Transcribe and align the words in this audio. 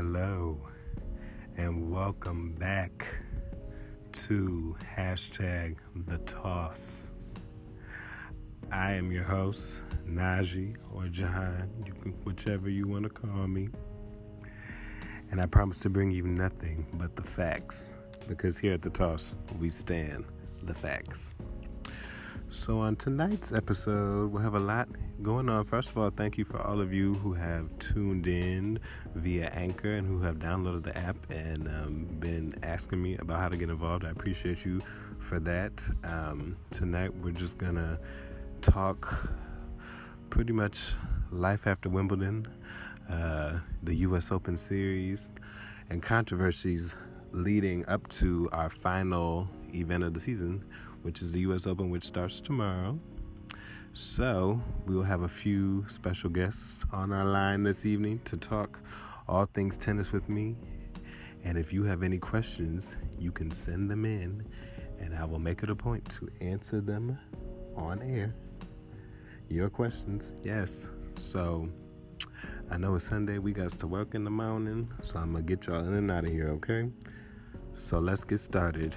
Hello, 0.00 0.56
and 1.56 1.90
welcome 1.90 2.52
back 2.52 3.04
to 4.12 4.76
hashtag 4.96 5.74
the 6.06 6.18
toss. 6.18 7.10
I 8.70 8.92
am 8.92 9.10
your 9.10 9.24
host, 9.24 9.80
Najee 10.06 10.76
or 10.94 11.08
Jahan, 11.08 11.68
you 11.84 11.94
can, 11.94 12.12
whichever 12.22 12.70
you 12.70 12.86
want 12.86 13.02
to 13.02 13.08
call 13.08 13.48
me. 13.48 13.70
And 15.32 15.40
I 15.40 15.46
promise 15.46 15.80
to 15.80 15.90
bring 15.90 16.12
you 16.12 16.22
nothing 16.22 16.86
but 16.92 17.16
the 17.16 17.24
facts, 17.24 17.84
because 18.28 18.56
here 18.56 18.74
at 18.74 18.82
the 18.82 18.90
toss, 18.90 19.34
we 19.58 19.68
stand 19.68 20.26
the 20.62 20.74
facts. 20.74 21.34
So, 22.50 22.78
on 22.80 22.96
tonight's 22.96 23.52
episode, 23.52 24.32
we'll 24.32 24.42
have 24.42 24.54
a 24.54 24.58
lot 24.58 24.88
going 25.22 25.50
on. 25.50 25.64
First 25.64 25.90
of 25.90 25.98
all, 25.98 26.08
thank 26.08 26.38
you 26.38 26.46
for 26.46 26.58
all 26.62 26.80
of 26.80 26.94
you 26.94 27.12
who 27.14 27.34
have 27.34 27.68
tuned 27.78 28.26
in 28.26 28.80
via 29.14 29.48
Anchor 29.50 29.96
and 29.96 30.06
who 30.06 30.22
have 30.22 30.36
downloaded 30.36 30.82
the 30.82 30.96
app 30.96 31.16
and 31.28 31.68
um, 31.68 32.06
been 32.18 32.54
asking 32.62 33.02
me 33.02 33.18
about 33.18 33.38
how 33.40 33.48
to 33.50 33.56
get 33.58 33.68
involved. 33.68 34.06
I 34.06 34.10
appreciate 34.10 34.64
you 34.64 34.80
for 35.18 35.38
that. 35.40 35.72
Um, 36.04 36.56
tonight, 36.70 37.14
we're 37.22 37.32
just 37.32 37.58
going 37.58 37.74
to 37.74 37.98
talk 38.62 39.28
pretty 40.30 40.54
much 40.54 40.94
life 41.30 41.66
after 41.66 41.90
Wimbledon, 41.90 42.48
uh, 43.10 43.58
the 43.82 43.94
U.S. 43.96 44.32
Open 44.32 44.56
Series, 44.56 45.30
and 45.90 46.02
controversies 46.02 46.94
leading 47.32 47.86
up 47.88 48.08
to 48.08 48.48
our 48.52 48.70
final 48.70 49.46
event 49.74 50.02
of 50.02 50.14
the 50.14 50.20
season 50.20 50.64
which 51.02 51.22
is 51.22 51.32
the 51.32 51.40
U.S. 51.40 51.66
Open, 51.66 51.90
which 51.90 52.04
starts 52.04 52.40
tomorrow. 52.40 52.98
So, 53.94 54.60
we 54.86 54.94
will 54.94 55.02
have 55.02 55.22
a 55.22 55.28
few 55.28 55.84
special 55.88 56.30
guests 56.30 56.76
on 56.92 57.12
our 57.12 57.24
line 57.24 57.62
this 57.62 57.84
evening 57.84 58.20
to 58.26 58.36
talk 58.36 58.78
all 59.26 59.46
things 59.46 59.76
tennis 59.76 60.12
with 60.12 60.28
me. 60.28 60.56
And 61.44 61.58
if 61.58 61.72
you 61.72 61.84
have 61.84 62.02
any 62.02 62.18
questions, 62.18 62.94
you 63.18 63.32
can 63.32 63.50
send 63.50 63.90
them 63.90 64.04
in, 64.04 64.46
and 65.00 65.16
I 65.16 65.24
will 65.24 65.38
make 65.38 65.62
it 65.62 65.70
a 65.70 65.74
point 65.74 66.08
to 66.20 66.28
answer 66.40 66.80
them 66.80 67.18
on 67.76 68.02
air. 68.02 68.34
Your 69.48 69.70
questions, 69.70 70.32
yes. 70.44 70.86
So, 71.20 71.68
I 72.70 72.76
know 72.76 72.94
it's 72.94 73.08
Sunday, 73.08 73.38
we 73.38 73.52
got 73.52 73.70
to 73.70 73.86
work 73.86 74.14
in 74.14 74.24
the 74.24 74.30
morning, 74.30 74.88
so 75.02 75.18
I'm 75.18 75.32
gonna 75.32 75.42
get 75.42 75.66
y'all 75.66 75.84
in 75.84 75.94
and 75.94 76.10
out 76.10 76.24
of 76.24 76.30
here, 76.30 76.50
okay? 76.50 76.88
So, 77.74 77.98
let's 77.98 78.24
get 78.24 78.40
started 78.40 78.94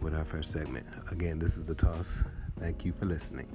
with 0.00 0.14
our 0.14 0.24
first 0.24 0.50
segment. 0.50 0.86
Again, 1.10 1.38
this 1.38 1.56
is 1.56 1.64
The 1.64 1.74
Toss. 1.74 2.22
Thank 2.58 2.84
you 2.84 2.92
for 2.92 3.04
listening. 3.06 3.48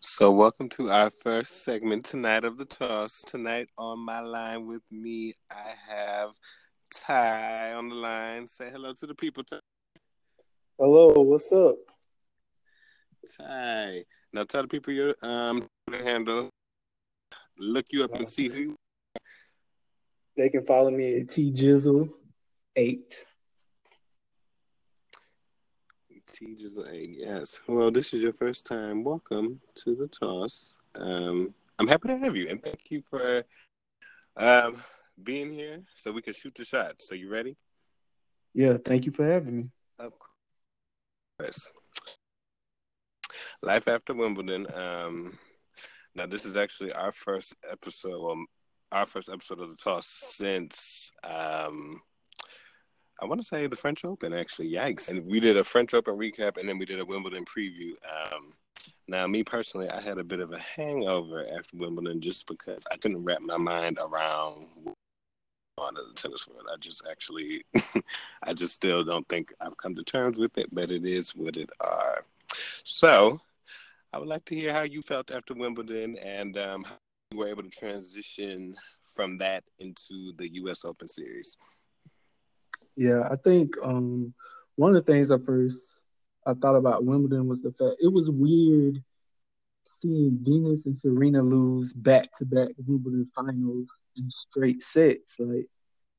So, 0.00 0.30
welcome 0.30 0.68
to 0.70 0.90
our 0.90 1.10
first 1.10 1.64
segment 1.64 2.04
tonight 2.04 2.44
of 2.44 2.56
the 2.56 2.64
toss. 2.64 3.22
Tonight 3.26 3.68
on 3.76 3.98
my 3.98 4.20
line 4.20 4.68
with 4.68 4.82
me, 4.88 5.34
I 5.50 5.74
have 5.88 6.30
Ty 6.94 7.72
on 7.72 7.88
the 7.88 7.96
line. 7.96 8.46
Say 8.46 8.70
hello 8.70 8.92
to 8.94 9.06
the 9.06 9.16
people. 9.16 9.42
Ty. 9.42 9.58
Hello, 10.78 11.22
what's 11.22 11.52
up? 11.52 11.74
Ty. 13.38 14.04
Now 14.32 14.44
tell 14.44 14.62
the 14.62 14.68
people 14.68 14.92
your 14.92 15.14
um 15.22 15.66
handle. 15.90 16.50
Look 17.58 17.86
you 17.90 18.04
up 18.04 18.14
and 18.14 18.28
see 18.28 18.48
who. 18.48 18.76
They 20.36 20.48
can 20.48 20.64
follow 20.64 20.90
me 20.90 21.20
at 21.20 21.28
T 21.28 21.52
Jizzle 21.52 22.08
eight. 22.76 23.26
T 26.32 26.56
Jizzle 26.56 26.90
eight. 26.90 27.10
Yes. 27.12 27.60
Well, 27.68 27.90
this 27.90 28.14
is 28.14 28.22
your 28.22 28.32
first 28.32 28.66
time. 28.66 29.04
Welcome 29.04 29.60
to 29.84 29.94
the 29.94 30.08
toss. 30.08 30.74
Um, 30.94 31.54
I'm 31.78 31.88
happy 31.88 32.08
to 32.08 32.18
have 32.18 32.36
you, 32.36 32.48
and 32.48 32.62
thank 32.62 32.80
you 32.90 33.02
for 33.10 33.44
um 34.36 34.82
being 35.22 35.52
here 35.52 35.82
so 35.94 36.10
we 36.10 36.22
can 36.22 36.32
shoot 36.32 36.54
the 36.54 36.64
shot. 36.64 36.96
So 37.00 37.14
you 37.14 37.30
ready? 37.30 37.56
Yeah. 38.54 38.78
Thank 38.82 39.04
you 39.04 39.12
for 39.12 39.24
having 39.26 39.56
me. 39.56 39.70
Of 39.98 40.12
course. 41.38 41.70
Life 43.64 43.86
after 43.86 44.12
Wimbledon. 44.12 44.66
Um, 44.74 45.38
now 46.16 46.26
this 46.26 46.44
is 46.44 46.56
actually 46.56 46.92
our 46.92 47.12
first 47.12 47.54
episode, 47.70 48.20
well, 48.20 48.44
our 48.90 49.06
first 49.06 49.28
episode 49.28 49.60
of 49.60 49.68
the 49.68 49.76
toss 49.76 50.08
since 50.08 51.12
um, 51.22 52.02
I 53.22 53.26
want 53.26 53.40
to 53.40 53.46
say 53.46 53.68
the 53.68 53.76
French 53.76 54.04
Open. 54.04 54.32
Actually, 54.32 54.72
yikes! 54.72 55.08
And 55.08 55.24
we 55.26 55.38
did 55.38 55.56
a 55.56 55.62
French 55.62 55.94
Open 55.94 56.16
recap, 56.16 56.56
and 56.56 56.68
then 56.68 56.76
we 56.76 56.84
did 56.84 56.98
a 56.98 57.04
Wimbledon 57.04 57.44
preview. 57.44 57.92
Um, 58.04 58.50
now, 59.06 59.28
me 59.28 59.44
personally, 59.44 59.88
I 59.88 60.00
had 60.00 60.18
a 60.18 60.24
bit 60.24 60.40
of 60.40 60.52
a 60.52 60.58
hangover 60.58 61.46
after 61.56 61.76
Wimbledon 61.76 62.20
just 62.20 62.48
because 62.48 62.82
I 62.90 62.96
couldn't 62.96 63.22
wrap 63.22 63.42
my 63.42 63.58
mind 63.58 63.98
around 64.00 64.66
on 65.78 65.94
the 65.94 66.12
tennis 66.16 66.48
world. 66.48 66.66
I 66.72 66.76
just 66.78 67.02
actually, 67.08 67.64
I 68.42 68.54
just 68.54 68.74
still 68.74 69.04
don't 69.04 69.28
think 69.28 69.52
I've 69.60 69.76
come 69.76 69.94
to 69.94 70.02
terms 70.02 70.36
with 70.36 70.58
it, 70.58 70.74
but 70.74 70.90
it 70.90 71.06
is 71.06 71.30
what 71.36 71.56
it 71.56 71.70
are. 71.80 72.24
So 72.82 73.40
I 74.12 74.18
would 74.18 74.28
like 74.28 74.44
to 74.46 74.54
hear 74.54 74.74
how 74.74 74.82
you 74.82 75.00
felt 75.00 75.30
after 75.30 75.54
Wimbledon 75.54 76.18
and 76.18 76.58
um, 76.58 76.84
how 76.84 76.96
you 77.30 77.38
were 77.38 77.48
able 77.48 77.62
to 77.62 77.70
transition 77.70 78.74
from 79.14 79.38
that 79.38 79.64
into 79.78 80.34
the 80.36 80.52
U.S. 80.54 80.84
Open 80.84 81.08
Series. 81.08 81.56
Yeah, 82.94 83.26
I 83.30 83.36
think 83.36 83.74
um, 83.82 84.34
one 84.76 84.94
of 84.94 85.04
the 85.04 85.12
things 85.12 85.30
I 85.30 85.38
first 85.38 86.02
I 86.46 86.52
thought 86.52 86.76
about 86.76 87.04
Wimbledon 87.04 87.48
was 87.48 87.62
the 87.62 87.70
fact 87.70 88.02
it 88.02 88.12
was 88.12 88.30
weird 88.30 89.02
seeing 89.84 90.38
Venus 90.42 90.84
and 90.86 90.96
Serena 90.96 91.40
lose 91.40 91.94
back 91.94 92.28
to 92.36 92.44
back 92.44 92.68
Wimbledon 92.86 93.24
finals 93.34 93.88
in 94.16 94.28
straight 94.28 94.82
sets. 94.82 95.36
Like 95.38 95.66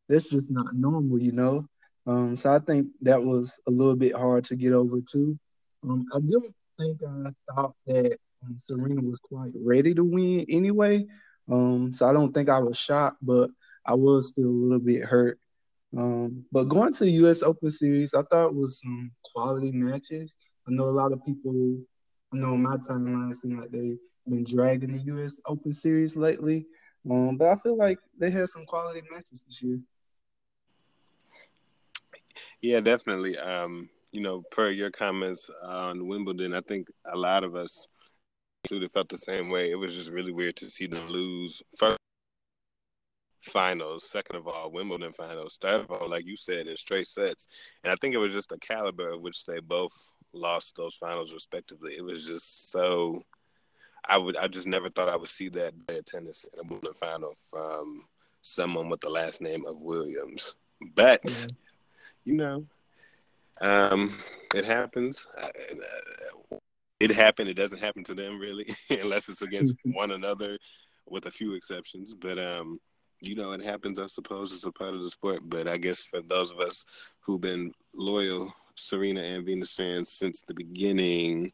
that's 0.10 0.30
just 0.32 0.50
not 0.50 0.74
normal, 0.74 1.22
you 1.22 1.32
know. 1.32 1.68
Um, 2.08 2.36
so 2.36 2.52
I 2.52 2.60
think 2.60 2.88
that 3.02 3.22
was 3.22 3.60
a 3.68 3.72
little 3.72 3.96
bit 3.96 4.16
hard 4.16 4.46
to 4.46 4.56
get 4.56 4.74
over 4.74 5.00
too. 5.00 5.38
Um, 5.84 6.04
I 6.14 6.20
don't 6.20 6.56
think 6.80 7.00
I 7.08 7.54
thought 7.54 7.76
that 7.88 8.18
um, 8.44 8.56
Serena 8.58 9.02
was 9.02 9.20
quite 9.20 9.52
ready 9.56 9.94
to 9.94 10.04
win 10.04 10.46
anyway. 10.50 11.06
Um, 11.52 11.92
so 11.92 12.08
I 12.08 12.14
don't 12.14 12.34
think 12.34 12.50
I 12.50 12.60
was 12.60 12.78
shocked, 12.78 13.18
but 13.22 13.50
I 13.86 13.94
was 13.94 14.30
still 14.30 14.46
a 14.46 14.48
little 14.48 14.80
bit 14.80 15.04
hurt. 15.04 15.40
Um, 15.96 16.46
but 16.52 16.64
going 16.64 16.94
to 16.94 17.04
the 17.04 17.12
U.S. 17.12 17.44
Open 17.44 17.70
Series, 17.70 18.14
I 18.14 18.24
thought 18.24 18.56
was 18.56 18.82
some 18.82 19.12
quality 19.24 19.72
matches. 19.72 20.36
I 20.68 20.72
know 20.72 20.86
a 20.86 20.86
lot 20.86 21.12
of 21.12 21.24
people. 21.26 21.78
I 22.34 22.38
know 22.38 22.58
my 22.58 22.78
timeline 22.78 23.34
seem 23.34 23.60
like 23.60 23.70
they've 23.70 24.00
been 24.28 24.44
dragging 24.44 24.92
the 24.92 25.04
U.S. 25.04 25.40
Open 25.46 25.72
Series 25.72 26.18
lately, 26.18 26.66
um, 27.10 27.38
but 27.38 27.50
I 27.50 27.56
feel 27.58 27.78
like 27.78 28.00
they 28.18 28.32
had 28.32 28.48
some 28.50 28.66
quality 28.66 29.02
matches 29.12 29.44
this 29.46 29.62
year. 29.62 29.80
Yeah, 32.62 32.80
definitely. 32.80 33.38
Um, 33.38 33.90
you 34.14 34.22
know, 34.22 34.44
per 34.52 34.70
your 34.70 34.92
comments 34.92 35.50
on 35.64 36.08
Wimbledon, 36.08 36.54
I 36.54 36.62
think 36.62 36.88
a 37.12 37.18
lot 37.18 37.44
of 37.44 37.56
us 37.56 37.88
included 38.64 38.92
felt 38.92 39.10
the 39.10 39.18
same 39.18 39.50
way. 39.50 39.72
It 39.72 39.76
was 39.76 39.96
just 39.96 40.12
really 40.12 40.32
weird 40.32 40.56
to 40.58 40.70
see 40.70 40.86
them 40.86 41.10
lose 41.10 41.62
first 41.78 41.98
finals, 43.42 44.10
second 44.10 44.38
of 44.38 44.48
all, 44.48 44.72
Wimbledon 44.72 45.14
finals, 45.14 45.58
third 45.60 45.82
of 45.82 45.92
all, 45.92 46.08
like 46.10 46.26
you 46.26 46.38
said, 46.38 46.68
in 46.68 46.78
straight 46.78 47.08
sets. 47.08 47.48
And 47.84 47.92
I 47.92 47.96
think 47.96 48.14
it 48.14 48.20
was 48.20 48.32
just 48.32 48.50
the 48.50 48.60
caliber 48.60 49.10
of 49.10 49.22
which 49.22 49.46
they 49.46 49.60
both 49.60 49.92
lost 50.32 50.76
those 50.78 50.96
finals 50.96 51.34
respectively. 51.34 51.96
It 51.98 52.04
was 52.04 52.26
just 52.26 52.72
so 52.72 53.24
I 54.06 54.18
would 54.18 54.38
I 54.38 54.48
just 54.48 54.68
never 54.68 54.90
thought 54.90 55.10
I 55.10 55.16
would 55.16 55.30
see 55.30 55.50
that 55.50 55.88
bad 55.88 56.06
tennis 56.06 56.46
in 56.54 56.60
a 56.60 56.64
Wimbledon 56.64 56.94
final 57.00 57.34
from 57.50 58.04
someone 58.42 58.90
with 58.90 59.02
the 59.02 59.10
last 59.10 59.42
name 59.42 59.66
of 59.66 59.80
Williams. 59.80 60.56
But 60.96 61.22
yeah. 61.26 61.48
you 62.26 62.34
know, 62.34 62.66
um, 63.62 64.18
it 64.54 64.66
happens. 64.66 65.28
It 67.00 67.12
happened. 67.12 67.50
It 67.50 67.56
doesn't 67.56 67.80
happen 67.80 68.04
to 68.06 68.14
them 68.14 68.40
really, 68.40 68.76
unless 68.90 69.30
it's 69.30 69.42
against 69.42 69.76
one 69.84 70.12
another, 70.12 70.58
with 71.08 71.26
a 71.26 71.32
few 71.32 71.54
exceptions. 71.54 72.14
But 72.14 72.40
um, 72.40 72.80
you 73.22 73.36
know, 73.36 73.52
it 73.52 73.64
happens. 73.64 74.00
I 74.00 74.08
suppose 74.08 74.54
it's 74.54 74.66
a 74.66 74.72
part 74.72 74.94
of 74.94 75.02
the 75.02 75.10
sport. 75.10 75.42
But 75.44 75.68
I 75.68 75.78
guess 75.78 76.04
for 76.04 76.22
those 76.22 76.52
of 76.52 76.60
us 76.60 76.86
who've 77.22 77.42
been 77.42 77.74
loyal 77.96 78.54
Serena 78.76 79.22
and 79.22 79.46
Venus 79.46 79.74
fans 79.74 80.12
since 80.12 80.42
the 80.42 80.54
beginning, 80.54 81.52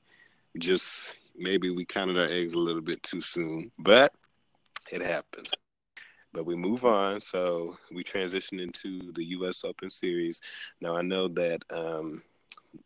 just 0.57 1.17
maybe 1.37 1.69
we 1.69 1.85
counted 1.85 2.17
our 2.17 2.27
eggs 2.27 2.53
a 2.53 2.59
little 2.59 2.81
bit 2.81 3.03
too 3.03 3.21
soon. 3.21 3.71
But 3.77 4.13
it 4.91 5.01
happens 5.01 5.51
but 6.33 6.45
we 6.45 6.55
move 6.55 6.85
on. 6.85 7.21
So 7.21 7.77
we 7.91 8.03
transition 8.03 8.59
into 8.59 9.11
the 9.13 9.25
U.S. 9.25 9.63
Open 9.63 9.89
Series. 9.89 10.41
Now 10.81 10.95
I 10.95 11.01
know 11.01 11.27
that 11.29 11.63
um, 11.71 12.21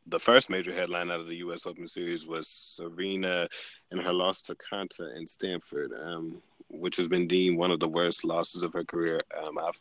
the 0.08 0.20
first 0.20 0.50
major 0.50 0.74
headline 0.74 1.12
out 1.12 1.20
of 1.20 1.28
the 1.28 1.38
U.S. 1.38 1.66
Open 1.66 1.88
Series 1.88 2.26
was 2.26 2.48
Serena 2.48 3.48
and 3.92 4.02
her 4.02 4.14
loss 4.14 4.42
to 4.44 4.56
Konta 4.56 5.16
in 5.16 5.28
Stanford. 5.28 5.92
Um, 5.94 6.42
which 6.74 6.98
has 6.98 7.08
been 7.08 7.28
deemed 7.28 7.58
one 7.58 7.72
of 7.72 7.80
the 7.80 7.88
worst 7.88 8.24
losses 8.24 8.64
of 8.64 8.74
her 8.74 8.84
career. 8.84 9.22
Um, 9.42 9.58
I've 9.60 9.80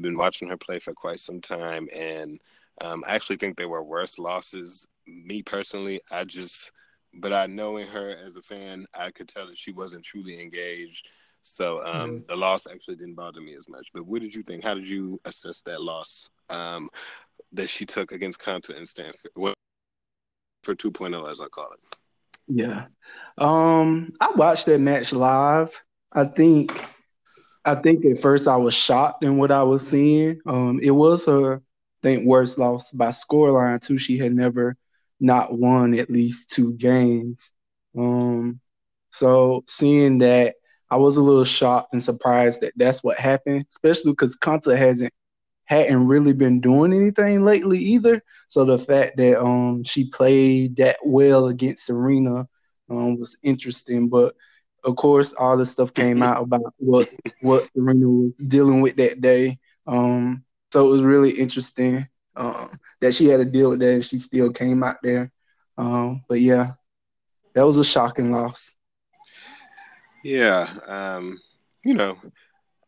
been 0.00 0.16
watching 0.16 0.48
her 0.48 0.56
play 0.56 0.78
for 0.78 0.94
quite 0.94 1.20
some 1.20 1.40
time, 1.40 1.88
and 1.94 2.40
um, 2.80 3.04
I 3.06 3.14
actually 3.14 3.36
think 3.36 3.56
they 3.56 3.66
were 3.66 3.82
worse 3.82 4.18
losses. 4.18 4.86
Me 5.06 5.42
personally, 5.42 6.00
I 6.10 6.24
just, 6.24 6.72
but 7.12 7.32
I 7.32 7.46
knowing 7.46 7.88
her 7.88 8.16
as 8.24 8.36
a 8.36 8.42
fan, 8.42 8.86
I 8.98 9.10
could 9.10 9.28
tell 9.28 9.46
that 9.48 9.58
she 9.58 9.72
wasn't 9.72 10.04
truly 10.04 10.40
engaged. 10.40 11.08
So 11.42 11.84
um, 11.84 12.10
mm-hmm. 12.10 12.26
the 12.28 12.36
loss 12.36 12.66
actually 12.66 12.96
didn't 12.96 13.14
bother 13.14 13.40
me 13.40 13.54
as 13.54 13.68
much. 13.68 13.88
But 13.92 14.06
what 14.06 14.20
did 14.20 14.34
you 14.34 14.42
think? 14.42 14.62
How 14.62 14.74
did 14.74 14.88
you 14.88 15.20
assess 15.24 15.60
that 15.62 15.82
loss 15.82 16.30
um, 16.48 16.90
that 17.52 17.68
she 17.68 17.86
took 17.86 18.12
against 18.12 18.40
Konta 18.40 18.76
and 18.76 18.88
Stanford? 18.88 19.30
well, 19.34 19.54
for 20.62 20.74
2.0, 20.74 21.28
as 21.30 21.40
I 21.40 21.46
call 21.46 21.72
it? 21.72 21.96
Yeah, 22.46 22.86
um, 23.38 24.12
I 24.20 24.32
watched 24.32 24.66
that 24.66 24.80
match 24.80 25.12
live. 25.12 25.72
I 26.12 26.24
think, 26.24 26.84
I 27.64 27.76
think 27.76 28.04
at 28.04 28.20
first 28.20 28.48
I 28.48 28.56
was 28.56 28.74
shocked 28.74 29.22
in 29.22 29.38
what 29.38 29.52
I 29.52 29.62
was 29.62 29.86
seeing. 29.86 30.40
Um, 30.46 30.80
it 30.82 30.90
was 30.90 31.24
her 31.26 31.62
think 32.02 32.26
worst 32.26 32.58
loss 32.58 32.90
by 32.90 33.08
scoreline 33.08 33.80
too. 33.80 33.98
She 33.98 34.18
had 34.18 34.34
never 34.34 34.76
not 35.18 35.56
won 35.56 35.98
at 35.98 36.10
least 36.10 36.50
two 36.50 36.72
games. 36.74 37.52
Um, 37.96 38.60
so 39.12 39.64
seeing 39.66 40.18
that, 40.18 40.56
I 40.90 40.96
was 40.96 41.16
a 41.16 41.22
little 41.22 41.44
shocked 41.44 41.92
and 41.92 42.02
surprised 42.02 42.62
that 42.62 42.72
that's 42.76 43.04
what 43.04 43.18
happened, 43.18 43.64
especially 43.68 44.12
because 44.12 44.36
Konta 44.36 44.76
hasn't 44.76 45.12
hadn't 45.66 46.08
really 46.08 46.32
been 46.32 46.60
doing 46.60 46.92
anything 46.92 47.44
lately 47.44 47.78
either. 47.78 48.22
So 48.48 48.64
the 48.64 48.78
fact 48.78 49.16
that 49.18 49.40
um 49.40 49.84
she 49.84 50.10
played 50.10 50.76
that 50.76 50.96
well 51.04 51.46
against 51.46 51.86
Serena 51.86 52.48
um, 52.88 53.18
was 53.18 53.36
interesting. 53.42 54.08
But 54.08 54.34
of 54.84 54.96
course, 54.96 55.32
all 55.32 55.56
the 55.56 55.64
stuff 55.66 55.94
came 55.94 56.22
out 56.22 56.42
about 56.42 56.74
what 56.78 57.08
what 57.40 57.68
Serena 57.72 58.08
was 58.08 58.32
dealing 58.46 58.80
with 58.80 58.96
that 58.96 59.20
day. 59.20 59.58
Um, 59.86 60.44
so 60.72 60.86
it 60.86 60.90
was 60.90 61.02
really 61.02 61.30
interesting 61.30 62.08
um, 62.36 62.78
that 63.00 63.14
she 63.14 63.26
had 63.26 63.38
to 63.38 63.44
deal 63.44 63.70
with 63.70 63.80
that 63.80 63.92
and 63.92 64.04
she 64.04 64.18
still 64.18 64.50
came 64.50 64.82
out 64.82 64.98
there. 65.02 65.30
Um, 65.78 66.24
but 66.28 66.40
yeah, 66.40 66.72
that 67.54 67.66
was 67.66 67.76
a 67.76 67.84
shocking 67.84 68.32
loss. 68.32 68.72
Yeah, 70.22 70.68
um, 70.86 71.40
you 71.84 71.94
know, 71.94 72.18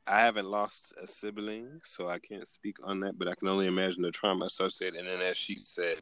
I 0.07 0.21
haven't 0.21 0.51
lost 0.51 0.93
a 1.03 1.07
sibling, 1.07 1.81
so 1.85 2.09
I 2.09 2.19
can't 2.19 2.47
speak 2.47 2.77
on 2.83 3.01
that. 3.01 3.19
But 3.19 3.29
I 3.29 3.35
can 3.35 3.49
only 3.49 3.67
imagine 3.67 4.03
the 4.03 4.11
trauma 4.11 4.47
associated. 4.47 4.99
And 4.99 5.09
then, 5.09 5.21
as 5.23 5.37
she 5.37 5.57
said, 5.57 5.99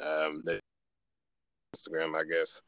um, 0.00 0.42
that 0.44 0.60
Instagram, 1.76 2.18
I 2.18 2.24
guess, 2.24 2.62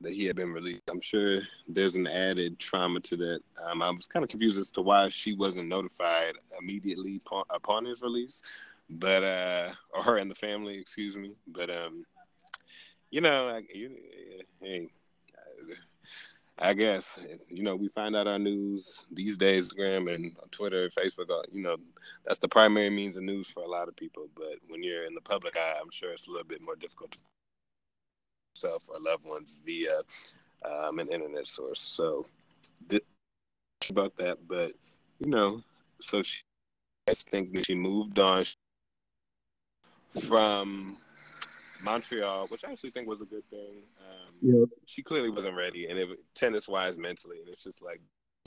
that 0.00 0.12
he 0.12 0.26
had 0.26 0.36
been 0.36 0.52
released. 0.52 0.82
I'm 0.88 1.00
sure 1.00 1.40
there's 1.68 1.96
an 1.96 2.06
added 2.06 2.58
trauma 2.58 3.00
to 3.00 3.16
that. 3.16 3.40
Um, 3.64 3.82
I 3.82 3.90
was 3.90 4.06
kind 4.06 4.22
of 4.22 4.30
confused 4.30 4.58
as 4.58 4.70
to 4.72 4.82
why 4.82 5.08
she 5.08 5.34
wasn't 5.34 5.68
notified 5.68 6.34
immediately 6.60 7.20
upon, 7.24 7.44
upon 7.50 7.84
his 7.84 8.02
release, 8.02 8.42
but 8.90 9.24
uh, 9.24 9.72
or 9.94 10.02
her 10.02 10.18
and 10.18 10.30
the 10.30 10.34
family, 10.34 10.78
excuse 10.78 11.16
me. 11.16 11.32
But 11.48 11.70
um, 11.70 12.04
you 13.10 13.20
know, 13.20 13.48
I, 13.48 13.62
you, 13.72 13.90
hey, 14.60 14.88
I 16.58 16.72
guess 16.72 17.18
you 17.48 17.62
know 17.62 17.76
we 17.76 17.88
find 17.88 18.16
out 18.16 18.26
our 18.26 18.38
news 18.38 19.02
these 19.12 19.36
days, 19.36 19.72
Instagram 19.72 20.14
and 20.14 20.34
Twitter, 20.50 20.88
Facebook. 20.90 21.30
Uh, 21.30 21.42
you 21.52 21.62
know, 21.62 21.76
that's 22.24 22.38
the 22.38 22.48
primary 22.48 22.88
means 22.90 23.16
of 23.16 23.24
news 23.24 23.48
for 23.48 23.62
a 23.62 23.68
lot 23.68 23.88
of 23.88 23.96
people. 23.96 24.28
But 24.34 24.56
when 24.68 24.82
you're 24.82 25.04
in 25.06 25.14
the 25.14 25.20
public 25.20 25.56
eye, 25.56 25.74
I'm 25.80 25.90
sure 25.90 26.12
it's 26.12 26.28
a 26.28 26.30
little 26.30 26.46
bit 26.46 26.62
more 26.62 26.76
difficult 26.76 27.12
to 27.12 27.18
yourself 28.54 28.88
or 28.88 28.98
loved 29.00 29.26
ones 29.26 29.58
via 29.64 30.00
um, 30.64 30.98
an 30.98 31.08
internet 31.08 31.46
source. 31.46 31.80
So 31.80 32.26
th- 32.88 33.04
about 33.90 34.16
that, 34.16 34.38
but 34.48 34.72
you 35.18 35.28
know, 35.28 35.62
so 36.00 36.22
she 36.22 36.40
I 37.08 37.12
think 37.12 37.52
that 37.52 37.66
she 37.66 37.74
moved 37.76 38.18
on 38.18 38.44
from 40.22 40.96
Montreal, 41.82 42.46
which 42.48 42.64
I 42.64 42.72
actually 42.72 42.90
think 42.90 43.08
was 43.08 43.20
a 43.20 43.26
good 43.26 43.48
thing. 43.50 43.82
Um, 44.00 44.34
yep. 44.42 44.68
She 44.86 45.02
clearly 45.02 45.30
wasn't 45.30 45.56
ready, 45.56 45.86
and 45.86 45.98
it 45.98 46.08
tennis 46.34 46.68
wise, 46.68 46.98
mentally, 46.98 47.40
and 47.40 47.48
it's 47.48 47.62
just 47.62 47.82
like 47.82 48.00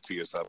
to 0.04 0.14
yourself. 0.14 0.48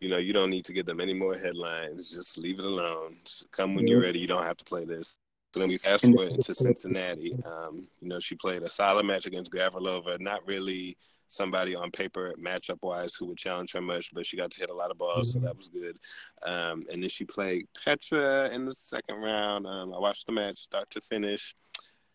You 0.00 0.10
know, 0.10 0.18
you 0.18 0.32
don't 0.32 0.50
need 0.50 0.66
to 0.66 0.72
give 0.72 0.86
them 0.86 1.00
any 1.00 1.14
more 1.14 1.36
headlines. 1.36 2.10
Just 2.10 2.36
leave 2.36 2.58
it 2.58 2.64
alone. 2.64 3.16
Just 3.24 3.50
come 3.50 3.74
when 3.74 3.86
yep. 3.86 3.92
you're 3.92 4.02
ready. 4.02 4.18
You 4.18 4.26
don't 4.26 4.42
have 4.42 4.58
to 4.58 4.64
play 4.64 4.84
this. 4.84 5.18
So 5.54 5.60
then 5.60 5.70
we 5.70 5.78
fast 5.78 6.04
forward 6.04 6.32
into 6.32 6.54
Cincinnati. 6.54 7.34
Um, 7.46 7.88
you 8.00 8.08
know, 8.08 8.20
she 8.20 8.34
played 8.34 8.62
a 8.62 8.68
solid 8.68 9.06
match 9.06 9.24
against 9.24 9.50
Gavrilova. 9.50 10.20
Not 10.20 10.46
really 10.46 10.98
somebody 11.28 11.74
on 11.74 11.90
paper 11.90 12.34
matchup 12.40 12.78
wise 12.82 13.14
who 13.14 13.26
would 13.26 13.38
challenge 13.38 13.72
her 13.72 13.80
much, 13.80 14.14
but 14.14 14.26
she 14.26 14.36
got 14.36 14.50
to 14.52 14.60
hit 14.60 14.70
a 14.70 14.74
lot 14.74 14.90
of 14.90 14.98
balls, 14.98 15.34
mm-hmm. 15.34 15.44
so 15.44 15.46
that 15.46 15.56
was 15.56 15.68
good. 15.68 15.98
Um, 16.44 16.84
and 16.90 17.02
then 17.02 17.08
she 17.08 17.24
played 17.24 17.66
Petra 17.84 18.50
in 18.50 18.64
the 18.64 18.74
second 18.74 19.16
round. 19.16 19.66
Um, 19.66 19.92
I 19.92 19.98
watched 19.98 20.26
the 20.26 20.32
match 20.32 20.58
start 20.58 20.90
to 20.90 21.00
finish. 21.00 21.54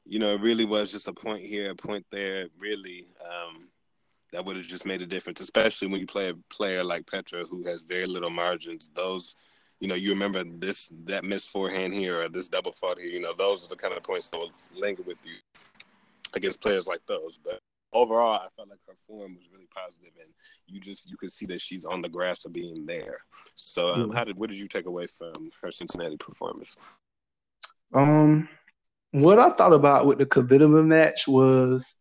You 0.06 0.20
know, 0.20 0.34
it 0.34 0.42
really 0.42 0.66
was 0.66 0.92
just 0.92 1.08
a 1.08 1.14
point 1.14 1.46
here, 1.46 1.72
a 1.72 1.76
point 1.76 2.06
there. 2.12 2.48
Really, 2.58 3.08
um, 3.24 3.68
that 4.32 4.44
would 4.46 4.56
have 4.56 4.66
just 4.66 4.86
made 4.86 5.02
a 5.02 5.06
difference, 5.06 5.42
especially 5.42 5.90
when 5.90 6.00
you 6.00 6.08
play 6.08 6.30
a 6.30 6.36
player 6.50 6.84
like 6.84 7.06
Petra 7.06 7.44
who 7.44 7.66
has 7.66 7.84
very 7.84 8.06
little 8.06 8.30
margins. 8.30 8.90
Those 8.96 9.36
you 9.82 9.88
know, 9.88 9.96
you 9.96 10.12
remember 10.12 10.44
this 10.44 10.92
that 11.06 11.26
missed 11.26 11.50
forehand 11.50 11.94
here 11.94 12.22
or 12.22 12.30
this 12.30 12.48
double 12.48 12.72
fault 12.72 13.00
here. 13.00 13.10
You 13.10 13.20
know, 13.20 13.34
those 13.36 13.66
are 13.66 13.68
the 13.68 13.76
kind 13.76 13.96
of 13.96 14.04
points 14.04 14.28
that 14.28 14.38
will 14.38 14.52
linger 14.76 15.02
with 15.02 15.18
you 15.26 15.34
against 16.34 16.62
players 16.62 16.88
like 16.88 17.02
those. 17.08 17.40
But 17.44 17.62
overall, 17.94 18.34
I 18.34 18.48
felt 18.56 18.70
like 18.70 18.80
her 18.88 18.96
form 19.08 19.36
was 19.36 19.46
really 19.52 19.68
positive, 19.76 20.12
and 20.20 20.32
you 20.68 20.80
just 20.80 21.10
you 21.10 21.18
could 21.18 21.32
see 21.32 21.46
that 21.48 21.62
she's 21.62 21.86
on 21.86 22.02
the 22.02 22.10
grass 22.10 22.46
of 22.46 22.54
being 22.54 22.86
there. 22.86 23.20
So, 23.56 23.90
um, 23.90 24.02
mm-hmm. 24.02 24.12
how 24.12 24.24
did 24.24 24.38
what 24.38 24.50
did 24.50 24.60
you 24.60 24.68
take 24.68 24.86
away 24.86 25.08
from 25.08 25.52
her 25.62 25.72
Cincinnati 25.72 26.18
performance? 26.18 26.76
Um, 27.94 28.48
what 29.12 29.40
I 29.40 29.50
thought 29.52 29.74
about 29.74 30.06
with 30.06 30.18
the 30.18 30.26
Kvitova 30.26 30.86
match 30.86 31.28
was 31.28 31.94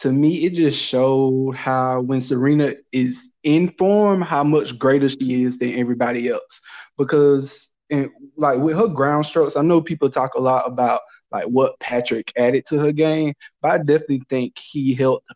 to 0.00 0.12
me, 0.12 0.46
it 0.46 0.54
just 0.54 0.80
showed 0.80 1.54
how 1.56 2.00
when 2.00 2.22
Serena 2.22 2.74
is 2.90 3.32
in 3.42 3.70
form, 3.76 4.22
how 4.22 4.42
much 4.42 4.78
greater 4.78 5.08
she 5.08 5.44
is 5.44 5.58
than 5.58 5.74
everybody 5.74 6.30
else. 6.30 6.60
Because, 6.96 7.70
and 7.90 8.08
like 8.36 8.58
with 8.58 8.76
her 8.76 8.88
ground 8.88 9.26
strokes, 9.26 9.56
I 9.56 9.62
know 9.62 9.82
people 9.82 10.08
talk 10.08 10.34
a 10.34 10.40
lot 10.40 10.66
about 10.66 11.00
like 11.32 11.46
what 11.46 11.78
Patrick 11.80 12.32
added 12.36 12.66
to 12.66 12.78
her 12.78 12.92
game, 12.92 13.34
but 13.62 13.70
I 13.72 13.78
definitely 13.78 14.22
think 14.28 14.58
he 14.58 14.94
helped 14.94 15.26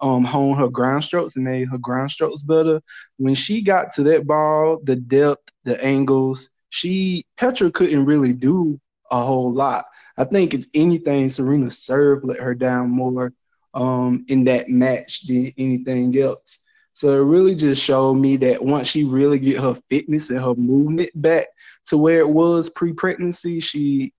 um, 0.00 0.24
hone 0.24 0.56
her 0.56 0.68
ground 0.68 1.04
strokes 1.04 1.36
and 1.36 1.44
made 1.44 1.68
her 1.68 1.78
ground 1.78 2.10
strokes 2.10 2.42
better. 2.42 2.82
When 3.16 3.34
she 3.34 3.62
got 3.62 3.92
to 3.94 4.02
that 4.04 4.26
ball, 4.26 4.80
the 4.82 4.96
depth, 4.96 5.50
the 5.64 5.82
angles, 5.82 6.50
she 6.70 7.24
Petra 7.36 7.70
couldn't 7.70 8.04
really 8.04 8.32
do 8.32 8.80
a 9.10 9.22
whole 9.22 9.52
lot. 9.52 9.86
I 10.16 10.24
think 10.24 10.54
if 10.54 10.66
anything, 10.74 11.30
Serena 11.30 11.70
serve 11.70 12.24
let 12.24 12.40
her 12.40 12.54
down 12.54 12.90
more 12.90 13.32
um, 13.74 14.24
in 14.28 14.44
that 14.44 14.68
match 14.68 15.26
than 15.26 15.52
anything 15.58 16.16
else. 16.18 16.64
So 16.92 17.12
it 17.12 17.24
really 17.24 17.56
just 17.56 17.82
showed 17.82 18.14
me 18.14 18.36
that 18.38 18.64
once 18.64 18.86
she 18.86 19.04
really 19.04 19.40
get 19.40 19.60
her 19.60 19.76
fitness 19.90 20.30
and 20.30 20.38
her 20.40 20.54
movement 20.54 21.10
back 21.14 21.48
to 21.88 21.98
where 21.98 22.20
it 22.20 22.28
was 22.28 22.70
pre-pregnancy, 22.70 23.58
she 23.58 24.12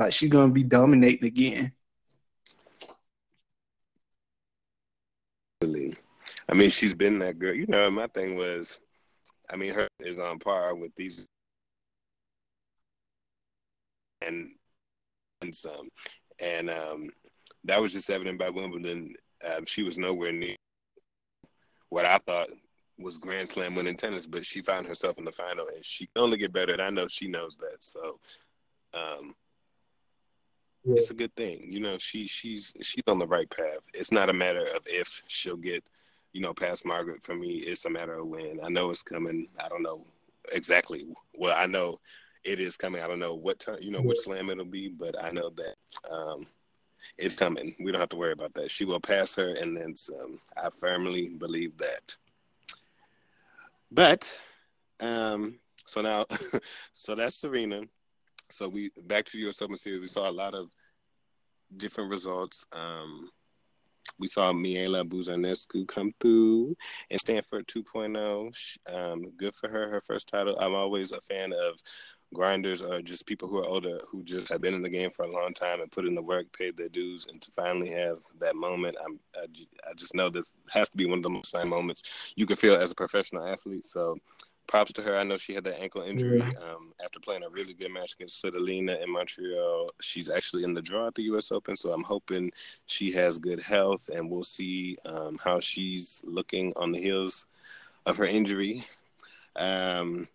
like 0.00 0.12
she's 0.12 0.30
gonna 0.30 0.52
be 0.52 0.64
dominating 0.64 1.26
again. 1.26 1.72
I 5.62 6.54
mean, 6.54 6.70
she's 6.70 6.94
been 6.94 7.18
that 7.20 7.38
girl. 7.38 7.54
You 7.54 7.66
know, 7.66 7.90
my 7.90 8.08
thing 8.08 8.34
was, 8.34 8.80
I 9.48 9.56
mean, 9.56 9.74
her 9.74 9.86
is 10.00 10.18
on 10.18 10.38
par 10.38 10.74
with 10.74 10.94
these 10.96 11.24
and 14.22 14.50
and 15.42 15.54
some, 15.54 15.88
and 16.38 16.70
um, 16.70 17.10
that 17.64 17.80
was 17.80 17.92
just 17.92 18.10
evident 18.10 18.38
by 18.38 18.50
Wimbledon. 18.50 19.14
Um, 19.46 19.64
she 19.66 19.82
was 19.82 19.96
nowhere 19.96 20.32
near 20.32 20.56
what 21.90 22.04
I 22.06 22.18
thought 22.18 22.48
was 22.98 23.18
Grand 23.18 23.48
Slam 23.48 23.74
winning 23.74 23.96
tennis, 23.96 24.26
but 24.26 24.44
she 24.44 24.62
found 24.62 24.86
herself 24.86 25.18
in 25.18 25.24
the 25.24 25.32
final, 25.32 25.66
and 25.74 25.84
she 25.84 26.06
can 26.06 26.22
only 26.22 26.38
get 26.38 26.52
better. 26.52 26.72
And 26.72 26.82
I 26.82 26.90
know 26.90 27.06
she 27.08 27.28
knows 27.28 27.56
that. 27.56 27.76
So, 27.80 28.18
um, 28.92 29.34
yeah. 30.84 30.94
it's 30.96 31.10
a 31.10 31.14
good 31.14 31.34
thing. 31.34 31.66
You 31.68 31.80
know, 31.80 31.98
she 31.98 32.26
she's 32.26 32.72
she's 32.82 33.04
on 33.06 33.18
the 33.18 33.26
right 33.26 33.48
path. 33.48 33.80
It's 33.94 34.12
not 34.12 34.28
a 34.28 34.34
matter 34.34 34.62
of 34.62 34.82
if 34.86 35.22
she'll 35.26 35.56
get, 35.56 35.84
you 36.32 36.40
know, 36.40 36.54
past 36.54 36.84
Margaret. 36.84 37.22
For 37.22 37.34
me, 37.34 37.58
it's 37.58 37.84
a 37.84 37.90
matter 37.90 38.14
of 38.14 38.26
when. 38.26 38.60
I 38.62 38.68
know 38.68 38.90
it's 38.90 39.02
coming. 39.02 39.48
I 39.62 39.68
don't 39.68 39.82
know 39.82 40.06
exactly. 40.52 41.06
Well, 41.34 41.54
I 41.56 41.66
know 41.66 41.98
it 42.44 42.60
is 42.60 42.76
coming. 42.76 43.02
I 43.02 43.08
don't 43.08 43.18
know 43.18 43.34
what 43.34 43.58
time, 43.60 43.78
you 43.80 43.90
know, 43.90 44.00
which 44.00 44.18
slam 44.18 44.50
it'll 44.50 44.64
be, 44.64 44.88
but 44.88 45.22
I 45.22 45.30
know 45.30 45.50
that 45.50 45.74
um, 46.10 46.46
it's 47.18 47.36
coming. 47.36 47.74
We 47.80 47.92
don't 47.92 48.00
have 48.00 48.08
to 48.10 48.16
worry 48.16 48.32
about 48.32 48.54
that. 48.54 48.70
She 48.70 48.84
will 48.84 49.00
pass 49.00 49.34
her 49.36 49.54
and 49.54 49.76
then 49.76 49.94
some. 49.94 50.40
I 50.56 50.70
firmly 50.70 51.30
believe 51.30 51.76
that. 51.78 52.16
But 53.90 54.34
um, 55.00 55.56
so 55.86 56.00
now, 56.00 56.26
so 56.94 57.14
that's 57.14 57.36
Serena. 57.36 57.82
So 58.50 58.68
we 58.68 58.90
back 59.04 59.26
to 59.26 59.38
your. 59.38 59.52
Open 59.60 59.76
series. 59.76 60.00
We 60.00 60.08
saw 60.08 60.28
a 60.28 60.32
lot 60.32 60.54
of 60.54 60.70
different 61.76 62.10
results. 62.10 62.64
Um, 62.72 63.28
we 64.18 64.26
saw 64.26 64.52
Mihaela 64.52 65.08
Buzarnescu 65.08 65.86
come 65.86 66.12
through 66.20 66.76
and 67.10 67.20
Stanford 67.20 67.66
2.0. 67.68 68.52
Um, 68.92 69.30
good 69.36 69.54
for 69.54 69.68
her, 69.68 69.88
her 69.90 70.00
first 70.00 70.28
title. 70.28 70.56
I'm 70.58 70.74
always 70.74 71.12
a 71.12 71.20
fan 71.20 71.52
of 71.52 71.80
grinders 72.32 72.80
or 72.80 73.02
just 73.02 73.26
people 73.26 73.48
who 73.48 73.58
are 73.58 73.66
older 73.66 73.98
who 74.08 74.22
just 74.22 74.48
have 74.48 74.60
been 74.60 74.74
in 74.74 74.82
the 74.82 74.88
game 74.88 75.10
for 75.10 75.24
a 75.24 75.30
long 75.30 75.52
time 75.52 75.80
and 75.80 75.90
put 75.90 76.06
in 76.06 76.14
the 76.14 76.22
work, 76.22 76.46
paid 76.56 76.76
their 76.76 76.88
dues, 76.88 77.26
and 77.28 77.40
to 77.42 77.50
finally 77.50 77.90
have 77.90 78.18
that 78.38 78.54
moment, 78.56 78.96
I'm, 79.04 79.18
I, 79.34 79.46
I 79.88 79.94
just 79.94 80.14
know 80.14 80.30
this 80.30 80.54
has 80.70 80.90
to 80.90 80.96
be 80.96 81.06
one 81.06 81.18
of 81.18 81.22
the 81.22 81.30
most 81.30 81.50
fun 81.50 81.68
moments 81.68 82.32
you 82.36 82.46
can 82.46 82.56
feel 82.56 82.76
as 82.76 82.92
a 82.92 82.94
professional 82.94 83.46
athlete. 83.46 83.84
So 83.84 84.16
props 84.70 84.92
to 84.92 85.02
her. 85.02 85.18
I 85.18 85.24
know 85.24 85.36
she 85.36 85.52
had 85.52 85.64
that 85.64 85.82
ankle 85.82 86.02
injury 86.02 86.38
yeah. 86.38 86.72
um, 86.72 86.92
after 87.04 87.18
playing 87.18 87.42
a 87.42 87.48
really 87.50 87.74
good 87.74 87.90
match 87.90 88.14
against 88.14 88.40
Svitolina 88.40 89.02
in 89.02 89.10
Montreal. 89.10 89.90
She's 90.00 90.30
actually 90.30 90.62
in 90.62 90.74
the 90.74 90.80
draw 90.80 91.08
at 91.08 91.16
the 91.16 91.24
U.S. 91.24 91.50
Open, 91.50 91.74
so 91.74 91.92
I'm 91.92 92.04
hoping 92.04 92.52
she 92.86 93.10
has 93.12 93.36
good 93.36 93.60
health, 93.60 94.08
and 94.14 94.30
we'll 94.30 94.44
see 94.44 94.96
um, 95.04 95.38
how 95.42 95.58
she's 95.58 96.22
looking 96.24 96.72
on 96.76 96.92
the 96.92 97.00
heels 97.00 97.46
of 98.06 98.16
her 98.16 98.26
injury. 98.26 98.86
Um, 99.56 100.28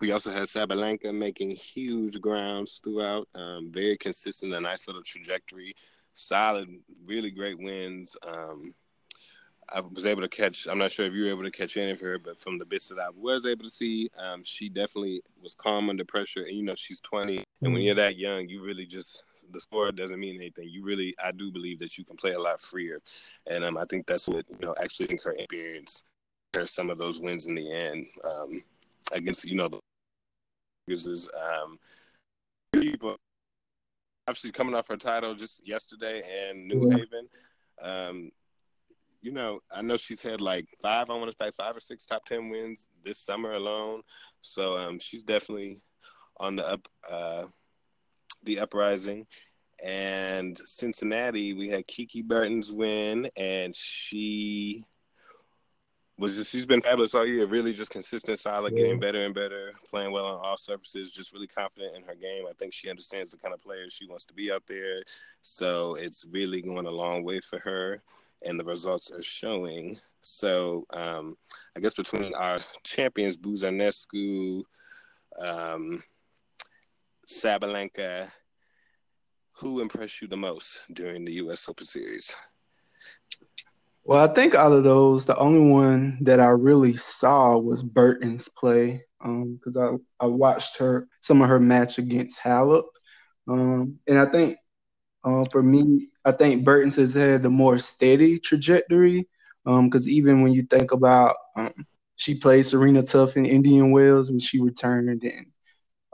we 0.00 0.10
also 0.10 0.32
had 0.32 0.42
Sabalenka 0.42 1.14
making 1.14 1.50
huge 1.50 2.20
grounds 2.20 2.80
throughout, 2.82 3.28
um, 3.36 3.70
very 3.70 3.96
consistent, 3.96 4.52
a 4.52 4.60
nice 4.60 4.88
little 4.88 5.02
trajectory, 5.02 5.76
solid, 6.12 6.68
really 7.06 7.30
great 7.30 7.58
wins. 7.58 8.16
Um, 8.26 8.74
I 9.74 9.80
was 9.80 10.06
able 10.06 10.22
to 10.22 10.28
catch. 10.28 10.66
I'm 10.66 10.78
not 10.78 10.92
sure 10.92 11.06
if 11.06 11.12
you 11.12 11.24
were 11.24 11.30
able 11.30 11.42
to 11.42 11.50
catch 11.50 11.76
any 11.76 11.90
of 11.90 12.00
her, 12.00 12.18
but 12.18 12.40
from 12.40 12.58
the 12.58 12.64
bits 12.64 12.88
that 12.88 12.98
I 12.98 13.08
was 13.14 13.44
able 13.44 13.64
to 13.64 13.70
see, 13.70 14.10
um, 14.16 14.42
she 14.44 14.68
definitely 14.68 15.22
was 15.42 15.54
calm 15.54 15.90
under 15.90 16.04
pressure. 16.04 16.42
And 16.42 16.56
you 16.56 16.62
know, 16.62 16.74
she's 16.76 17.00
20, 17.00 17.36
and 17.36 17.44
when 17.60 17.72
mm-hmm. 17.72 17.80
you're 17.82 17.94
that 17.96 18.16
young, 18.16 18.48
you 18.48 18.62
really 18.64 18.86
just 18.86 19.24
the 19.52 19.60
score 19.60 19.90
doesn't 19.92 20.20
mean 20.20 20.36
anything. 20.36 20.68
You 20.68 20.84
really, 20.84 21.14
I 21.22 21.32
do 21.32 21.50
believe 21.50 21.78
that 21.80 21.98
you 21.98 22.04
can 22.04 22.16
play 22.16 22.32
a 22.32 22.40
lot 22.40 22.60
freer, 22.60 23.00
and 23.46 23.64
um, 23.64 23.76
I 23.76 23.84
think 23.84 24.06
that's 24.06 24.28
what 24.28 24.44
you 24.48 24.58
know. 24.60 24.74
Actually, 24.80 25.10
in 25.10 25.18
her 25.24 25.32
experience, 25.32 26.04
her 26.54 26.66
some 26.66 26.90
of 26.90 26.98
those 26.98 27.20
wins 27.20 27.46
in 27.46 27.54
the 27.54 27.72
end. 27.72 28.06
Um, 28.24 28.62
against 29.12 29.44
you 29.44 29.56
know 29.56 29.68
the 29.68 29.78
is 30.88 31.28
um 31.34 31.78
people 32.72 33.16
obviously 34.28 34.50
coming 34.50 34.74
off 34.74 34.88
her 34.88 34.96
title 34.96 35.34
just 35.34 35.66
yesterday 35.66 36.22
and 36.48 36.66
New 36.66 36.88
yeah. 36.88 36.96
Haven. 36.96 37.28
Um, 37.80 38.30
you 39.26 39.32
know, 39.32 39.58
I 39.72 39.82
know 39.82 39.96
she's 39.96 40.22
had 40.22 40.40
like 40.40 40.66
five, 40.80 41.10
I 41.10 41.14
want 41.14 41.32
to 41.32 41.36
say 41.36 41.50
five 41.56 41.76
or 41.76 41.80
six 41.80 42.06
top 42.06 42.24
ten 42.26 42.48
wins 42.48 42.86
this 43.04 43.18
summer 43.18 43.54
alone. 43.54 44.02
So 44.40 44.78
um, 44.78 45.00
she's 45.00 45.24
definitely 45.24 45.82
on 46.36 46.54
the 46.54 46.64
up, 46.64 46.88
uh, 47.10 47.46
the 48.44 48.60
uprising. 48.60 49.26
And 49.84 50.56
Cincinnati, 50.64 51.54
we 51.54 51.68
had 51.68 51.88
Kiki 51.88 52.22
Bertens 52.22 52.70
win, 52.70 53.28
and 53.36 53.74
she 53.74 54.84
was 56.18 56.36
just 56.36 56.52
she's 56.52 56.64
been 56.64 56.80
fabulous 56.80 57.12
all 57.12 57.26
year. 57.26 57.46
Really, 57.46 57.72
just 57.72 57.90
consistent, 57.90 58.38
solid, 58.38 58.74
yeah. 58.74 58.84
getting 58.84 59.00
better 59.00 59.24
and 59.24 59.34
better, 59.34 59.72
playing 59.90 60.12
well 60.12 60.26
on 60.26 60.40
all 60.40 60.56
surfaces. 60.56 61.12
Just 61.12 61.32
really 61.32 61.48
confident 61.48 61.96
in 61.96 62.04
her 62.04 62.14
game. 62.14 62.44
I 62.48 62.52
think 62.60 62.72
she 62.72 62.88
understands 62.88 63.32
the 63.32 63.38
kind 63.38 63.52
of 63.52 63.60
player 63.60 63.90
she 63.90 64.06
wants 64.06 64.24
to 64.26 64.34
be 64.34 64.52
out 64.52 64.62
there. 64.68 65.02
So 65.42 65.96
it's 65.96 66.24
really 66.30 66.62
going 66.62 66.86
a 66.86 66.90
long 66.90 67.24
way 67.24 67.40
for 67.40 67.58
her, 67.58 68.02
and 68.44 68.58
the 68.58 68.64
results 68.64 69.10
are 69.10 69.22
showing. 69.22 69.98
So 70.20 70.84
um, 70.92 71.36
I 71.76 71.80
guess 71.80 71.94
between 71.94 72.34
our 72.34 72.60
champions, 72.82 73.36
Buzarnescu, 73.36 74.62
um, 75.38 76.02
Sabalenka, 77.28 78.30
who 79.52 79.80
impressed 79.80 80.20
you 80.20 80.28
the 80.28 80.36
most 80.36 80.82
during 80.92 81.24
the 81.24 81.34
U.S. 81.34 81.68
Open 81.68 81.86
Series? 81.86 82.36
Well, 84.04 84.22
I 84.22 84.32
think 84.32 84.54
out 84.54 84.72
of 84.72 84.84
those, 84.84 85.26
the 85.26 85.36
only 85.36 85.70
one 85.70 86.18
that 86.20 86.38
I 86.38 86.48
really 86.48 86.96
saw 86.96 87.58
was 87.58 87.82
Bertens' 87.82 88.48
play 88.48 89.02
because 89.20 89.76
um, 89.76 90.04
I, 90.20 90.26
I 90.26 90.28
watched 90.28 90.76
her 90.78 91.08
some 91.20 91.42
of 91.42 91.48
her 91.48 91.58
match 91.58 91.98
against 91.98 92.38
Halep. 92.38 92.84
Um, 93.48 93.98
and 94.06 94.18
I 94.18 94.26
think 94.26 94.58
uh, 95.26 95.44
for 95.50 95.62
me, 95.62 96.08
I 96.24 96.30
think 96.32 96.64
Bertens 96.64 96.96
has 96.96 97.14
had 97.14 97.42
the 97.42 97.50
more 97.50 97.78
steady 97.78 98.38
trajectory 98.38 99.28
because 99.64 100.06
um, 100.06 100.12
even 100.12 100.42
when 100.42 100.52
you 100.52 100.62
think 100.62 100.92
about 100.92 101.36
um, 101.56 101.74
she 102.14 102.38
played 102.38 102.64
Serena 102.64 103.02
Tough 103.02 103.36
in 103.36 103.44
Indian 103.44 103.90
Wells 103.90 104.30
when 104.30 104.38
she 104.38 104.60
returned 104.60 105.22
and 105.22 105.46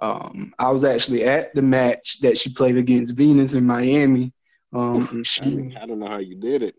um, 0.01 0.55
I 0.59 0.71
was 0.71 0.83
actually 0.83 1.25
at 1.25 1.55
the 1.55 1.63
match 1.63 2.21
that 2.23 2.39
she 2.39 2.53
played 2.53 2.77
against 2.77 3.15
Venus 3.15 3.53
in 3.55 3.65
Miami. 3.65 4.33
Um, 4.73 5.23
she, 5.23 5.73
I 5.81 5.87
don't 5.87 6.01
know 6.01 6.09
how 6.09 6.17
you 6.17 6.35
did 6.35 6.63
it. 6.63 6.77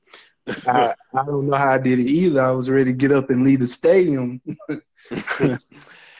I, 0.68 0.96
I 1.16 1.24
don't 1.24 1.48
know 1.48 1.56
how 1.56 1.70
I 1.70 1.78
did 1.78 2.00
it 2.00 2.10
either. 2.10 2.42
I 2.42 2.52
was 2.52 2.70
ready 2.70 2.92
to 2.92 2.98
get 2.98 3.12
up 3.12 3.30
and 3.30 3.44
leave 3.46 3.60
the 3.60 3.68
stadium. 3.68 4.42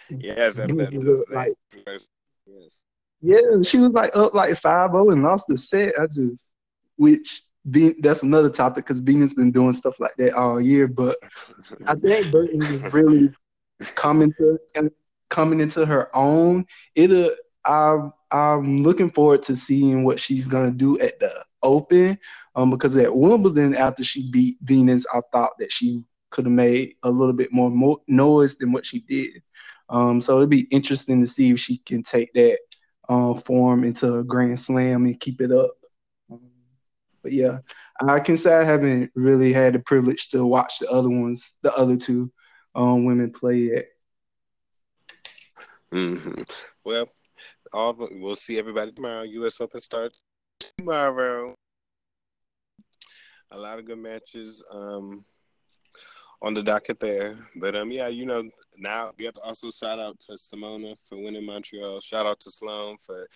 yes, 0.10 0.58
like, 1.34 1.54
yes. 2.48 2.83
Yeah, 3.24 3.62
she 3.64 3.78
was 3.78 3.92
like 3.94 4.16
up 4.16 4.34
like 4.34 4.52
5-0 4.52 5.14
and 5.14 5.24
lost 5.24 5.46
the 5.48 5.56
set. 5.56 5.98
I 5.98 6.08
just, 6.08 6.52
which 6.98 7.44
be, 7.70 7.96
that's 8.02 8.22
another 8.22 8.50
topic 8.50 8.86
because 8.86 9.00
Venus 9.00 9.34
been 9.34 9.52
doing 9.52 9.72
stuff 9.72 9.98
like 10.00 10.16
that 10.18 10.34
all 10.34 10.60
year. 10.60 10.88
But 10.88 11.18
I 11.88 11.96
think 11.96 12.32
Bertens 12.32 12.70
is 12.70 12.94
really 12.94 13.32
coming 13.96 14.34
to 14.38 14.60
coming 15.30 15.62
into 15.62 15.86
her 15.86 16.16
own. 16.16 16.66
It'll. 16.96 17.32
I 17.66 18.10
I'm 18.30 18.84
looking 18.84 19.10
forward 19.10 19.42
to 19.44 19.56
seeing 19.56 20.04
what 20.04 20.20
she's 20.20 20.48
gonna 20.48 20.72
do 20.72 21.00
at 21.00 21.18
the 21.22 21.46
Open 21.62 22.20
um, 22.56 22.70
because 22.70 22.98
at 22.98 23.16
Wimbledon, 23.16 23.74
after 23.74 24.04
she 24.04 24.30
beat 24.30 24.58
Venus, 24.62 25.06
I 25.14 25.22
thought 25.32 25.58
that 25.60 25.72
she 25.72 26.04
could 26.30 26.46
have 26.46 26.54
made 26.54 26.96
a 27.04 27.10
little 27.10 27.34
bit 27.34 27.54
more 27.54 27.72
mo- 27.72 28.04
noise 28.08 28.58
than 28.58 28.74
what 28.74 28.86
she 28.86 29.00
did. 29.00 29.42
Um, 29.88 30.20
so 30.20 30.38
it'd 30.38 30.50
be 30.50 30.68
interesting 30.72 31.22
to 31.22 31.28
see 31.28 31.52
if 31.52 31.60
she 31.60 31.78
can 31.78 32.04
take 32.04 32.34
that 32.34 32.58
uh, 33.10 33.34
form 33.34 33.84
into 33.84 34.20
a 34.20 34.24
Grand 34.24 34.60
Slam 34.60 35.06
and 35.06 35.20
keep 35.20 35.42
it 35.42 35.52
up. 35.52 35.72
But 37.22 37.32
yeah, 37.32 37.60
I 38.02 38.20
can 38.20 38.36
say 38.36 38.54
I 38.54 38.64
haven't 38.64 39.12
really 39.16 39.54
had 39.54 39.74
the 39.74 39.80
privilege 39.80 40.30
to 40.30 40.46
watch 40.46 40.80
the 40.80 40.90
other 40.90 41.10
ones, 41.10 41.54
the 41.62 41.74
other 41.74 41.96
two 41.96 42.32
um, 42.76 43.06
women 43.06 43.32
play 43.32 43.58
yet. 43.58 43.86
Mm-hmm. 45.94 46.42
Well, 46.84 47.08
all 47.72 47.96
we'll 47.98 48.36
see 48.36 48.60
everybody 48.60 48.92
tomorrow. 48.92 49.24
U.S. 49.24 49.62
Open 49.62 49.80
starts 49.80 50.20
tomorrow 50.60 51.56
a 53.54 53.58
lot 53.58 53.80
of 53.80 53.86
good 53.86 54.00
matches 54.00 54.64
um, 54.72 55.24
on 56.42 56.54
the 56.54 56.64
docket 56.64 57.00
there. 57.00 57.38
But 57.56 57.76
um, 57.76 57.92
yeah, 57.92 58.08
you 58.08 58.26
know, 58.26 58.50
now 58.78 59.12
we 59.18 59.26
have 59.26 59.36
to 59.36 59.42
also 59.42 59.70
shout 59.70 60.00
out 60.00 60.20
to 60.22 60.34
Simona 60.34 60.96
for 61.04 61.18
winning 61.18 61.46
Montreal. 61.46 62.02
Shout 62.02 62.26
out 62.26 62.40
to 62.42 62.52
Sloane 62.52 62.98
for 62.98 63.28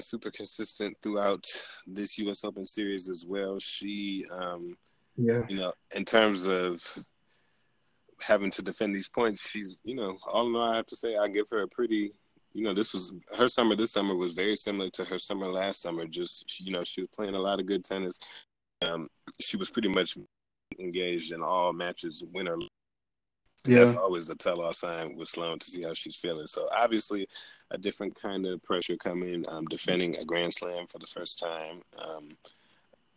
super 0.00 0.30
consistent 0.30 0.96
throughout 1.02 1.44
this 1.86 2.18
U.S. 2.18 2.44
Open 2.44 2.66
series 2.66 3.08
as 3.08 3.24
well. 3.26 3.58
She, 3.58 4.24
um, 4.30 4.76
yeah, 5.16 5.42
you 5.48 5.56
know, 5.56 5.72
in 5.94 6.04
terms 6.04 6.46
of 6.46 6.82
having 8.20 8.50
to 8.52 8.62
defend 8.62 8.94
these 8.94 9.08
points, 9.08 9.48
she's, 9.48 9.78
you 9.84 9.94
know, 9.94 10.18
all 10.26 10.46
in 10.46 10.54
all, 10.54 10.72
I 10.72 10.76
have 10.76 10.86
to 10.86 10.96
say, 10.96 11.16
I 11.16 11.28
give 11.28 11.48
her 11.50 11.62
a 11.62 11.68
pretty. 11.68 12.12
You 12.52 12.62
know, 12.62 12.72
this 12.72 12.94
was 12.94 13.12
her 13.36 13.48
summer. 13.48 13.76
This 13.76 13.92
summer 13.92 14.14
was 14.14 14.32
very 14.32 14.56
similar 14.56 14.88
to 14.90 15.04
her 15.04 15.18
summer 15.18 15.46
last 15.46 15.82
summer. 15.82 16.06
Just, 16.06 16.58
you 16.60 16.72
know, 16.72 16.84
she 16.84 17.02
was 17.02 17.10
playing 17.14 17.34
a 17.34 17.38
lot 17.38 17.60
of 17.60 17.66
good 17.66 17.84
tennis. 17.84 18.18
Um, 18.80 19.08
she 19.38 19.58
was 19.58 19.68
pretty 19.68 19.88
much 19.88 20.16
engaged 20.78 21.32
in 21.32 21.42
all 21.42 21.74
matches, 21.74 22.24
winner. 22.32 22.56
Yeah. 23.66 23.78
That's 23.78 23.96
always 23.96 24.26
the 24.26 24.34
tell 24.34 24.60
all 24.60 24.72
sign 24.72 25.16
with 25.16 25.28
Sloane 25.28 25.58
to 25.58 25.66
see 25.66 25.82
how 25.82 25.94
she's 25.94 26.16
feeling. 26.16 26.46
So 26.46 26.68
obviously, 26.74 27.28
a 27.70 27.78
different 27.78 28.20
kind 28.20 28.46
of 28.46 28.62
pressure 28.62 28.96
coming. 28.96 29.44
Um, 29.48 29.64
defending 29.66 30.16
a 30.16 30.24
Grand 30.24 30.52
Slam 30.52 30.86
for 30.86 30.98
the 30.98 31.06
first 31.06 31.38
time, 31.38 31.82
um, 31.98 32.36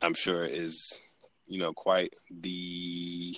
I'm 0.02 0.14
sure 0.14 0.46
is 0.46 1.00
you 1.48 1.60
know 1.60 1.74
quite 1.74 2.16
the 2.30 3.38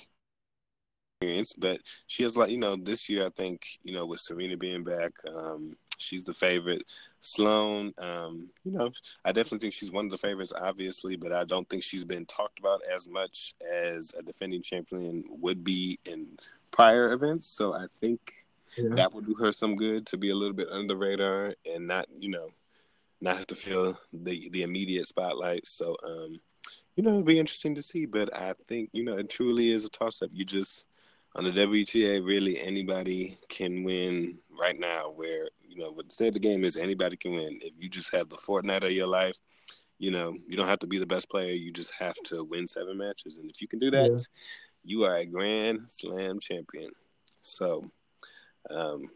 experience. 1.20 1.54
But 1.56 1.80
she 2.06 2.22
has 2.22 2.36
like 2.36 2.50
you 2.50 2.58
know 2.58 2.76
this 2.76 3.08
year 3.08 3.26
I 3.26 3.30
think 3.30 3.62
you 3.82 3.92
know 3.92 4.06
with 4.06 4.20
Serena 4.20 4.56
being 4.56 4.84
back, 4.84 5.12
um, 5.28 5.76
she's 5.98 6.24
the 6.24 6.34
favorite. 6.34 6.82
Sloane, 7.24 7.92
um, 7.98 8.48
you 8.64 8.72
know, 8.72 8.90
I 9.24 9.30
definitely 9.30 9.58
think 9.58 9.74
she's 9.74 9.92
one 9.92 10.06
of 10.06 10.10
the 10.10 10.18
favorites, 10.18 10.52
obviously, 10.60 11.14
but 11.14 11.32
I 11.32 11.44
don't 11.44 11.68
think 11.68 11.84
she's 11.84 12.04
been 12.04 12.26
talked 12.26 12.58
about 12.58 12.80
as 12.92 13.08
much 13.08 13.54
as 13.72 14.12
a 14.18 14.22
defending 14.22 14.60
champion 14.60 15.22
would 15.28 15.62
be 15.62 16.00
in 16.04 16.36
prior 16.72 17.12
events. 17.12 17.46
So 17.46 17.74
I 17.74 17.86
think 18.00 18.20
yeah. 18.76 18.94
that 18.96 19.12
would 19.14 19.26
do 19.26 19.34
her 19.34 19.52
some 19.52 19.76
good 19.76 20.06
to 20.06 20.16
be 20.16 20.30
a 20.30 20.34
little 20.34 20.54
bit 20.54 20.68
under 20.70 20.94
the 20.94 20.96
radar 20.96 21.54
and 21.64 21.86
not, 21.86 22.06
you 22.18 22.30
know, 22.30 22.48
not 23.20 23.36
have 23.36 23.46
to 23.46 23.54
feel 23.54 23.96
the 24.12 24.48
the 24.50 24.62
immediate 24.62 25.06
spotlight. 25.06 25.66
So, 25.66 25.96
um, 26.04 26.40
you 26.96 27.02
know, 27.02 27.12
it'd 27.12 27.24
be 27.24 27.38
interesting 27.38 27.76
to 27.76 27.82
see. 27.82 28.04
But 28.04 28.36
I 28.36 28.54
think, 28.68 28.90
you 28.92 29.04
know, 29.04 29.16
it 29.16 29.30
truly 29.30 29.70
is 29.70 29.84
a 29.84 29.90
toss 29.90 30.22
up. 30.22 30.30
You 30.32 30.44
just 30.44 30.88
on 31.34 31.44
the 31.44 31.50
WTA, 31.50 32.24
really 32.24 32.60
anybody 32.60 33.38
can 33.48 33.84
win 33.84 34.38
right 34.50 34.78
now. 34.78 35.12
Where 35.14 35.48
you 35.66 35.82
know, 35.82 35.90
what 35.90 36.12
say 36.12 36.30
the 36.30 36.38
game 36.38 36.64
is 36.64 36.76
anybody 36.76 37.16
can 37.16 37.34
win. 37.34 37.58
If 37.62 37.72
you 37.78 37.88
just 37.88 38.12
have 38.12 38.28
the 38.28 38.36
fortnight 38.36 38.82
of 38.82 38.90
your 38.90 39.06
life, 39.06 39.38
you 39.98 40.10
know, 40.10 40.36
you 40.46 40.56
don't 40.56 40.68
have 40.68 40.80
to 40.80 40.86
be 40.86 40.98
the 40.98 41.06
best 41.06 41.30
player. 41.30 41.54
You 41.54 41.72
just 41.72 41.94
have 41.94 42.16
to 42.24 42.44
win 42.44 42.66
seven 42.66 42.98
matches, 42.98 43.36
and 43.36 43.48
if 43.50 43.62
you 43.62 43.68
can 43.68 43.78
do 43.78 43.90
that, 43.92 44.10
yeah. 44.10 44.18
You 44.84 45.04
are 45.04 45.16
a 45.16 45.26
Grand 45.26 45.88
Slam 45.88 46.40
champion. 46.40 46.90
So, 47.40 47.90
um, 48.70 49.10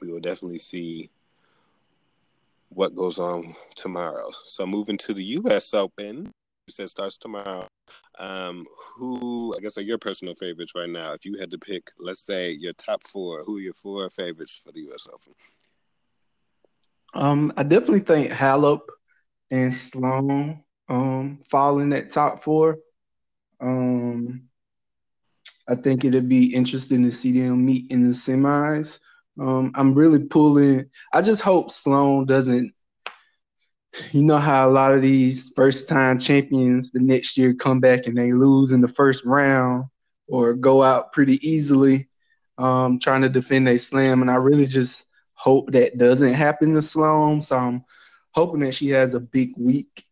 we 0.00 0.12
will 0.12 0.20
definitely 0.20 0.58
see 0.58 1.10
what 2.68 2.94
goes 2.94 3.18
on 3.18 3.54
tomorrow. 3.74 4.30
So, 4.44 4.66
moving 4.66 4.98
to 4.98 5.14
the 5.14 5.24
U.S. 5.24 5.72
Open, 5.74 6.32
you 6.66 6.72
said 6.72 6.90
starts 6.90 7.16
tomorrow. 7.16 7.66
Um, 8.18 8.66
who 8.96 9.54
I 9.56 9.60
guess 9.60 9.78
are 9.78 9.82
your 9.82 9.98
personal 9.98 10.34
favorites 10.34 10.72
right 10.74 10.88
now? 10.88 11.12
If 11.12 11.24
you 11.24 11.38
had 11.38 11.50
to 11.52 11.58
pick, 11.58 11.90
let's 11.98 12.24
say 12.24 12.50
your 12.50 12.72
top 12.72 13.02
four, 13.06 13.44
who 13.44 13.58
are 13.58 13.60
your 13.60 13.74
four 13.74 14.08
favorites 14.10 14.60
for 14.62 14.72
the 14.72 14.80
U.S. 14.80 15.06
Open? 15.12 15.34
Um, 17.14 17.52
I 17.56 17.62
definitely 17.62 18.00
think 18.00 18.30
Halep 18.32 18.80
and 19.50 19.72
Sloane 19.72 20.62
um 20.88 21.40
fall 21.50 21.80
in 21.80 21.90
that 21.90 22.10
top 22.10 22.42
four. 22.42 22.78
Um, 23.60 24.48
I 25.68 25.74
think 25.74 26.04
it'd 26.04 26.28
be 26.28 26.54
interesting 26.54 27.02
to 27.04 27.10
see 27.10 27.32
them 27.32 27.64
meet 27.64 27.90
in 27.90 28.02
the 28.02 28.14
semis. 28.14 29.00
Um, 29.38 29.72
I'm 29.74 29.94
really 29.94 30.24
pulling. 30.24 30.90
I 31.12 31.22
just 31.22 31.42
hope 31.42 31.70
Sloane 31.72 32.26
doesn't. 32.26 32.72
You 34.12 34.22
know 34.22 34.38
how 34.38 34.68
a 34.68 34.70
lot 34.70 34.94
of 34.94 35.02
these 35.02 35.52
first 35.56 35.88
time 35.88 36.18
champions 36.18 36.90
the 36.90 37.00
next 37.00 37.36
year 37.36 37.54
come 37.54 37.80
back 37.80 38.06
and 38.06 38.16
they 38.16 38.32
lose 38.32 38.72
in 38.72 38.80
the 38.80 38.88
first 38.88 39.24
round 39.24 39.86
or 40.28 40.54
go 40.54 40.82
out 40.82 41.12
pretty 41.12 41.46
easily, 41.46 42.08
um, 42.58 42.98
trying 42.98 43.22
to 43.22 43.28
defend 43.28 43.68
a 43.68 43.78
slam. 43.78 44.22
And 44.22 44.30
I 44.30 44.34
really 44.34 44.66
just 44.66 45.06
hope 45.32 45.72
that 45.72 45.98
doesn't 45.98 46.34
happen 46.34 46.74
to 46.74 46.82
Sloane. 46.82 47.40
So 47.40 47.56
I'm 47.56 47.84
hoping 48.32 48.60
that 48.60 48.74
she 48.74 48.88
has 48.90 49.14
a 49.14 49.20
big 49.20 49.52
week. 49.56 50.04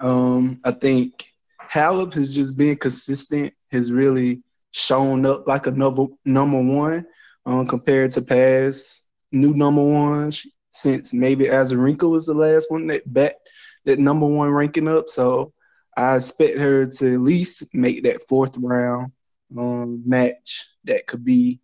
Um, 0.00 0.60
I 0.64 0.72
think 0.72 1.26
Halep 1.60 2.14
has 2.14 2.34
just 2.34 2.56
been 2.56 2.76
consistent, 2.76 3.52
has 3.70 3.92
really 3.92 4.42
shown 4.74 5.24
up 5.24 5.46
like 5.46 5.68
a 5.68 5.70
number 5.70 6.06
number 6.24 6.60
one 6.60 7.06
um, 7.46 7.64
compared 7.64 8.10
to 8.10 8.20
past 8.20 9.04
new 9.30 9.54
number 9.54 9.82
ones 9.82 10.44
since 10.72 11.12
maybe 11.12 11.44
Azarenka 11.44 12.10
was 12.10 12.26
the 12.26 12.34
last 12.34 12.66
one 12.70 12.88
that 12.88 13.10
bet 13.12 13.38
that 13.84 14.00
number 14.00 14.26
one 14.26 14.50
ranking 14.50 14.88
up. 14.88 15.08
So 15.08 15.52
I 15.96 16.16
expect 16.16 16.58
her 16.58 16.86
to 16.86 17.14
at 17.14 17.20
least 17.20 17.62
make 17.72 18.02
that 18.02 18.26
fourth 18.28 18.56
round 18.56 19.12
um, 19.56 20.02
match 20.04 20.66
that 20.84 21.06
could 21.06 21.24
be 21.24 21.60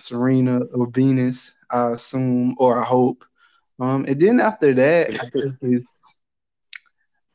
Serena 0.00 0.60
or 0.74 0.88
Venus, 0.88 1.54
I 1.70 1.92
assume, 1.92 2.56
or 2.58 2.80
I 2.80 2.84
hope. 2.84 3.24
Um, 3.78 4.04
and 4.08 4.20
then 4.20 4.40
after 4.40 4.74
that, 4.74 5.14
I 5.14 5.30
think 5.30 5.54
it's 5.62 5.92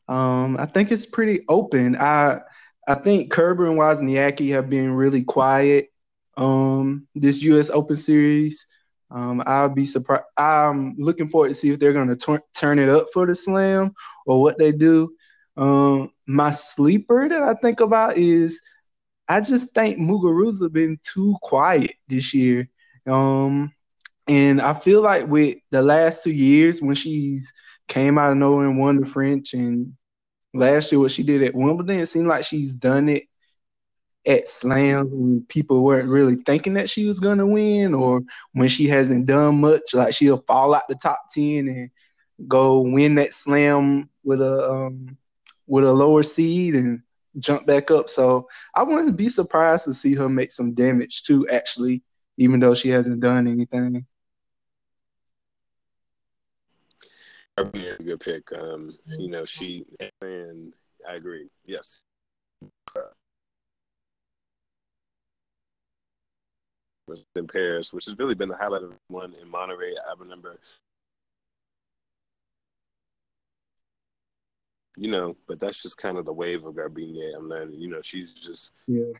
um, 0.06 0.58
I 0.58 0.66
think 0.66 0.92
it's 0.92 1.06
pretty 1.06 1.44
open. 1.48 1.96
I 1.96 2.40
I 2.86 2.94
think 2.94 3.30
Kerber 3.30 3.66
and 3.68 3.78
Wozniacki 3.78 4.52
have 4.52 4.68
been 4.68 4.92
really 4.92 5.22
quiet 5.22 5.92
um, 6.36 7.06
this 7.14 7.42
U.S. 7.42 7.70
Open 7.70 7.96
Series. 7.96 8.66
Um, 9.10 9.42
I'll 9.46 9.68
be 9.68 9.84
surprised. 9.84 10.24
I'm 10.36 10.96
looking 10.98 11.28
forward 11.28 11.48
to 11.48 11.54
see 11.54 11.70
if 11.70 11.78
they're 11.78 11.92
going 11.92 12.16
to 12.16 12.42
turn 12.54 12.78
it 12.78 12.88
up 12.88 13.08
for 13.12 13.26
the 13.26 13.34
Slam 13.34 13.92
or 14.26 14.40
what 14.40 14.58
they 14.58 14.72
do. 14.72 15.14
Um, 15.56 16.10
my 16.26 16.50
sleeper 16.50 17.28
that 17.28 17.42
I 17.42 17.54
think 17.54 17.80
about 17.80 18.16
is 18.16 18.60
I 19.28 19.40
just 19.40 19.74
think 19.74 19.98
Muguruza 19.98 20.72
been 20.72 20.98
too 21.02 21.36
quiet 21.42 21.92
this 22.08 22.32
year. 22.32 22.68
Um, 23.06 23.72
and 24.26 24.60
I 24.60 24.72
feel 24.72 25.02
like 25.02 25.26
with 25.26 25.58
the 25.70 25.82
last 25.82 26.24
two 26.24 26.32
years 26.32 26.80
when 26.80 26.94
she's 26.94 27.52
came 27.88 28.16
out 28.16 28.30
of 28.30 28.38
nowhere 28.38 28.66
and 28.66 28.78
won 28.78 29.00
the 29.00 29.06
French 29.06 29.52
and 29.52 29.94
last 30.54 30.92
year 30.92 31.00
what 31.00 31.10
she 31.10 31.22
did 31.22 31.42
at 31.42 31.54
Wimbledon, 31.54 31.98
it 31.98 32.06
seemed 32.06 32.28
like 32.28 32.44
she's 32.44 32.72
done 32.72 33.08
it 33.08 33.24
at 34.26 34.48
slams 34.48 35.10
when 35.10 35.44
people 35.48 35.82
weren't 35.82 36.08
really 36.08 36.36
thinking 36.36 36.74
that 36.74 36.88
she 36.88 37.06
was 37.06 37.20
gonna 37.20 37.46
win, 37.46 37.94
or 37.94 38.22
when 38.52 38.68
she 38.68 38.86
hasn't 38.86 39.26
done 39.26 39.60
much, 39.60 39.94
like 39.94 40.14
she'll 40.14 40.44
fall 40.46 40.74
out 40.74 40.88
the 40.88 40.94
top 40.94 41.24
ten 41.30 41.68
and 41.68 41.90
go 42.48 42.80
win 42.80 43.16
that 43.16 43.34
slam 43.34 44.08
with 44.24 44.40
a 44.40 44.70
um, 44.70 45.16
with 45.66 45.84
a 45.84 45.92
lower 45.92 46.22
seed 46.22 46.74
and 46.74 47.02
jump 47.38 47.66
back 47.66 47.90
up. 47.90 48.10
So 48.10 48.48
I 48.74 48.82
wouldn't 48.82 49.16
be 49.16 49.28
surprised 49.28 49.84
to 49.84 49.94
see 49.94 50.14
her 50.14 50.28
make 50.28 50.52
some 50.52 50.74
damage 50.74 51.24
too, 51.24 51.48
actually, 51.48 52.02
even 52.36 52.60
though 52.60 52.74
she 52.74 52.90
hasn't 52.90 53.20
done 53.20 53.48
anything. 53.48 54.06
That'd 57.56 57.72
a 57.74 58.02
good 58.02 58.20
pick. 58.20 58.50
Um, 58.52 58.96
you 59.06 59.30
know, 59.30 59.44
she 59.44 59.84
and 60.20 60.72
I 61.08 61.14
agree. 61.14 61.48
Yes 61.64 62.04
in 67.34 67.46
Paris, 67.46 67.92
which 67.92 68.06
has 68.06 68.18
really 68.18 68.34
been 68.34 68.48
the 68.48 68.56
highlight 68.56 68.82
of 68.82 68.92
one 69.08 69.34
in 69.40 69.48
Monterrey. 69.48 69.92
I 70.08 70.14
remember, 70.18 70.58
you 74.96 75.10
know, 75.10 75.36
but 75.46 75.60
that's 75.60 75.82
just 75.82 75.96
kind 75.96 76.18
of 76.18 76.24
the 76.24 76.32
wave 76.32 76.64
of 76.64 76.74
Garbiñe. 76.74 77.36
I'm 77.36 77.48
learning, 77.48 77.80
you 77.80 77.88
know, 77.88 78.00
she's 78.02 78.32
just 78.32 78.72
yeah. 78.86 79.12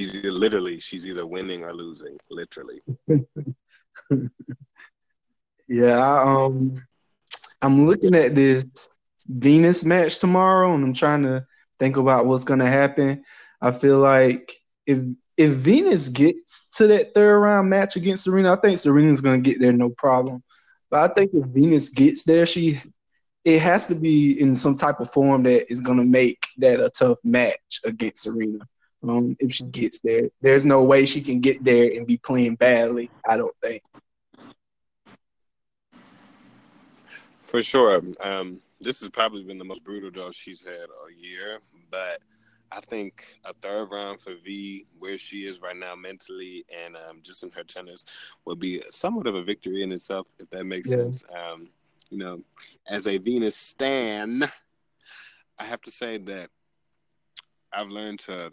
She's 0.00 0.14
either, 0.14 0.30
literally, 0.30 0.78
she's 0.78 1.08
either 1.08 1.26
winning 1.26 1.64
or 1.64 1.74
losing, 1.74 2.18
literally. 2.30 2.82
yeah, 5.68 5.98
I, 5.98 6.44
um, 6.44 6.82
I'm 7.60 7.86
looking 7.86 8.14
at 8.14 8.34
this 8.34 8.64
Venus 9.26 9.84
match 9.84 10.18
tomorrow, 10.18 10.74
and 10.74 10.84
I'm 10.84 10.94
trying 10.94 11.22
to 11.24 11.46
think 11.78 11.96
about 11.96 12.26
what's 12.26 12.44
gonna 12.44 12.68
happen. 12.68 13.24
I 13.60 13.72
feel 13.72 13.98
like 13.98 14.54
if 14.86 15.00
if 15.36 15.52
Venus 15.52 16.08
gets 16.08 16.68
to 16.76 16.86
that 16.88 17.14
third 17.14 17.38
round 17.38 17.70
match 17.70 17.96
against 17.96 18.24
Serena, 18.24 18.52
I 18.52 18.56
think 18.56 18.78
Serena's 18.78 19.20
gonna 19.20 19.38
get 19.38 19.60
there 19.60 19.72
no 19.72 19.90
problem. 19.90 20.42
But 20.90 21.10
I 21.10 21.14
think 21.14 21.32
if 21.34 21.44
Venus 21.46 21.88
gets 21.88 22.24
there, 22.24 22.46
she 22.46 22.82
it 23.44 23.60
has 23.60 23.86
to 23.86 23.94
be 23.94 24.40
in 24.40 24.54
some 24.54 24.76
type 24.76 25.00
of 25.00 25.12
form 25.12 25.44
that 25.44 25.70
is 25.70 25.80
gonna 25.80 26.04
make 26.04 26.46
that 26.58 26.80
a 26.80 26.90
tough 26.90 27.18
match 27.24 27.80
against 27.84 28.22
Serena. 28.22 28.66
Um, 29.02 29.36
if 29.38 29.54
she 29.54 29.64
gets 29.64 30.00
there, 30.00 30.28
there's 30.40 30.66
no 30.66 30.82
way 30.82 31.06
she 31.06 31.20
can 31.20 31.40
get 31.40 31.62
there 31.62 31.92
and 31.92 32.06
be 32.06 32.16
playing 32.18 32.56
badly. 32.56 33.10
I 33.28 33.36
don't 33.36 33.54
think. 33.62 33.82
For 37.44 37.62
sure. 37.62 38.02
Um, 38.20 38.60
this 38.80 39.00
has 39.00 39.08
probably 39.08 39.42
been 39.44 39.58
the 39.58 39.64
most 39.64 39.84
brutal 39.84 40.10
draw 40.10 40.30
she's 40.30 40.62
had 40.62 40.86
all 41.00 41.10
year, 41.10 41.60
but 41.90 42.20
I 42.70 42.80
think 42.80 43.24
a 43.44 43.54
third 43.54 43.90
round 43.90 44.20
for 44.20 44.34
V, 44.44 44.86
where 44.98 45.16
she 45.16 45.46
is 45.46 45.62
right 45.62 45.76
now 45.76 45.94
mentally 45.94 46.64
and 46.84 46.96
um, 46.96 47.20
just 47.22 47.42
in 47.42 47.50
her 47.52 47.64
tennis, 47.64 48.04
would 48.44 48.58
be 48.58 48.82
somewhat 48.90 49.26
of 49.26 49.34
a 49.34 49.42
victory 49.42 49.82
in 49.82 49.92
itself, 49.92 50.28
if 50.38 50.50
that 50.50 50.64
makes 50.64 50.90
yeah. 50.90 50.96
sense. 50.96 51.24
Um, 51.34 51.70
you 52.10 52.18
know, 52.18 52.42
as 52.86 53.06
a 53.06 53.18
Venus 53.18 53.56
stan, 53.56 54.50
I 55.58 55.64
have 55.64 55.80
to 55.82 55.90
say 55.90 56.18
that 56.18 56.50
I've 57.72 57.88
learned 57.88 58.20
to 58.20 58.50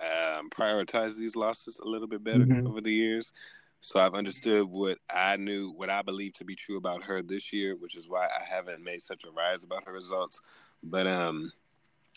um, 0.00 0.50
prioritize 0.50 1.18
these 1.18 1.36
losses 1.36 1.78
a 1.78 1.88
little 1.88 2.08
bit 2.08 2.24
better 2.24 2.44
mm-hmm. 2.44 2.66
over 2.66 2.80
the 2.80 2.92
years. 2.92 3.32
So 3.82 3.98
I've 3.98 4.14
understood 4.14 4.68
what 4.68 4.98
I 5.14 5.36
knew, 5.36 5.70
what 5.70 5.88
I 5.88 6.02
believe 6.02 6.34
to 6.34 6.44
be 6.44 6.54
true 6.54 6.76
about 6.76 7.04
her 7.04 7.22
this 7.22 7.52
year, 7.52 7.76
which 7.76 7.96
is 7.96 8.08
why 8.08 8.26
I 8.26 8.44
haven't 8.44 8.84
made 8.84 9.00
such 9.00 9.24
a 9.24 9.30
rise 9.30 9.64
about 9.64 9.84
her 9.86 9.92
results. 9.92 10.40
But 10.82 11.06
um, 11.06 11.52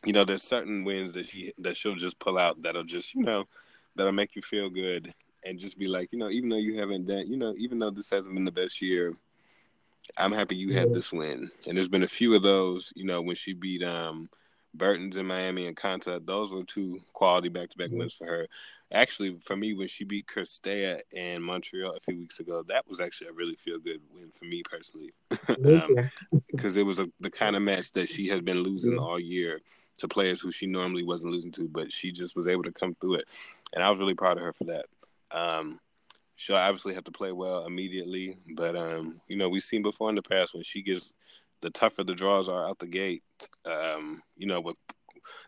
you 0.06 0.12
know, 0.14 0.26
there's 0.26 0.44
certain 0.44 0.84
wins 0.84 1.14
that 1.14 1.30
she 1.30 1.54
that 1.60 1.78
she'll 1.78 1.96
just 1.96 2.20
pull 2.20 2.38
out 2.38 2.62
that'll 2.62 2.84
just, 2.84 3.16
you 3.16 3.24
know, 3.24 3.46
that'll 3.96 4.12
make 4.12 4.36
you 4.36 4.42
feel 4.42 4.70
good 4.70 5.14
and 5.46 5.60
just 5.60 5.78
be 5.78 5.88
like, 5.88 6.10
you 6.12 6.20
know, 6.20 6.30
even 6.30 6.50
though 6.50 6.58
you 6.58 6.80
haven't 6.80 7.08
done, 7.08 7.28
you 7.28 7.38
know, 7.38 7.54
even 7.58 7.80
though 7.80 7.92
this 7.92 8.10
hasn't 8.10 8.36
been 8.36 8.46
the 8.46 8.52
best 8.52 8.82
year, 8.82 9.16
I'm 10.18 10.32
happy 10.32 10.56
you 10.56 10.74
had 10.74 10.94
this 10.94 11.12
win. 11.12 11.50
And 11.68 11.78
there's 11.78 11.90
been 11.90 12.04
a 12.04 12.08
few 12.08 12.36
of 12.36 12.44
those, 12.44 12.92
you 12.96 13.06
know, 13.06 13.22
when 13.22 13.36
she 13.36 13.54
beat 13.54 13.84
um 13.84 14.30
Bertens 14.74 15.18
in 15.18 15.26
Miami 15.26 15.68
and 15.68 15.78
Konta. 15.78 16.26
those 16.26 16.52
were 16.52 16.64
two 16.64 17.00
quality 17.14 17.50
back 17.50 17.70
to 17.70 17.78
back 17.78 17.92
wins 17.92 18.16
for 18.16 18.26
her. 18.26 18.48
Actually, 18.92 19.38
for 19.44 19.56
me, 19.56 19.74
when 19.74 19.88
she 19.88 20.04
beat 20.04 20.28
Cirstea 20.28 21.02
in 21.14 21.42
Montreal 21.42 21.96
a 21.96 22.00
few 22.00 22.18
weeks 22.18 22.40
ago, 22.40 22.64
that 22.68 22.88
was 22.88 23.02
actually 23.02 23.30
a 23.30 23.34
really 23.34 23.56
feel 23.56 23.80
good 23.80 24.02
win 24.14 24.32
for 24.38 24.46
me 24.46 24.62
personally, 24.64 25.14
because 25.30 26.76
um, 26.76 26.80
it 26.80 26.86
was 26.86 27.00
a, 27.00 27.08
the 27.20 27.32
kind 27.32 27.56
of 27.56 27.64
match 27.64 27.92
that 27.94 28.08
she 28.08 28.28
has 28.28 28.42
been 28.42 28.60
losing 28.60 29.00
all 29.00 29.20
year 29.20 29.62
to 29.98 30.08
players 30.08 30.42
who 30.42 30.52
she 30.52 30.68
normally 30.68 31.04
wasn't 31.04 31.32
losing 31.32 31.52
to, 31.52 31.68
but 31.68 31.92
she 31.92 32.12
just 32.12 32.36
was 32.36 32.48
able 32.48 32.64
to 32.64 32.72
come 32.72 32.96
through 32.96 33.16
it, 33.16 33.26
and 33.74 33.84
I 33.84 33.90
was 33.90 34.00
really 34.00 34.16
proud 34.16 34.38
of 34.38 34.44
her 34.44 34.54
for 34.54 34.66
that. 34.66 34.86
Um, 35.32 35.80
she'll 36.36 36.56
obviously 36.56 36.94
have 36.94 37.06
to 37.06 37.12
play 37.12 37.32
well 37.32 37.66
immediately, 37.66 38.38
but 38.56 38.76
um, 38.76 39.22
you 39.28 39.38
know 39.38 39.50
we've 39.50 39.64
seen 39.64 39.82
before 39.82 40.10
in 40.10 40.16
the 40.16 40.22
past 40.22 40.54
when 40.54 40.64
she 40.64 40.84
gets 40.84 41.14
the 41.64 41.72
tougher 41.72 42.04
the 42.04 42.14
draws 42.14 42.48
are 42.48 42.68
out 42.68 42.78
the 42.78 42.88
gate. 42.88 43.24
Um, 43.66 44.22
you 44.38 44.46
know 44.46 44.62
with 44.62 44.76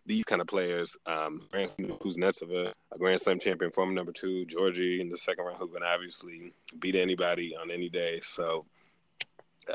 these 0.06 0.24
kind 0.24 0.42
of 0.42 0.48
players, 0.48 0.96
um, 1.06 1.42
Grand 1.52 1.70
Slam 1.70 1.90
Kuznetsova, 1.90 2.72
a 2.94 2.98
Grand 2.98 3.20
Slam 3.20 3.40
champion, 3.40 3.72
former 3.72 3.94
number 3.94 4.12
two, 4.12 4.46
Giorgi 4.46 5.02
in 5.02 5.10
the 5.10 5.18
second 5.18 5.46
round, 5.46 5.58
who 5.58 5.68
can 5.68 5.84
obviously 5.84 6.54
beat 6.80 6.96
anybody 6.96 7.56
on 7.56 7.72
any 7.72 7.90
day. 7.90 8.22
So 8.24 8.66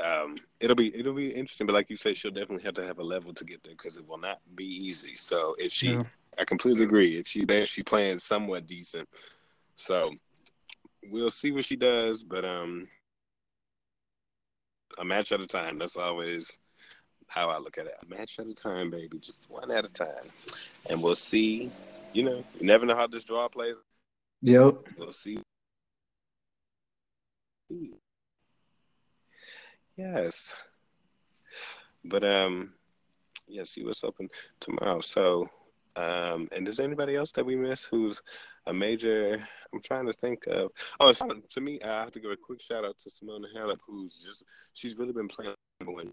um, 0.03 0.37
it'll 0.59 0.75
be 0.75 0.95
it'll 0.97 1.13
be 1.13 1.29
interesting. 1.29 1.67
But 1.67 1.73
like 1.73 1.89
you 1.89 1.97
said, 1.97 2.17
she'll 2.17 2.31
definitely 2.31 2.63
have 2.63 2.75
to 2.75 2.85
have 2.85 2.99
a 2.99 3.03
level 3.03 3.33
to 3.33 3.43
get 3.43 3.63
there 3.63 3.73
because 3.73 3.97
it 3.97 4.07
will 4.07 4.17
not 4.17 4.39
be 4.55 4.65
easy. 4.65 5.15
So 5.15 5.53
if 5.59 5.71
she, 5.71 5.91
yeah. 5.91 6.01
I 6.39 6.45
completely 6.45 6.83
agree. 6.83 7.17
If 7.17 7.27
she's 7.27 7.45
there, 7.45 7.65
she's 7.65 7.83
playing 7.83 8.19
somewhat 8.19 8.65
decent. 8.65 9.07
So 9.75 10.11
we'll 11.09 11.31
see 11.31 11.51
what 11.51 11.65
she 11.65 11.75
does. 11.75 12.23
But 12.23 12.45
um, 12.45 12.87
a 14.97 15.05
match 15.05 15.31
at 15.31 15.41
a 15.41 15.47
time. 15.47 15.79
That's 15.79 15.97
always 15.97 16.51
how 17.27 17.49
I 17.49 17.57
look 17.59 17.77
at 17.77 17.85
it. 17.85 17.93
A 18.01 18.05
match 18.13 18.39
at 18.39 18.47
a 18.47 18.53
time, 18.53 18.91
baby. 18.91 19.19
Just 19.19 19.49
one 19.49 19.71
at 19.71 19.85
a 19.85 19.89
time, 19.89 20.29
and 20.89 21.01
we'll 21.01 21.15
see. 21.15 21.71
You 22.13 22.23
know, 22.23 22.43
you 22.59 22.67
never 22.67 22.85
know 22.85 22.95
how 22.95 23.07
this 23.07 23.23
draw 23.23 23.47
plays. 23.47 23.75
Yep. 24.41 24.75
We'll 24.97 25.13
see. 25.13 25.39
Yes. 29.95 30.53
But 32.03 32.23
um 32.23 32.73
yeah, 33.47 33.63
see 33.63 33.83
what's 33.83 34.03
open 34.03 34.29
tomorrow. 34.59 35.01
So 35.01 35.47
um 35.95 36.49
and 36.55 36.67
is 36.67 36.79
anybody 36.79 37.15
else 37.15 37.31
that 37.33 37.45
we 37.45 37.55
miss 37.55 37.85
who's 37.85 38.21
a 38.67 38.73
major 38.73 39.43
I'm 39.73 39.81
trying 39.81 40.05
to 40.07 40.13
think 40.13 40.45
of 40.47 40.71
oh 40.99 41.13
to 41.13 41.61
me 41.61 41.79
I 41.81 42.01
have 42.01 42.11
to 42.11 42.19
give 42.19 42.31
a 42.31 42.37
quick 42.37 42.61
shout 42.61 42.85
out 42.85 42.97
to 42.99 43.09
Simona 43.09 43.45
Halep 43.55 43.79
who's 43.87 44.23
just 44.25 44.43
she's 44.73 44.97
really 44.97 45.13
been 45.13 45.27
playing 45.27 45.55
number 45.79 45.93
one 45.93 46.11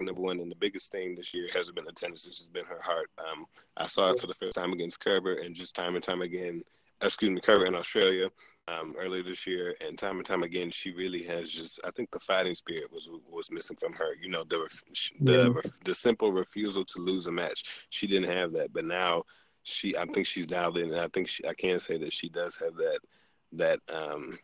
number 0.00 0.20
one 0.20 0.40
and 0.40 0.50
the 0.50 0.56
biggest 0.56 0.90
thing 0.90 1.14
this 1.14 1.32
year 1.32 1.48
hasn't 1.54 1.76
been 1.76 1.84
the 1.84 1.92
tennis, 1.92 2.26
it's 2.26 2.38
just 2.38 2.52
been 2.52 2.64
her 2.64 2.80
heart. 2.82 3.08
Um 3.18 3.46
I 3.76 3.86
saw 3.86 4.10
it 4.10 4.20
for 4.20 4.26
the 4.26 4.34
first 4.34 4.54
time 4.54 4.72
against 4.72 5.00
Kerber 5.00 5.34
and 5.34 5.54
just 5.54 5.74
time 5.74 5.94
and 5.94 6.04
time 6.04 6.22
again 6.22 6.62
excuse 7.00 7.30
me, 7.30 7.40
Kerber 7.40 7.66
in 7.66 7.74
Australia 7.74 8.28
um, 8.68 8.94
earlier 8.98 9.22
this 9.22 9.46
year, 9.46 9.74
and 9.80 9.98
time 9.98 10.18
and 10.18 10.26
time 10.26 10.42
again, 10.42 10.70
she 10.70 10.92
really 10.92 11.22
has 11.24 11.50
just. 11.50 11.80
I 11.84 11.90
think 11.90 12.10
the 12.10 12.20
fighting 12.20 12.54
spirit 12.54 12.92
was 12.92 13.08
was 13.28 13.50
missing 13.50 13.76
from 13.76 13.92
her. 13.94 14.14
You 14.20 14.28
know, 14.30 14.44
the 14.44 14.68
the 15.20 15.70
the 15.84 15.94
simple 15.94 16.32
refusal 16.32 16.84
to 16.84 17.00
lose 17.00 17.26
a 17.26 17.32
match. 17.32 17.64
She 17.90 18.06
didn't 18.06 18.30
have 18.30 18.52
that, 18.52 18.72
but 18.72 18.84
now 18.84 19.24
she. 19.62 19.96
I 19.96 20.04
think 20.06 20.26
she's 20.26 20.46
dialed 20.46 20.78
in, 20.78 20.90
and 20.90 21.00
I 21.00 21.08
think 21.08 21.28
she. 21.28 21.46
I 21.46 21.54
can 21.54 21.80
say 21.80 21.98
that 21.98 22.12
she 22.12 22.28
does 22.28 22.56
have 22.56 22.74
that 22.76 22.98
that 23.52 23.80
um 23.92 24.38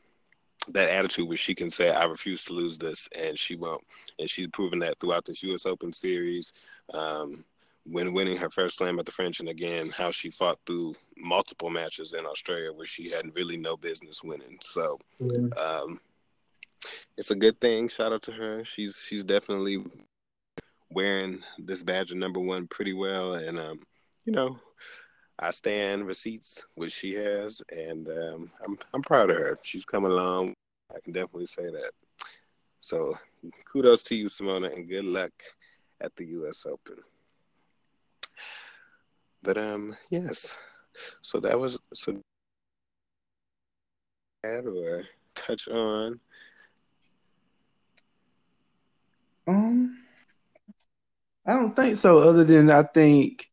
that 0.69 0.91
attitude 0.91 1.29
where 1.29 1.37
she 1.37 1.55
can 1.55 1.71
say, 1.71 1.91
"I 1.91 2.05
refuse 2.05 2.45
to 2.47 2.53
lose 2.53 2.79
this," 2.79 3.09
and 3.17 3.39
she 3.39 3.57
won't. 3.57 3.85
And 4.19 4.29
she's 4.29 4.49
proven 4.49 4.81
that 4.81 4.99
throughout 5.01 5.25
this 5.25 5.43
U.S. 5.43 5.67
Open 5.67 5.93
series. 5.93 6.53
Um, 6.93 7.45
when 7.91 8.13
winning 8.13 8.37
her 8.37 8.51
first 8.51 8.77
slam 8.77 8.99
at 8.99 9.07
the 9.07 9.13
French, 9.13 9.41
and 9.41 9.49
again 9.49 9.91
how 9.91 10.11
she 10.11 10.31
fought 10.31 10.59
through 10.67 10.95
multiple 11.17 11.71
matches 11.71 12.13
in 12.13 12.27
Australia 12.27 12.73
where 12.73 12.87
she 12.87 13.11
had 13.11 13.35
really 13.35 13.57
no 13.57 13.77
business 13.77 14.23
winning. 14.23 14.59
So 14.61 14.99
yeah. 15.21 15.49
um, 15.55 16.01
it's 17.17 17.31
a 17.31 17.37
good 17.37 17.61
thing. 17.61 17.89
Shout 17.89 18.13
out 18.13 18.23
to 18.23 18.33
her. 18.33 18.65
She's 18.65 18.97
she's 18.97 19.25
definitely 19.25 19.85
wearing 20.91 21.43
this 21.59 21.83
badge 21.83 22.11
of 22.11 22.19
number 22.19 22.41
one 22.41 22.67
pretty 22.67 22.93
well, 22.93 23.35
and 23.35 23.59
um, 23.59 23.81
you 24.25 24.33
know. 24.33 24.59
I 25.39 25.51
stand 25.51 26.07
receipts, 26.07 26.65
which 26.75 26.93
she 26.93 27.15
has, 27.15 27.63
and 27.71 28.09
um, 28.09 28.51
I'm 28.65 28.79
I'm 28.93 29.03
proud 29.03 29.31
of 29.31 29.37
her. 29.37 29.59
She's 29.63 29.85
coming 29.85 30.11
along. 30.11 30.55
I 30.95 30.99
can 31.01 31.13
definitely 31.13 31.47
say 31.47 31.65
that. 31.65 31.93
So, 32.81 33.17
kudos 33.71 34.03
to 34.05 34.17
you, 34.17 34.27
Simona, 34.27 34.75
and 34.75 34.89
good 34.89 35.05
luck 35.05 35.31
at 36.01 36.15
the 36.17 36.25
U.S. 36.27 36.65
Open. 36.67 36.97
But 39.43 39.59
um, 39.59 39.97
yes. 40.11 40.57
So 41.23 41.39
that 41.41 41.59
was 41.59 41.79
so. 41.95 42.21
Add 44.45 44.67
or 44.67 45.05
touch 45.35 45.69
on. 45.69 46.21
Um, 49.47 49.99
I 51.47 51.55
don't 51.55 51.75
think 51.75 51.97
so. 51.97 52.19
Other 52.19 52.45
than 52.45 52.71
I 52.71 52.83
think 52.83 53.51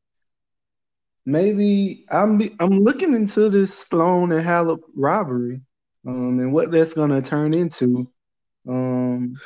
maybe 1.26 2.06
I'm 2.10 2.42
I'm 2.60 2.80
looking 2.80 3.14
into 3.14 3.50
this 3.50 3.78
Sloane 3.78 4.32
and 4.32 4.46
Halep 4.46 4.82
rivalry, 4.96 5.62
um, 6.08 6.40
and 6.40 6.54
what 6.54 6.72
that's 6.72 6.94
gonna 6.94 7.22
turn 7.22 7.54
into. 7.54 8.10
Um, 8.68 9.40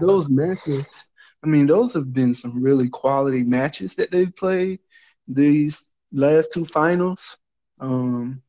those 0.00 0.30
matches, 0.30 1.06
I 1.42 1.46
mean, 1.46 1.66
those 1.66 1.92
have 1.94 2.12
been 2.12 2.32
some 2.32 2.62
really 2.62 2.88
quality 2.88 3.42
matches 3.42 3.94
that 3.96 4.10
they've 4.10 4.34
played 4.34 4.80
these 5.28 5.90
last 6.12 6.50
two 6.52 6.64
finals. 6.64 7.38
Um, 7.80 8.42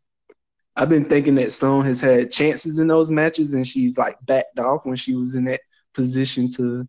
I've 0.76 0.90
been 0.90 1.06
thinking 1.06 1.36
that 1.36 1.54
Sloane 1.54 1.86
has 1.86 2.02
had 2.02 2.32
chances 2.32 2.80
in 2.80 2.88
those 2.88 3.10
matches, 3.12 3.54
and 3.54 3.68
she's 3.68 3.98
like 3.98 4.18
backed 4.26 4.60
off 4.60 4.86
when 4.86 4.98
she 4.98 5.16
was 5.16 5.36
in 5.36 5.46
that 5.46 5.62
position 5.94 6.50
to 6.52 6.88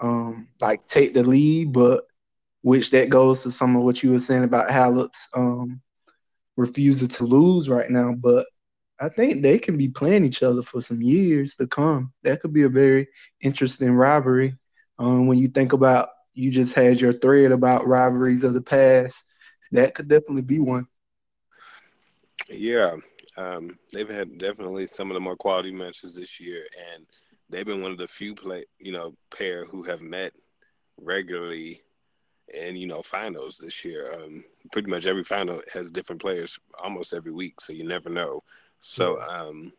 um, 0.00 0.48
like 0.60 0.86
take 0.88 1.14
the 1.14 1.22
lead. 1.22 1.72
But 1.72 2.04
which 2.62 2.90
that 2.90 3.08
goes 3.08 3.42
to 3.42 3.50
some 3.50 3.76
of 3.76 3.82
what 3.82 4.02
you 4.02 4.10
were 4.10 4.18
saying 4.18 4.44
about 4.44 4.70
Halep's 4.70 5.28
um, 5.34 5.80
refusal 6.56 7.08
to 7.08 7.24
lose 7.24 7.68
right 7.68 7.90
now. 7.90 8.12
But 8.12 8.46
I 9.00 9.08
think 9.08 9.42
they 9.42 9.58
can 9.58 9.76
be 9.76 9.88
playing 9.88 10.24
each 10.24 10.42
other 10.42 10.62
for 10.62 10.80
some 10.80 11.02
years 11.02 11.56
to 11.56 11.66
come. 11.66 12.12
That 12.22 12.40
could 12.40 12.52
be 12.52 12.62
a 12.62 12.68
very 12.68 13.08
interesting 13.40 13.92
rivalry. 13.92 14.56
Um, 14.98 15.26
when 15.26 15.38
you 15.38 15.48
think 15.48 15.72
about 15.72 16.10
you 16.34 16.50
just 16.50 16.74
had 16.74 17.00
your 17.00 17.12
thread 17.12 17.52
about 17.52 17.86
rivalries 17.86 18.44
of 18.44 18.54
the 18.54 18.62
past. 18.62 19.24
That 19.72 19.94
could 19.94 20.08
definitely 20.08 20.42
be 20.42 20.60
one. 20.60 20.86
Yeah, 22.48 22.96
um, 23.36 23.78
they've 23.92 24.08
had 24.08 24.38
definitely 24.38 24.86
some 24.86 25.10
of 25.10 25.14
the 25.14 25.20
more 25.20 25.36
quality 25.36 25.72
matches 25.72 26.14
this 26.14 26.40
year, 26.40 26.66
and 26.92 27.06
they've 27.48 27.66
been 27.66 27.82
one 27.82 27.92
of 27.92 27.98
the 27.98 28.08
few 28.08 28.34
play, 28.34 28.64
you 28.78 28.92
know, 28.92 29.14
pair 29.34 29.64
who 29.64 29.82
have 29.82 30.00
met 30.00 30.32
regularly 30.98 31.80
in 32.52 32.76
you 32.76 32.86
know 32.86 33.02
finals 33.02 33.58
this 33.58 33.84
year. 33.84 34.12
Um, 34.14 34.44
pretty 34.70 34.90
much 34.90 35.06
every 35.06 35.24
final 35.24 35.62
has 35.72 35.90
different 35.90 36.20
players 36.20 36.58
almost 36.82 37.12
every 37.12 37.32
week, 37.32 37.60
so 37.60 37.72
you 37.72 37.84
never 37.84 38.08
know. 38.08 38.42
So 38.80 39.20
um, 39.20 39.72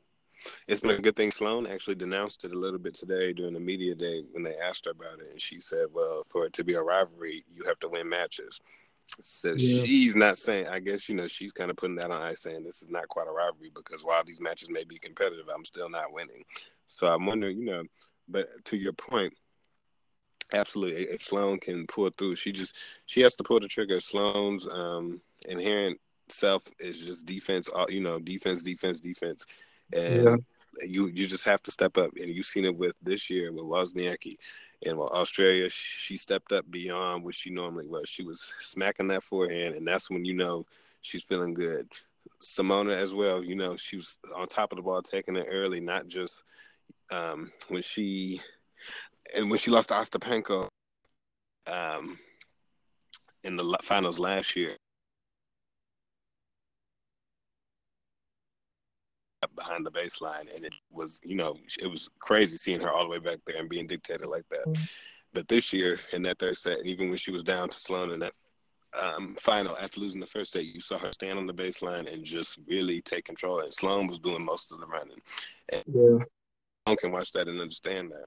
it's 0.67 0.81
been 0.81 0.91
a 0.91 1.01
good 1.01 1.15
thing. 1.15 1.31
Sloane 1.31 1.67
actually 1.67 1.95
denounced 1.95 2.45
it 2.45 2.51
a 2.51 2.59
little 2.59 2.79
bit 2.79 2.95
today 2.95 3.33
during 3.33 3.53
the 3.53 3.59
media 3.59 3.95
day 3.95 4.23
when 4.31 4.43
they 4.43 4.55
asked 4.57 4.85
her 4.85 4.91
about 4.91 5.19
it, 5.19 5.29
and 5.31 5.41
she 5.41 5.59
said, 5.59 5.87
"Well, 5.91 6.23
for 6.27 6.45
it 6.45 6.53
to 6.53 6.63
be 6.63 6.73
a 6.73 6.81
rivalry, 6.81 7.43
you 7.53 7.63
have 7.65 7.79
to 7.79 7.89
win 7.89 8.09
matches." 8.09 8.59
So 9.21 9.49
yeah. 9.49 9.83
she's 9.83 10.15
not 10.15 10.37
saying. 10.37 10.67
I 10.67 10.79
guess 10.79 11.09
you 11.09 11.15
know 11.15 11.27
she's 11.27 11.51
kind 11.51 11.69
of 11.69 11.77
putting 11.77 11.95
that 11.97 12.11
on 12.11 12.21
ice, 12.21 12.41
saying 12.41 12.63
this 12.63 12.81
is 12.81 12.89
not 12.89 13.07
quite 13.07 13.27
a 13.27 13.31
rivalry 13.31 13.71
because 13.73 14.03
while 14.03 14.23
these 14.23 14.39
matches 14.39 14.69
may 14.69 14.83
be 14.83 14.97
competitive, 14.97 15.45
I'm 15.53 15.65
still 15.65 15.89
not 15.89 16.13
winning. 16.13 16.43
So 16.87 17.07
I'm 17.07 17.25
wondering, 17.25 17.59
you 17.59 17.65
know, 17.65 17.83
but 18.27 18.47
to 18.65 18.77
your 18.77 18.93
point, 18.93 19.33
absolutely, 20.51 21.03
if 21.03 21.23
Sloane 21.23 21.59
can 21.59 21.87
pull 21.87 22.09
through, 22.17 22.35
she 22.35 22.51
just 22.51 22.75
she 23.05 23.21
has 23.21 23.35
to 23.35 23.43
pull 23.43 23.59
the 23.59 23.67
trigger. 23.67 23.99
Sloane's 23.99 24.67
um, 24.67 25.21
inherent 25.47 25.99
self 26.29 26.63
is 26.79 26.99
just 26.99 27.25
defense. 27.25 27.69
You 27.89 28.01
know, 28.01 28.19
defense, 28.19 28.63
defense, 28.63 28.99
defense 28.99 29.45
and 29.93 30.23
yeah. 30.23 30.35
you 30.85 31.07
you 31.07 31.27
just 31.27 31.43
have 31.43 31.61
to 31.63 31.71
step 31.71 31.97
up. 31.97 32.11
And 32.19 32.29
you've 32.29 32.45
seen 32.45 32.65
it 32.65 32.75
with 32.75 32.95
this 33.01 33.29
year 33.29 33.51
with 33.51 33.65
Wozniacki. 33.65 34.37
And 34.85 34.97
with 34.97 35.11
Australia, 35.11 35.69
she 35.69 36.17
stepped 36.17 36.51
up 36.51 36.69
beyond 36.69 37.23
what 37.23 37.35
she 37.35 37.49
normally 37.49 37.85
was. 37.85 38.09
She 38.09 38.23
was 38.23 38.53
smacking 38.59 39.07
that 39.07 39.23
forehand, 39.23 39.75
and 39.75 39.87
that's 39.87 40.09
when 40.09 40.25
you 40.25 40.33
know 40.33 40.65
she's 41.01 41.23
feeling 41.23 41.53
good. 41.53 41.87
Simona 42.41 42.93
as 42.93 43.13
well, 43.13 43.41
you 43.41 43.55
know, 43.55 43.77
she 43.77 43.95
was 43.95 44.17
on 44.35 44.45
top 44.47 44.73
of 44.73 44.75
the 44.75 44.81
ball, 44.81 45.01
taking 45.01 45.37
it 45.37 45.47
early, 45.49 45.79
not 45.79 46.07
just 46.07 46.43
um, 47.11 47.49
when 47.69 47.81
she 47.81 48.41
and 49.35 49.49
when 49.49 49.59
she 49.59 49.71
lost 49.71 49.89
to 49.89 49.95
Ostapenko 49.95 50.67
um, 51.67 52.19
in 53.43 53.55
the 53.55 53.77
finals 53.81 54.19
last 54.19 54.55
year. 54.55 54.75
behind 59.55 59.85
the 59.85 59.91
baseline, 59.91 60.53
and 60.55 60.63
it 60.63 60.73
was 60.89 61.19
you 61.21 61.35
know 61.35 61.57
it 61.81 61.87
was 61.87 62.09
crazy 62.19 62.55
seeing 62.55 62.79
her 62.79 62.91
all 62.91 63.03
the 63.03 63.09
way 63.09 63.19
back 63.19 63.39
there 63.45 63.57
and 63.57 63.69
being 63.69 63.87
dictated 63.87 64.25
like 64.25 64.45
that. 64.49 64.65
Mm-hmm. 64.65 64.83
But 65.33 65.47
this 65.47 65.73
year 65.73 65.99
in 66.13 66.21
that 66.23 66.39
third 66.39 66.55
set, 66.55 66.77
and 66.77 66.87
even 66.87 67.09
when 67.09 67.17
she 67.17 67.31
was 67.31 67.43
down 67.43 67.69
to 67.69 67.77
Sloane 67.77 68.11
in 68.11 68.19
that 68.19 68.33
um, 68.99 69.35
final 69.39 69.77
after 69.77 69.99
losing 69.99 70.21
the 70.21 70.27
first 70.27 70.51
set, 70.51 70.65
you 70.65 70.79
saw 70.79 70.97
her 70.99 71.11
stand 71.11 71.39
on 71.39 71.47
the 71.47 71.53
baseline 71.53 72.11
and 72.11 72.23
just 72.23 72.57
really 72.67 73.01
take 73.01 73.25
control. 73.25 73.59
And 73.59 73.73
Sloane 73.73 74.07
was 74.07 74.19
doing 74.19 74.45
most 74.45 74.71
of 74.71 74.79
the 74.79 74.87
running. 74.87 75.19
And 75.69 75.83
yeah. 75.87 76.25
Sloane 76.85 76.97
can 76.97 77.11
watch 77.11 77.31
that 77.31 77.47
and 77.47 77.59
understand 77.59 78.11
that. 78.11 78.25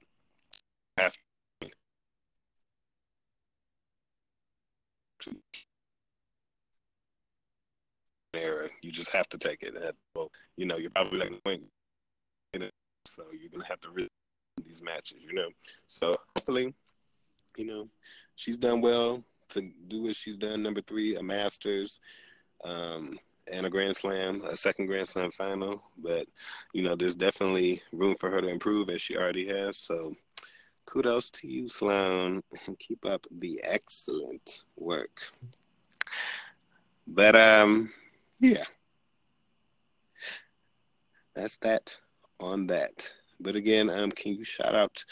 After 0.99 1.19
era. 8.35 8.69
You 8.83 8.93
just 8.93 9.11
have 9.11 9.29
to 9.31 9.39
take 9.39 9.63
it. 9.63 9.75
And, 9.75 9.93
well, 10.15 10.31
you 10.57 10.67
know, 10.67 10.77
you're 10.77 10.91
probably 10.91 11.19
not 11.19 11.29
going 11.29 11.41
to 11.41 11.41
win 11.45 11.63
so 13.07 13.25
you're 13.33 13.51
gonna 13.51 13.67
have 13.69 13.81
to 13.81 13.93
win 13.95 14.09
these 14.67 14.83
matches. 14.83 15.19
You 15.27 15.35
know, 15.35 15.49
so 15.89 16.15
hopefully, 16.37 16.75
you 17.57 17.65
know, 17.65 17.89
she's 18.35 18.57
done 18.57 18.81
well 18.81 19.23
to 19.51 19.71
do 19.89 20.03
what 20.03 20.17
she's 20.17 20.37
done. 20.37 20.63
Number 20.63 20.83
three, 20.83 21.17
a 21.17 21.23
Masters. 21.23 22.01
Um, 22.65 23.19
and 23.53 23.65
a 23.65 23.71
Grand 23.71 23.95
Slam, 23.95 24.43
a 24.43 24.57
second 24.57 24.87
Grand 24.87 25.07
Slam 25.07 25.31
final. 25.31 25.81
But 25.97 26.27
you 26.73 26.83
know, 26.83 26.97
there's 26.97 27.15
definitely 27.15 27.81
room 27.93 28.17
for 28.19 28.29
her 28.29 28.41
to 28.41 28.49
improve, 28.49 28.89
as 28.91 29.01
she 29.01 29.17
already 29.17 29.47
has. 29.47 29.79
So 29.79 30.17
kudos 30.87 31.31
to 31.31 31.49
you, 31.49 31.69
Sloane, 31.69 32.43
and 32.67 32.79
keep 32.79 33.05
up 33.05 33.27
the 33.31 33.61
excellent 33.65 34.65
work. 34.77 35.33
But 37.07 37.37
um, 37.37 37.93
yeah, 38.41 38.65
that's 41.35 41.57
that 41.59 41.97
on 42.41 42.67
that. 42.69 43.13
But 43.39 43.57
again, 43.57 43.91
um, 43.91 44.11
can 44.11 44.33
you 44.33 44.45
shout 44.45 44.75
out 44.75 45.05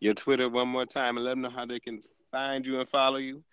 your 0.00 0.14
Twitter 0.14 0.48
one 0.48 0.68
more 0.68 0.86
time 0.86 1.16
and 1.16 1.24
let 1.24 1.32
them 1.32 1.42
know 1.42 1.50
how 1.50 1.66
they 1.66 1.78
can 1.78 2.02
find 2.30 2.66
you 2.66 2.80
and 2.80 2.88
follow 2.88 3.18
you? 3.18 3.44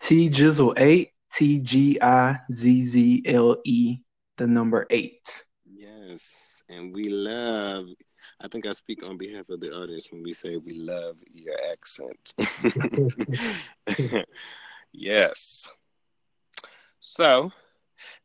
T 0.00 0.28
Jizzle 0.28 0.74
eight 0.76 1.12
T 1.32 1.58
G 1.58 1.98
I 2.00 2.38
Z 2.52 2.84
Z 2.84 3.22
L 3.26 3.56
E 3.64 3.98
the 4.36 4.46
number 4.46 4.86
eight. 4.90 5.44
Yes, 5.64 6.62
and 6.68 6.94
we 6.94 7.04
love. 7.08 7.86
I 8.40 8.48
think 8.48 8.66
I 8.66 8.72
speak 8.72 9.02
on 9.02 9.16
behalf 9.16 9.48
of 9.48 9.60
the 9.60 9.72
audience 9.72 10.12
when 10.12 10.22
we 10.22 10.32
say 10.32 10.56
we 10.56 10.74
love 10.74 11.16
your 11.32 11.56
accent. 11.70 12.34
yes. 14.92 15.68
So, 17.00 17.50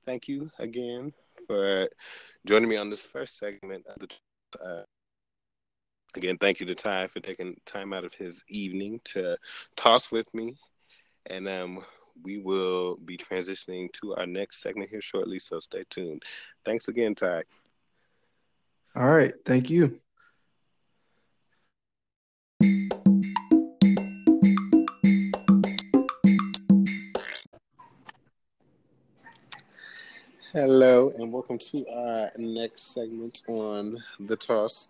thank 0.06 0.28
you 0.28 0.52
again 0.60 1.14
for 1.48 1.88
joining 2.46 2.70
me 2.70 2.76
on 2.76 2.90
this 2.90 3.06
first 3.06 3.38
segment 3.38 3.86
of 3.88 4.00
the. 4.00 4.62
Uh, 4.62 4.84
again, 6.16 6.38
thank 6.38 6.60
you 6.60 6.66
to 6.66 6.76
Ty 6.76 7.08
for 7.08 7.22
taking 7.22 7.56
time 7.66 7.94
out 7.94 8.04
of 8.04 8.14
his 8.14 8.44
evening 8.50 9.00
to 9.06 9.38
toss 9.78 10.12
with 10.12 10.32
me, 10.34 10.58
and 11.28 11.48
um, 11.48 11.86
we 12.22 12.38
will 12.38 12.98
be 12.98 13.18
transitioning 13.18 13.92
to 13.94 14.16
our 14.16 14.26
next 14.26 14.62
segment 14.62 14.90
here 14.90 15.02
shortly. 15.02 15.40
So 15.40 15.62
stay 15.62 15.86
tuned. 15.90 16.24
Thanks 16.66 16.90
again, 16.90 17.16
Ty. 17.16 17.44
All 18.94 19.10
right, 19.10 19.34
thank 19.46 19.70
you. 19.70 20.02
Hello, 30.52 31.10
and 31.18 31.32
welcome 31.32 31.58
to 31.58 31.88
our 31.88 32.30
next 32.38 32.94
segment 32.94 33.44
on 33.48 33.98
the 34.20 34.36
toss. 34.36 34.90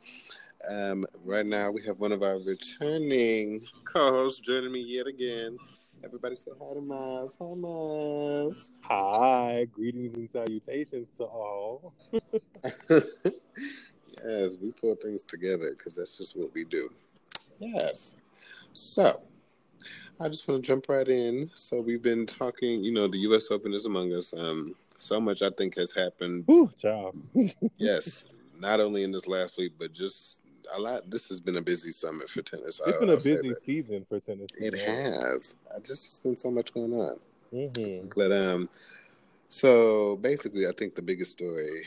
Um, 0.67 1.05
right 1.23 1.45
now, 1.45 1.69
we 1.69 1.83
have 1.85 1.99
one 1.99 2.11
of 2.11 2.23
our 2.23 2.39
returning 2.39 3.61
co-hosts 3.83 4.39
joining 4.39 4.71
me 4.71 4.81
yet 4.81 5.05
again. 5.05 5.59
Everybody 6.03 6.35
say 6.37 6.49
hi 6.59 6.73
to 6.73 6.81
Miles. 6.81 7.37
Hi, 7.39 7.53
Miles. 7.53 8.71
Hi. 8.81 9.67
Greetings 9.71 10.15
and 10.15 10.27
salutations 10.31 11.09
to 11.17 11.25
all. 11.25 11.93
yes, 14.25 14.55
we 14.61 14.71
pull 14.71 14.95
things 14.95 15.23
together 15.23 15.73
because 15.77 15.95
that's 15.95 16.17
just 16.17 16.37
what 16.37 16.53
we 16.53 16.63
do. 16.65 16.89
Yes. 17.59 18.17
So, 18.73 19.21
I 20.19 20.27
just 20.27 20.47
want 20.47 20.63
to 20.63 20.67
jump 20.67 20.89
right 20.89 21.07
in. 21.07 21.49
So, 21.55 21.81
we've 21.81 22.01
been 22.01 22.25
talking, 22.25 22.83
you 22.83 22.91
know, 22.91 23.07
the 23.07 23.19
U.S. 23.19 23.47
Open 23.51 23.73
is 23.73 23.85
among 23.85 24.13
us. 24.13 24.33
Um, 24.33 24.75
so 24.97 25.19
much 25.19 25.41
I 25.41 25.49
think 25.49 25.77
has 25.77 25.91
happened. 25.91 26.45
Ooh, 26.49 26.69
job. 26.79 27.15
yes, 27.77 28.25
not 28.59 28.79
only 28.79 29.03
in 29.03 29.11
this 29.11 29.27
last 29.27 29.57
week, 29.57 29.73
but 29.79 29.93
just 29.93 30.41
a 30.73 30.79
lot. 30.79 31.09
This 31.09 31.27
has 31.29 31.41
been 31.41 31.57
a 31.57 31.61
busy 31.61 31.91
summit 31.91 32.29
for 32.29 32.41
tennis. 32.41 32.79
It's 32.85 32.99
been 32.99 33.09
a 33.09 33.15
busy 33.15 33.53
season 33.65 34.05
for 34.07 34.19
tennis. 34.19 34.47
It 34.57 34.77
has. 34.77 35.55
I 35.75 35.79
just 35.79 36.05
has 36.05 36.19
been 36.19 36.35
so 36.35 36.51
much 36.51 36.73
going 36.73 36.93
on. 36.93 37.19
Mm-hmm. 37.53 38.09
But 38.15 38.31
um, 38.31 38.69
so 39.49 40.17
basically, 40.17 40.67
I 40.67 40.71
think 40.77 40.95
the 40.95 41.01
biggest 41.01 41.31
story 41.31 41.83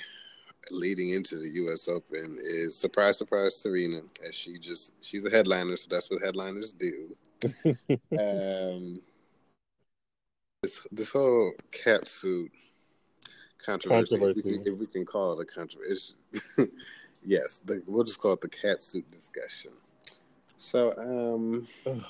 leading 0.71 1.11
into 1.11 1.37
the 1.37 1.49
U.S. 1.49 1.89
Open 1.89 2.39
is 2.41 2.77
surprise, 2.77 3.19
surprise, 3.19 3.57
Serena, 3.57 4.01
as 4.27 4.35
she 4.35 4.59
just 4.59 4.93
she's 5.03 5.25
a 5.25 5.31
headliner, 5.31 5.77
so 5.77 5.89
that's 5.91 6.11
what 6.11 6.23
headliners 6.23 6.73
do. 6.73 7.17
um, 8.19 9.01
this 10.63 10.81
this 10.91 11.11
whole 11.11 11.53
cat 11.71 12.09
suit 12.09 12.51
controversy, 13.65 14.17
controversy. 14.17 14.41
If, 14.41 14.45
we 14.45 14.53
can, 14.53 14.73
if, 14.73 14.79
we 14.79 14.87
can, 14.87 15.05
call 15.05 15.39
it 15.39 15.43
a 15.43 15.45
controversy. 15.45 16.15
yes, 17.25 17.59
the, 17.59 17.83
we'll 17.87 18.05
just 18.05 18.21
call 18.21 18.33
it 18.33 18.41
the 18.41 18.49
cat 18.49 18.83
suit 18.83 19.11
discussion. 19.11 19.73
So, 20.59 20.95
um, 20.97 21.69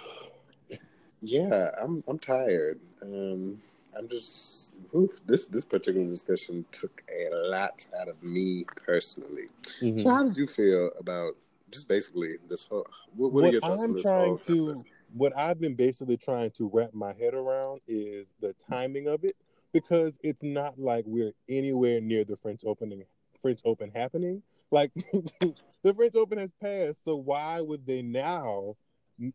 yeah, 1.22 1.70
I'm 1.82 2.02
I'm 2.06 2.18
tired. 2.18 2.80
Um, 3.02 3.60
I'm 3.96 4.08
just 4.08 4.63
oof, 4.94 5.18
this 5.26 5.46
this 5.46 5.64
particular 5.64 6.07
discussion 6.07 6.64
took 6.72 7.02
a 7.11 7.35
lot 7.48 7.85
out 8.00 8.09
of 8.09 8.22
me 8.22 8.64
personally. 8.85 9.46
Mm-hmm. 9.80 9.98
So, 10.00 10.11
how 10.11 10.22
did 10.24 10.37
you 10.37 10.46
feel 10.46 10.90
about 10.98 11.35
just 11.70 11.88
basically 11.88 12.35
this 12.48 12.64
whole? 12.64 12.87
What, 13.14 13.33
what, 13.33 13.42
what 13.42 13.44
are 13.44 13.52
your 13.52 13.61
thoughts 13.61 13.83
I'm 13.83 13.90
on 13.90 13.96
this 13.96 14.07
trying 14.07 14.38
to, 14.46 14.85
What 15.12 15.37
I've 15.37 15.61
been 15.61 15.74
basically 15.74 16.16
trying 16.16 16.50
to 16.52 16.70
wrap 16.72 16.94
my 16.94 17.12
head 17.14 17.35
around 17.35 17.80
is 17.87 18.28
the 18.40 18.54
timing 18.68 19.09
of 19.09 19.24
it 19.24 19.37
because 19.72 20.18
it's 20.22 20.42
not 20.42 20.78
like 20.78 21.04
we're 21.07 21.33
anywhere 21.48 22.00
near 22.00 22.24
the 22.24 22.37
French 22.37 22.62
opening 22.64 23.04
French 23.42 23.61
Open 23.64 23.90
happening. 23.94 24.42
Like 24.70 24.92
the 25.83 25.94
French 25.94 26.14
Open 26.14 26.38
has 26.38 26.52
passed, 26.61 27.04
so 27.04 27.16
why 27.16 27.61
would 27.61 27.87
they 27.87 28.02
now 28.02 28.76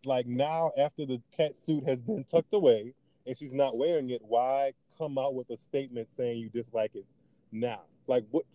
like 0.04 0.28
now 0.28 0.72
after 0.78 1.06
the 1.06 1.22
cat 1.38 1.54
suit 1.66 1.88
has 1.88 2.00
been 2.00 2.26
tucked 2.26 2.54
away 2.54 2.94
and 3.26 3.38
she's 3.38 3.54
not 3.54 3.78
wearing 3.78 4.10
it, 4.10 4.22
why 4.24 4.74
come 5.00 5.18
out 5.18 5.34
with 5.34 5.50
a 5.50 5.58
statement 5.58 6.08
saying 6.18 6.40
you 6.40 6.50
dislike 6.50 6.92
it 6.96 7.06
now? 7.52 7.82
Like 8.08 8.26
what 8.32 8.46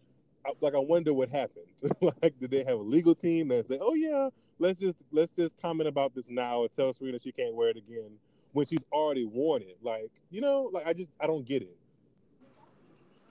like 0.61 0.75
I 0.75 0.79
wonder 0.79 1.13
what 1.13 1.31
happened. 1.31 1.67
like 2.01 2.39
did 2.39 2.51
they 2.51 2.65
have 2.65 2.79
a 2.79 2.83
legal 2.83 3.15
team 3.15 3.49
that 3.49 3.67
say, 3.67 3.79
"Oh 3.81 3.95
yeah, 3.95 4.29
let's 4.59 4.79
just 4.79 4.99
let's 5.11 5.33
just 5.33 5.61
comment 5.61 5.89
about 5.89 6.15
this 6.15 6.29
now 6.29 6.63
and 6.63 6.73
tell 6.73 6.93
Serena 6.93 7.19
she 7.19 7.33
can't 7.33 7.55
wear 7.55 7.71
it 7.71 7.77
again." 7.77 8.19
when 8.55 8.67
she's 8.67 8.83
already 8.91 9.25
worn 9.25 9.63
it. 9.63 9.77
Like, 9.83 10.11
you 10.31 10.41
know, 10.41 10.71
like 10.73 10.87
I 10.87 10.95
just 10.95 11.11
I 11.21 11.27
don't 11.27 11.45
get 11.45 11.63
it. 11.63 11.77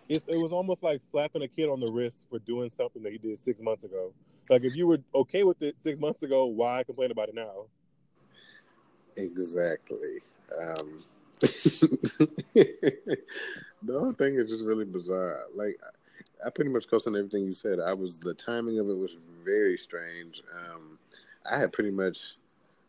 It's, 0.10 0.26
it 0.28 0.38
was 0.38 0.52
almost 0.52 0.84
like 0.84 1.02
slapping 1.12 1.41
a 1.41 1.47
kid 1.47 1.69
on 1.69 1.80
the 1.80 1.88
wrist 1.88 2.26
for 2.30 2.38
doing 2.39 2.69
something 2.69 3.02
that 3.04 3.13
he 3.13 3.17
did 3.17 3.39
six 3.39 3.60
months 3.62 3.86
ago. 3.86 4.13
Like 4.49 4.63
if 4.63 4.76
you 4.76 4.86
were 4.86 4.99
okay 5.15 5.43
with 5.43 5.62
it 5.62 5.78
six 5.80 5.99
months 5.99 6.23
ago, 6.23 6.45
why 6.45 6.84
complain 6.84 7.10
about 7.10 7.30
it 7.30 7.36
now? 7.36 7.67
Exactly. 9.15 10.19
Um, 10.62 11.06
the 12.53 13.17
whole 13.89 14.13
thing 14.13 14.36
is 14.36 14.49
just 14.49 14.63
really 14.63 14.86
bizarre. 14.86 15.41
Like 15.56 15.77
I 16.45 16.49
pretty 16.49 16.69
much 16.69 16.88
co-signed 16.88 17.17
everything 17.17 17.45
you 17.45 17.53
said. 17.53 17.79
I 17.79 17.93
was 17.93 18.17
the 18.17 18.34
timing 18.34 18.79
of 18.79 18.89
it 18.89 18.97
was 18.97 19.15
very 19.43 19.77
strange. 19.77 20.41
Um, 20.53 20.97
I 21.49 21.60
had 21.60 21.73
pretty 21.73 21.91
much 21.91 22.38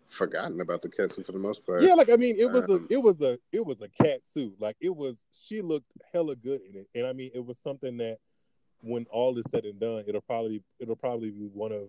forgotten 0.09 0.61
about 0.61 0.83
the 0.83 0.88
cat 0.88 1.12
suit 1.12 1.27
for 1.27 1.33
the 1.33 1.38
most 1.38 1.67
part. 1.67 1.83
Yeah, 1.83 1.95
like 1.95 2.11
I 2.11 2.17
mean, 2.17 2.37
it 2.38 2.51
was 2.51 2.64
um, 2.64 2.87
a 2.90 2.93
it 2.93 3.03
was 3.03 3.21
a 3.21 3.38
it 3.53 3.64
was 3.64 3.81
a 3.81 3.88
cat 3.88 4.21
suit. 4.33 4.55
Like 4.61 4.77
it 4.81 4.95
was, 4.95 5.25
she 5.33 5.61
looked 5.61 5.90
hella 6.12 6.37
good 6.37 6.61
in 6.69 6.77
it, 6.77 6.88
and 6.95 7.07
I 7.07 7.12
mean, 7.12 7.31
it 7.35 7.45
was 7.45 7.57
something 7.64 7.97
that 7.99 8.19
when 8.83 9.07
all 9.11 9.37
is 9.38 9.45
said 9.51 9.64
and 9.64 9.81
done, 9.81 10.05
it'll 10.07 10.21
probably 10.21 10.62
it'll 10.79 10.97
probably 10.97 11.31
be 11.31 11.47
one 11.53 11.73
of 11.73 11.88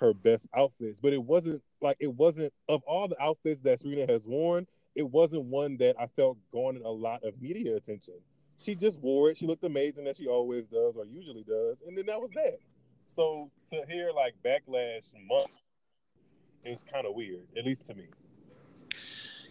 her 0.00 0.12
best 0.12 0.46
outfits. 0.54 0.98
But 1.00 1.12
it 1.12 1.22
wasn't 1.22 1.62
like 1.80 1.96
it 2.00 2.12
wasn't 2.12 2.52
of 2.68 2.82
all 2.86 3.08
the 3.08 3.20
outfits 3.22 3.62
that 3.62 3.80
Serena 3.80 4.10
has 4.10 4.26
worn, 4.26 4.66
it 4.98 5.08
wasn't 5.08 5.44
one 5.44 5.76
that 5.76 5.94
I 5.96 6.08
felt 6.08 6.38
garnered 6.52 6.82
a 6.82 6.90
lot 6.90 7.22
of 7.22 7.40
media 7.40 7.76
attention. 7.76 8.14
She 8.58 8.74
just 8.74 8.98
wore 8.98 9.30
it. 9.30 9.38
She 9.38 9.46
looked 9.46 9.62
amazing 9.62 10.08
as 10.08 10.16
she 10.16 10.26
always 10.26 10.64
does 10.64 10.96
or 10.96 11.06
usually 11.06 11.44
does, 11.44 11.76
and 11.86 11.96
then 11.96 12.06
that 12.06 12.20
was 12.20 12.32
that. 12.32 12.58
So 13.06 13.48
to 13.70 13.84
hear 13.88 14.10
like 14.10 14.34
backlash 14.44 15.04
month 15.28 15.52
is 16.64 16.84
kind 16.92 17.06
of 17.06 17.14
weird, 17.14 17.46
at 17.56 17.64
least 17.64 17.86
to 17.86 17.94
me. 17.94 18.06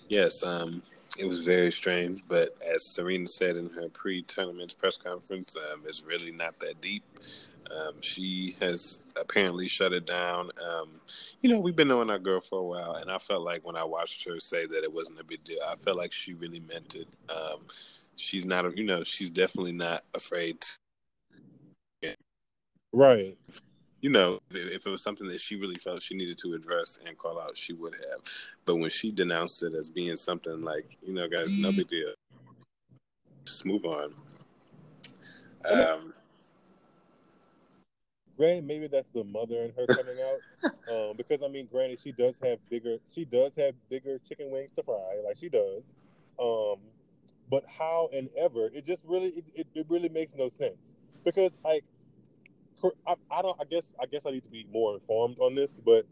Yes, 0.10 0.44
um, 0.44 0.84
it 1.18 1.26
was 1.26 1.40
very 1.46 1.72
strange, 1.72 2.24
but 2.28 2.58
as 2.62 2.86
Serena 2.86 3.30
said 3.30 3.56
in 3.56 3.70
her 3.70 3.88
pre-tournament 3.88 4.76
press 4.78 4.98
conference, 4.98 5.56
um, 5.72 5.84
it's 5.88 6.04
really 6.04 6.32
not 6.32 6.60
that 6.60 6.82
deep. 6.82 7.04
Um, 7.72 8.02
she 8.02 8.56
has 8.62 9.04
apparently 9.16 9.68
shut 9.68 9.94
it 9.94 10.06
down. 10.06 10.50
Um, 10.64 11.02
you 11.42 11.50
know, 11.50 11.60
we've 11.60 11.76
been 11.76 11.88
knowing 11.88 12.10
our 12.10 12.20
girl 12.20 12.42
for 12.42 12.60
a 12.60 12.64
while, 12.64 12.96
and 12.96 13.12
I 13.12 13.18
felt 13.18 13.44
like 13.44 13.66
when 13.66 13.76
I 13.76 13.84
watched 13.84 14.26
her 14.26 14.40
say 14.40 14.66
that 14.66 14.84
it 14.84 14.94
wasn't 14.94 15.20
a 15.20 15.24
big 15.24 15.44
deal, 15.44 15.60
I 15.68 15.76
felt 15.76 15.98
like 15.98 16.12
she 16.12 16.34
really 16.34 16.62
meant 16.62 16.96
it. 16.96 17.08
Um, 17.30 17.62
she's 18.16 18.46
not, 18.46 18.78
you 18.78 18.86
know, 18.86 19.04
she's 19.04 19.30
definitely 19.30 19.74
not 19.74 20.04
afraid. 20.14 20.62
To... 22.04 22.16
Right 22.94 23.38
you 24.02 24.10
know, 24.10 24.40
if 24.52 24.86
it 24.86 24.90
was 24.90 25.02
something 25.02 25.28
that 25.28 25.42
she 25.42 25.56
really 25.56 25.78
felt 25.78 26.04
she 26.04 26.16
needed 26.16 26.38
to 26.38 26.54
address 26.54 27.00
and 27.06 27.18
call 27.18 27.40
out, 27.40 27.58
she 27.58 27.74
would 27.74 27.96
have. 27.96 28.22
But 28.66 28.76
when 28.76 28.90
she 28.90 29.12
denounced 29.12 29.64
it 29.64 29.74
as 29.74 29.90
being 29.90 30.18
something 30.18 30.62
like, 30.62 30.98
you 31.02 31.14
know, 31.14 31.28
guys, 31.28 31.58
no 31.58 31.72
big 31.72 31.90
deal, 31.90 32.14
just 33.44 33.66
move 33.66 33.86
on. 33.86 34.14
Um, 35.66 36.14
granted, 38.38 38.66
maybe 38.66 38.88
that's 38.88 39.10
the 39.14 39.24
mother 39.24 39.64
in 39.64 39.74
her 39.74 39.88
coming 39.96 40.18
out, 40.22 40.72
um, 40.92 41.18
because 41.18 41.42
I 41.44 41.48
mean, 41.48 41.68
granted, 41.72 42.00
she 42.02 42.12
does 42.12 42.40
have 42.44 42.60
bigger, 42.70 42.98
she 43.14 43.26
does 43.26 43.54
have 43.58 43.74
bigger 43.90 44.20
chicken 44.28 44.52
wings 44.52 44.72
to 44.74 44.84
fry, 44.84 45.22
like 45.26 45.38
she 45.38 45.50
does. 45.50 45.84
Um, 46.40 46.78
but 47.50 47.66
how 47.68 48.10
and 48.14 48.30
ever, 48.38 48.70
it 48.74 48.86
just 48.86 49.04
really, 49.06 49.30
it, 49.30 49.46
it, 49.56 49.68
it 49.74 49.86
really 49.90 50.10
makes 50.10 50.34
no 50.36 50.50
sense 50.50 50.96
because 51.24 51.58
like 51.64 51.84
I, 53.08 53.16
I 53.32 53.42
don't. 53.42 53.60
I 53.60 53.64
guess. 53.66 53.94
I 54.00 54.06
guess 54.06 54.26
I 54.26 54.32
need 54.32 54.44
to 54.44 54.50
be 54.50 54.66
more 54.72 54.94
informed 54.94 55.38
on 55.40 55.56
this. 55.56 55.82
But 55.84 56.06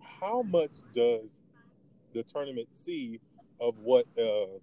how 0.00 0.42
much 0.42 0.70
does 0.94 1.40
the 2.14 2.22
tournament 2.22 2.68
see 2.72 3.20
of 3.60 3.78
what 3.78 4.06
uh, 4.18 4.58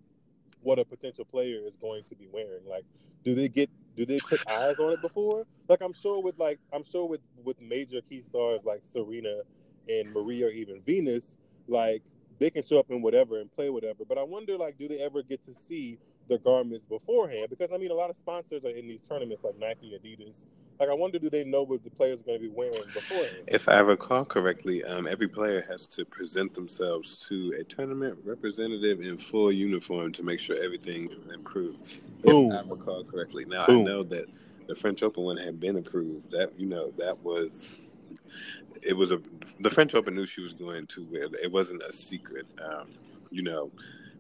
what 0.62 0.80
a 0.80 0.86
potential 0.86 1.26
player 1.26 1.62
is 1.66 1.78
going 1.78 2.04
to 2.10 2.16
be 2.16 2.28
wearing? 2.32 2.66
Like, 2.68 2.86
do 3.24 3.36
they 3.36 3.50
get? 3.50 3.70
Do 3.96 4.06
they 4.06 4.18
put 4.18 4.48
eyes 4.50 4.80
on 4.80 4.94
it 4.94 5.02
before? 5.02 5.46
Like, 5.68 5.82
I'm 5.82 5.94
sure 5.94 6.22
with 6.22 6.38
like 6.40 6.60
I'm 6.74 6.84
sure 6.84 7.06
with 7.08 7.22
with 7.44 7.62
major 7.62 8.02
key 8.02 8.22
stars 8.22 8.62
like 8.64 8.82
Serena 8.84 9.42
and 9.88 10.14
Maria 10.14 10.48
or 10.48 10.52
even 10.52 10.82
Venus, 10.82 11.38
like 11.68 12.04
they 12.40 12.50
can 12.50 12.64
show 12.64 12.80
up 12.80 12.90
in 12.90 13.02
whatever 13.02 13.40
and 13.40 13.52
play 13.52 13.70
whatever. 13.70 14.06
But 14.08 14.18
I 14.18 14.24
wonder, 14.24 14.58
like, 14.58 14.78
do 14.78 14.88
they 14.88 15.00
ever 15.00 15.22
get 15.22 15.44
to 15.46 15.54
see 15.54 16.00
the 16.30 16.38
garments 16.38 16.86
beforehand? 16.86 17.48
Because 17.50 17.74
I 17.74 17.78
mean, 17.78 17.92
a 17.92 17.96
lot 17.96 18.10
of 18.10 18.18
sponsors 18.18 18.64
are 18.66 18.70
in 18.70 18.88
these 18.88 19.02
tournaments, 19.02 19.44
like 19.44 19.60
Nike, 19.60 20.00
Adidas. 20.00 20.46
Like, 20.80 20.88
I 20.88 20.94
wonder, 20.94 21.20
do 21.20 21.30
they 21.30 21.44
know 21.44 21.64
what 21.64 21.84
the 21.84 21.90
players 21.90 22.22
are 22.22 22.24
going 22.24 22.40
to 22.42 22.48
be 22.48 22.54
wearing 22.56 22.72
beforehand? 22.94 23.44
If 23.48 23.68
I 23.68 23.82
recall 23.82 24.24
correctly, 24.24 24.82
um, 24.86 25.08
every 25.08 25.28
player 25.28 25.66
has 25.70 25.86
to 25.88 26.06
present 26.06 26.54
themselves 26.54 27.28
to 27.28 27.54
a 27.60 27.66
tournament 27.66 28.18
representative 28.24 29.02
in 29.02 29.18
full 29.18 29.52
uniform 29.52 30.14
to 30.14 30.24
make 30.24 30.40
sure 30.40 30.56
everything 30.64 31.10
is 31.12 31.34
improved. 31.34 31.80
Boom. 32.22 32.54
If 32.54 32.66
I 32.66 32.70
recall 32.70 33.04
correctly. 33.04 33.44
Now 33.44 33.66
Boom. 33.66 33.82
I 33.82 33.84
know 33.84 34.04
that 34.04 34.28
the 34.68 34.76
French 34.76 35.04
Open 35.04 35.24
one 35.24 35.36
had 35.36 35.60
been 35.60 35.76
approved. 35.76 36.32
That 36.32 36.58
you 36.58 36.68
know 36.68 36.94
that 36.98 37.18
was 37.24 37.82
it 38.82 38.94
was 38.94 39.12
a 39.12 39.20
the 39.60 39.70
French 39.70 39.96
Open 39.96 40.16
knew 40.16 40.26
she 40.26 40.42
was 40.42 40.54
going 40.54 40.88
to 40.88 41.04
win. 41.04 41.36
It 41.42 41.52
wasn't 41.52 41.82
a 41.84 41.92
secret. 41.92 42.46
Um, 42.64 42.88
you 43.32 43.42
know, 43.44 43.72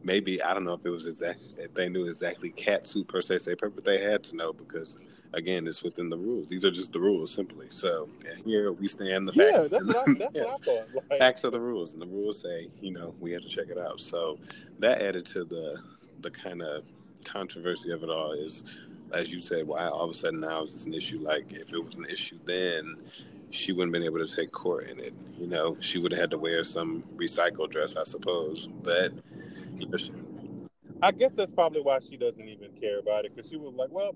maybe 0.03 0.41
I 0.41 0.53
don't 0.53 0.63
know 0.63 0.73
if 0.73 0.85
it 0.85 0.89
was 0.89 1.05
exact 1.05 1.41
if 1.57 1.73
they 1.73 1.89
knew 1.89 2.05
exactly 2.05 2.49
cat 2.51 2.87
suit 2.87 3.07
per 3.07 3.21
se, 3.21 3.39
say, 3.39 3.55
but 3.59 3.83
they 3.83 4.01
had 4.01 4.23
to 4.25 4.35
know 4.35 4.53
because 4.53 4.97
again, 5.33 5.67
it's 5.67 5.83
within 5.83 6.09
the 6.09 6.17
rules. 6.17 6.47
These 6.47 6.65
are 6.65 6.71
just 6.71 6.91
the 6.91 6.99
rules, 6.99 7.31
simply. 7.31 7.67
So 7.69 8.09
here 8.45 8.71
we 8.71 8.87
stand 8.87 9.27
the 9.27 9.33
yeah, 9.33 9.51
facts. 9.51 9.67
that's 9.67 9.85
what 9.85 10.09
I, 10.09 10.13
that's 10.19 10.35
yes. 10.35 10.45
what 10.45 10.53
I 10.53 10.57
thought. 10.57 11.05
Like, 11.09 11.19
facts 11.19 11.45
are 11.45 11.51
the 11.51 11.59
rules, 11.59 11.93
and 11.93 12.01
the 12.01 12.07
rules 12.07 12.39
say 12.39 12.69
you 12.81 12.91
know 12.91 13.13
we 13.19 13.31
have 13.33 13.41
to 13.41 13.49
check 13.49 13.67
it 13.69 13.77
out. 13.77 13.99
So 13.99 14.37
that 14.79 15.01
added 15.01 15.25
to 15.27 15.43
the 15.43 15.81
the 16.21 16.31
kind 16.31 16.61
of 16.61 16.83
controversy 17.23 17.91
of 17.91 18.03
it 18.03 18.09
all 18.09 18.33
is 18.33 18.63
as 19.13 19.31
you 19.31 19.41
said, 19.41 19.67
why 19.67 19.87
all 19.87 20.01
of 20.01 20.11
a 20.11 20.13
sudden 20.13 20.39
now 20.39 20.63
is 20.63 20.73
this 20.73 20.85
an 20.85 20.93
issue? 20.93 21.19
Like, 21.19 21.51
if 21.51 21.73
it 21.73 21.83
was 21.83 21.95
an 21.95 22.05
issue 22.05 22.37
then, 22.45 22.95
she 23.49 23.71
wouldn't 23.71 23.91
been 23.91 24.03
able 24.03 24.19
to 24.19 24.35
take 24.35 24.51
court 24.51 24.89
in 24.89 24.99
it. 24.99 25.13
You 25.37 25.47
know, 25.47 25.77
she 25.79 25.97
would 25.97 26.11
have 26.11 26.21
had 26.21 26.31
to 26.31 26.37
wear 26.37 26.63
some 26.63 27.03
recycled 27.15 27.71
dress, 27.71 27.95
I 27.95 28.03
suppose. 28.03 28.67
But 28.83 29.13
you 29.13 29.13
know, 29.13 29.19
she, 29.21 29.38
I 31.01 31.11
guess 31.11 31.31
that's 31.35 31.51
probably 31.51 31.81
why 31.81 31.99
she 31.99 32.17
doesn't 32.17 32.47
even 32.47 32.71
care 32.73 32.99
about 32.99 33.25
it 33.25 33.35
because 33.35 33.49
she 33.49 33.57
was 33.57 33.73
like, 33.73 33.89
well, 33.91 34.13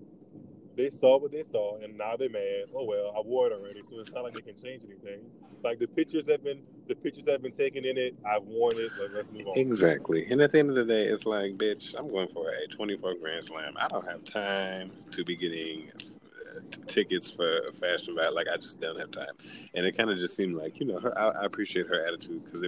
they 0.76 0.90
saw 0.90 1.18
what 1.18 1.32
they 1.32 1.44
saw 1.44 1.78
and 1.78 1.98
now 1.98 2.16
they're 2.18 2.30
mad. 2.30 2.66
Oh 2.76 2.84
well, 2.84 3.14
I 3.16 3.22
wore 3.22 3.48
it 3.48 3.54
already, 3.54 3.82
so 3.90 4.00
it's 4.00 4.12
not 4.12 4.24
like 4.24 4.34
they 4.34 4.42
can 4.42 4.56
change 4.62 4.84
anything. 4.84 5.22
Like 5.64 5.80
the 5.80 5.88
pictures 5.88 6.28
have 6.30 6.44
been 6.44 6.62
the 6.88 6.96
pictures 6.96 7.28
have 7.30 7.42
been 7.42 7.54
taken 7.54 7.86
in 7.86 7.98
it. 7.98 8.16
I've 8.26 8.44
worn 8.44 8.74
it. 8.76 8.92
Like, 9.00 9.12
let's 9.14 9.32
move 9.32 9.48
on. 9.48 9.58
Exactly. 9.58 10.26
And 10.30 10.42
at 10.42 10.52
the 10.52 10.60
end 10.60 10.70
of 10.70 10.76
the 10.76 10.86
day, 10.86 11.06
it's 11.06 11.26
like, 11.26 11.54
bitch, 11.54 11.98
I'm 11.98 12.10
going 12.10 12.28
for 12.28 12.50
a 12.50 12.68
24 12.68 13.16
Grand 13.22 13.46
Slam. 13.46 13.74
I 13.78 13.88
don't 13.88 14.06
have 14.06 14.24
time 14.26 14.92
to 15.12 15.24
be 15.24 15.38
getting 15.38 15.90
uh, 15.94 16.60
tickets 16.88 17.32
for 17.32 17.60
a 17.68 17.72
fashion 17.72 18.18
event 18.18 18.34
like 18.34 18.48
I 18.52 18.58
just 18.58 18.82
don't 18.82 19.00
have 19.00 19.12
time. 19.12 19.34
And 19.74 19.86
it 19.86 19.96
kind 19.98 20.10
of 20.10 20.18
just 20.18 20.36
seemed 20.36 20.56
like 20.56 20.80
you 20.80 20.86
know 20.88 21.00
her. 21.00 21.18
I, 21.18 21.30
I 21.30 21.46
appreciate 21.46 21.88
her 21.88 22.06
attitude 22.06 22.44
because 22.44 22.64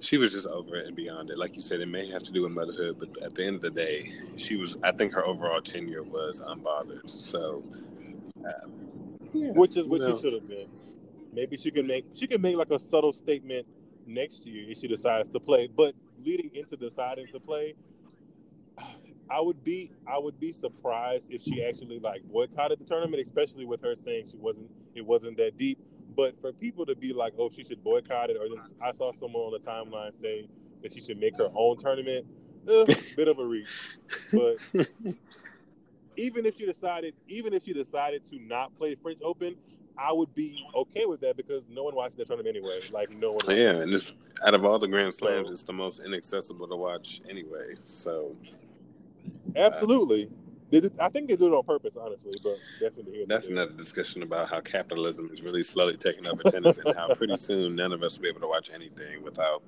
she 0.00 0.16
was 0.16 0.32
just 0.32 0.46
over 0.46 0.76
it 0.76 0.86
and 0.86 0.96
beyond 0.96 1.30
it. 1.30 1.38
Like 1.38 1.54
you 1.54 1.60
said, 1.60 1.80
it 1.80 1.88
may 1.88 2.08
have 2.10 2.22
to 2.24 2.32
do 2.32 2.42
with 2.42 2.52
motherhood, 2.52 2.96
but 2.98 3.22
at 3.22 3.34
the 3.34 3.44
end 3.44 3.56
of 3.56 3.62
the 3.62 3.70
day, 3.70 4.12
she 4.36 4.56
was. 4.56 4.76
I 4.82 4.92
think 4.92 5.12
her 5.14 5.24
overall 5.24 5.60
tenure 5.60 6.02
was 6.02 6.40
unbothered. 6.40 7.08
So, 7.08 7.64
um, 8.44 9.18
yes, 9.32 9.54
which 9.54 9.76
is 9.76 9.86
what 9.86 10.00
she 10.00 10.22
should 10.22 10.32
have 10.34 10.48
been. 10.48 10.68
Maybe 11.32 11.56
she 11.56 11.70
can 11.70 11.86
make 11.86 12.06
she 12.14 12.26
can 12.26 12.40
make 12.40 12.56
like 12.56 12.70
a 12.70 12.78
subtle 12.78 13.12
statement 13.12 13.66
next 14.06 14.46
year 14.46 14.70
if 14.70 14.78
she 14.78 14.88
decides 14.88 15.30
to 15.32 15.40
play. 15.40 15.68
But 15.74 15.94
leading 16.24 16.50
into 16.54 16.76
deciding 16.76 17.26
to 17.28 17.40
play, 17.40 17.74
I 19.30 19.40
would 19.40 19.62
be 19.64 19.90
I 20.06 20.18
would 20.18 20.38
be 20.38 20.52
surprised 20.52 21.26
if 21.30 21.42
she 21.42 21.62
actually 21.62 21.98
like 21.98 22.22
boycotted 22.24 22.78
the 22.78 22.84
tournament, 22.84 23.20
especially 23.20 23.64
with 23.64 23.82
her 23.82 23.94
saying 23.94 24.28
she 24.30 24.36
wasn't 24.36 24.70
it 24.94 25.04
wasn't 25.04 25.36
that 25.38 25.58
deep. 25.58 25.78
But 26.16 26.40
for 26.40 26.52
people 26.52 26.86
to 26.86 26.96
be 26.96 27.12
like, 27.12 27.34
oh, 27.38 27.50
she 27.54 27.64
should 27.64 27.82
boycott 27.84 28.30
it, 28.30 28.36
or 28.36 28.48
then 28.48 28.64
I 28.82 28.92
saw 28.92 29.12
someone 29.12 29.42
on 29.42 29.52
the 29.52 29.58
timeline 29.58 30.18
say 30.20 30.48
that 30.82 30.92
she 30.92 31.00
should 31.00 31.18
make 31.18 31.36
her 31.36 31.48
own 31.54 31.78
tournament. 31.78 32.26
Eh, 32.68 32.94
bit 33.16 33.28
of 33.28 33.38
a 33.38 33.44
reach, 33.44 33.68
but 34.32 34.56
even 36.16 36.44
if 36.44 36.56
she 36.58 36.66
decided, 36.66 37.14
even 37.28 37.54
if 37.54 37.64
she 37.64 37.72
decided 37.72 38.28
to 38.30 38.38
not 38.40 38.76
play 38.76 38.94
French 38.96 39.20
Open, 39.22 39.56
I 39.96 40.12
would 40.12 40.34
be 40.34 40.64
okay 40.74 41.06
with 41.06 41.20
that 41.22 41.36
because 41.36 41.62
no 41.68 41.84
one 41.84 41.94
watched 41.94 42.16
that 42.18 42.26
tournament 42.26 42.56
anyway. 42.56 42.80
Like 42.92 43.10
no 43.10 43.32
one. 43.32 43.56
Yeah, 43.56 43.80
and 43.80 43.92
it's 43.92 44.12
out 44.46 44.54
of 44.54 44.64
all 44.64 44.78
the 44.78 44.88
Grand 44.88 45.14
Slams, 45.14 45.46
so, 45.46 45.52
it's 45.52 45.62
the 45.62 45.72
most 45.72 46.00
inaccessible 46.04 46.68
to 46.68 46.76
watch 46.76 47.20
anyway. 47.28 47.74
So, 47.80 48.36
absolutely. 49.56 50.26
Uh, 50.26 50.47
did 50.70 50.92
I 50.98 51.08
think 51.08 51.28
they 51.28 51.36
do 51.36 51.46
it 51.46 51.56
on 51.56 51.64
purpose, 51.64 51.94
honestly, 51.98 52.32
but 52.42 52.56
definitely. 52.80 53.24
That's 53.26 53.46
another 53.46 53.72
discussion 53.72 54.22
about 54.22 54.48
how 54.48 54.60
capitalism 54.60 55.30
is 55.32 55.42
really 55.42 55.62
slowly 55.62 55.96
taking 55.96 56.26
over 56.26 56.42
tennis, 56.42 56.78
and 56.78 56.94
how 56.94 57.14
pretty 57.14 57.36
soon 57.36 57.74
none 57.74 57.92
of 57.92 58.02
us 58.02 58.16
will 58.16 58.24
be 58.24 58.28
able 58.28 58.40
to 58.40 58.48
watch 58.48 58.70
anything 58.72 59.22
without 59.22 59.62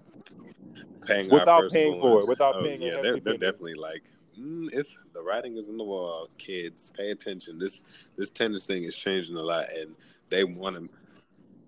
paying. 1.06 1.30
Without 1.30 1.70
paying 1.70 2.00
for 2.00 2.20
it, 2.20 2.28
without 2.28 2.56
oh, 2.56 2.62
paying. 2.62 2.82
Yeah, 2.82 3.00
they're, 3.00 3.20
they're 3.20 3.38
definitely 3.38 3.74
like, 3.74 4.02
mm, 4.38 4.68
it's 4.72 4.96
the 5.14 5.22
writing 5.22 5.56
is 5.56 5.68
on 5.68 5.78
the 5.78 5.84
wall. 5.84 6.28
Kids, 6.36 6.92
pay 6.96 7.10
attention. 7.10 7.58
This 7.58 7.82
this 8.16 8.30
tennis 8.30 8.64
thing 8.64 8.84
is 8.84 8.94
changing 8.94 9.36
a 9.36 9.42
lot, 9.42 9.72
and 9.72 9.94
they 10.28 10.44
want 10.44 10.76
to. 10.76 10.88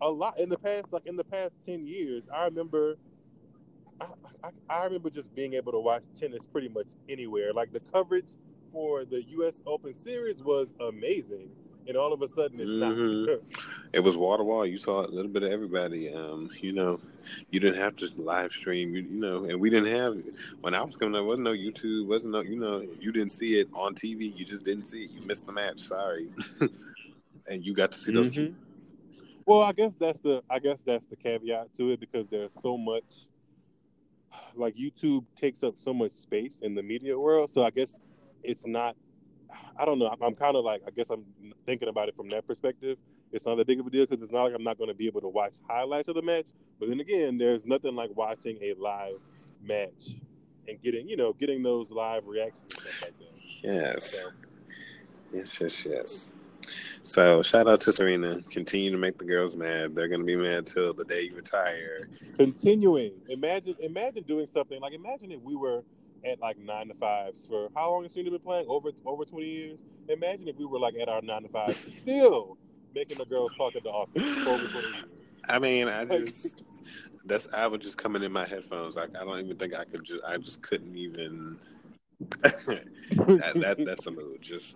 A 0.02 0.10
lot 0.10 0.38
in 0.38 0.48
the 0.48 0.58
past, 0.58 0.92
like 0.92 1.06
in 1.06 1.16
the 1.16 1.24
past 1.24 1.54
ten 1.64 1.86
years, 1.86 2.24
I 2.34 2.44
remember. 2.44 2.96
I, 4.00 4.06
I, 4.42 4.50
I 4.68 4.84
remember 4.84 5.10
just 5.10 5.32
being 5.34 5.54
able 5.54 5.70
to 5.72 5.78
watch 5.78 6.02
tennis 6.18 6.44
pretty 6.50 6.68
much 6.68 6.88
anywhere. 7.08 7.52
Like 7.52 7.72
the 7.72 7.78
coverage 7.78 8.26
for 8.72 9.04
the 9.04 9.22
U.S. 9.22 9.60
Open 9.66 9.94
Series 9.94 10.42
was 10.42 10.74
amazing, 10.80 11.50
and 11.86 11.96
all 11.96 12.12
of 12.12 12.22
a 12.22 12.28
sudden 12.28 12.60
it's 12.60 12.68
mm-hmm. 12.68 13.30
not. 13.30 13.40
it 13.92 14.00
was 14.00 14.16
wall 14.16 14.38
to 14.38 14.44
wall. 14.44 14.66
You 14.66 14.78
saw 14.78 15.04
a 15.04 15.08
little 15.08 15.30
bit 15.30 15.42
of 15.42 15.50
everybody. 15.50 16.12
Um, 16.12 16.50
you 16.60 16.72
know, 16.72 16.98
you 17.50 17.60
didn't 17.60 17.80
have 17.80 17.96
to 17.96 18.10
live 18.16 18.52
stream. 18.52 18.94
You, 18.94 19.02
you, 19.02 19.20
know, 19.20 19.44
and 19.44 19.60
we 19.60 19.70
didn't 19.70 19.92
have 19.92 20.16
when 20.60 20.74
I 20.74 20.82
was 20.82 20.96
coming 20.96 21.14
up. 21.14 21.26
Wasn't 21.26 21.44
no 21.44 21.52
YouTube. 21.52 22.06
Wasn't 22.06 22.32
no. 22.32 22.40
You 22.40 22.58
know, 22.58 22.82
you 22.98 23.12
didn't 23.12 23.32
see 23.32 23.58
it 23.60 23.68
on 23.74 23.94
TV. 23.94 24.36
You 24.36 24.44
just 24.44 24.64
didn't 24.64 24.86
see 24.86 25.04
it. 25.04 25.10
You 25.10 25.20
missed 25.26 25.46
the 25.46 25.52
match. 25.52 25.80
Sorry, 25.80 26.28
and 27.48 27.64
you 27.64 27.74
got 27.74 27.92
to 27.92 27.98
see 27.98 28.12
those. 28.12 28.32
Mm-hmm. 28.32 28.54
Well, 29.44 29.62
I 29.62 29.72
guess 29.72 29.92
that's 29.98 30.18
the 30.22 30.42
I 30.48 30.58
guess 30.58 30.78
that's 30.84 31.04
the 31.10 31.16
caveat 31.16 31.68
to 31.78 31.90
it 31.90 32.00
because 32.00 32.26
there's 32.30 32.52
so 32.62 32.78
much 32.78 33.26
like 34.54 34.76
YouTube 34.76 35.24
takes 35.38 35.62
up 35.62 35.74
so 35.80 35.92
much 35.92 36.12
space 36.14 36.56
in 36.62 36.74
the 36.74 36.82
media 36.82 37.18
world. 37.18 37.50
So 37.52 37.64
I 37.64 37.70
guess 37.70 37.98
it's 38.42 38.66
not. 38.66 38.96
I 39.76 39.84
don't 39.84 39.98
know. 39.98 40.08
I'm, 40.08 40.22
I'm 40.22 40.34
kind 40.34 40.56
of 40.56 40.64
like 40.64 40.82
I 40.86 40.90
guess 40.90 41.10
I'm 41.10 41.24
thinking 41.66 41.88
about 41.88 42.08
it 42.08 42.16
from 42.16 42.28
that 42.30 42.46
perspective. 42.46 42.98
It's 43.32 43.46
not 43.46 43.56
that 43.56 43.66
big 43.66 43.80
of 43.80 43.86
a 43.86 43.90
deal 43.90 44.06
because 44.06 44.22
it's 44.22 44.32
not 44.32 44.44
like 44.44 44.54
I'm 44.54 44.64
not 44.64 44.78
going 44.78 44.88
to 44.88 44.94
be 44.94 45.06
able 45.06 45.22
to 45.22 45.28
watch 45.28 45.54
highlights 45.68 46.08
of 46.08 46.14
the 46.14 46.22
match. 46.22 46.44
But 46.78 46.88
then 46.88 47.00
again, 47.00 47.38
there's 47.38 47.64
nothing 47.64 47.94
like 47.94 48.10
watching 48.14 48.58
a 48.60 48.74
live 48.74 49.18
match 49.62 50.16
and 50.68 50.80
getting 50.82 51.08
you 51.08 51.16
know 51.16 51.32
getting 51.32 51.62
those 51.62 51.90
live 51.90 52.26
reactions 52.26 52.62
and 52.62 52.72
stuff 52.72 53.02
like 53.02 53.18
that. 53.18 53.32
Yes. 53.62 54.12
So, 54.12 54.28
yes, 55.32 55.60
yes, 55.60 55.86
yes. 55.86 56.28
So 57.02 57.42
shout 57.42 57.68
out 57.68 57.80
to 57.82 57.92
Serena. 57.92 58.40
Continue 58.50 58.90
to 58.92 58.98
make 58.98 59.18
the 59.18 59.24
girls 59.24 59.56
mad. 59.56 59.94
They're 59.94 60.08
gonna 60.08 60.24
be 60.24 60.36
mad 60.36 60.66
till 60.66 60.94
the 60.94 61.04
day 61.04 61.22
you 61.22 61.34
retire. 61.34 62.08
Continuing. 62.36 63.12
Imagine 63.28 63.74
imagine 63.80 64.22
doing 64.24 64.46
something 64.52 64.80
like 64.80 64.92
imagine 64.92 65.32
if 65.32 65.40
we 65.40 65.56
were 65.56 65.82
at 66.24 66.40
like 66.40 66.58
nine 66.58 66.88
to 66.88 66.94
fives 66.94 67.46
for 67.46 67.68
how 67.74 67.90
long 67.90 68.04
has 68.04 68.12
Serena 68.12 68.30
been 68.30 68.40
playing? 68.40 68.66
Over 68.68 68.90
over 69.04 69.24
twenty 69.24 69.48
years. 69.48 69.78
Imagine 70.08 70.48
if 70.48 70.56
we 70.56 70.66
were 70.66 70.78
like 70.78 70.94
at 71.00 71.08
our 71.08 71.22
nine 71.22 71.42
to 71.42 71.48
five 71.48 71.76
still 72.02 72.56
making 72.94 73.18
the 73.18 73.24
girls 73.24 73.52
talk 73.56 73.76
at 73.76 73.82
the 73.82 73.90
office 73.90 74.22
for 74.42 74.50
over 74.50 74.68
twenty 74.68 74.88
years. 74.88 75.04
I 75.48 75.58
mean, 75.58 75.88
I 75.88 76.04
just 76.04 76.62
that's 77.24 77.48
I 77.52 77.66
would 77.66 77.80
just 77.80 77.98
coming 77.98 78.22
in 78.22 78.32
my 78.32 78.46
headphones. 78.46 78.96
Like 78.96 79.10
I 79.16 79.24
don't 79.24 79.38
even 79.40 79.56
think 79.56 79.74
I 79.74 79.84
could 79.84 80.04
just 80.04 80.22
I 80.24 80.36
just 80.38 80.62
couldn't 80.62 80.96
even 80.96 81.58
that, 82.42 83.52
that 83.56 83.76
that's 83.84 84.06
a 84.06 84.10
mood. 84.10 84.40
Just 84.40 84.74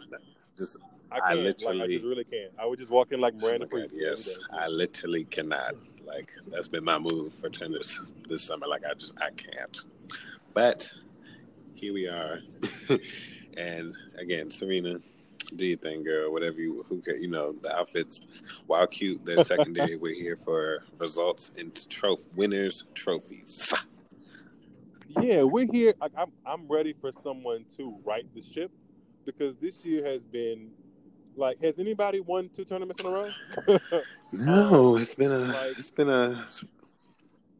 just 0.56 0.76
I, 1.10 1.32
I 1.32 1.34
literally 1.34 1.78
like, 1.78 1.88
I 1.88 1.92
just 1.92 2.04
really 2.04 2.24
can't. 2.24 2.52
I 2.58 2.66
would 2.66 2.78
just 2.78 2.90
walk 2.90 3.12
in 3.12 3.20
like 3.20 3.34
oh 3.36 3.40
Miranda 3.40 3.68
oh 3.72 3.86
Yes, 3.92 4.38
I 4.52 4.66
literally 4.68 5.24
cannot. 5.24 5.74
Like 6.04 6.32
that's 6.50 6.68
been 6.68 6.84
my 6.84 6.98
move 6.98 7.32
for 7.34 7.48
tennis 7.48 8.00
this 8.28 8.42
summer. 8.42 8.66
Like 8.66 8.82
I 8.88 8.94
just 8.94 9.14
I 9.20 9.30
can't. 9.30 9.84
But 10.54 10.90
here 11.76 11.92
we 11.92 12.08
are. 12.08 12.40
and 13.56 13.94
again, 14.18 14.50
Serena, 14.50 14.96
do 15.54 15.64
your 15.64 15.78
thing, 15.78 16.02
girl. 16.02 16.32
Whatever 16.32 16.60
you, 16.60 16.84
who 16.88 17.00
can, 17.00 17.22
you 17.22 17.28
know, 17.28 17.54
the 17.62 17.76
outfits, 17.76 18.20
while 18.66 18.86
cute, 18.86 19.24
they're 19.24 19.44
secondary. 19.44 19.96
We're 20.00 20.14
here 20.14 20.36
for 20.36 20.84
results 20.98 21.50
and 21.58 21.88
trophy 21.88 22.24
winners, 22.34 22.84
trophies. 22.94 23.72
Yeah, 25.20 25.44
we're 25.44 25.66
here. 25.72 25.94
Like, 25.98 26.12
I'm, 26.16 26.30
I'm 26.44 26.68
ready 26.68 26.94
for 27.00 27.10
someone 27.24 27.64
to 27.78 27.96
right 28.04 28.26
the 28.34 28.42
ship 28.52 28.70
because 29.24 29.56
this 29.62 29.76
year 29.82 30.04
has 30.04 30.20
been 30.20 30.70
Like, 31.36 31.62
has 31.62 31.78
anybody 31.78 32.20
won 32.20 32.50
two 32.54 32.66
tournaments 32.66 33.02
in 33.02 33.08
a 33.08 33.10
row? 33.10 33.30
no, 34.32 34.96
it's 34.96 35.14
been 35.14 35.32
a 35.32 35.38
Like- 35.38 35.78
it's 35.78 35.90
been 35.90 36.10
a 36.10 36.46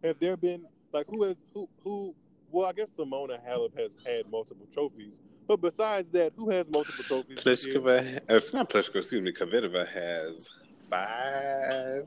have 0.05 0.19
there 0.21 0.37
been 0.37 0.67
like 0.93 1.07
who 1.09 1.25
has 1.25 1.37
who 1.55 1.69
who? 1.83 2.15
Well, 2.51 2.67
I 2.67 2.73
guess 2.73 2.91
Simona 2.91 3.39
Halep 3.47 3.79
has 3.79 3.93
had 4.05 4.31
multiple 4.31 4.67
trophies, 4.73 5.13
but 5.47 5.61
besides 5.61 6.09
that, 6.13 6.33
who 6.37 6.51
has 6.51 6.67
multiple 6.73 7.05
trophies? 7.05 7.39
Pliskova. 7.39 8.17
Uh, 8.19 8.37
it's 8.37 8.53
not 8.53 8.71
Pliskova. 8.71 8.97
Excuse 8.97 9.23
me. 9.23 9.33
Kvitova 9.33 9.87
has 9.89 10.49
five 10.89 12.07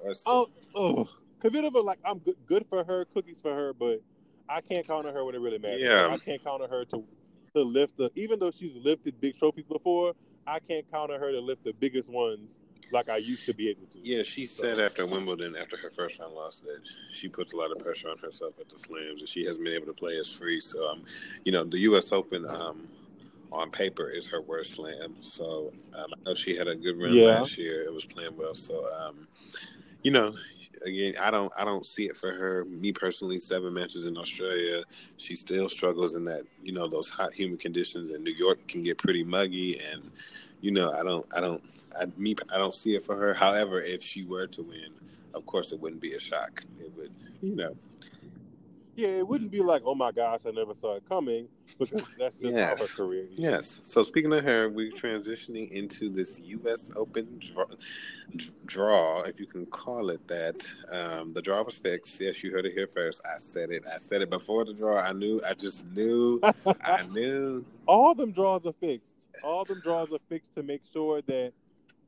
or 0.00 0.14
six. 0.14 0.22
Oh, 0.26 0.48
oh, 0.74 1.08
Kvitova, 1.42 1.84
like 1.84 1.98
I'm 2.04 2.18
good, 2.18 2.36
good 2.46 2.66
for 2.68 2.84
her, 2.84 3.04
cookies 3.06 3.40
for 3.40 3.54
her, 3.54 3.72
but 3.72 4.00
I 4.48 4.60
can't 4.60 4.86
count 4.86 5.06
on 5.06 5.14
her 5.14 5.24
when 5.24 5.34
it 5.34 5.40
really 5.40 5.58
matters. 5.58 5.82
Yeah. 5.82 6.08
I 6.08 6.18
can't 6.18 6.42
count 6.42 6.62
on 6.62 6.70
her 6.70 6.84
to 6.86 7.04
to 7.54 7.62
lift 7.62 7.96
the. 7.96 8.10
Even 8.14 8.38
though 8.38 8.50
she's 8.50 8.74
lifted 8.74 9.20
big 9.20 9.38
trophies 9.38 9.66
before, 9.66 10.14
I 10.46 10.58
can't 10.58 10.90
count 10.90 11.10
on 11.10 11.20
her 11.20 11.30
to 11.30 11.40
lift 11.40 11.64
the 11.64 11.72
biggest 11.72 12.10
ones 12.10 12.58
like 12.94 13.08
I 13.10 13.18
used 13.18 13.44
to 13.46 13.52
be 13.54 13.68
able 13.68 13.86
to. 13.92 13.98
Yeah, 14.02 14.22
she 14.22 14.46
said 14.46 14.78
after 14.80 15.04
Wimbledon, 15.04 15.56
after 15.56 15.76
her 15.76 15.90
first 15.90 16.20
round 16.20 16.34
loss, 16.34 16.60
that 16.60 16.78
she 17.12 17.28
puts 17.28 17.52
a 17.52 17.56
lot 17.56 17.72
of 17.72 17.78
pressure 17.78 18.08
on 18.08 18.18
herself 18.18 18.54
at 18.60 18.68
the 18.68 18.78
slams, 18.78 19.20
and 19.20 19.28
she 19.28 19.44
hasn't 19.44 19.64
been 19.64 19.74
able 19.74 19.86
to 19.86 19.92
play 19.92 20.16
as 20.18 20.30
free. 20.30 20.60
So, 20.60 20.88
um, 20.88 21.02
you 21.44 21.52
know, 21.52 21.64
the 21.64 21.80
U.S. 21.80 22.12
Open 22.12 22.48
um, 22.48 22.88
on 23.52 23.70
paper 23.70 24.08
is 24.08 24.28
her 24.28 24.40
worst 24.40 24.74
slam. 24.74 25.16
So, 25.20 25.72
um, 25.94 26.06
I 26.12 26.30
know 26.30 26.34
she 26.34 26.56
had 26.56 26.68
a 26.68 26.74
good 26.74 26.98
run 26.98 27.12
Yeah. 27.12 27.40
last 27.40 27.58
year; 27.58 27.82
it 27.82 27.92
was 27.92 28.04
playing 28.06 28.36
well. 28.36 28.54
So, 28.54 28.86
um, 29.00 29.26
you 30.02 30.10
know, 30.10 30.34
again, 30.84 31.14
I 31.20 31.30
don't, 31.30 31.52
I 31.58 31.64
don't 31.64 31.84
see 31.86 32.06
it 32.06 32.16
for 32.16 32.32
her. 32.32 32.64
Me 32.66 32.92
personally, 32.92 33.38
seven 33.38 33.74
matches 33.74 34.06
in 34.06 34.16
Australia, 34.16 34.84
she 35.16 35.34
still 35.34 35.68
struggles 35.68 36.14
in 36.14 36.24
that, 36.26 36.42
you 36.62 36.72
know, 36.72 36.88
those 36.88 37.10
hot, 37.10 37.32
humid 37.32 37.60
conditions, 37.60 38.10
and 38.10 38.22
New 38.22 38.34
York 38.34 38.66
can 38.68 38.82
get 38.82 38.98
pretty 38.98 39.24
muggy, 39.24 39.80
and 39.90 40.10
you 40.64 40.70
know, 40.70 40.92
I 40.92 41.02
don't, 41.02 41.26
I 41.36 41.40
don't, 41.40 41.62
I, 42.00 42.06
me, 42.16 42.34
I 42.52 42.56
don't 42.56 42.74
see 42.74 42.96
it 42.96 43.04
for 43.04 43.14
her. 43.16 43.34
However, 43.34 43.80
if 43.82 44.02
she 44.02 44.24
were 44.24 44.46
to 44.46 44.62
win, 44.62 44.88
of 45.34 45.44
course, 45.44 45.72
it 45.72 45.80
wouldn't 45.80 46.00
be 46.00 46.12
a 46.14 46.20
shock. 46.20 46.64
It 46.80 46.90
would, 46.96 47.12
you 47.42 47.54
know, 47.54 47.76
Yeah, 48.96 49.08
it 49.08 49.28
wouldn't 49.28 49.50
be 49.50 49.60
like, 49.60 49.82
oh 49.84 49.94
my 49.94 50.10
gosh, 50.10 50.40
I 50.46 50.52
never 50.52 50.74
saw 50.74 50.96
it 50.96 51.06
coming, 51.06 51.48
because 51.78 52.02
that's 52.18 52.36
just 52.36 52.54
Yes. 52.54 52.80
her 52.80 52.96
career 52.96 53.26
is. 53.30 53.38
yes. 53.38 53.80
So 53.84 54.02
speaking 54.04 54.32
of 54.32 54.42
her, 54.42 54.70
we're 54.70 54.90
transitioning 54.90 55.70
into 55.70 56.08
this 56.08 56.40
U.S. 56.40 56.90
Open 56.96 57.38
draw, 57.52 57.66
draw 58.64 59.20
if 59.22 59.38
you 59.38 59.46
can 59.46 59.66
call 59.66 60.08
it 60.08 60.26
that. 60.28 60.66
Um, 60.90 61.34
the 61.34 61.42
draw 61.42 61.62
was 61.62 61.76
fixed. 61.76 62.18
Yes, 62.22 62.42
you 62.42 62.52
heard 62.52 62.64
it 62.64 62.72
here 62.72 62.86
first. 62.86 63.20
I 63.26 63.36
said 63.36 63.70
it. 63.70 63.84
I 63.94 63.98
said 63.98 64.22
it 64.22 64.30
before 64.30 64.64
the 64.64 64.72
draw. 64.72 64.96
I 64.98 65.12
knew. 65.12 65.42
I 65.46 65.52
just 65.52 65.84
knew. 65.94 66.40
I 66.82 67.02
knew. 67.02 67.66
All 67.86 68.14
them 68.14 68.32
draws 68.32 68.64
are 68.64 68.72
fixed. 68.80 69.13
All 69.44 69.64
them 69.64 69.80
draws 69.80 70.10
are 70.10 70.18
fixed 70.28 70.54
to 70.54 70.62
make 70.62 70.80
sure 70.92 71.20
that 71.22 71.52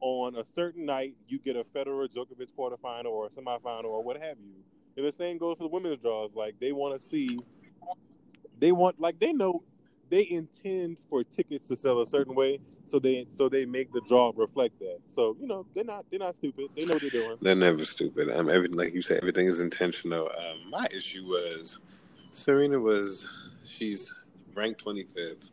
on 0.00 0.36
a 0.36 0.44
certain 0.54 0.86
night 0.86 1.14
you 1.28 1.38
get 1.38 1.56
a 1.56 1.64
Federer 1.64 2.08
Djokovic 2.08 2.48
quarterfinal 2.58 3.06
or 3.06 3.26
a 3.26 3.30
semifinal 3.30 3.84
or 3.84 4.02
what 4.02 4.16
have 4.16 4.38
you. 4.38 4.54
And 4.96 5.06
the 5.06 5.12
same 5.16 5.36
goes 5.36 5.58
for 5.58 5.64
the 5.64 5.68
women's 5.68 6.00
draws. 6.00 6.30
Like 6.34 6.58
they 6.60 6.72
want 6.72 7.00
to 7.00 7.08
see, 7.08 7.38
they 8.58 8.72
want 8.72 8.98
like 8.98 9.20
they 9.20 9.32
know 9.32 9.62
they 10.08 10.26
intend 10.30 10.96
for 11.10 11.24
tickets 11.24 11.68
to 11.68 11.76
sell 11.76 12.00
a 12.00 12.06
certain 12.06 12.34
way, 12.34 12.60
so 12.86 12.98
they 12.98 13.26
so 13.30 13.48
they 13.50 13.66
make 13.66 13.92
the 13.92 14.00
draw 14.08 14.32
reflect 14.34 14.78
that. 14.78 14.98
So 15.14 15.36
you 15.38 15.46
know 15.46 15.66
they're 15.74 15.84
not 15.84 16.06
they're 16.10 16.20
not 16.20 16.36
stupid. 16.38 16.68
They 16.74 16.86
know 16.86 16.94
what 16.94 17.02
they're 17.02 17.10
doing. 17.10 17.36
They're 17.42 17.54
never 17.54 17.84
stupid. 17.84 18.30
Um, 18.30 18.48
every, 18.48 18.68
like 18.68 18.94
you 18.94 19.02
said, 19.02 19.18
everything 19.18 19.46
is 19.46 19.60
intentional. 19.60 20.30
Um, 20.38 20.70
my 20.70 20.86
issue 20.90 21.26
was 21.26 21.80
Serena 22.32 22.80
was 22.80 23.28
she's 23.64 24.10
ranked 24.54 24.82
25th. 24.82 25.50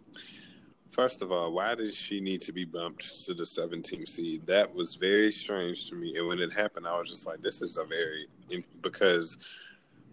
First 0.94 1.24
of 1.24 1.32
all, 1.32 1.52
why 1.52 1.74
did 1.74 1.92
she 1.92 2.22
need 2.22 2.44
to 2.44 2.52
be 2.52 2.66
bumped 2.66 3.26
to 3.26 3.34
the 3.34 3.46
17th 3.46 4.08
seed? 4.08 4.46
That 4.46 4.74
was 4.74 4.94
very 4.94 5.32
strange 5.32 5.90
to 5.90 5.96
me. 5.96 6.16
And 6.16 6.28
when 6.28 6.38
it 6.38 6.54
happened, 6.54 6.88
I 6.88 6.96
was 7.00 7.10
just 7.10 7.26
like, 7.26 7.42
this 7.42 7.64
is 7.64 7.78
a 7.78 7.84
very 7.84 8.28
because 8.82 9.40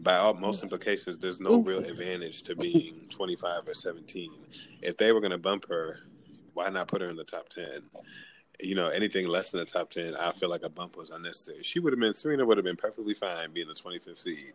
by 0.01 0.17
all 0.17 0.33
most 0.33 0.63
implications, 0.63 1.19
there's 1.19 1.39
no 1.39 1.57
real 1.57 1.81
advantage 1.85 2.41
to 2.45 2.57
being 2.57 3.07
25 3.11 3.69
or 3.69 3.75
17. 3.75 4.33
If 4.81 4.97
they 4.97 5.13
were 5.13 5.21
going 5.21 5.33
to 5.33 5.39
bump 5.39 5.69
her, 5.69 5.99
why 6.55 6.71
not 6.71 6.89
put 6.89 7.03
her 7.03 7.09
in 7.09 7.17
the 7.17 7.25
top 7.25 7.51
10? 7.51 7.83
you 8.63 8.75
know, 8.75 8.89
anything 8.89 9.27
less 9.27 9.51
than 9.51 9.61
the 9.61 9.67
top 9.67 9.91
10, 9.91 10.15
I 10.17 10.33
feel 10.33 10.51
like 10.51 10.65
a 10.65 10.69
bump 10.69 10.97
was 10.97 11.11
unnecessary. 11.11 11.61
She 11.63 11.81
would 11.81 11.95
have 11.95 12.01
been, 12.01 12.13
Serena 12.13 12.45
would 12.45 12.59
have 12.59 12.65
been 12.65 12.77
perfectly 12.77 13.15
fine 13.15 13.53
being 13.53 13.69
the 13.69 13.75
25th 13.75 14.19
seed. 14.19 14.53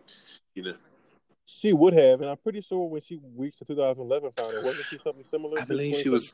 You 0.53 0.63
know, 0.63 0.75
She 1.47 1.73
would 1.73 1.93
have, 1.93 2.21
and 2.21 2.29
I'm 2.29 2.37
pretty 2.37 2.61
sure 2.61 2.87
when 2.89 3.01
she 3.01 3.19
reached 3.37 3.59
the 3.59 3.65
2011 3.65 4.31
final, 4.35 4.63
wasn't 4.63 4.85
she 4.89 4.97
something 4.97 5.23
similar? 5.23 5.61
I 5.61 5.65
believe 5.65 5.97
she 5.97 6.09
was, 6.09 6.33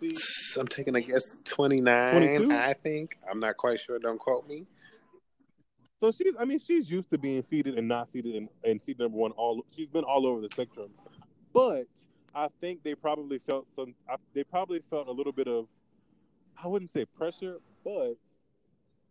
I'm 0.57 0.67
taking 0.67 0.95
a 0.95 1.01
guess, 1.01 1.37
29, 1.43 2.11
22? 2.37 2.51
I 2.53 2.73
think. 2.73 3.17
I'm 3.29 3.41
not 3.41 3.57
quite 3.57 3.79
sure. 3.81 3.99
Don't 3.99 4.19
quote 4.19 4.47
me. 4.47 4.65
So 5.99 6.11
she's, 6.11 6.33
I 6.39 6.45
mean, 6.45 6.59
she's 6.59 6.89
used 6.89 7.09
to 7.11 7.17
being 7.17 7.43
seated 7.49 7.77
and 7.77 7.87
not 7.87 8.09
seated 8.09 8.35
and, 8.35 8.49
and 8.63 8.81
seated 8.81 9.01
number 9.01 9.17
one. 9.17 9.31
All 9.31 9.63
she's 9.75 9.89
been 9.89 10.03
all 10.03 10.25
over 10.25 10.41
the 10.41 10.49
spectrum, 10.49 10.89
but 11.53 11.85
I 12.33 12.47
think 12.61 12.81
they 12.83 12.95
probably 12.95 13.39
felt 13.47 13.67
some. 13.75 13.93
I, 14.09 14.15
they 14.33 14.43
probably 14.43 14.81
felt 14.89 15.07
a 15.07 15.11
little 15.11 15.33
bit 15.33 15.47
of, 15.47 15.67
I 16.61 16.67
wouldn't 16.67 16.93
say 16.93 17.05
pressure, 17.05 17.57
but 17.83 18.15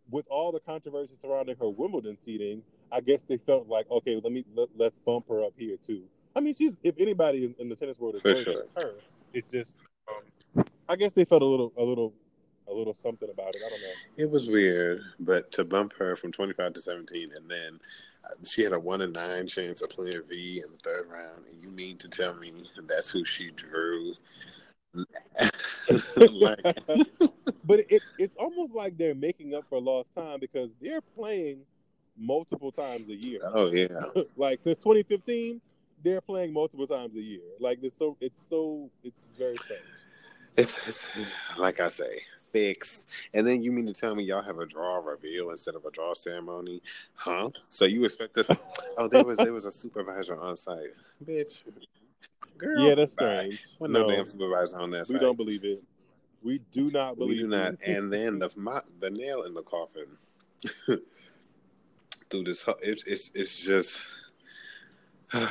with 0.09 0.25
all 0.29 0.51
the 0.51 0.59
controversy 0.59 1.13
surrounding 1.21 1.55
her 1.57 1.69
Wimbledon 1.69 2.17
seating, 2.25 2.63
I 2.91 3.01
guess 3.01 3.21
they 3.27 3.37
felt 3.37 3.67
like, 3.67 3.89
okay, 3.89 4.19
let 4.21 4.31
me 4.31 4.45
let, 4.55 4.69
let's 4.75 4.99
bump 4.99 5.27
her 5.29 5.43
up 5.43 5.53
here 5.57 5.77
too. 5.85 6.03
I 6.35 6.39
mean, 6.39 6.53
she's 6.53 6.77
if 6.83 6.95
anybody 6.97 7.45
in, 7.45 7.55
in 7.59 7.69
the 7.69 7.75
tennis 7.75 7.99
world 7.99 8.15
is 8.15 8.21
For 8.21 8.29
worthy, 8.29 8.43
sure. 8.43 8.61
it's 8.61 8.73
her. 8.75 8.93
It's 9.33 9.49
just, 9.49 9.73
um, 10.09 10.65
I 10.89 10.95
guess 10.95 11.13
they 11.13 11.25
felt 11.25 11.41
a 11.41 11.45
little, 11.45 11.71
a 11.77 11.83
little, 11.83 12.13
a 12.67 12.73
little 12.73 12.93
something 12.93 13.29
about 13.29 13.55
it. 13.55 13.61
I 13.65 13.69
don't 13.69 13.81
know. 13.81 13.93
It 14.17 14.29
was 14.29 14.47
weird, 14.47 15.01
but 15.19 15.51
to 15.53 15.63
bump 15.63 15.93
her 15.97 16.15
from 16.15 16.31
25 16.31 16.73
to 16.73 16.81
17, 16.81 17.29
and 17.35 17.49
then 17.49 17.79
uh, 18.25 18.35
she 18.43 18.61
had 18.61 18.73
a 18.73 18.79
one 18.79 19.01
in 19.01 19.11
nine 19.11 19.47
chance 19.47 19.81
of 19.81 19.89
playing 19.89 20.21
V 20.27 20.61
in 20.65 20.71
the 20.71 20.77
third 20.79 21.07
round, 21.09 21.45
and 21.49 21.61
you 21.61 21.69
mean 21.69 21.97
to 21.97 22.09
tell 22.09 22.33
me 22.33 22.51
that's 22.87 23.09
who 23.09 23.23
she 23.23 23.51
drew? 23.51 24.13
like, 26.17 26.59
but 27.63 27.79
it, 27.89 28.01
it's 28.17 28.35
almost 28.37 28.73
like 28.73 28.97
they're 28.97 29.15
making 29.15 29.55
up 29.55 29.63
for 29.69 29.79
lost 29.79 30.09
time 30.15 30.39
because 30.41 30.69
they're 30.81 31.01
playing 31.01 31.61
multiple 32.17 32.71
times 32.71 33.09
a 33.09 33.15
year. 33.15 33.39
oh 33.43 33.71
yeah, 33.71 33.87
like 34.37 34.61
since 34.61 34.77
2015, 34.79 35.61
they're 36.03 36.21
playing 36.21 36.53
multiple 36.53 36.87
times 36.87 37.15
a 37.15 37.21
year. 37.21 37.41
Like 37.59 37.79
it's 37.81 37.97
so 37.97 38.17
it's 38.21 38.39
so 38.49 38.89
it's 39.03 39.17
very 39.37 39.55
strange. 39.55 39.81
it's, 40.57 40.87
it's 40.87 41.07
like 41.57 41.79
I 41.79 41.87
say, 41.87 42.19
fixed. 42.51 43.07
And 43.33 43.47
then 43.47 43.63
you 43.63 43.71
mean 43.71 43.85
to 43.87 43.93
tell 43.93 44.13
me 44.15 44.23
y'all 44.23 44.41
have 44.41 44.59
a 44.59 44.65
draw 44.65 44.97
reveal 44.97 45.51
instead 45.51 45.75
of 45.75 45.85
a 45.85 45.91
draw 45.91 46.13
ceremony, 46.13 46.81
huh? 47.15 47.49
So 47.69 47.85
you 47.85 48.03
expect 48.05 48.37
us? 48.37 48.49
Oh, 48.97 49.07
there 49.07 49.23
was 49.23 49.37
there 49.37 49.53
was 49.53 49.65
a 49.65 49.71
supervisor 49.71 50.35
on 50.37 50.57
site, 50.57 50.89
bitch. 51.25 51.63
Girl, 52.57 52.77
yeah, 52.85 52.93
that's 52.93 53.15
bye. 53.15 53.25
strange. 53.35 53.59
Wasn't 53.79 53.93
no 53.97 54.01
No, 54.05 54.09
damn 54.13 54.25
supervisor 54.25 54.77
on 54.77 54.91
that 54.91 55.07
we 55.07 55.13
site. 55.15 55.21
don't 55.21 55.37
believe 55.37 55.63
it. 55.63 55.81
We 56.43 56.59
do 56.73 56.91
not 56.91 57.17
We 57.17 57.25
believe 57.25 57.39
do 57.39 57.47
not. 57.47 57.73
it. 57.73 57.79
And 57.85 58.11
then 58.11 58.37
the 58.37 58.51
my, 58.57 58.81
the 58.99 59.09
nail 59.09 59.43
in 59.43 59.53
the 59.53 59.63
coffin 59.63 60.07
through 62.31 62.45
this. 62.45 62.65
It's 62.81 63.03
it's 63.03 63.31
it's 63.35 63.57
just. 63.57 64.05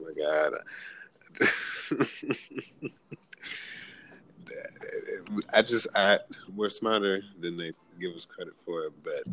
Oh 0.00 0.04
my 0.04 0.12
God. 0.16 0.52
I 5.52 5.62
just 5.62 5.88
I 5.94 6.18
we're 6.54 6.70
smarter 6.70 7.22
than 7.40 7.56
they 7.56 7.72
give 8.00 8.14
us 8.14 8.24
credit 8.24 8.54
for, 8.64 8.84
it, 8.84 8.92
but 9.02 9.24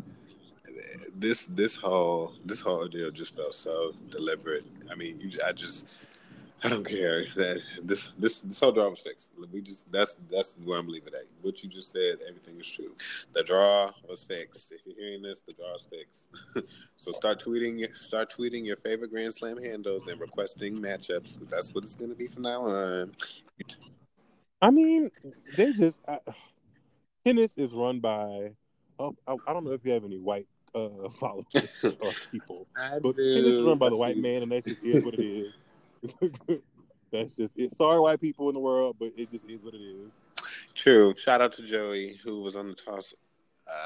this 1.14 1.46
this 1.50 1.76
whole 1.76 2.32
this 2.44 2.60
whole 2.60 2.78
ordeal 2.78 3.10
just 3.10 3.36
felt 3.36 3.54
so 3.54 3.92
deliberate. 4.10 4.64
I 4.90 4.94
mean, 4.94 5.20
you, 5.20 5.38
I 5.46 5.52
just 5.52 5.86
I 6.66 6.68
don't 6.68 6.84
care 6.84 7.26
that 7.36 7.60
this 7.80 8.12
this 8.18 8.40
this 8.40 8.58
whole 8.58 8.72
draw 8.72 8.88
was 8.88 8.98
fixed. 8.98 9.30
We 9.52 9.60
just 9.60 9.90
that's 9.92 10.16
that's 10.28 10.56
where 10.64 10.80
I'm 10.80 10.88
leaving 10.88 11.14
at. 11.14 11.26
What 11.40 11.62
you 11.62 11.68
just 11.68 11.92
said, 11.92 12.18
everything 12.28 12.58
is 12.58 12.68
true. 12.68 12.90
The 13.34 13.44
draw 13.44 13.92
was 14.08 14.24
fixed. 14.24 14.72
If 14.72 14.80
you're 14.84 14.96
hearing 14.96 15.22
this, 15.22 15.42
the 15.46 15.52
draw 15.52 15.76
is 15.76 15.86
fixed. 15.88 16.66
so 16.96 17.12
start 17.12 17.40
tweeting 17.40 17.96
start 17.96 18.34
tweeting 18.36 18.66
your 18.66 18.74
favorite 18.74 19.12
Grand 19.12 19.32
Slam 19.32 19.62
handles 19.62 20.08
and 20.08 20.20
requesting 20.20 20.76
matchups 20.76 21.34
because 21.34 21.50
that's 21.50 21.72
what 21.72 21.84
it's 21.84 21.94
going 21.94 22.10
to 22.10 22.16
be 22.16 22.26
from 22.26 22.42
now 22.42 22.62
on. 22.62 23.12
I 24.60 24.70
mean, 24.70 25.12
they 25.56 25.72
just 25.72 26.00
I, 26.08 26.18
tennis 27.24 27.52
is 27.56 27.70
run 27.72 28.00
by. 28.00 28.54
Oh, 28.98 29.14
I, 29.28 29.36
I 29.46 29.52
don't 29.52 29.64
know 29.64 29.72
if 29.72 29.84
you 29.84 29.92
have 29.92 30.04
any 30.04 30.18
white 30.18 30.48
uh, 30.74 30.88
followers 31.20 31.46
or 31.84 32.10
people, 32.32 32.66
I 32.76 32.98
but 32.98 33.14
tennis 33.16 33.52
is 33.52 33.60
run 33.60 33.78
by 33.78 33.88
the 33.88 33.96
white 33.96 34.16
man, 34.16 34.42
and 34.42 34.50
that 34.50 34.66
just 34.66 34.82
is 34.82 35.04
what 35.04 35.14
it 35.14 35.20
is. 35.20 35.52
That's 37.12 37.36
just 37.36 37.56
it. 37.56 37.74
Sorry, 37.76 38.00
white 38.00 38.20
people 38.20 38.48
in 38.48 38.54
the 38.54 38.60
world, 38.60 38.96
but 38.98 39.12
it 39.16 39.30
just 39.30 39.48
is 39.48 39.62
what 39.62 39.74
it 39.74 39.80
is. 39.80 40.12
True. 40.74 41.14
Shout 41.16 41.40
out 41.40 41.52
to 41.54 41.62
Joey 41.62 42.18
who 42.22 42.40
was 42.42 42.56
on 42.56 42.68
the 42.68 42.74
toss. 42.74 43.14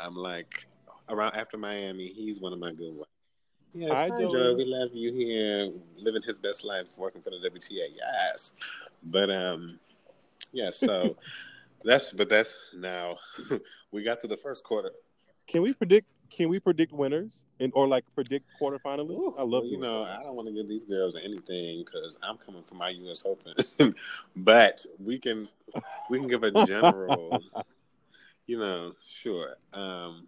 I'm 0.05 0.17
like 0.17 0.67
around 1.09 1.35
after 1.35 1.57
Miami. 1.57 2.09
He's 2.09 2.41
one 2.41 2.53
of 2.53 2.59
my 2.59 2.73
good 2.73 2.95
ones. 2.95 3.07
Yes, 3.73 3.93
Hi, 3.93 4.09
hi, 4.09 4.09
Joey. 4.09 4.33
Joey. 4.33 4.55
We 4.57 4.65
love 4.65 4.91
you 4.93 5.13
here, 5.13 5.71
living 5.97 6.23
his 6.27 6.37
best 6.37 6.65
life, 6.65 6.87
working 6.97 7.23
for 7.23 7.31
the 7.31 7.37
WTA. 7.49 7.87
Yes, 7.95 8.53
but 9.05 9.31
um, 9.31 9.79
yeah. 10.53 10.71
So 10.71 11.17
That's 11.85 12.13
but 12.13 12.29
that's 12.29 12.57
now 12.75 13.17
we 13.93 14.03
got 14.03 14.21
to 14.21 14.27
the 14.27 14.37
first 14.37 14.65
quarter. 14.65 14.91
Can 15.47 15.63
we 15.63 15.73
predict? 15.73 16.07
Can 16.31 16.49
we 16.49 16.61
predict 16.61 16.93
winners 16.93 17.33
and 17.59 17.73
or 17.75 17.87
like 17.87 18.05
predict 18.15 18.47
quarterfinalists? 18.61 19.11
Ooh, 19.19 19.35
I 19.39 19.43
love 19.43 19.51
well, 19.51 19.65
you 19.67 19.79
know. 19.79 20.05
I 20.05 20.23
don't 20.23 20.37
want 20.37 20.49
to 20.49 20.55
give 20.55 20.69
these 20.69 20.85
girls 20.85 21.17
anything 21.17 21.85
because 21.85 22.17
I'm 22.23 22.39
coming 22.39 22.63
for 22.63 22.75
my 22.75 22.91
U.S. 22.91 23.25
Open, 23.27 23.95
but 24.37 24.85
we 24.99 25.19
can 25.19 25.49
we 26.09 26.19
can 26.19 26.29
give 26.29 26.43
a 26.45 26.51
general. 26.67 27.41
you 28.47 28.59
know, 28.59 28.95
sure. 29.23 29.57
Um, 29.73 30.27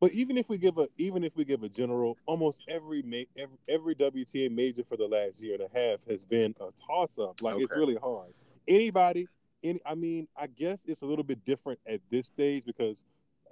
But 0.00 0.12
even 0.12 0.38
if 0.38 0.48
we 0.48 0.58
give 0.58 0.78
a 0.78 0.88
even 0.96 1.24
if 1.24 1.36
we 1.36 1.44
give 1.44 1.62
a 1.62 1.68
general, 1.68 2.16
almost 2.26 2.58
every 2.68 3.02
ma- 3.02 3.28
every, 3.36 3.58
every 3.68 3.94
WTA 3.94 4.50
major 4.50 4.82
for 4.88 4.96
the 4.96 5.06
last 5.06 5.40
year 5.40 5.54
and 5.54 5.62
a 5.62 5.78
half 5.78 5.98
has 6.08 6.24
been 6.24 6.54
a 6.60 6.68
toss 6.86 7.18
up. 7.18 7.42
Like 7.42 7.56
it's 7.58 7.72
really 7.72 7.96
hard. 7.96 8.32
Anybody, 8.66 9.28
any, 9.64 9.80
I 9.84 9.94
mean, 9.94 10.28
I 10.36 10.46
guess 10.46 10.78
it's 10.86 11.02
a 11.02 11.06
little 11.06 11.24
bit 11.24 11.44
different 11.44 11.80
at 11.86 12.00
this 12.10 12.26
stage 12.26 12.64
because, 12.64 12.96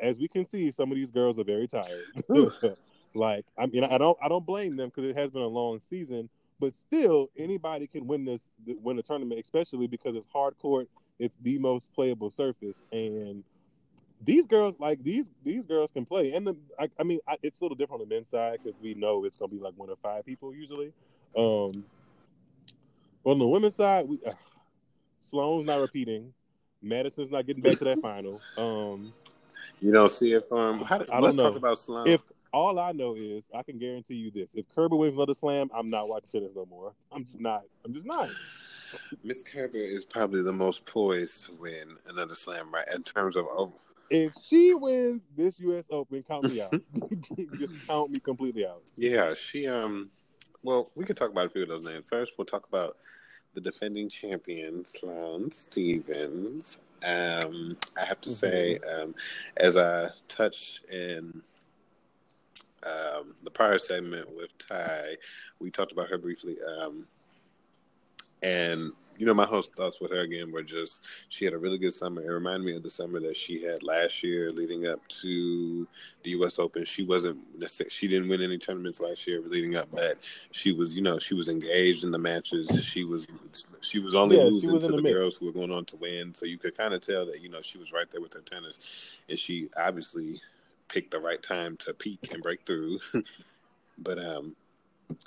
as 0.01 0.19
we 0.19 0.29
can 0.29 0.49
see, 0.49 0.71
some 0.71 0.91
of 0.91 0.97
these 0.97 1.11
girls 1.11 1.39
are 1.39 1.45
very 1.45 1.69
tired. 1.69 2.05
like 3.15 3.45
I 3.59 3.67
mean, 3.67 3.85
I 3.85 3.99
don't 3.99 4.19
I 4.23 4.29
don't 4.29 4.47
blame 4.47 4.77
them 4.77 4.89
because 4.89 5.09
it 5.11 5.17
has 5.17 5.31
been 5.31 5.43
a 5.43 5.47
long 5.47 5.81
season. 5.89 6.29
But 6.59 6.73
still, 6.87 7.29
anybody 7.37 7.87
can 7.87 8.07
win 8.07 8.25
this 8.25 8.41
win 8.67 8.99
a 8.99 9.03
tournament, 9.03 9.41
especially 9.41 9.87
because 9.87 10.17
it's 10.17 10.29
hard 10.33 10.57
court. 10.59 10.89
It's 11.19 11.35
the 11.43 11.59
most 11.59 11.93
playable 11.95 12.31
surface, 12.31 12.81
and 12.93 13.45
these 14.25 14.47
girls 14.47 14.75
like 14.79 15.03
these 15.03 15.27
these 15.45 15.67
girls 15.67 15.91
can 15.91 16.07
play 16.07 16.33
and 16.33 16.47
the 16.47 16.57
i, 16.79 16.89
I 16.99 17.03
mean 17.03 17.21
I, 17.29 17.37
it's 17.43 17.61
a 17.61 17.65
little 17.65 17.77
different 17.77 18.03
on 18.03 18.09
the 18.09 18.15
men's 18.15 18.31
side 18.31 18.59
because 18.63 18.79
we 18.81 18.95
know 18.95 19.25
it's 19.25 19.37
going 19.37 19.51
to 19.51 19.57
be 19.57 19.63
like 19.63 19.75
one 19.77 19.91
of 19.91 19.99
five 19.99 20.25
people 20.25 20.55
usually 20.55 20.93
um 21.37 21.85
on 23.25 23.39
the 23.39 23.47
women's 23.47 23.77
side 23.77 24.09
we 24.09 24.19
uh, 24.27 24.33
Sloane's 25.29 25.67
not 25.67 25.81
repeating 25.81 26.33
madison's 26.83 27.31
not 27.31 27.47
getting 27.47 27.63
back 27.63 27.79
to 27.79 27.85
that 27.85 27.99
final 28.03 28.41
um 28.57 29.13
you 29.81 29.93
don't 29.93 30.11
see 30.11 30.33
it 30.33 30.49
from. 30.49 30.81
How, 30.81 30.97
I 30.97 30.99
don't 30.99 31.23
let's 31.23 31.37
talk 31.37 31.57
about 31.57 31.79
Sloane. 31.79 32.09
if 32.09 32.21
all 32.53 32.79
i 32.79 32.93
know 32.93 33.15
is 33.17 33.43
i 33.55 33.63
can 33.63 33.77
guarantee 33.77 34.15
you 34.15 34.31
this 34.31 34.49
if 34.55 34.65
Kerber 34.75 34.97
wins 34.97 35.15
another 35.15 35.35
slam 35.35 35.69
i'm 35.75 35.91
not 35.91 36.09
watching 36.09 36.31
tennis 36.31 36.53
no 36.55 36.65
more 36.65 36.95
i'm 37.13 37.25
just 37.25 37.41
not 37.41 37.63
i'm 37.85 37.93
just 37.93 38.07
not 38.07 38.31
Miss 39.25 39.43
Kerber 39.43 39.79
is 39.79 40.05
probably 40.05 40.43
the 40.43 40.53
most 40.53 40.87
poised 40.87 41.47
to 41.47 41.53
win 41.55 41.97
another 42.07 42.35
slam, 42.37 42.73
right? 42.73 42.87
In 42.95 43.03
terms 43.03 43.37
of 43.37 43.47
over. 43.55 43.73
if 44.11 44.33
she 44.41 44.75
wins 44.75 45.23
this 45.37 45.59
us 45.59 45.85
open 45.91 46.23
count 46.23 46.45
me 46.45 46.61
out 46.61 46.73
just 47.59 47.75
count 47.87 48.11
me 48.11 48.21
completely 48.21 48.67
out 48.67 48.83
Yeah, 48.97 49.35
she 49.35 49.67
um. 49.67 50.11
Well, 50.63 50.91
we 50.95 51.05
can 51.05 51.15
talk 51.15 51.31
about 51.31 51.47
a 51.47 51.49
few 51.49 51.63
of 51.63 51.69
those 51.69 51.83
names. 51.83 52.07
First, 52.09 52.33
we'll 52.37 52.45
talk 52.45 52.67
about 52.67 52.97
the 53.55 53.61
defending 53.61 54.09
champion 54.09 54.85
Sloane 54.85 55.51
Stevens. 55.53 56.79
Um, 57.05 57.77
I 58.01 58.05
have 58.05 58.21
to 58.23 58.31
say, 58.31 58.79
um, 58.79 59.15
as 59.57 59.77
I 59.77 60.11
touched 60.29 60.85
in 60.87 61.43
um, 62.85 63.35
the 63.43 63.51
prior 63.51 63.79
segment 63.79 64.35
with 64.35 64.51
Ty, 64.59 65.17
we 65.59 65.71
talked 65.71 65.93
about 65.93 66.09
her 66.09 66.19
briefly. 66.19 66.57
Um, 66.81 67.07
and 68.43 68.93
you 69.19 69.27
know, 69.27 69.35
my 69.35 69.47
whole 69.47 69.62
thoughts 69.62 70.01
with 70.01 70.11
her 70.12 70.21
again 70.21 70.53
were 70.53 70.62
just 70.62 71.01
she 71.29 71.45
had 71.45 71.55
a 71.55 71.59
really 71.59 71.79
good 71.79 71.93
summer. 71.93 72.23
It 72.23 72.29
reminded 72.31 72.64
me 72.64 72.77
of 72.77 72.83
the 72.83 72.91
summer 72.91 73.21
that 73.21 73.37
she 73.37 73.62
had 73.62 73.83
last 73.83 74.23
year, 74.23 74.51
leading 74.51 74.87
up 74.87 75.07
to 75.23 75.87
the 76.23 76.31
U.S. 76.31 76.59
Open. 76.59 76.85
She 76.85 77.05
wasn't 77.05 77.39
she 77.89 78.09
didn't 78.09 78.29
win 78.29 78.43
any 78.43 78.59
tournaments 78.59 79.01
last 79.01 79.27
year 79.27 79.41
leading 79.45 79.77
up, 79.77 79.89
but 79.93 80.19
she 80.53 80.73
was, 80.73 80.97
you 80.97 81.03
know, 81.03 81.19
she 81.19 81.35
was 81.35 81.49
engaged 81.49 82.05
in 82.05 82.11
the 82.11 82.19
matches. 82.19 82.85
She 82.85 83.05
was 83.05 83.27
she 83.81 83.99
was 83.99 84.14
only 84.14 84.37
Yeah, 84.37 84.45
losing 84.45 84.75
was 84.75 84.87
to 84.87 84.93
the 84.93 84.97
the 84.97 85.03
girls 85.03 85.37
who 85.37 85.47
were 85.47 85.53
going 85.53 85.73
on 85.73 85.85
to 85.87 85.97
win. 85.97 86.35
So 86.35 86.47
you 86.47 86.59
could 86.59 86.77
kind 86.77 86.95
of 86.95 87.01
tell 87.01 87.27
that 87.27 87.41
you 87.43 87.49
know 87.49 87.62
she 87.62 87.79
was 87.79 87.93
right 87.93 88.11
there 88.11 88.21
with 88.21 88.35
her 88.35 88.41
tennis, 88.41 88.79
and 89.29 89.39
she 89.39 89.69
obviously 89.77 90.41
picked 90.89 91.11
the 91.11 91.21
right 91.21 91.43
time 91.43 91.77
to 91.79 91.95
peak 91.95 92.29
and 92.33 92.43
break 92.43 92.64
through. 92.67 92.99
but 93.99 94.19
um, 94.19 94.55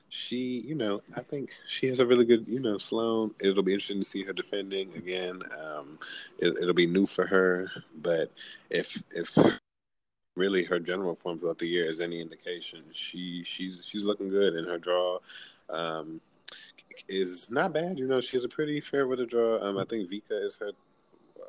she, 0.10 0.62
you 0.66 0.76
know, 0.76 1.02
I 1.16 1.22
think 1.22 1.52
she 1.68 1.88
has 1.88 2.00
a 2.00 2.06
really 2.06 2.26
good, 2.26 2.48
you 2.48 2.60
know, 2.60 2.78
Sloane. 2.78 3.32
It'll 3.40 3.64
be 3.64 3.74
interesting 3.74 4.00
to 4.00 4.06
see 4.06 4.24
her 4.24 4.34
defending 4.34 4.94
again. 4.96 5.42
Um, 5.66 6.00
it, 6.40 6.58
it'll 6.62 6.74
be 6.74 6.88
new 6.88 7.06
for 7.06 7.26
her, 7.26 7.72
but 8.02 8.32
if 8.70 9.02
if 9.12 9.38
really 10.36 10.64
her 10.64 10.80
general 10.80 11.16
form 11.16 11.40
throughout 11.40 11.60
the 11.60 11.68
year 11.68 11.90
is 11.90 12.02
any 12.02 12.20
indication, 12.22 12.84
she 12.94 13.44
she's 13.44 13.82
she's 13.84 14.04
looking 14.04 14.30
good, 14.30 14.56
in 14.56 14.66
her 14.66 14.78
draw 14.78 15.20
um, 15.70 16.22
is 17.08 17.50
not 17.50 17.74
bad. 17.74 18.00
You 18.00 18.08
know, 18.08 18.22
she 18.22 18.38
has 18.38 18.44
a 18.44 18.50
pretty 18.50 18.82
fair 18.82 19.08
with 19.08 19.20
a 19.20 19.26
draw. 19.26 19.64
Um, 19.64 19.78
I 19.78 19.86
think 19.86 20.10
Vika 20.10 20.46
is 20.46 20.58
her. 20.58 20.72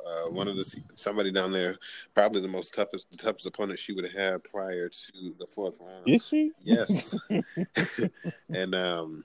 Uh, 0.07 0.31
one 0.31 0.49
of 0.49 0.57
the 0.57 0.77
somebody 0.95 1.31
down 1.31 1.53
there, 1.53 1.77
probably 2.15 2.41
the 2.41 2.49
most 2.49 2.75
toughest, 2.75 3.11
the 3.11 3.17
toughest 3.17 3.47
opponent 3.47 3.79
she 3.79 3.93
would 3.93 4.05
have 4.05 4.15
had 4.15 4.45
prior 4.45 4.89
to 4.89 5.35
the 5.39 5.47
fourth 5.47 5.75
round. 5.81 6.09
is 6.09 6.27
she 6.27 6.53
Yes, 6.63 7.17
and 8.51 8.75
um, 8.75 9.23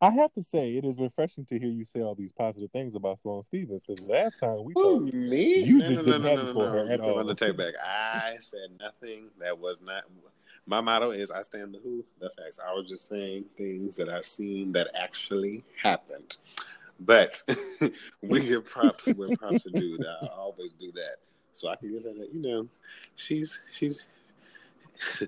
I 0.00 0.10
have 0.10 0.32
to 0.34 0.44
say, 0.44 0.76
it 0.76 0.84
is 0.84 0.96
refreshing 0.98 1.44
to 1.46 1.58
hear 1.58 1.70
you 1.70 1.84
say 1.84 2.00
all 2.00 2.14
these 2.14 2.30
positive 2.30 2.70
things 2.70 2.94
about 2.94 3.20
Sloane 3.20 3.42
Stevens 3.42 3.82
because 3.84 4.06
last 4.08 4.38
time 4.38 4.62
we 4.62 4.72
talked, 4.74 5.12
me? 5.12 5.64
You 5.64 5.78
no, 5.80 5.84
just 5.86 5.96
no, 5.96 6.02
didn't 6.02 6.22
no, 6.22 6.28
have 6.28 6.38
it 6.40 6.52
for 6.52 6.68
her 6.68 6.86
at 6.88 7.00
all. 7.00 7.16
Run 7.16 7.26
the 7.26 7.34
tape 7.34 7.56
back. 7.56 7.74
I 7.84 8.36
said 8.40 8.70
nothing 8.78 9.30
that 9.40 9.58
was 9.58 9.80
not. 9.80 10.04
My 10.66 10.80
motto 10.80 11.10
is 11.10 11.32
I 11.32 11.42
stand 11.42 11.74
the 11.74 11.78
who, 11.78 12.04
the 12.20 12.30
facts. 12.36 12.60
I 12.64 12.72
was 12.74 12.86
just 12.88 13.08
saying 13.08 13.46
things 13.56 13.96
that 13.96 14.08
I've 14.08 14.26
seen 14.26 14.70
that 14.72 14.88
actually 14.94 15.64
happened. 15.82 16.36
But 17.00 17.42
we 18.22 18.40
give 18.40 18.64
props 18.64 19.06
where 19.16 19.36
props 19.36 19.66
are 19.66 19.70
due. 19.70 19.98
I 20.22 20.26
always 20.36 20.72
do 20.72 20.92
that. 20.92 21.16
So 21.52 21.68
I 21.68 21.76
can 21.76 21.92
give 21.92 22.04
her 22.04 22.14
that, 22.14 22.32
you 22.32 22.40
know, 22.40 22.68
she's 23.16 23.58
she's 23.72 24.06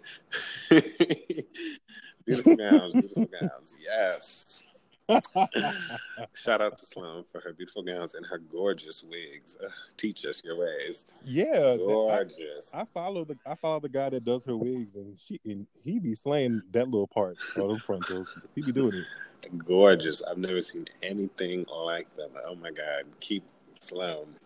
beautiful 2.26 2.56
gowns, 2.56 2.94
beautiful 2.94 3.28
gowns. 3.40 3.76
Yes. 3.82 4.64
Shout 6.34 6.60
out 6.60 6.78
to 6.78 6.86
Sloane 6.86 7.24
for 7.32 7.40
her 7.40 7.52
beautiful 7.52 7.82
gowns 7.82 8.14
and 8.14 8.24
her 8.26 8.38
gorgeous 8.38 9.02
wigs. 9.02 9.56
Uh, 9.62 9.68
teach 9.96 10.24
us 10.24 10.42
your 10.44 10.56
ways. 10.58 11.14
yeah, 11.24 11.76
Gorgeous. 11.76 12.70
I, 12.72 12.82
I 12.82 12.84
follow 12.94 13.24
the 13.24 13.36
I 13.46 13.54
follow 13.54 13.80
the 13.80 13.88
guy 13.88 14.10
that 14.10 14.24
does 14.24 14.44
her 14.44 14.56
wigs, 14.56 14.94
and 14.94 15.18
she 15.18 15.40
and 15.44 15.66
he 15.82 15.98
be 15.98 16.14
slaying 16.14 16.62
that 16.72 16.86
little 16.86 17.08
part 17.08 17.36
or 17.56 17.74
the 17.74 17.80
frontals. 17.80 18.28
He 18.54 18.62
be 18.62 18.72
doing 18.72 18.94
it. 18.94 19.58
Gorgeous. 19.58 20.22
I've 20.22 20.38
never 20.38 20.62
seen 20.62 20.86
anything 21.02 21.64
like 21.74 22.14
them. 22.16 22.30
Oh 22.46 22.54
my 22.54 22.70
God. 22.70 23.04
Keep 23.20 23.42
Sloane. 23.80 24.36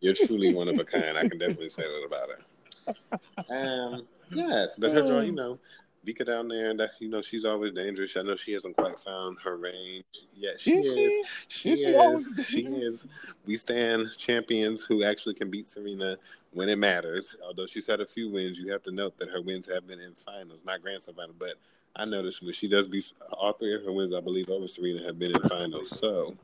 You're 0.00 0.14
truly 0.14 0.52
one 0.52 0.68
of 0.68 0.78
a 0.78 0.84
kind. 0.84 1.16
I 1.16 1.28
can 1.28 1.38
definitely 1.38 1.70
say 1.70 1.82
that 1.82 2.04
about 2.06 2.28
her. 2.28 2.38
Um, 3.50 4.06
yes, 4.30 4.76
but 4.78 4.92
her 4.92 5.02
draw, 5.02 5.20
you 5.20 5.32
know, 5.32 5.58
Vika 6.06 6.24
down 6.24 6.48
there, 6.48 6.74
that 6.76 6.90
you 7.00 7.08
know, 7.08 7.20
she's 7.20 7.44
always 7.44 7.72
dangerous. 7.72 8.16
I 8.16 8.22
know 8.22 8.36
she 8.36 8.52
hasn't 8.52 8.76
quite 8.76 8.98
found 8.98 9.38
her 9.42 9.56
range 9.56 10.04
yet. 10.34 10.60
She 10.60 10.74
Is 10.76 10.86
is. 10.86 10.94
she? 10.94 11.24
She 11.48 11.72
Is 11.72 11.80
is. 11.80 11.86
she 11.86 11.94
always 11.96 12.46
She 12.46 12.60
is. 12.66 13.06
We 13.44 13.56
stand 13.56 14.10
champions 14.16 14.84
who 14.84 15.02
actually 15.02 15.34
can 15.34 15.50
beat 15.50 15.66
Serena 15.66 16.16
when 16.52 16.68
it 16.68 16.78
matters. 16.78 17.34
Although 17.44 17.66
she's 17.66 17.86
had 17.86 18.00
a 18.00 18.06
few 18.06 18.30
wins, 18.30 18.58
you 18.58 18.70
have 18.72 18.82
to 18.84 18.92
note 18.92 19.18
that 19.18 19.28
her 19.30 19.42
wins 19.42 19.66
have 19.66 19.86
been 19.86 20.00
in 20.00 20.14
finals, 20.14 20.60
not 20.64 20.80
Grand 20.80 21.02
Slam 21.02 21.16
final. 21.16 21.34
But 21.36 21.54
I 21.96 22.04
noticed 22.04 22.42
when 22.42 22.52
she 22.52 22.68
does 22.68 22.88
beat 22.88 23.12
all 23.32 23.52
three 23.54 23.74
of 23.74 23.84
her 23.84 23.92
wins, 23.92 24.14
I 24.14 24.20
believe 24.20 24.48
over 24.48 24.68
Serena 24.68 25.02
have 25.04 25.18
been 25.18 25.34
in 25.34 25.42
finals. 25.42 25.90
So 25.90 26.36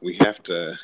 we 0.00 0.16
have 0.16 0.42
to. 0.44 0.78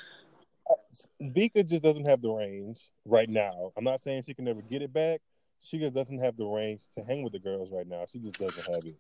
Uh, 0.70 0.74
Vika 1.22 1.66
just 1.66 1.82
doesn't 1.82 2.07
have 2.07 2.20
the 2.20 2.30
range 2.30 2.90
right 3.07 3.28
now. 3.28 3.72
I'm 3.76 3.84
not 3.84 4.03
saying 4.03 4.24
she 4.26 4.34
can 4.34 4.44
never 4.44 4.61
get 4.61 4.82
it 4.82 4.92
back. 4.92 5.22
She 5.61 5.78
just 5.78 5.94
doesn't 5.94 6.18
have 6.18 6.36
the 6.36 6.46
range 6.46 6.82
to 6.94 7.04
hang 7.04 7.22
with 7.22 7.32
the 7.32 7.38
girls 7.38 7.70
right 7.70 7.86
now. 7.86 8.06
She 8.11 8.18
just 8.18 8.38
doesn't 8.38 8.74
have 8.74 8.84
it. 8.84 8.96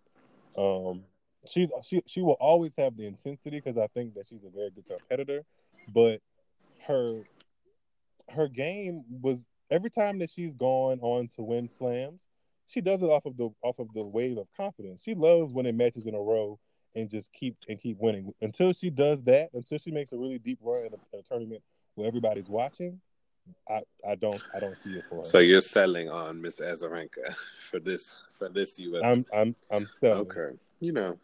Um, 0.56 1.04
she's 1.46 1.70
she 1.84 2.02
she 2.06 2.20
will 2.20 2.36
always 2.40 2.74
have 2.76 2.96
the 2.96 3.06
intensity 3.06 3.58
because 3.58 3.78
I 3.78 3.86
think 3.88 4.14
that 4.14 4.26
she's 4.26 4.44
a 4.44 4.50
very 4.50 4.70
good 4.70 4.86
competitor, 4.86 5.44
but 5.88 6.20
her 6.86 7.22
her 8.30 8.48
game 8.48 9.04
was 9.22 9.44
every 9.70 9.90
time 9.90 10.18
that 10.18 10.30
she's 10.30 10.54
gone 10.54 10.98
on 11.00 11.28
to 11.36 11.42
win 11.42 11.68
slams, 11.68 12.26
she 12.66 12.80
does 12.80 13.02
it 13.02 13.08
off 13.08 13.24
of 13.24 13.36
the 13.36 13.50
off 13.62 13.78
of 13.78 13.88
the 13.94 14.02
wave 14.02 14.38
of 14.38 14.46
confidence. 14.56 15.02
She 15.02 15.14
loves 15.14 15.52
winning 15.52 15.76
matches 15.76 16.06
in 16.06 16.14
a 16.14 16.20
row 16.20 16.58
and 16.94 17.08
just 17.08 17.32
keep 17.32 17.56
and 17.68 17.80
keep 17.80 17.98
winning. 17.98 18.32
Until 18.42 18.72
she 18.72 18.90
does 18.90 19.22
that, 19.24 19.50
until 19.54 19.78
she 19.78 19.90
makes 19.90 20.12
a 20.12 20.18
really 20.18 20.38
deep 20.38 20.58
run 20.62 20.86
in 20.86 20.92
a, 20.92 21.16
in 21.16 21.20
a 21.20 21.22
tournament 21.22 21.62
where 21.94 22.06
everybody's 22.06 22.48
watching, 22.48 23.00
I, 23.68 23.80
I 24.08 24.14
don't 24.14 24.42
I 24.54 24.60
don't 24.60 24.76
see 24.82 24.90
it 24.94 25.04
for 25.08 25.18
her. 25.18 25.24
So 25.24 25.38
you're 25.38 25.60
selling 25.60 26.08
on 26.08 26.40
Miss 26.40 26.60
Azarenka 26.60 27.34
for 27.60 27.78
this 27.78 28.14
for 28.32 28.48
this 28.48 28.78
US. 28.78 29.02
I'm 29.04 29.26
I'm 29.32 29.54
I'm 29.70 29.88
selling. 30.00 30.20
Okay. 30.20 30.58
You 30.80 30.92
know, 30.92 31.18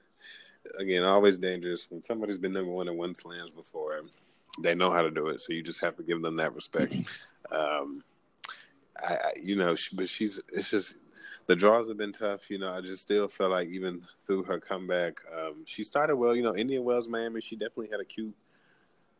again, 0.78 1.04
always 1.04 1.38
dangerous 1.38 1.86
when 1.90 2.02
somebody's 2.02 2.38
been 2.38 2.52
number 2.52 2.70
one 2.70 2.88
in 2.88 2.96
one 2.96 3.14
slams 3.14 3.52
before. 3.52 4.02
They 4.60 4.74
know 4.74 4.90
how 4.90 5.02
to 5.02 5.10
do 5.10 5.28
it, 5.28 5.40
so 5.40 5.52
you 5.52 5.62
just 5.62 5.80
have 5.80 5.96
to 5.96 6.02
give 6.02 6.22
them 6.22 6.36
that 6.36 6.54
respect. 6.54 6.94
Um, 7.52 8.02
I, 9.06 9.14
I 9.14 9.32
you 9.40 9.54
know, 9.54 9.74
she, 9.74 9.94
but 9.94 10.08
she's 10.08 10.40
it's 10.54 10.70
just 10.70 10.96
the 11.46 11.54
draws 11.54 11.88
have 11.88 11.98
been 11.98 12.12
tough. 12.12 12.50
You 12.50 12.58
know, 12.58 12.72
I 12.72 12.80
just 12.80 13.02
still 13.02 13.28
feel 13.28 13.50
like 13.50 13.68
even 13.68 14.02
through 14.26 14.44
her 14.44 14.58
comeback, 14.58 15.20
um, 15.38 15.62
she 15.66 15.84
started 15.84 16.16
well. 16.16 16.34
You 16.34 16.42
know, 16.42 16.56
Indian 16.56 16.84
Wells, 16.84 17.06
Miami, 17.06 17.42
she 17.42 17.54
definitely 17.54 17.90
had 17.90 18.00
a 18.00 18.04
cute 18.04 18.34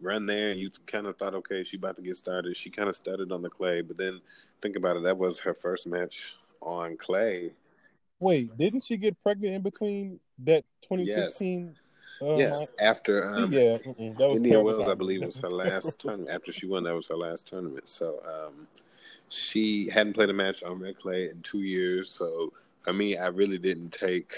run 0.05 0.27
there, 0.27 0.51
and 0.51 0.61
you 0.61 0.71
kind 0.87 1.07
of 1.07 1.17
thought, 1.17 1.35
okay, 1.35 1.65
she 1.65 1.77
about 1.77 1.97
to 1.97 2.03
get 2.03 2.17
started. 2.17 2.57
She 2.57 2.71
kind 2.71 2.89
of 2.89 2.97
started 2.97 3.33
on 3.33 3.43
the 3.43 3.51
clay, 3.51 3.81
but 3.81 3.97
then 3.97 4.21
think 4.63 4.77
about 4.77 4.97
it, 4.97 5.03
that 5.05 5.19
was 5.19 5.41
her 5.41 5.55
first 5.55 5.87
match 5.87 6.37
on 6.61 6.97
clay. 6.97 7.53
Wait, 8.21 8.57
didn't 8.57 8.85
she 8.85 8.97
get 8.97 9.21
pregnant 9.23 9.55
in 9.55 9.63
between 9.63 10.21
that 10.45 10.65
2016? 10.83 11.75
Uh, 12.23 12.37
yes, 12.37 12.71
after 12.79 13.35
um, 13.35 13.53
yeah, 13.53 13.77
Indian 13.99 14.65
Wells, 14.65 14.89
I 14.89 14.95
believe, 14.95 15.25
was 15.25 15.37
her 15.39 15.51
last 15.51 15.99
tournament. 15.99 16.31
After 16.31 16.53
she 16.53 16.67
won, 16.67 16.85
that 16.85 16.95
was 16.95 17.09
her 17.09 17.17
last 17.17 17.49
tournament. 17.49 17.89
So 17.89 18.23
um, 18.25 18.69
she 19.29 19.89
hadn't 19.89 20.15
played 20.15 20.31
a 20.31 20.33
match 20.33 20.63
on 20.63 20.79
red 20.79 20.97
clay 20.97 21.29
in 21.29 21.43
two 21.43 21.63
years. 21.63 22.13
So 22.13 22.53
for 22.83 22.93
me, 22.93 23.17
I 23.17 23.27
really 23.27 23.59
didn't 23.59 23.91
take 23.91 24.33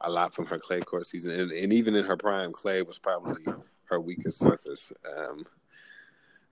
a 0.00 0.10
lot 0.10 0.32
from 0.32 0.46
her 0.46 0.58
clay 0.58 0.80
court 0.80 1.06
season, 1.06 1.32
and, 1.32 1.50
and 1.50 1.72
even 1.72 1.94
in 1.94 2.04
her 2.04 2.16
prime, 2.16 2.52
clay 2.52 2.82
was 2.82 2.98
probably 2.98 3.42
her 3.88 4.00
weakest 4.00 4.38
surface. 4.38 4.92
Um, 5.16 5.44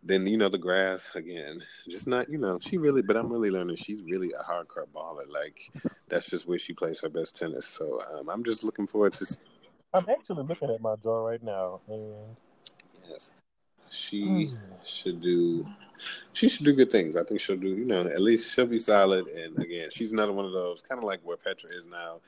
then 0.06 0.26
you 0.26 0.36
know 0.36 0.50
the 0.50 0.58
grass 0.58 1.10
again, 1.14 1.62
just 1.88 2.06
not 2.06 2.28
you 2.28 2.38
know 2.38 2.58
she 2.60 2.76
really, 2.76 3.02
but 3.02 3.16
I'm 3.16 3.32
really 3.32 3.50
learning 3.50 3.76
she's 3.76 4.02
really 4.02 4.32
a 4.32 4.42
hardcore 4.42 4.86
baller. 4.94 5.26
Like 5.32 5.70
that's 6.08 6.28
just 6.28 6.46
where 6.46 6.58
she 6.58 6.74
plays 6.74 7.00
her 7.00 7.08
best 7.08 7.36
tennis. 7.36 7.66
So 7.66 8.02
um, 8.12 8.28
I'm 8.28 8.44
just 8.44 8.64
looking 8.64 8.86
forward 8.86 9.14
to. 9.14 9.26
I'm 9.94 10.06
actually 10.08 10.42
looking 10.42 10.70
at 10.70 10.80
my 10.80 10.96
draw 11.02 11.26
right 11.26 11.42
now, 11.42 11.80
and 11.88 12.36
yes, 13.08 13.32
she 13.90 14.46
hmm. 14.48 14.54
should 14.84 15.22
do. 15.22 15.66
She 16.34 16.48
should 16.48 16.66
do 16.66 16.74
good 16.74 16.90
things. 16.90 17.16
I 17.16 17.24
think 17.24 17.40
she'll 17.40 17.56
do. 17.56 17.68
You 17.68 17.86
know, 17.86 18.02
at 18.02 18.20
least 18.20 18.52
she'll 18.52 18.66
be 18.66 18.78
solid. 18.78 19.26
And 19.26 19.58
again, 19.58 19.88
she's 19.90 20.12
another 20.12 20.32
one 20.32 20.44
of 20.44 20.52
those 20.52 20.82
kind 20.82 20.98
of 20.98 21.04
like 21.04 21.20
where 21.22 21.38
Petra 21.38 21.70
is 21.70 21.86
now 21.86 22.20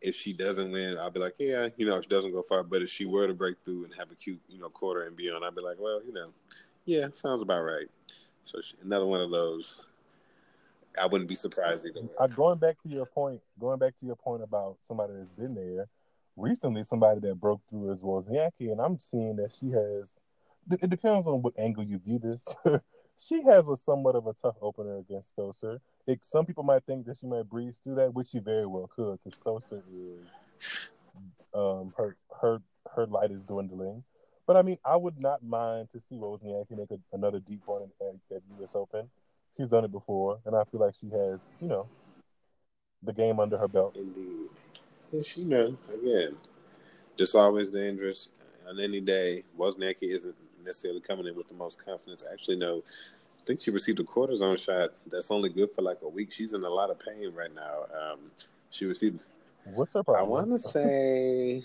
if 0.00 0.14
she 0.14 0.32
doesn't 0.32 0.70
win, 0.70 0.98
I'll 0.98 1.10
be 1.10 1.20
like, 1.20 1.34
yeah, 1.38 1.68
you 1.76 1.86
know, 1.86 2.00
she 2.00 2.08
doesn't 2.08 2.32
go 2.32 2.42
far. 2.42 2.62
But 2.62 2.82
if 2.82 2.90
she 2.90 3.06
were 3.06 3.26
to 3.26 3.34
break 3.34 3.56
through 3.64 3.84
and 3.84 3.94
have 3.98 4.10
a 4.10 4.14
cute, 4.14 4.40
you 4.48 4.58
know, 4.58 4.68
quarter 4.68 5.04
and 5.04 5.16
beyond, 5.16 5.44
I'd 5.44 5.54
be 5.54 5.62
like, 5.62 5.76
well, 5.78 6.00
you 6.06 6.12
know, 6.12 6.30
yeah, 6.86 7.08
sounds 7.12 7.42
about 7.42 7.62
right. 7.62 7.86
So 8.42 8.60
she, 8.60 8.74
another 8.82 9.06
one 9.06 9.20
of 9.20 9.30
those. 9.30 9.86
I 11.00 11.06
wouldn't 11.06 11.28
be 11.28 11.36
surprised 11.36 11.86
either. 11.86 12.08
Uh, 12.18 12.26
going 12.26 12.58
back 12.58 12.80
to 12.82 12.88
your 12.88 13.06
point, 13.06 13.40
going 13.60 13.78
back 13.78 13.96
to 14.00 14.06
your 14.06 14.16
point 14.16 14.42
about 14.42 14.76
somebody 14.82 15.12
that's 15.16 15.30
been 15.30 15.54
there 15.54 15.86
recently, 16.36 16.82
somebody 16.82 17.20
that 17.20 17.40
broke 17.40 17.60
through 17.68 17.92
is 17.92 18.02
Wozniacki, 18.02 18.72
and 18.72 18.80
I'm 18.80 18.98
seeing 18.98 19.36
that 19.36 19.52
she 19.52 19.70
has. 19.70 20.16
It 20.70 20.90
depends 20.90 21.26
on 21.26 21.42
what 21.42 21.54
angle 21.58 21.84
you 21.84 21.98
view 21.98 22.18
this. 22.18 22.46
she 23.20 23.42
has 23.42 23.68
a 23.68 23.76
somewhat 23.76 24.16
of 24.16 24.26
a 24.26 24.32
tough 24.42 24.56
opener 24.60 24.98
against 24.98 25.36
Stosur 25.36 25.80
it, 26.10 26.24
some 26.24 26.46
people 26.46 26.62
might 26.62 26.84
think 26.84 27.06
that 27.06 27.18
she 27.18 27.26
might 27.26 27.48
breeze 27.48 27.76
through 27.82 27.96
that, 27.96 28.14
which 28.14 28.28
she 28.28 28.38
very 28.38 28.66
well 28.66 28.90
could, 28.94 29.18
because 29.22 29.38
Stosur 29.38 29.82
is 29.94 30.90
um, 31.54 31.92
her 31.96 32.16
her 32.40 32.60
her 32.94 33.06
light 33.06 33.30
is 33.30 33.42
dwindling. 33.42 34.02
But 34.46 34.56
I 34.56 34.62
mean, 34.62 34.78
I 34.84 34.96
would 34.96 35.20
not 35.20 35.44
mind 35.44 35.88
to 35.92 36.00
see 36.00 36.16
Wozniacki 36.16 36.76
make 36.76 36.90
a, 36.90 36.98
another 37.12 37.38
deep 37.38 37.60
run 37.66 37.88
at, 38.00 38.36
at 38.36 38.42
U.S. 38.58 38.74
Open. 38.74 39.08
She's 39.56 39.68
done 39.68 39.84
it 39.84 39.92
before, 39.92 40.40
and 40.44 40.56
I 40.56 40.64
feel 40.64 40.80
like 40.80 40.94
she 41.00 41.08
has, 41.10 41.40
you 41.60 41.68
know, 41.68 41.86
the 43.02 43.12
game 43.12 43.38
under 43.38 43.58
her 43.58 43.68
belt. 43.68 43.94
Indeed, 43.94 44.48
and 45.12 45.24
she, 45.24 45.42
you 45.42 45.46
know, 45.46 45.76
again, 45.92 46.36
just 47.16 47.34
always 47.34 47.68
dangerous. 47.68 48.28
On 48.68 48.78
any 48.80 49.00
day, 49.00 49.44
Wozniacki 49.58 50.02
isn't 50.02 50.34
necessarily 50.64 51.00
coming 51.00 51.26
in 51.26 51.36
with 51.36 51.48
the 51.48 51.54
most 51.54 51.84
confidence. 51.84 52.24
Actually, 52.30 52.56
no, 52.56 52.78
I 52.78 53.46
think 53.46 53.62
she 53.62 53.70
received 53.70 54.00
a 54.00 54.04
cortisone 54.04 54.58
shot 54.58 54.90
that's 55.10 55.30
only 55.30 55.48
good 55.48 55.70
for 55.74 55.82
like 55.82 55.98
a 56.02 56.08
week. 56.08 56.32
She's 56.32 56.52
in 56.52 56.62
a 56.62 56.68
lot 56.68 56.90
of 56.90 56.98
pain 56.98 57.32
right 57.34 57.54
now. 57.54 57.84
Um, 57.94 58.18
she 58.70 58.84
received. 58.84 59.20
What's 59.64 59.92
her 59.94 60.02
problem? 60.02 60.26
I 60.26 60.28
want 60.28 60.50
to 60.50 60.58
say 60.58 61.62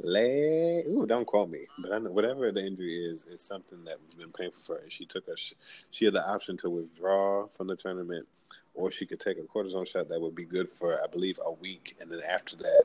leg. 0.00 0.86
Ooh, 0.86 1.06
don't 1.06 1.26
quote 1.26 1.50
me, 1.50 1.66
but 1.78 1.92
I 1.92 1.98
know 1.98 2.10
whatever 2.10 2.50
the 2.52 2.64
injury 2.64 3.04
is, 3.04 3.24
is 3.24 3.42
something 3.42 3.84
that 3.84 3.98
has 4.06 4.14
been 4.14 4.32
painful 4.32 4.62
for 4.62 4.82
her. 4.82 4.90
She 4.90 5.04
took 5.04 5.28
a. 5.28 5.34
She 5.90 6.04
had 6.04 6.14
the 6.14 6.28
option 6.28 6.56
to 6.58 6.70
withdraw 6.70 7.46
from 7.48 7.66
the 7.66 7.76
tournament, 7.76 8.26
or 8.74 8.90
she 8.90 9.06
could 9.06 9.20
take 9.20 9.38
a 9.38 9.42
cortisone 9.42 9.86
shot 9.86 10.08
that 10.08 10.20
would 10.20 10.34
be 10.34 10.44
good 10.44 10.68
for, 10.68 10.94
I 11.02 11.06
believe, 11.06 11.38
a 11.44 11.52
week, 11.52 11.96
and 12.00 12.10
then 12.10 12.20
after 12.28 12.56
that, 12.56 12.84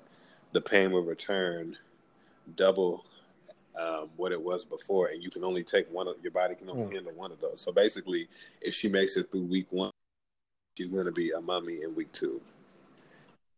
the 0.51 0.61
pain 0.61 0.91
would 0.91 1.05
return 1.05 1.78
double 2.55 3.05
um, 3.80 4.09
what 4.15 4.32
it 4.32 4.41
was 4.41 4.65
before, 4.65 5.07
and 5.07 5.24
you 5.24 5.30
can 5.30 5.43
only 5.43 5.63
take 5.63 5.91
one 5.91 6.07
of 6.07 6.15
your 6.21 6.32
body 6.32 6.55
can 6.55 6.69
only 6.69 6.86
mm. 6.86 6.93
handle 6.93 7.13
one 7.13 7.32
of 7.32 7.39
those. 7.41 7.61
So 7.61 7.71
basically, 7.71 8.28
if 8.61 8.74
she 8.74 8.88
makes 8.88 9.17
it 9.17 9.32
through 9.32 9.45
week 9.45 9.67
one, 9.69 9.91
she's 10.78 10.89
going 10.89 11.05
to 11.05 11.11
be 11.11 11.32
a 11.32 11.41
mummy 11.41 11.82
in 11.84 11.95
week 11.95 12.11
two. 12.11 12.41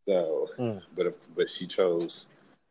So, 0.07 0.49
mm. 0.57 0.81
but 0.95 1.07
if 1.07 1.15
but 1.35 1.49
she 1.49 1.65
chose, 1.65 2.27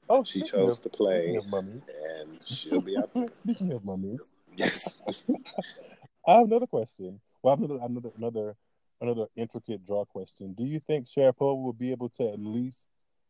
oh, 0.09 0.25
she 0.25 0.43
chose 0.43 0.79
of, 0.79 0.85
to 0.85 0.89
play, 0.89 1.37
and 1.37 2.39
she'll 2.45 2.81
be 2.81 2.97
out 2.97 3.13
there. 3.13 3.29
Speaking 3.43 3.73
of 3.73 3.85
mummies, 3.85 4.31
yes. 4.57 4.97
I 6.27 6.37
have 6.37 6.47
another 6.47 6.67
question. 6.67 7.21
Well, 7.43 7.55
another 7.55 7.79
another 7.83 8.11
another 8.17 8.57
another 9.01 9.27
intricate 9.37 9.85
draw 9.85 10.05
question. 10.05 10.55
Do 10.55 10.65
you 10.65 10.81
think 10.81 11.09
Sharapova 11.09 11.63
will 11.63 11.73
be 11.73 11.91
able 11.91 12.09
to 12.11 12.29
at 12.31 12.39
least 12.39 12.87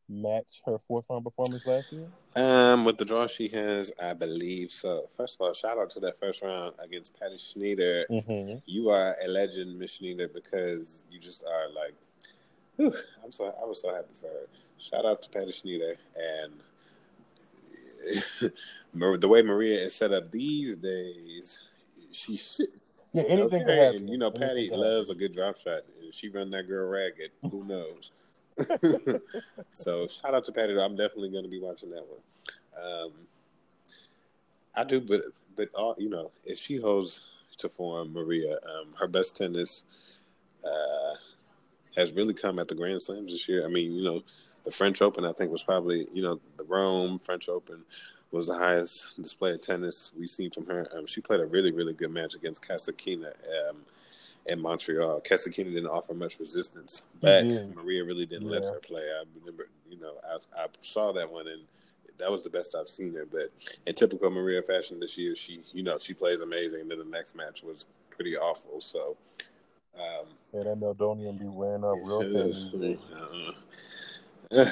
match 0.09 0.63
her 0.67 0.79
fourth 0.87 1.05
round 1.09 1.25
performance 1.25 1.67
last 1.67 1.93
year? 1.93 2.07
Um, 2.37 2.85
with 2.85 2.99
the 2.99 3.05
draw 3.05 3.27
she 3.27 3.49
has, 3.49 3.93
I 4.03 4.13
believe 4.13 4.71
so. 4.71 5.07
First 5.17 5.37
of 5.37 5.47
all, 5.47 5.55
shout 5.55 5.79
out 5.79 5.91
to 5.91 6.01
that 6.01 6.19
first 6.19 6.43
round 6.43 6.75
against 6.79 7.19
Patty 7.19 7.39
Schnyder. 7.39 8.05
Mm-hmm. 8.11 8.59
You 8.67 8.91
are 8.91 9.17
a 9.25 9.29
legend, 9.29 9.79
Miss 9.79 9.99
Schnyder, 9.99 10.29
because 10.29 11.05
you 11.11 11.19
just 11.19 11.45
are 11.45 11.69
like, 11.69 11.95
whew, 12.77 12.95
I'm 13.25 13.33
so 13.33 13.55
I 13.61 13.65
was 13.65 13.81
so 13.81 13.95
happy 13.95 14.15
for 14.15 14.27
her. 14.27 14.49
Shout 14.79 15.07
out 15.07 15.23
to 15.23 15.31
Patty 15.31 15.53
Schnyder 15.53 15.97
and 16.17 16.53
the 18.95 19.29
way 19.29 19.43
Maria 19.43 19.81
is 19.81 19.95
set 19.95 20.13
up 20.13 20.31
these 20.31 20.77
days, 20.77 21.59
she 22.13 22.37
should. 22.37 22.69
Yeah, 23.13 23.23
anything 23.29 23.63
okay. 23.63 23.65
can 23.65 23.93
happen. 23.93 24.09
You 24.09 24.19
know, 24.19 24.31
Patty 24.31 24.69
loves 24.71 25.09
a 25.09 25.15
good 25.15 25.35
drop 25.35 25.59
shot. 25.59 25.83
She 26.11 26.29
run 26.29 26.51
that 26.51 26.67
girl 26.67 26.89
ragged. 26.89 27.31
Who 27.49 27.65
knows? 27.65 28.11
so 29.73 30.07
shout 30.07 30.35
out 30.35 30.45
to 30.45 30.53
Patty. 30.53 30.79
I'm 30.79 30.97
definitely 30.97 31.31
going 31.31 31.45
to 31.45 31.51
be 31.51 31.61
watching 31.61 31.91
that 31.91 32.05
one. 32.07 32.21
Um, 32.83 33.13
I 34.77 34.85
do, 34.85 35.01
but 35.01 35.23
but 35.57 35.69
all 35.75 35.95
you 35.99 36.09
know, 36.09 36.31
if 36.45 36.59
she 36.59 36.77
holds 36.77 37.23
to 37.59 37.69
form, 37.69 38.13
Maria, 38.13 38.53
um, 38.53 38.95
her 38.99 39.07
best 39.07 39.37
tennis 39.37 39.85
uh, 40.65 41.15
has 41.97 42.13
really 42.13 42.35
come 42.35 42.59
at 42.59 42.69
the 42.69 42.75
Grand 42.75 43.03
Slams 43.03 43.31
this 43.31 43.49
year. 43.49 43.65
I 43.65 43.69
mean, 43.69 43.93
you 43.93 44.05
know, 44.05 44.23
the 44.65 44.73
French 44.73 45.03
Open 45.03 45.25
I 45.25 45.33
think 45.33 45.51
was 45.51 45.63
probably 45.63 46.07
you 46.13 46.23
know 46.23 46.41
the 46.57 46.65
Rome 46.65 47.19
French 47.19 47.49
Open 47.49 47.85
was 48.31 48.47
the 48.47 48.59
highest 48.59 49.17
display 49.23 49.53
of 49.53 49.61
tennis 49.61 50.11
we've 50.19 50.29
seen 50.29 50.51
from 50.51 50.67
her. 50.67 50.89
Um, 50.97 51.07
she 51.07 51.21
played 51.21 51.41
a 51.41 51.47
really 51.47 51.73
really 51.73 51.95
good 51.95 52.11
match 52.11 52.35
against 52.35 52.63
Kasatkina. 52.63 53.33
In 54.47 54.61
Montreal. 54.61 55.23
Kasatkina 55.23 55.73
didn't 55.73 55.87
offer 55.87 56.13
much 56.13 56.39
resistance, 56.39 57.03
but 57.23 57.45
mm-hmm. 57.45 57.81
Maria 57.81 58.05
really 58.05 58.27
didn't 58.27 58.49
yeah. 58.49 58.59
let 58.59 58.63
her 58.63 58.79
play. 58.79 59.01
I 59.01 59.25
remember, 59.39 59.69
you 59.89 59.99
know, 59.99 60.15
I, 60.23 60.65
I 60.65 60.67
saw 60.81 61.13
that 61.13 61.31
one 61.31 61.49
and 61.49 61.63
that 62.19 62.31
was 62.31 62.43
the 62.43 62.51
best 62.51 62.75
I've 62.75 62.89
seen 62.89 63.15
her. 63.15 63.27
But 63.27 63.51
in 63.87 63.95
typical 63.95 64.31
Maria 64.31 64.63
fashion 64.63 65.01
this 65.01 65.17
year, 65.17 65.35
she, 65.37 65.63
you 65.73 65.83
know, 65.83 65.99
she 65.99 66.15
plays 66.15 66.41
amazing. 66.41 66.83
And 66.83 66.91
then 66.91 66.99
the 66.99 67.05
next 67.05 67.35
match 67.35 67.63
was 67.63 67.87
pretty 68.11 68.37
awful. 68.37 68.81
So, 68.81 69.17
um, 69.97 70.27
yeah, 70.53 70.65
that 70.65 70.81
meldonium 70.81 71.39
be 71.39 71.47
wearing 71.47 71.85
up 71.85 71.97
real 72.03 72.21
thin. 72.21 72.99
Uh, 74.53 74.71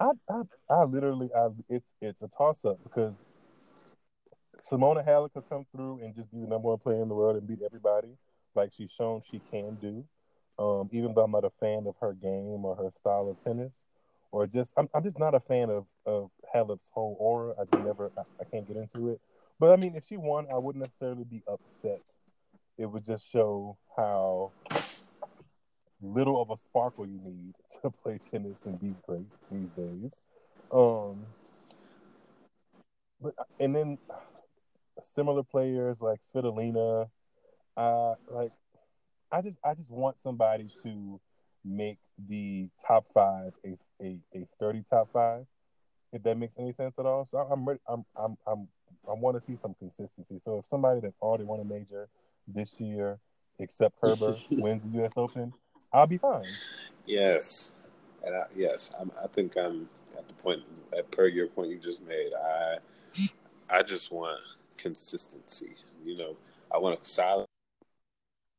I, 0.00 0.10
I, 0.30 0.42
I 0.70 0.84
literally, 0.84 1.28
I, 1.36 1.48
it's, 1.68 1.92
it's 2.00 2.22
a 2.22 2.28
toss 2.28 2.64
up 2.64 2.82
because 2.82 3.14
Simona 4.70 5.06
Halep 5.06 5.32
could 5.34 5.48
come 5.48 5.66
through 5.74 6.00
and 6.02 6.14
just 6.14 6.30
be 6.32 6.40
the 6.40 6.46
number 6.46 6.68
one 6.68 6.78
player 6.78 7.02
in 7.02 7.08
the 7.08 7.14
world 7.14 7.36
and 7.36 7.46
beat 7.46 7.60
everybody 7.64 8.16
like 8.60 8.72
she's 8.76 8.90
shown 8.96 9.22
she 9.30 9.40
can 9.50 9.76
do. 9.80 10.04
Um, 10.58 10.90
even 10.92 11.14
though 11.14 11.22
I'm 11.22 11.30
not 11.30 11.44
a 11.44 11.50
fan 11.58 11.86
of 11.86 11.94
her 12.00 12.12
game 12.12 12.64
or 12.64 12.76
her 12.76 12.90
style 13.00 13.28
of 13.30 13.42
tennis, 13.42 13.86
or 14.30 14.46
just 14.46 14.74
I'm, 14.76 14.88
I'm 14.94 15.02
just 15.02 15.18
not 15.18 15.34
a 15.34 15.40
fan 15.40 15.70
of 15.70 15.86
of 16.04 16.30
Halep's 16.52 16.90
whole 16.92 17.16
aura. 17.18 17.54
I 17.58 17.64
just 17.64 17.84
never 17.84 18.10
I, 18.16 18.22
I 18.40 18.44
can't 18.44 18.68
get 18.68 18.76
into 18.76 19.08
it. 19.08 19.20
But 19.58 19.72
I 19.72 19.76
mean, 19.76 19.94
if 19.94 20.06
she 20.06 20.16
won, 20.16 20.46
I 20.52 20.58
wouldn't 20.58 20.84
necessarily 20.84 21.24
be 21.24 21.42
upset. 21.48 22.02
It 22.78 22.86
would 22.86 23.04
just 23.04 23.30
show 23.30 23.76
how 23.96 24.52
little 26.02 26.40
of 26.40 26.50
a 26.50 26.56
sparkle 26.56 27.06
you 27.06 27.20
need 27.24 27.54
to 27.82 27.90
play 27.90 28.18
tennis 28.30 28.64
and 28.64 28.78
be 28.80 28.94
great 29.06 29.26
these 29.50 29.70
days. 29.70 30.12
Um, 30.72 31.24
but 33.20 33.34
and 33.58 33.74
then 33.74 33.98
similar 35.02 35.42
players 35.42 36.00
like 36.00 36.20
Svitolina, 36.22 37.08
uh, 37.76 38.14
like 38.28 38.52
I 39.32 39.42
just 39.42 39.56
I 39.64 39.74
just 39.74 39.90
want 39.90 40.20
somebody 40.20 40.66
to 40.82 41.20
make 41.64 41.98
the 42.28 42.68
top 42.86 43.06
five 43.14 43.52
a 43.64 43.76
a, 44.02 44.18
a 44.34 44.46
sturdy 44.54 44.84
top 44.88 45.10
five, 45.12 45.46
if 46.12 46.22
that 46.22 46.36
makes 46.36 46.54
any 46.58 46.72
sense 46.72 46.98
at 46.98 47.06
all. 47.06 47.26
So 47.26 47.38
I'm 47.38 47.64
ready. 47.64 47.80
I'm 47.88 48.04
I'm 48.16 48.36
I'm 48.46 48.68
I 49.08 49.14
want 49.14 49.36
to 49.36 49.40
see 49.40 49.56
some 49.56 49.74
consistency. 49.78 50.38
So 50.38 50.58
if 50.58 50.66
somebody 50.66 51.00
that's 51.00 51.18
already 51.20 51.44
won 51.44 51.60
a 51.60 51.64
major 51.64 52.08
this 52.46 52.80
year, 52.80 53.18
except 53.58 54.00
Kerber, 54.00 54.36
wins 54.50 54.82
the 54.82 54.90
U.S. 54.98 55.12
Open, 55.16 55.52
I'll 55.92 56.06
be 56.06 56.18
fine. 56.18 56.46
Yes, 57.06 57.74
and 58.24 58.34
I, 58.34 58.42
yes, 58.54 58.90
I'm, 59.00 59.10
I 59.22 59.26
think 59.28 59.56
I'm 59.56 59.88
at 60.16 60.26
the 60.28 60.34
point, 60.34 60.60
at 60.96 61.10
per 61.10 61.26
your 61.26 61.46
point 61.46 61.70
you 61.70 61.78
just 61.78 62.02
made. 62.02 62.32
I 62.34 62.76
I 63.70 63.82
just 63.82 64.10
want 64.10 64.40
consistency. 64.76 65.76
You 66.04 66.16
know, 66.16 66.36
I 66.72 66.78
want 66.78 67.00
a 67.00 67.04
solid, 67.04 67.46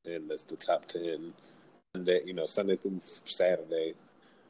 and 0.05 0.29
that's 0.29 0.43
the 0.43 0.55
top 0.55 0.85
ten. 0.85 1.33
Sunday, 1.95 2.21
you 2.25 2.33
know, 2.33 2.45
Sunday 2.45 2.77
through 2.77 3.01
Saturday, 3.25 3.93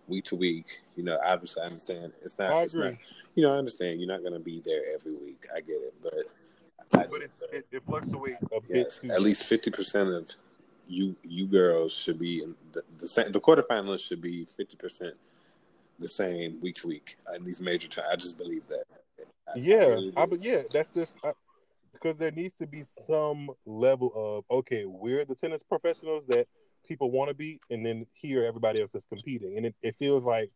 week 0.07 0.25
to 0.25 0.35
week. 0.35 0.81
You 0.95 1.03
know, 1.03 1.19
obviously, 1.25 1.63
I 1.63 1.65
understand 1.67 2.13
it's 2.21 2.37
not. 2.37 2.51
I 2.51 2.61
it's 2.63 2.73
agree. 2.75 2.89
not. 2.91 2.97
You 3.35 3.43
know, 3.43 3.53
I 3.53 3.57
understand 3.57 3.99
you're 3.99 4.07
not 4.07 4.21
going 4.21 4.33
to 4.33 4.39
be 4.39 4.61
there 4.65 4.81
every 4.93 5.13
week. 5.13 5.45
I 5.55 5.61
get 5.61 5.75
it, 5.81 5.93
but. 6.01 6.13
I 6.93 7.07
But 7.07 7.21
just- 7.21 7.31
it's, 7.41 7.53
it, 7.53 7.65
it 7.77 7.83
fluctuates 7.85 8.43
a 8.51 8.59
bit 8.61 8.91
too. 8.91 9.11
at 9.11 9.21
least 9.21 9.43
fifty 9.45 9.71
percent 9.71 10.09
of 10.09 10.29
you 10.87 11.15
you 11.23 11.45
girls 11.47 11.93
should 11.93 12.19
be 12.19 12.43
in 12.43 12.53
the 12.73 12.81
the, 12.99 13.07
same, 13.07 13.31
the 13.31 13.39
quarterfinalists 13.39 14.01
should 14.01 14.21
be 14.21 14.43
fifty 14.45 14.75
percent 14.75 15.15
the 15.99 16.07
same 16.09 16.59
week 16.61 16.75
to 16.75 16.87
week 16.87 17.15
in 17.35 17.43
these 17.45 17.61
major. 17.61 17.87
i 18.11 18.15
just 18.15 18.37
believe 18.37 18.63
that. 18.67 18.83
I- 18.89 19.51
I 19.51 19.53
Yeah, 19.55 19.85
really 19.85 20.13
I, 20.17 20.25
but 20.25 20.41
yeah, 20.43 20.63
that's 20.71 20.93
just 20.93 21.15
I, 21.23 21.31
because 22.01 22.17
there 22.17 22.31
needs 22.31 22.53
to 22.55 22.67
be 22.67 22.83
some 22.83 23.49
level 23.65 24.11
of 24.15 24.57
okay, 24.57 24.85
we're 24.85 25.25
the 25.25 25.35
tennis 25.35 25.63
professionals 25.63 26.25
that 26.27 26.47
people 26.87 27.11
want 27.11 27.29
to 27.29 27.33
be, 27.33 27.59
and 27.69 27.85
then 27.85 28.05
here 28.13 28.43
everybody 28.43 28.81
else 28.81 28.95
is 28.95 29.05
competing, 29.05 29.57
and 29.57 29.65
it, 29.67 29.75
it 29.81 29.95
feels 29.99 30.23
like 30.23 30.51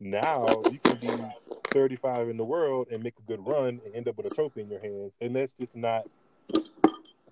now 0.00 0.46
you 0.70 0.78
can 0.82 0.96
be 0.96 1.10
35 1.72 2.30
in 2.30 2.36
the 2.36 2.44
world 2.44 2.88
and 2.90 3.02
make 3.02 3.14
a 3.18 3.22
good 3.22 3.46
run 3.46 3.80
and 3.84 3.94
end 3.94 4.08
up 4.08 4.16
with 4.16 4.30
a 4.30 4.34
trophy 4.34 4.62
in 4.62 4.70
your 4.70 4.80
hands, 4.80 5.14
and 5.20 5.36
that's 5.36 5.52
just 5.52 5.76
not. 5.76 6.04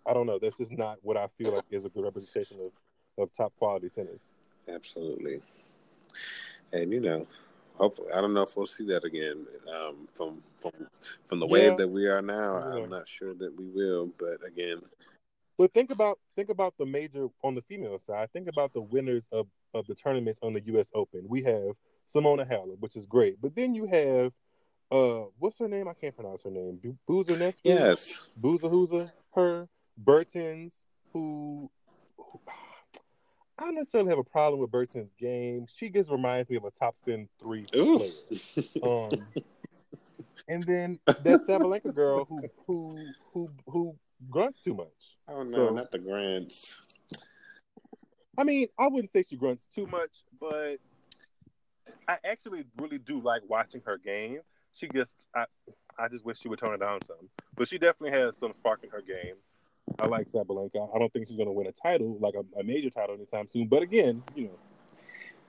I 0.07 0.15
don't 0.15 0.27
know. 0.27 0.39
That's 0.39 0.57
just 0.57 0.73
not 0.73 0.99
what 1.03 1.19
I 1.19 1.27
feel 1.37 1.53
like 1.53 1.65
is 1.71 1.85
a 1.85 1.91
good 1.91 2.05
representation 2.05 2.57
of, 2.61 3.23
of 3.23 3.33
top 3.37 3.53
quality 3.59 3.91
tennis. 3.91 4.21
absolutely. 4.67 5.43
And 6.73 6.93
you 6.93 7.01
know, 7.01 7.27
hopefully, 7.79 8.09
I 8.13 8.21
don't 8.21 8.35
know 8.35 8.43
if 8.43 8.57
we'll 8.57 8.67
see 8.67 8.85
that 8.87 9.05
again 9.05 9.47
um, 9.73 10.09
from 10.15 10.43
from 10.61 10.73
from 11.29 11.41
the 11.41 11.47
Yeah. 11.47 11.53
wave 11.53 11.77
that 11.79 11.89
we 11.89 12.07
are 12.07 12.23
now. 12.23 12.59
Yeah. 12.59 12.83
I'm 12.83 12.91
not 12.91 13.09
sure 13.09 13.35
that 13.35 13.57
we 13.59 13.67
will, 13.67 14.11
but 14.19 14.39
again, 14.47 14.81
But 15.57 15.73
think 15.73 15.91
about 15.91 16.19
think 16.37 16.51
about 16.51 16.75
the 16.79 16.87
major 16.87 17.29
on 17.43 17.55
the 17.55 17.63
female 17.63 17.99
side. 17.99 18.31
Think 18.33 18.49
about 18.49 18.73
the 18.73 18.83
winners 18.83 19.27
of, 19.33 19.47
of 19.75 19.87
the 19.87 19.95
tournaments 19.95 20.39
on 20.43 20.53
the 20.53 20.61
U.S. 20.67 20.91
Open. 20.95 21.25
We 21.29 21.43
have 21.43 21.73
Simona 22.13 22.49
Halep, 22.49 22.79
which 22.81 22.97
is 22.97 23.07
great, 23.07 23.41
but 23.41 23.55
then 23.55 23.75
you 23.75 23.87
have 23.87 24.33
uh, 24.91 25.27
what's 25.39 25.59
her 25.59 25.69
name? 25.69 25.87
I 25.89 25.95
can't 25.95 26.15
pronounce 26.17 26.43
her 26.45 26.51
name. 26.51 26.81
Boozer 27.07 27.37
Nesbitt, 27.39 27.75
yes, 27.75 28.27
Boozer 28.37 28.69
Hoozer, 28.69 29.13
her 29.35 29.69
Bertens, 29.99 30.75
who 31.13 31.71
I 33.59 33.65
don't 33.65 33.75
necessarily 33.75 34.11
have 34.11 34.19
a 34.19 34.25
problem 34.25 34.61
with 34.61 34.71
Bertens' 34.71 35.11
game. 35.19 35.67
She 35.69 35.89
just 35.89 36.11
reminds 36.11 36.49
me 36.49 36.57
of 36.57 36.65
a 36.65 36.71
top 36.71 36.97
spin 36.97 37.29
three 37.41 37.67
Ooh. 37.75 37.99
player. 37.99 38.13
Um, 38.83 39.11
and 40.49 40.63
then 40.65 40.99
that 41.07 41.41
Sabalenka 41.49 41.93
girl 41.95 42.25
who 42.25 42.41
who 42.67 43.07
who 43.33 43.51
who 43.67 43.97
grunts 44.31 44.61
too 44.61 44.75
much. 44.75 45.17
oh 45.29 45.43
no, 45.43 45.57
So- 45.57 45.71
not 45.71 45.91
the 45.91 45.99
grunts. 45.99 46.83
I 48.37 48.45
mean, 48.45 48.69
I 48.79 48.87
wouldn't 48.87 49.11
say 49.13 49.25
she 49.29 49.35
grunts 49.37 49.67
too 49.75 49.87
much, 49.87 50.11
but 50.39 50.77
I 52.07 52.19
actually 52.25 52.65
really 52.81 52.99
do 52.99 53.21
like 53.21 53.43
watching 53.49 53.83
her 53.85 53.99
game. 53.99 54.39
She 54.75 54.89
just, 54.95 55.17
I, 55.35 55.47
I 55.99 56.07
just 56.07 56.25
wish 56.25 56.39
she 56.39 56.49
would 56.49 56.61
tone 56.61 56.73
it 56.73 56.79
down 56.79 57.01
some. 57.05 57.29
But 57.57 57.67
she 57.67 57.79
definitely 57.79 58.17
has 58.17 58.37
some 58.37 58.53
spark 58.53 58.85
in 58.85 58.91
her 58.91 59.03
game. 59.03 59.35
I 59.99 60.07
like 60.07 60.31
Sabalenka. 60.31 60.95
I 60.95 60.99
don't 60.99 61.13
think 61.13 61.29
she's 61.29 61.37
going 61.37 61.49
to 61.49 61.53
win 61.53 61.67
a 61.67 61.73
title, 61.73 62.17
like 62.21 62.35
a, 62.35 62.61
a 62.61 62.63
major 62.63 62.91
title 62.91 63.15
anytime 63.15 63.49
soon. 63.49 63.67
But 63.67 63.83
again, 63.83 64.23
you 64.35 64.45
know, 64.45 64.59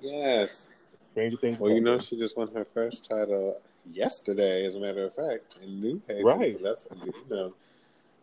Yes. 0.01 0.67
stranger 1.11 1.37
things. 1.37 1.59
Well, 1.59 1.71
you 1.71 1.81
know, 1.81 1.99
she 1.99 2.17
just 2.17 2.37
won 2.37 2.49
her 2.53 2.65
first 2.65 3.07
title 3.07 3.59
yesterday, 3.91 4.65
as 4.65 4.75
a 4.75 4.79
matter 4.79 5.03
of 5.05 5.13
fact, 5.13 5.57
in 5.61 5.81
New 5.81 6.01
Haven. 6.07 6.25
Right. 6.25 6.57
So 6.57 6.63
that's 6.63 6.87
you 7.03 7.13
know, 7.29 7.53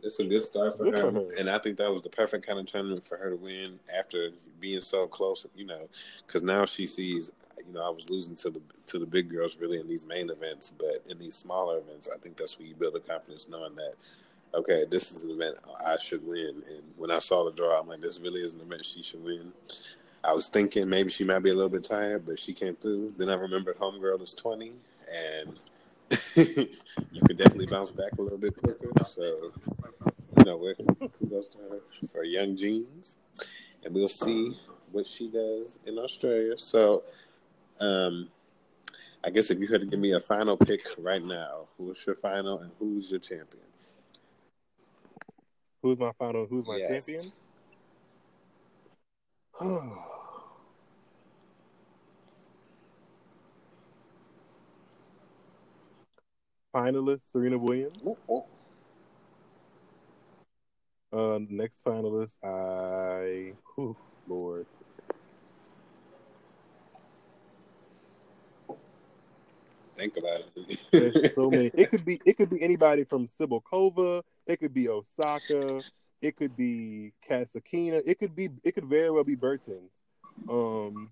it's 0.02 0.18
a 0.20 0.24
good 0.24 0.42
start 0.42 0.76
for 0.76 0.84
Good 0.84 0.94
her. 0.94 1.00
for 1.00 1.12
her. 1.12 1.32
And 1.38 1.50
I 1.50 1.58
think 1.58 1.76
that 1.78 1.90
was 1.90 2.02
the 2.02 2.08
perfect 2.08 2.46
kind 2.46 2.58
of 2.58 2.66
tournament 2.66 3.06
for 3.06 3.18
her 3.18 3.30
to 3.30 3.36
win 3.36 3.78
after 3.96 4.30
being 4.60 4.82
so 4.82 5.06
close. 5.06 5.46
You 5.54 5.66
know, 5.66 5.88
because 6.26 6.42
now 6.42 6.64
she 6.64 6.86
sees, 6.86 7.32
you 7.66 7.72
know, 7.72 7.86
I 7.86 7.90
was 7.90 8.08
losing 8.08 8.36
to 8.36 8.50
the 8.50 8.60
to 8.86 8.98
the 8.98 9.06
big 9.06 9.28
girls 9.30 9.58
really 9.60 9.78
in 9.78 9.88
these 9.88 10.06
main 10.06 10.30
events, 10.30 10.72
but 10.76 11.02
in 11.08 11.18
these 11.18 11.34
smaller 11.34 11.78
events, 11.78 12.08
I 12.14 12.18
think 12.18 12.36
that's 12.36 12.58
where 12.58 12.66
you 12.68 12.74
build 12.74 12.94
the 12.94 13.00
confidence, 13.00 13.48
knowing 13.48 13.76
that. 13.76 13.94
Okay, 14.54 14.84
this 14.90 15.12
is 15.12 15.22
an 15.22 15.30
event 15.30 15.56
I 15.84 15.98
should 15.98 16.26
win. 16.26 16.62
And 16.68 16.82
when 16.96 17.10
I 17.10 17.18
saw 17.18 17.44
the 17.44 17.52
draw, 17.52 17.78
I'm 17.78 17.88
like, 17.88 18.00
this 18.00 18.18
really 18.20 18.40
is 18.40 18.54
an 18.54 18.60
event 18.60 18.84
she 18.84 19.02
should 19.02 19.22
win. 19.22 19.52
I 20.24 20.32
was 20.32 20.48
thinking 20.48 20.88
maybe 20.88 21.10
she 21.10 21.24
might 21.24 21.40
be 21.40 21.50
a 21.50 21.54
little 21.54 21.68
bit 21.68 21.84
tired, 21.84 22.24
but 22.26 22.40
she 22.40 22.52
came 22.52 22.74
through. 22.74 23.14
Then 23.16 23.28
I 23.28 23.34
remembered 23.34 23.78
Homegirl 23.78 24.22
is 24.22 24.34
20, 24.34 24.72
and 25.14 25.58
you 26.36 27.20
could 27.26 27.36
definitely 27.36 27.66
bounce 27.66 27.92
back 27.92 28.12
a 28.18 28.22
little 28.22 28.38
bit 28.38 28.56
quicker. 28.56 28.90
So, 29.04 29.52
you 30.38 30.44
know, 30.44 30.74
kudos 31.18 31.48
to 31.48 31.58
her 31.58 31.80
for 32.08 32.24
young 32.24 32.56
jeans. 32.56 33.18
And 33.84 33.94
we'll 33.94 34.08
see 34.08 34.58
what 34.90 35.06
she 35.06 35.28
does 35.28 35.78
in 35.86 35.98
Australia. 35.98 36.54
So, 36.58 37.04
um, 37.80 38.28
I 39.22 39.30
guess 39.30 39.50
if 39.50 39.58
you 39.58 39.66
had 39.68 39.80
to 39.80 39.86
give 39.86 40.00
me 40.00 40.12
a 40.12 40.20
final 40.20 40.56
pick 40.56 40.86
right 40.98 41.22
now, 41.22 41.66
who's 41.76 42.04
your 42.06 42.16
final 42.16 42.60
and 42.60 42.70
who's 42.78 43.10
your 43.10 43.20
champion? 43.20 43.64
Who's 45.86 46.00
my 46.00 46.10
final? 46.18 46.46
Who's 46.46 46.66
my 46.66 46.78
Yes. 46.78 47.06
champion? 47.06 47.32
Finalist 56.74 57.30
Serena 57.30 57.56
Williams. 57.56 58.04
Uh, 61.12 61.38
next 61.48 61.84
finalist, 61.84 62.38
I. 62.42 63.54
Whew, 63.76 63.96
Lord. 64.26 64.66
Think 69.96 70.16
about 70.18 70.42
There's 70.90 71.16
it. 71.16 71.34
so 71.34 71.50
many. 71.50 71.70
It 71.74 71.90
could 71.90 72.04
be. 72.04 72.20
It 72.24 72.36
could 72.36 72.50
be 72.50 72.62
anybody 72.62 73.04
from 73.04 73.26
Sibylkova. 73.26 74.22
It 74.46 74.60
could 74.60 74.74
be 74.74 74.88
Osaka. 74.88 75.82
It 76.22 76.36
could 76.36 76.56
be 76.56 77.12
Kasatkina. 77.28 78.02
It 78.04 78.18
could 78.18 78.34
be. 78.34 78.50
It 78.64 78.72
could 78.74 78.84
very 78.86 79.10
well 79.10 79.24
be 79.24 79.34
Bertens. 79.36 80.02
Um, 80.50 81.10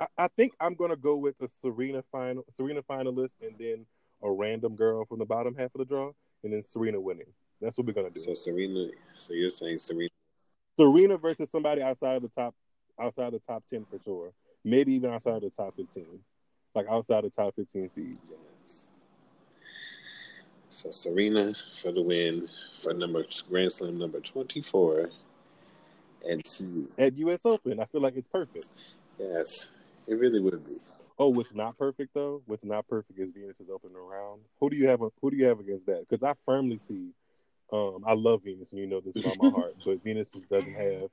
I, 0.00 0.06
I 0.18 0.28
think 0.28 0.52
I'm 0.60 0.74
gonna 0.74 0.96
go 0.96 1.16
with 1.16 1.40
a 1.42 1.48
Serena 1.48 2.02
final, 2.12 2.44
Serena 2.50 2.82
finalist, 2.82 3.34
and 3.42 3.54
then 3.58 3.86
a 4.22 4.30
random 4.30 4.76
girl 4.76 5.04
from 5.04 5.18
the 5.18 5.26
bottom 5.26 5.54
half 5.56 5.74
of 5.74 5.78
the 5.80 5.84
draw, 5.84 6.12
and 6.44 6.52
then 6.52 6.62
Serena 6.62 7.00
winning. 7.00 7.26
That's 7.60 7.76
what 7.76 7.86
we're 7.86 7.92
gonna 7.92 8.10
do. 8.10 8.20
so 8.20 8.34
Serena, 8.34 8.86
so 9.14 9.34
you're 9.34 9.50
saying 9.50 9.78
Serena? 9.80 10.10
Serena 10.76 11.16
versus 11.18 11.50
somebody 11.50 11.82
outside 11.82 12.16
of 12.16 12.22
the 12.22 12.28
top, 12.28 12.54
outside 13.00 13.32
the 13.32 13.38
top 13.40 13.64
ten 13.68 13.84
for 13.90 13.98
sure. 14.04 14.32
Maybe 14.64 14.94
even 14.94 15.12
outside 15.12 15.34
of 15.36 15.42
the 15.42 15.50
top 15.50 15.74
fifteen, 15.74 16.20
like 16.74 16.86
outside 16.88 17.24
the 17.24 17.30
top 17.30 17.54
fifteen 17.54 17.88
seeds. 17.88 18.18
Yes. 18.30 18.90
So 20.70 20.90
Serena 20.90 21.54
for 21.70 21.92
the 21.92 22.02
win 22.02 22.48
for 22.70 22.94
number 22.94 23.24
Grand 23.48 23.72
Slam 23.72 23.98
number 23.98 24.20
twenty 24.20 24.62
four, 24.62 25.10
and 26.28 26.44
two. 26.44 26.88
At 26.98 27.16
U.S. 27.18 27.44
Open, 27.44 27.80
I 27.80 27.84
feel 27.86 28.00
like 28.00 28.16
it's 28.16 28.28
perfect. 28.28 28.68
Yes, 29.18 29.74
it 30.06 30.14
really 30.14 30.40
would 30.40 30.66
be. 30.66 30.78
Oh, 31.18 31.28
what's 31.28 31.54
not 31.54 31.78
perfect 31.78 32.14
though? 32.14 32.42
What's 32.46 32.64
not 32.64 32.88
perfect 32.88 33.18
is 33.18 33.30
Venus's 33.30 33.70
opening 33.70 33.96
round. 33.96 34.40
Who 34.60 34.70
do 34.70 34.76
you 34.76 34.88
have? 34.88 35.00
Who 35.20 35.30
do 35.30 35.36
you 35.36 35.44
have 35.46 35.60
against 35.60 35.86
that? 35.86 36.08
Because 36.08 36.22
I 36.22 36.34
firmly 36.44 36.78
see. 36.78 37.10
Um, 37.72 38.04
I 38.06 38.12
love 38.12 38.42
Venus, 38.44 38.70
and 38.72 38.80
you 38.80 38.86
know 38.86 39.00
this 39.00 39.24
from 39.24 39.38
my 39.38 39.50
heart. 39.56 39.76
But 39.84 40.02
Venus 40.02 40.28
doesn't 40.50 40.74
have. 40.74 41.10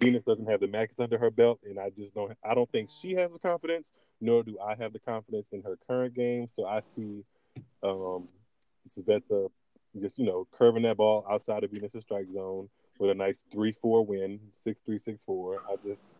Venus 0.00 0.24
doesn't 0.24 0.48
have 0.48 0.60
the 0.60 0.68
matches 0.68 1.00
under 1.00 1.18
her 1.18 1.30
belt, 1.30 1.60
and 1.64 1.78
I 1.78 1.90
just 1.90 2.14
don't. 2.14 2.36
I 2.44 2.54
don't 2.54 2.70
think 2.70 2.90
she 2.90 3.12
has 3.14 3.32
the 3.32 3.38
confidence, 3.38 3.90
nor 4.20 4.42
do 4.42 4.58
I 4.58 4.74
have 4.74 4.92
the 4.92 4.98
confidence 4.98 5.48
in 5.52 5.62
her 5.62 5.78
current 5.86 6.14
game. 6.14 6.48
So 6.52 6.66
I 6.66 6.80
see, 6.80 7.24
um, 7.82 8.28
Sveta 8.88 9.50
just 10.00 10.18
you 10.18 10.26
know 10.26 10.46
curving 10.50 10.82
that 10.82 10.96
ball 10.96 11.24
outside 11.30 11.64
of 11.64 11.70
Venus's 11.70 12.02
strike 12.02 12.26
zone 12.32 12.68
with 12.98 13.10
a 13.10 13.14
nice 13.14 13.44
three-four 13.50 14.04
win, 14.04 14.40
six-three, 14.52 14.98
six-four. 14.98 15.62
I 15.68 15.76
just 15.86 16.16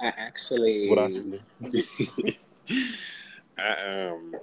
I 0.00 0.12
actually, 0.16 0.88
what 0.88 0.98
I 0.98 1.10
see. 1.10 2.38
I 3.58 4.08
um, 4.08 4.34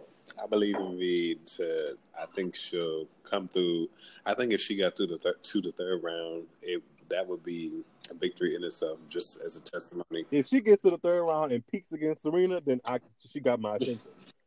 I 0.41 0.47
believe 0.47 0.75
in 0.75 0.97
V 0.97 1.37
to. 1.57 1.97
I 2.19 2.25
think 2.35 2.55
she'll 2.55 3.07
come 3.23 3.47
through. 3.47 3.89
I 4.25 4.33
think 4.33 4.53
if 4.53 4.61
she 4.61 4.77
got 4.77 4.95
through 4.95 5.07
the 5.07 5.17
thir- 5.17 5.37
to 5.41 5.61
the 5.61 5.71
third 5.71 6.03
round, 6.03 6.45
it 6.61 6.81
that 7.11 7.27
would 7.27 7.43
be 7.43 7.83
a 8.09 8.13
victory 8.13 8.55
in 8.55 8.63
itself, 8.63 8.99
just 9.09 9.43
as 9.43 9.55
a 9.55 9.61
testimony. 9.61 10.25
if 10.31 10.47
she 10.47 10.61
gets 10.61 10.81
to 10.83 10.91
the 10.91 10.97
third 10.97 11.23
round 11.23 11.51
and 11.51 11.65
peaks 11.67 11.91
against 11.91 12.23
Serena, 12.23 12.61
then 12.61 12.81
I 12.85 12.99
she 13.31 13.39
got 13.39 13.59
my 13.59 13.75
attention. 13.75 13.99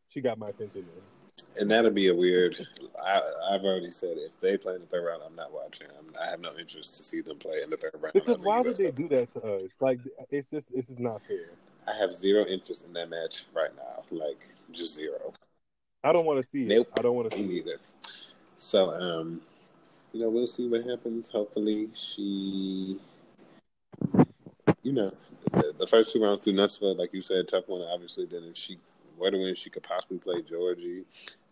She 0.09 0.21
got 0.21 0.39
my 0.39 0.51
attention. 0.51 0.85
There. 0.87 1.61
And 1.61 1.71
that'll 1.71 1.91
be 1.91 2.09
a 2.09 2.15
weird. 2.15 2.67
I, 3.05 3.21
I've 3.51 3.63
already 3.63 3.91
said 3.91 4.17
if 4.17 4.39
they 4.39 4.57
play 4.57 4.75
in 4.75 4.81
the 4.81 4.87
third 4.87 5.07
round, 5.07 5.23
I'm 5.25 5.37
not 5.37 5.53
watching. 5.53 5.87
I'm, 5.99 6.07
I 6.21 6.31
have 6.31 6.41
no 6.41 6.51
interest 6.59 6.97
to 6.97 7.03
see 7.03 7.21
them 7.21 7.39
play 7.39 7.63
in 7.63 7.71
the 7.71 7.77
third 7.77 7.97
round. 8.01 8.13
Because 8.13 8.41
why 8.41 8.61
would 8.61 8.77
they 8.77 8.91
do 8.91 9.09
that 9.09 9.31
to 9.35 9.43
us? 9.43 9.73
Like 9.81 10.01
it's 10.31 10.51
just 10.51 10.73
it's 10.75 10.89
just 10.89 11.01
not 11.01 11.21
fair. 11.27 11.51
I 11.87 11.97
have 11.99 12.13
zero 12.15 12.47
interest 12.47 12.85
in 12.85 12.93
that 12.95 13.11
match 13.11 13.45
right 13.55 13.71
now. 13.77 14.05
Like 14.11 14.49
just 14.73 14.95
zero. 14.95 15.33
I 16.03 16.13
don't 16.13 16.27
want 16.27 16.39
to 16.39 16.47
see 16.47 16.63
it. 16.65 16.69
Nope. 16.69 16.89
I 16.99 17.03
don't 17.03 17.17
want 17.17 17.31
to 17.31 17.37
see 17.37 17.45
it. 17.45 17.49
neither. 17.49 17.79
So, 18.57 18.91
um, 18.91 19.41
you 20.15 20.21
know, 20.21 20.31
we'll 20.31 20.47
see 20.47 20.69
what 20.69 20.87
happens. 20.87 21.29
Hopefully, 21.31 21.89
she, 21.93 22.97
you 24.83 24.93
know, 24.93 25.13
the, 25.53 25.75
the 25.77 25.87
first 25.89 26.13
two 26.13 26.23
rounds 26.23 26.45
through 26.45 26.53
Knutsville, 26.53 26.97
like 26.97 27.13
you 27.13 27.21
said, 27.21 27.49
tough 27.49 27.65
one. 27.67 27.83
Obviously, 27.93 28.25
then 28.25 28.45
if 28.45 28.57
she 28.57 28.79
were 29.19 29.33
to 29.33 29.39
win, 29.39 29.57
she 29.57 29.71
could 29.71 29.83
possibly 29.83 30.19
play 30.19 30.41
Giorgi, 30.41 31.03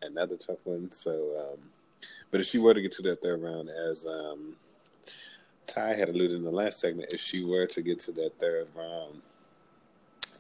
another 0.02 0.36
tough 0.36 0.58
one. 0.62 0.92
So, 0.92 1.10
um, 1.10 1.58
but 2.30 2.40
if 2.40 2.46
she 2.46 2.58
were 2.58 2.72
to 2.72 2.80
get 2.80 2.92
to 2.92 3.02
that 3.02 3.20
third 3.20 3.42
round, 3.42 3.68
as 3.68 4.06
um, 4.06 4.54
Ty 5.66 5.94
had 5.94 6.08
alluded 6.08 6.36
in 6.36 6.44
the 6.44 6.50
last 6.52 6.78
segment, 6.78 7.12
if 7.12 7.20
she 7.20 7.44
were 7.44 7.66
to 7.66 7.82
get 7.82 7.98
to 8.00 8.12
that 8.12 8.38
third 8.38 8.68
round, 8.76 9.22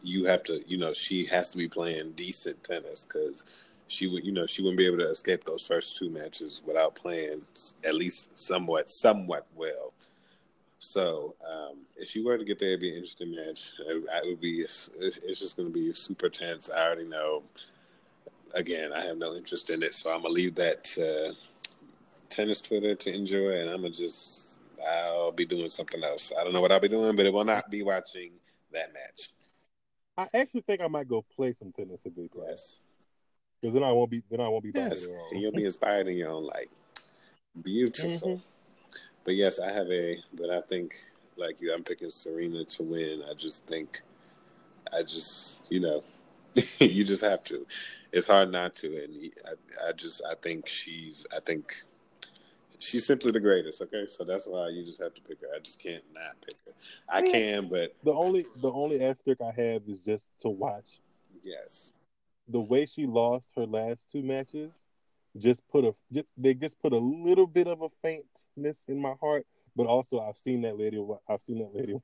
you 0.04 0.26
have 0.26 0.44
to, 0.44 0.60
you 0.68 0.78
know, 0.78 0.92
she 0.92 1.26
has 1.26 1.50
to 1.50 1.56
be 1.56 1.68
playing 1.68 2.12
decent 2.12 2.62
tennis 2.62 3.04
because 3.04 3.44
she 3.92 4.06
would, 4.06 4.24
you 4.24 4.32
know, 4.32 4.46
she 4.46 4.62
wouldn't 4.62 4.78
be 4.78 4.86
able 4.86 4.98
to 4.98 5.10
escape 5.10 5.44
those 5.44 5.62
first 5.62 5.96
two 5.96 6.08
matches 6.08 6.62
without 6.66 6.94
playing 6.94 7.42
at 7.84 7.94
least 7.94 8.38
somewhat, 8.38 8.90
somewhat 8.90 9.46
well. 9.54 9.92
So 10.78 11.36
um, 11.48 11.80
if 11.96 12.08
she 12.08 12.22
were 12.22 12.38
to 12.38 12.44
get 12.44 12.58
there, 12.58 12.70
it'd 12.70 12.80
be 12.80 12.90
an 12.90 12.96
interesting 12.96 13.34
match. 13.34 13.72
It, 13.86 14.02
it 14.02 14.26
would 14.26 14.40
be, 14.40 14.60
it's, 14.60 14.88
it's 14.98 15.38
just 15.38 15.56
going 15.56 15.68
to 15.68 15.72
be 15.72 15.92
super 15.92 16.28
tense. 16.28 16.70
I 16.70 16.84
already 16.84 17.04
know. 17.04 17.42
Again, 18.54 18.92
I 18.92 19.02
have 19.04 19.16
no 19.16 19.34
interest 19.34 19.70
in 19.70 19.82
it, 19.82 19.94
so 19.94 20.10
I'm 20.10 20.20
gonna 20.20 20.34
leave 20.34 20.54
that 20.56 20.84
to 20.84 21.34
tennis 22.28 22.60
Twitter 22.60 22.94
to 22.94 23.14
enjoy, 23.14 23.60
and 23.60 23.70
I'm 23.70 23.80
gonna 23.80 23.94
just 23.94 24.58
I'll 24.86 25.32
be 25.32 25.46
doing 25.46 25.70
something 25.70 26.04
else. 26.04 26.32
I 26.38 26.44
don't 26.44 26.52
know 26.52 26.60
what 26.60 26.70
I'll 26.70 26.78
be 26.78 26.88
doing, 26.88 27.16
but 27.16 27.24
it 27.24 27.32
will 27.32 27.44
not 27.44 27.70
be 27.70 27.82
watching 27.82 28.32
that 28.72 28.92
match. 28.92 29.30
I 30.18 30.28
actually 30.38 30.60
think 30.62 30.82
I 30.82 30.88
might 30.88 31.08
go 31.08 31.24
play 31.34 31.54
some 31.54 31.72
tennis 31.72 32.04
if 32.04 32.14
they 32.14 32.28
play. 32.28 32.48
Yes. 32.48 32.82
Because 33.62 33.74
then 33.74 33.84
I 33.84 33.92
won't 33.92 34.10
be 34.10 34.22
then 34.28 34.40
I 34.40 34.48
won't 34.48 34.64
be 34.64 34.72
Yes, 34.74 35.04
at 35.04 35.10
all. 35.10 35.28
and 35.30 35.40
you'll 35.40 35.52
be 35.52 35.64
inspired 35.64 36.08
in 36.08 36.16
your 36.16 36.30
own 36.30 36.44
light. 36.44 36.68
Beautiful. 37.62 38.10
Mm-hmm. 38.28 38.42
But 39.24 39.34
yes, 39.36 39.60
I 39.60 39.70
have 39.72 39.88
a. 39.90 40.18
But 40.34 40.50
I 40.50 40.60
think, 40.62 40.94
like 41.36 41.60
you, 41.60 41.72
I'm 41.72 41.84
picking 41.84 42.10
Serena 42.10 42.64
to 42.64 42.82
win. 42.82 43.22
I 43.30 43.34
just 43.34 43.64
think, 43.66 44.02
I 44.92 45.02
just, 45.02 45.60
you 45.70 45.78
know, 45.78 46.02
you 46.80 47.04
just 47.04 47.22
have 47.22 47.44
to. 47.44 47.64
It's 48.12 48.26
hard 48.26 48.50
not 48.50 48.74
to, 48.76 49.04
and 49.04 49.32
I, 49.46 49.88
I 49.88 49.92
just, 49.92 50.22
I 50.28 50.34
think 50.42 50.66
she's, 50.66 51.24
I 51.34 51.38
think 51.40 51.72
she's 52.80 53.06
simply 53.06 53.30
the 53.30 53.40
greatest. 53.40 53.80
Okay, 53.80 54.06
so 54.08 54.24
that's 54.24 54.46
why 54.46 54.68
you 54.70 54.84
just 54.84 55.00
have 55.00 55.14
to 55.14 55.20
pick 55.22 55.40
her. 55.40 55.46
I 55.54 55.60
just 55.60 55.78
can't 55.80 56.02
not 56.12 56.34
pick 56.44 56.56
her. 56.66 56.72
I 57.08 57.22
can, 57.22 57.68
but 57.68 57.94
The 58.02 58.12
only 58.12 58.44
the 58.60 58.72
only 58.72 59.02
asterisk 59.04 59.40
I 59.40 59.52
have 59.52 59.82
is 59.86 60.00
just 60.00 60.30
to 60.40 60.48
watch 60.48 60.98
yes, 61.44 61.92
the 62.48 62.60
way 62.60 62.86
she 62.86 63.06
lost 63.06 63.52
her 63.56 63.66
last 63.66 64.10
two 64.10 64.22
matches. 64.22 64.72
Just 65.38 65.62
put 65.68 65.84
a 65.84 65.94
just, 66.12 66.26
they 66.36 66.52
just 66.54 66.78
put 66.80 66.92
a 66.92 66.98
little 66.98 67.46
bit 67.46 67.66
of 67.66 67.80
a 67.82 67.88
faintness 68.02 68.84
in 68.88 69.00
my 69.00 69.14
heart, 69.20 69.46
but 69.74 69.86
also 69.86 70.20
I've 70.20 70.36
seen 70.36 70.60
that 70.62 70.78
lady 70.78 71.02
I've 71.28 71.42
seen 71.46 71.58
that 71.60 71.74
lady 71.74 71.94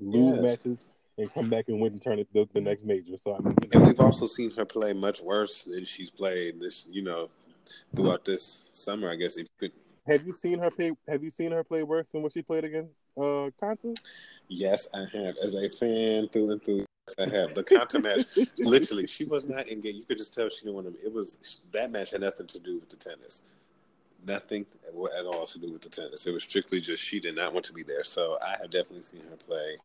lose 0.00 0.36
Yes. 0.36 0.42
matches 0.42 0.84
and 1.18 1.32
come 1.34 1.50
back 1.50 1.64
and 1.68 1.80
win 1.80 1.94
and 1.94 2.02
turn 2.02 2.20
it 2.20 2.28
the, 2.32 2.48
the 2.54 2.60
next 2.60 2.84
major. 2.84 3.16
So 3.16 3.34
I 3.34 3.40
mean, 3.40 3.56
you 3.62 3.68
and 3.72 3.86
we've 3.86 3.98
also 3.98 4.26
seen 4.26 4.52
her 4.52 4.64
play 4.64 4.92
much 4.92 5.20
worse 5.20 5.64
than 5.64 5.84
she's 5.84 6.12
played 6.12 6.60
this, 6.60 6.86
you 6.88 7.02
know, 7.02 7.30
throughout 7.96 8.24
this 8.24 8.70
summer. 8.72 9.10
I 9.10 9.16
guess 9.16 9.36
you 9.36 9.46
could 9.58 9.72
have 10.06 10.24
you 10.24 10.32
seen 10.32 10.58
her 10.60 10.70
play? 10.70 10.92
Have 11.06 11.22
you 11.22 11.30
seen 11.30 11.52
her 11.52 11.62
play 11.64 11.82
worse 11.82 12.06
than 12.12 12.22
what 12.22 12.32
she 12.32 12.42
played 12.42 12.64
against 12.64 13.02
uh 13.16 13.50
Konta? 13.60 13.94
Yes, 14.48 14.88
I 14.94 15.00
have. 15.12 15.36
As 15.42 15.54
a 15.54 15.68
fan 15.68 16.28
through 16.28 16.52
and 16.52 16.64
through, 16.64 16.86
I 17.18 17.28
have. 17.28 17.54
The 17.54 17.64
Konta 17.64 18.02
match, 18.02 18.48
literally, 18.58 19.06
she 19.06 19.24
was 19.24 19.46
not 19.46 19.68
engaged. 19.68 19.98
You 19.98 20.04
could 20.04 20.18
just 20.18 20.34
tell 20.34 20.48
she 20.48 20.60
didn't 20.60 20.74
want 20.74 20.86
to. 20.86 21.06
It 21.06 21.12
was 21.12 21.60
that 21.72 21.90
match 21.90 22.10
had 22.10 22.20
nothing 22.20 22.46
to 22.48 22.58
do 22.58 22.78
with 22.78 22.90
the 22.90 22.96
tennis, 22.96 23.42
nothing 24.26 24.66
at 25.18 25.26
all 25.26 25.46
to 25.46 25.58
do 25.58 25.72
with 25.72 25.82
the 25.82 25.88
tennis. 25.88 26.26
It 26.26 26.32
was 26.32 26.44
strictly 26.44 26.80
just 26.80 27.02
she 27.02 27.20
did 27.20 27.36
not 27.36 27.52
want 27.52 27.66
to 27.66 27.72
be 27.72 27.82
there. 27.82 28.04
So 28.04 28.38
I 28.42 28.56
have 28.60 28.70
definitely 28.70 29.02
seen 29.02 29.22
her 29.30 29.36
play. 29.36 29.78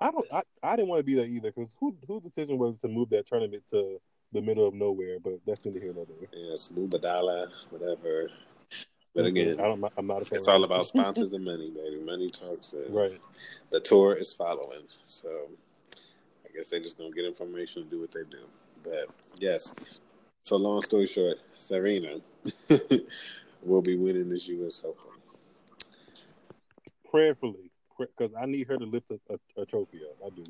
I 0.00 0.10
don't. 0.10 0.26
I, 0.32 0.42
I 0.62 0.76
didn't 0.76 0.88
want 0.88 1.00
to 1.00 1.04
be 1.04 1.14
there 1.14 1.26
either 1.26 1.52
because 1.52 1.74
who 1.78 1.96
whose 2.06 2.22
decision 2.22 2.58
was 2.58 2.78
to 2.80 2.88
move 2.88 3.10
that 3.10 3.26
tournament 3.26 3.64
to 3.70 4.00
the 4.32 4.40
middle 4.40 4.66
of 4.66 4.74
nowhere? 4.74 5.18
But 5.20 5.40
that's 5.46 5.64
neither 5.64 5.80
here 5.80 5.92
nor 5.94 6.06
there. 6.06 6.28
Yes, 6.32 6.70
Mubadala, 6.74 7.48
whatever. 7.70 8.30
But 9.14 9.26
mm-hmm. 9.26 9.36
again, 9.36 9.60
I 9.60 9.64
don't, 9.64 9.92
I'm 9.96 10.06
not 10.06 10.22
a 10.22 10.24
fan. 10.24 10.38
it's 10.38 10.48
all 10.48 10.64
about 10.64 10.86
sponsors 10.88 11.32
and 11.32 11.44
money, 11.44 11.70
baby. 11.70 12.02
Money 12.04 12.30
talks. 12.30 12.72
And 12.72 12.94
right. 12.94 13.20
The 13.70 13.80
tour 13.80 14.14
is 14.14 14.32
following, 14.32 14.82
so 15.04 15.48
guess 16.54 16.68
they 16.70 16.80
just 16.80 16.98
gonna 16.98 17.10
get 17.10 17.24
information 17.24 17.82
and 17.82 17.90
do 17.90 18.00
what 18.00 18.12
they 18.12 18.22
do. 18.30 18.44
But 18.82 19.08
yes. 19.38 19.74
So 20.44 20.56
long 20.56 20.82
story 20.82 21.06
short, 21.06 21.36
Serena 21.52 22.20
will 23.62 23.82
be 23.82 23.96
winning 23.96 24.28
this 24.28 24.48
U.S. 24.48 24.82
Open. 24.84 25.10
prayerfully 27.10 27.70
because 27.98 28.34
I 28.40 28.46
need 28.46 28.66
her 28.68 28.76
to 28.76 28.84
lift 28.84 29.10
a, 29.10 29.20
a, 29.32 29.62
a 29.62 29.66
trophy 29.66 30.00
up. 30.04 30.16
I 30.26 30.30
do. 30.34 30.44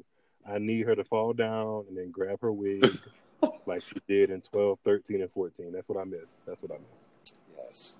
I 0.48 0.58
need 0.58 0.86
her 0.86 0.94
to 0.94 1.04
fall 1.04 1.32
down 1.32 1.84
and 1.88 1.96
then 1.96 2.10
grab 2.10 2.40
her 2.40 2.52
wig 2.52 2.86
like 3.66 3.82
she 3.82 3.96
did 4.08 4.30
in 4.30 4.40
12, 4.40 4.78
13, 4.84 5.20
and 5.20 5.30
14. 5.30 5.72
That's 5.72 5.88
what 5.88 5.98
I 6.00 6.04
miss. 6.04 6.42
That's 6.46 6.60
what 6.62 6.72
I 6.72 6.78
miss. 6.78 7.32
Yes. 7.56 7.96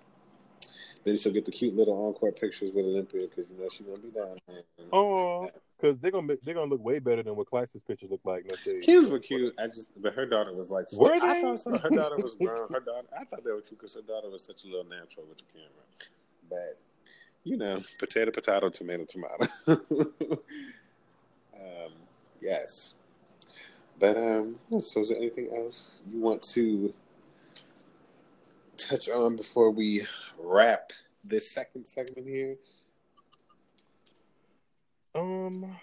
Then 1.04 1.18
she'll 1.18 1.32
get 1.32 1.44
the 1.44 1.50
cute 1.50 1.74
little 1.74 2.06
encore 2.06 2.30
pictures 2.32 2.72
with 2.72 2.86
Olympia 2.86 3.22
because 3.28 3.50
you 3.50 3.60
know 3.60 3.68
she's 3.68 3.86
gonna 3.86 3.98
be 3.98 4.10
down 4.10 4.38
there. 4.46 4.62
Oh, 4.92 5.50
because 5.76 5.98
they're 5.98 6.12
gonna 6.12 6.34
they're 6.44 6.54
gonna 6.54 6.70
look 6.70 6.84
way 6.84 7.00
better 7.00 7.22
than 7.22 7.34
what 7.34 7.48
Clax's 7.48 7.82
pictures 7.82 8.10
look 8.10 8.20
like. 8.24 8.48
Shade. 8.62 9.08
Were 9.08 9.18
cute. 9.18 9.54
I 9.58 9.66
just, 9.66 9.90
but 10.00 10.14
her 10.14 10.26
daughter 10.26 10.52
was 10.52 10.70
like, 10.70 10.90
Were 10.92 11.14
I 11.14 11.18
they? 11.18 11.42
thought 11.42 11.58
so. 11.58 11.76
Her 11.76 11.90
daughter 11.90 12.16
was 12.18 12.34
grown. 12.40 12.68
Her 12.72 12.80
daughter, 12.80 13.08
I 13.18 13.24
thought 13.24 13.44
they 13.44 13.50
were 13.50 13.60
cute 13.60 13.78
because 13.80 13.94
her 13.94 14.02
daughter 14.02 14.30
was 14.30 14.44
such 14.44 14.64
a 14.64 14.68
little 14.68 14.84
natural 14.84 15.26
with 15.28 15.38
the 15.38 15.44
camera. 15.52 15.68
But 16.48 16.78
you 17.44 17.56
know, 17.56 17.82
potato, 17.98 18.30
potato, 18.30 18.68
tomato, 18.68 19.04
tomato. 19.04 19.48
um, 21.56 21.92
yes. 22.40 22.94
But 23.98 24.16
um, 24.16 24.58
so 24.80 25.00
is 25.00 25.08
there 25.08 25.18
anything 25.18 25.48
else 25.54 25.98
you 26.10 26.20
want 26.20 26.42
to 26.54 26.94
touch 28.88 29.08
on 29.08 29.36
before 29.36 29.70
we 29.70 30.06
wrap 30.38 30.92
this 31.24 31.50
second 31.50 31.86
segment 31.86 32.26
here? 32.26 32.56
Um, 35.14 35.76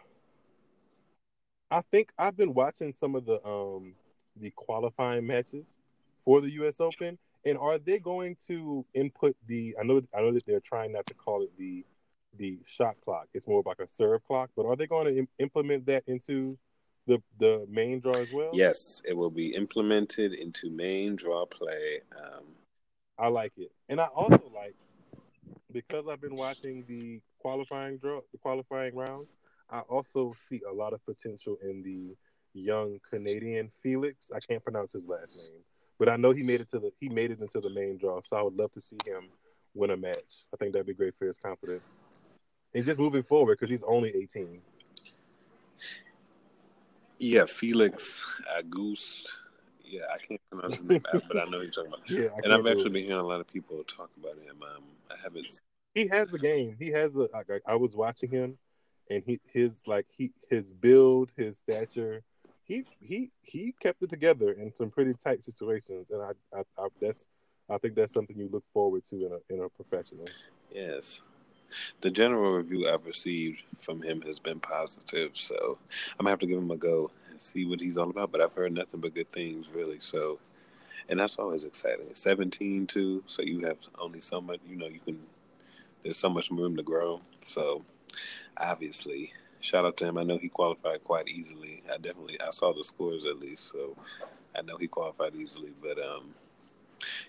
I 1.71 1.81
think 1.91 2.11
I've 2.17 2.35
been 2.35 2.53
watching 2.53 2.93
some 2.93 3.15
of 3.15 3.25
the 3.25 3.45
um 3.45 3.93
the 4.35 4.51
qualifying 4.51 5.27
matches 5.27 5.79
for 6.25 6.41
the 6.41 6.49
U.S. 6.51 6.79
Open, 6.79 7.17
and 7.45 7.57
are 7.57 7.77
they 7.77 7.99
going 7.99 8.37
to 8.47 8.85
input 8.93 9.35
the? 9.47 9.75
I 9.79 9.83
know 9.83 10.01
I 10.15 10.21
know 10.21 10.33
that 10.33 10.45
they're 10.45 10.59
trying 10.59 10.91
not 10.91 11.05
to 11.07 11.13
call 11.13 11.43
it 11.43 11.51
the 11.57 11.85
the 12.37 12.59
shot 12.65 12.95
clock. 13.03 13.27
It's 13.33 13.47
more 13.47 13.63
like 13.65 13.79
a 13.79 13.87
serve 13.87 14.23
clock, 14.25 14.49
but 14.55 14.65
are 14.65 14.75
they 14.75 14.87
going 14.87 15.05
to 15.05 15.19
Im- 15.19 15.27
implement 15.39 15.85
that 15.87 16.03
into 16.07 16.57
the 17.05 17.21
the 17.37 17.65
main 17.69 17.99
draw 17.99 18.15
as 18.15 18.31
well? 18.33 18.51
Yes, 18.53 19.01
it 19.07 19.15
will 19.15 19.31
be 19.31 19.53
implemented 19.53 20.33
into 20.33 20.69
main 20.69 21.15
draw 21.15 21.45
play. 21.45 22.01
Um, 22.17 22.43
I 23.19 23.27
like 23.27 23.51
it, 23.57 23.71
and 23.89 23.99
I 23.99 24.05
also 24.05 24.49
like 24.55 24.75
because 25.71 26.05
I've 26.09 26.21
been 26.21 26.35
watching 26.35 26.85
the 26.87 27.21
qualifying 27.39 27.97
draw, 27.97 28.21
the 28.31 28.37
qualifying 28.37 28.95
rounds. 28.95 29.27
I 29.69 29.79
also 29.81 30.33
see 30.47 30.61
a 30.67 30.73
lot 30.73 30.93
of 30.93 31.05
potential 31.05 31.57
in 31.61 31.83
the 31.83 32.15
young 32.53 32.99
Canadian 33.07 33.71
Felix. 33.83 34.31
I 34.33 34.39
can't 34.39 34.63
pronounce 34.63 34.93
his 34.93 35.05
last 35.05 35.35
name, 35.35 35.63
but 35.99 36.09
I 36.09 36.15
know 36.15 36.31
he 36.31 36.43
made 36.43 36.61
it 36.61 36.69
to 36.69 36.79
the 36.79 36.91
he 36.99 37.09
made 37.09 37.31
it 37.31 37.39
into 37.41 37.59
the 37.59 37.69
main 37.69 37.97
draw. 37.97 38.21
So 38.23 38.37
I 38.37 38.41
would 38.41 38.55
love 38.55 38.71
to 38.73 38.81
see 38.81 38.97
him 39.05 39.27
win 39.75 39.91
a 39.91 39.97
match. 39.97 40.45
I 40.53 40.57
think 40.57 40.73
that'd 40.73 40.87
be 40.87 40.93
great 40.93 41.13
for 41.19 41.25
his 41.25 41.37
confidence 41.37 41.99
and 42.73 42.85
just 42.85 42.99
moving 42.99 43.23
forward 43.23 43.57
because 43.59 43.69
he's 43.69 43.83
only 43.83 44.15
eighteen. 44.15 44.61
Yeah, 47.19 47.45
Felix 47.45 48.23
August. 48.57 49.33
Yeah, 49.89 50.01
I 50.13 50.17
can't 50.19 50.41
pronounce 50.51 50.75
his 50.75 50.85
name, 50.85 51.01
but 51.27 51.37
I 51.37 51.45
know 51.45 51.61
you're 51.61 51.71
talking 51.71 51.91
about. 51.91 52.01
Yeah, 52.09 52.29
I 52.35 52.41
and 52.43 52.53
I've 52.53 52.67
actually 52.67 52.91
been 52.91 53.05
hearing 53.05 53.19
a 53.19 53.27
lot 53.27 53.39
of 53.39 53.47
people 53.47 53.83
talk 53.85 54.11
about 54.17 54.35
him. 54.35 54.61
Um, 54.61 54.83
I 55.11 55.15
haven't. 55.21 55.61
he 55.95 56.07
has 56.07 56.29
the 56.29 56.37
game. 56.37 56.75
He 56.79 56.89
has 56.89 57.15
a. 57.15 57.27
I, 57.33 57.73
I 57.73 57.75
was 57.75 57.95
watching 57.95 58.29
him, 58.29 58.57
and 59.09 59.23
he 59.25 59.39
his 59.51 59.81
like 59.87 60.05
he 60.15 60.31
his 60.49 60.71
build, 60.71 61.31
his 61.35 61.57
stature. 61.57 62.21
He 62.63 62.85
he 62.99 63.31
he 63.41 63.73
kept 63.81 64.03
it 64.03 64.11
together 64.11 64.51
in 64.51 64.71
some 64.71 64.91
pretty 64.91 65.15
tight 65.15 65.43
situations, 65.43 66.07
and 66.11 66.21
I, 66.21 66.31
I, 66.55 66.61
I 66.77 66.87
that's 67.01 67.27
I 67.69 67.79
think 67.79 67.95
that's 67.95 68.13
something 68.13 68.37
you 68.37 68.49
look 68.51 68.65
forward 68.73 69.03
to 69.05 69.15
in 69.15 69.31
a 69.31 69.53
in 69.53 69.63
a 69.63 69.69
professional. 69.69 70.27
Yes, 70.71 71.21
the 72.01 72.11
general 72.11 72.53
review 72.53 72.87
I've 72.87 73.07
received 73.07 73.63
from 73.79 74.03
him 74.03 74.21
has 74.21 74.39
been 74.39 74.59
positive, 74.59 75.31
so 75.33 75.79
I'm 76.11 76.25
gonna 76.25 76.29
have 76.29 76.39
to 76.39 76.47
give 76.47 76.59
him 76.59 76.69
a 76.69 76.77
go 76.77 77.09
see 77.41 77.65
what 77.65 77.79
he's 77.79 77.97
all 77.97 78.09
about. 78.09 78.31
But 78.31 78.41
I've 78.41 78.53
heard 78.53 78.73
nothing 78.73 78.99
but 78.99 79.13
good 79.13 79.29
things, 79.29 79.67
really. 79.73 79.99
So, 79.99 80.39
and 81.09 81.19
that's 81.19 81.37
always 81.39 81.63
exciting. 81.63 82.07
17 82.13 82.87
too, 82.87 83.23
so 83.27 83.41
you 83.41 83.65
have 83.65 83.77
only 83.99 84.21
so 84.21 84.41
much. 84.41 84.59
You 84.67 84.75
know, 84.77 84.87
you 84.87 84.99
can. 84.99 85.19
There's 86.03 86.17
so 86.17 86.29
much 86.29 86.49
room 86.49 86.77
to 86.77 86.83
grow. 86.83 87.21
So, 87.43 87.83
obviously, 88.57 89.33
shout 89.59 89.85
out 89.85 89.97
to 89.97 90.05
him. 90.05 90.17
I 90.17 90.23
know 90.23 90.37
he 90.37 90.49
qualified 90.49 91.03
quite 91.03 91.27
easily. 91.27 91.83
I 91.91 91.97
definitely 91.97 92.39
I 92.41 92.51
saw 92.51 92.73
the 92.73 92.83
scores 92.83 93.25
at 93.25 93.39
least, 93.39 93.69
so 93.71 93.95
I 94.57 94.61
know 94.61 94.77
he 94.77 94.87
qualified 94.87 95.35
easily. 95.35 95.71
But 95.81 95.97
um, 95.99 96.33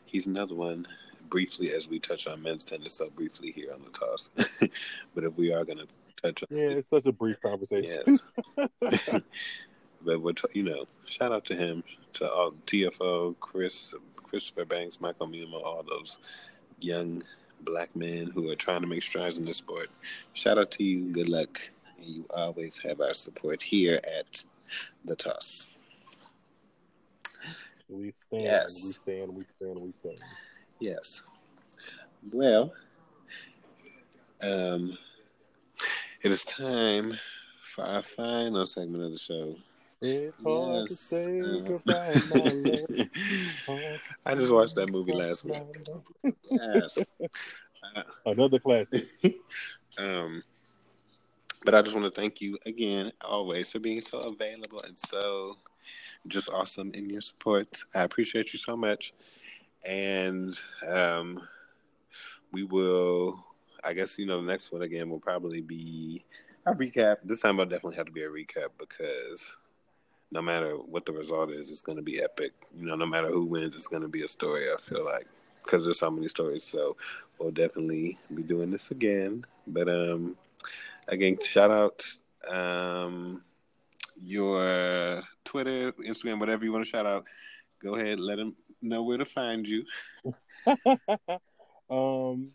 he's 0.05 0.27
another 0.27 0.55
one. 0.55 0.87
briefly 1.29 1.73
as 1.73 1.89
we 1.89 1.99
touch 2.01 2.27
on 2.27 2.43
men's 2.43 2.65
tennis 2.65 2.95
so 2.95 3.09
briefly 3.11 3.53
here 3.53 3.73
on 3.73 3.81
the 3.85 3.91
toss. 3.91 4.31
but 5.15 5.25
if 5.25 5.37
we 5.37 5.53
are 5.53 5.65
going 5.65 5.79
to 5.79 5.87
touch 6.21 6.43
on 6.43 6.57
Yeah, 6.57 6.71
it's 6.71 6.89
such 6.89 7.07
a 7.07 7.13
brief 7.13 7.41
conversation. 7.41 8.03
yes. 8.07 9.21
but 10.05 10.21
we're 10.21 10.33
t- 10.33 10.49
you 10.55 10.63
know, 10.63 10.85
shout 11.05 11.33
out 11.33 11.45
to 11.47 11.55
him, 11.57 11.83
to 12.15 12.31
all 12.31 12.53
Tiafoe, 12.67 13.35
Chris, 13.41 13.95
Christopher 14.17 14.61
Eubanks, 14.61 15.01
Michael 15.01 15.29
Muma, 15.29 15.63
all 15.65 15.83
those 15.89 16.19
young 16.81 17.23
black 17.63 17.95
men 17.95 18.31
who 18.35 18.51
are 18.51 18.57
trying 18.57 18.81
to 18.81 18.87
make 18.87 19.03
strides 19.03 19.39
in 19.39 19.45
the 19.45 19.53
sport. 19.55 19.91
Shout 20.33 20.59
out 20.59 20.71
to 20.73 20.85
you. 20.85 21.13
Good 21.13 21.29
luck. 21.29 21.61
And 21.99 22.07
you 22.07 22.25
always 22.35 22.79
have 22.79 23.01
our 23.01 23.13
support 23.13 23.61
here 23.61 24.01
at 24.19 24.43
the 25.05 25.15
Toss. 25.17 25.71
We 27.89 28.13
stand, 28.17 28.43
Yes. 28.45 28.85
we 28.85 28.93
stand, 28.93 29.35
we 29.35 29.45
stand, 29.57 29.79
we 29.81 29.93
stand. 30.01 30.19
Yes. 30.79 31.23
Well, 32.33 32.73
um, 34.43 34.97
it 36.23 36.31
is 36.31 36.45
time 36.45 37.17
for 37.63 37.85
our 37.85 38.03
final 38.03 38.65
segment 38.67 39.03
of 39.03 39.11
the 39.13 39.19
show. 39.19 39.57
It's 40.03 40.41
hard 40.41 40.89
to 40.89 40.95
say 40.95 41.41
uh, 41.41 41.59
goodbye, 41.67 42.15
my 42.31 42.51
love. 42.51 44.01
I 44.27 44.35
just 44.35 44.53
watched 44.53 44.75
that 44.77 44.91
movie 44.91 45.13
last 45.13 45.45
week. 45.45 45.63
week. 46.23 46.37
Yes. 46.51 46.99
Another 48.27 48.59
classic. 48.59 49.09
um, 49.99 50.43
but 51.65 51.75
I 51.75 51.83
just 51.83 51.95
want 51.95 52.07
to 52.13 52.21
thank 52.21 52.41
you 52.41 52.57
again, 52.65 53.13
always, 53.23 53.71
for 53.71 53.79
being 53.79 54.01
so 54.01 54.21
available 54.21 54.81
and 54.87 54.99
so 54.99 55.59
just 56.27 56.49
awesome 56.51 56.93
in 56.95 57.11
your 57.11 57.21
support. 57.21 57.69
I 57.95 58.03
appreciate 58.03 58.55
you 58.55 58.59
so 58.59 58.77
much. 58.77 59.13
And 59.87 60.59
um, 60.89 61.43
we 62.53 62.65
will, 62.65 63.45
I 63.85 63.93
guess, 63.93 64.19
you 64.19 64.27
know, 64.27 64.41
the 64.41 64.47
next 64.47 64.73
one 64.73 64.83
again 64.83 65.11
will 65.11 65.21
probably 65.21 65.61
be 65.61 66.25
a 66.67 66.75
recap. 66.75 67.17
This 67.25 67.41
time, 67.41 67.61
I'll 67.61 67.67
definitely 67.67 67.97
have 67.97 68.07
to 68.07 68.13
be 68.13 68.23
a 68.23 68.29
recap 68.29 68.69
because 68.79 69.55
no 70.33 70.41
matter 70.41 70.77
what 70.77 71.05
the 71.05 71.13
result 71.13 71.51
is, 71.51 71.71
it's 71.71 71.83
going 71.83 71.97
to 71.97 72.03
be 72.03 72.23
epic. 72.23 72.53
You 72.77 72.87
know, 72.87 72.95
no 72.95 73.07
matter 73.07 73.29
who 73.29 73.45
wins, 73.45 73.75
it's 73.75 73.89
going 73.89 74.03
to 74.03 74.09
be 74.09 74.23
a 74.23 74.29
story, 74.29 74.69
I 74.71 74.77
feel 74.81 75.05
like, 75.05 75.27
because 75.65 75.85
there's 75.85 75.99
so 75.99 76.11
many 76.11 76.29
stories. 76.29 76.65
So 76.65 76.97
we'll 77.39 77.51
definitely 77.51 78.19
be 78.35 78.43
doing 78.43 78.71
this 78.71 78.91
again. 78.91 79.45
But 79.67 79.89
um, 79.89 80.37
again, 81.09 81.39
shout 81.43 81.71
out 81.71 82.05
um, 82.53 83.43
your 84.23 85.23
Twitter, 85.45 85.93
Instagram, 85.93 86.39
whatever 86.39 86.65
you 86.65 86.73
want 86.73 86.85
to 86.85 86.91
shout 86.91 87.07
out. 87.07 87.25
Go 87.83 87.97
ahead, 87.97 88.21
let 88.21 88.37
them 88.37 88.55
know 88.83 89.03
where 89.03 89.19
to 89.19 89.25
find 89.25 89.67
you. 89.67 89.85
um, 91.91 92.51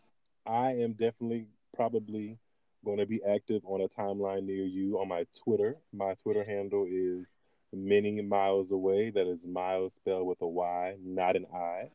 I 0.45 0.71
am 0.73 0.93
definitely 0.93 1.47
probably 1.75 2.37
going 2.85 2.99
to 2.99 3.05
be 3.05 3.21
active 3.23 3.63
on 3.65 3.81
a 3.81 3.87
timeline 3.87 4.45
near 4.45 4.63
you 4.63 4.99
on 4.99 5.07
my 5.07 5.25
Twitter. 5.43 5.75
My 5.91 6.13
Twitter 6.13 6.43
handle 6.43 6.85
is 6.87 7.33
many 7.75 8.21
miles 8.21 8.71
away. 8.71 9.09
That 9.09 9.27
is 9.27 9.45
miles 9.45 9.93
spelled 9.93 10.27
with 10.27 10.41
a 10.41 10.47
Y, 10.47 10.95
not 11.03 11.35
an 11.35 11.45
I. 11.53 11.89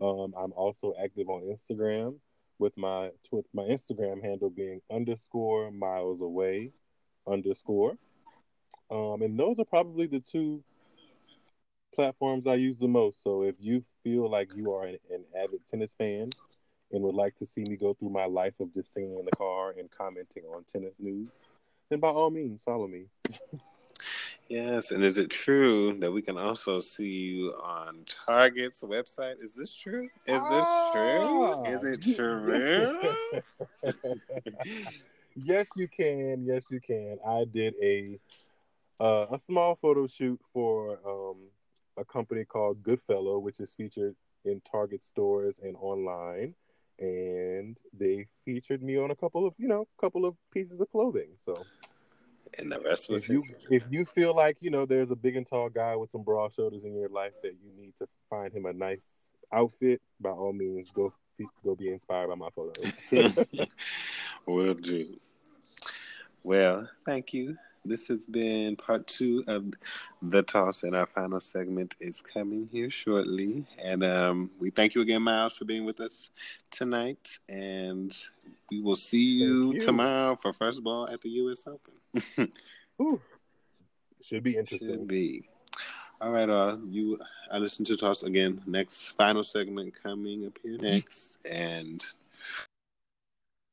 Um, 0.00 0.34
I'm 0.36 0.52
also 0.52 0.94
active 1.02 1.28
on 1.28 1.42
Instagram 1.42 2.16
with 2.58 2.76
my 2.76 3.10
tw- 3.24 3.46
my 3.52 3.64
Instagram 3.64 4.22
handle 4.22 4.50
being 4.50 4.80
underscore 4.90 5.70
miles 5.70 6.20
away 6.20 6.70
underscore. 7.26 7.96
Um, 8.90 9.22
and 9.22 9.38
those 9.38 9.58
are 9.58 9.64
probably 9.64 10.06
the 10.06 10.20
two 10.20 10.62
platforms 11.94 12.46
I 12.46 12.54
use 12.54 12.78
the 12.78 12.88
most. 12.88 13.22
So 13.22 13.42
if 13.42 13.54
you 13.60 13.84
feel 14.02 14.28
like 14.28 14.54
you 14.54 14.72
are 14.72 14.84
an, 14.84 14.98
an 15.10 15.24
avid 15.36 15.66
tennis 15.66 15.94
fan 15.96 16.30
and 16.92 17.02
would 17.02 17.14
like 17.14 17.34
to 17.36 17.46
see 17.46 17.64
me 17.68 17.76
go 17.76 17.92
through 17.92 18.10
my 18.10 18.26
life 18.26 18.54
of 18.60 18.72
just 18.72 18.92
singing 18.92 19.18
in 19.18 19.24
the 19.24 19.36
car 19.36 19.74
and 19.78 19.90
commenting 19.90 20.44
on 20.44 20.64
tennis 20.64 20.96
news, 20.98 21.40
then 21.88 22.00
by 22.00 22.08
all 22.08 22.30
means 22.30 22.62
follow 22.62 22.86
me. 22.86 23.06
Yes, 24.48 24.90
and 24.90 25.02
is 25.02 25.16
it 25.16 25.30
true 25.30 25.96
that 26.00 26.12
we 26.12 26.20
can 26.20 26.36
also 26.36 26.78
see 26.80 27.08
you 27.08 27.50
on 27.62 28.04
Target's 28.06 28.82
website? 28.82 29.42
Is 29.42 29.54
this 29.54 29.74
true? 29.74 30.08
Is 30.26 30.42
this 30.50 30.68
true? 30.92 31.64
Is 31.66 31.84
it 31.84 32.02
true? 32.16 33.14
yes, 35.34 35.66
you 35.76 35.88
can. 35.88 36.44
Yes, 36.44 36.64
you 36.70 36.80
can. 36.80 37.18
I 37.26 37.44
did 37.44 37.74
a 37.82 38.18
uh, 39.00 39.26
a 39.32 39.38
small 39.38 39.76
photo 39.80 40.06
shoot 40.06 40.38
for 40.52 40.98
um, 41.06 41.36
a 41.96 42.04
company 42.04 42.44
called 42.44 42.82
Goodfellow, 42.82 43.38
which 43.38 43.60
is 43.60 43.72
featured 43.72 44.14
in 44.44 44.60
Target 44.70 45.02
stores 45.02 45.58
and 45.62 45.76
online. 45.80 46.54
And 46.98 47.76
they 47.98 48.26
featured 48.44 48.82
me 48.82 48.98
on 48.98 49.10
a 49.10 49.16
couple 49.16 49.46
of, 49.46 49.54
you 49.58 49.66
know, 49.66 49.86
couple 50.00 50.24
of 50.24 50.36
pieces 50.52 50.80
of 50.80 50.90
clothing. 50.90 51.30
So 51.38 51.54
and 52.58 52.70
the 52.70 52.80
rest 52.80 53.08
was 53.10 53.24
if 53.24 53.28
you 53.30 53.36
history. 53.40 53.56
if 53.70 53.82
you 53.90 54.04
feel 54.04 54.34
like 54.34 54.56
you 54.60 54.70
know 54.70 54.86
there's 54.86 55.10
a 55.10 55.16
big 55.16 55.36
and 55.36 55.46
tall 55.46 55.68
guy 55.68 55.96
with 55.96 56.10
some 56.10 56.22
broad 56.22 56.52
shoulders 56.52 56.84
in 56.84 56.94
your 56.94 57.08
life 57.08 57.32
that 57.42 57.54
you 57.62 57.70
need 57.76 57.94
to 57.96 58.06
find 58.30 58.52
him 58.52 58.66
a 58.66 58.72
nice 58.72 59.32
outfit, 59.52 60.00
by 60.20 60.30
all 60.30 60.52
means, 60.52 60.90
go 60.94 61.12
go 61.64 61.74
be 61.74 61.88
inspired 61.90 62.28
by 62.28 62.34
my 62.34 62.48
photos. 62.54 63.02
Will 64.46 64.74
do. 64.74 65.16
Well, 66.42 66.88
thank 67.06 67.32
you. 67.32 67.56
This 67.86 68.08
has 68.08 68.24
been 68.24 68.76
part 68.76 69.06
two 69.06 69.44
of 69.46 69.66
the 70.22 70.42
toss, 70.42 70.84
and 70.84 70.96
our 70.96 71.06
final 71.06 71.40
segment 71.40 71.94
is 72.00 72.22
coming 72.22 72.68
here 72.72 72.90
shortly. 72.90 73.66
And 73.78 74.02
um, 74.02 74.50
we 74.58 74.70
thank 74.70 74.94
you 74.94 75.02
again, 75.02 75.22
Miles, 75.22 75.56
for 75.56 75.66
being 75.66 75.84
with 75.84 76.00
us 76.00 76.30
tonight. 76.70 77.38
And 77.48 78.16
we 78.70 78.80
will 78.80 78.96
see 78.96 79.22
you, 79.22 79.74
you. 79.74 79.80
tomorrow 79.80 80.36
for 80.36 80.52
first 80.52 80.82
ball 80.82 81.08
at 81.08 81.20
the 81.20 81.28
U.S. 81.30 81.64
Open. 81.66 82.52
Whew. 82.96 83.20
Should 84.22 84.42
be 84.42 84.56
interesting. 84.56 84.90
Should 84.90 85.08
be. 85.08 85.48
All 86.20 86.30
right, 86.30 86.48
uh, 86.48 86.78
you. 86.88 87.18
I 87.50 87.58
listen 87.58 87.84
to 87.86 87.96
toss 87.96 88.22
again. 88.22 88.62
Next 88.66 89.08
final 89.16 89.44
segment 89.44 89.94
coming 90.02 90.46
up 90.46 90.58
here 90.62 90.78
next, 90.78 91.38
and 91.50 92.02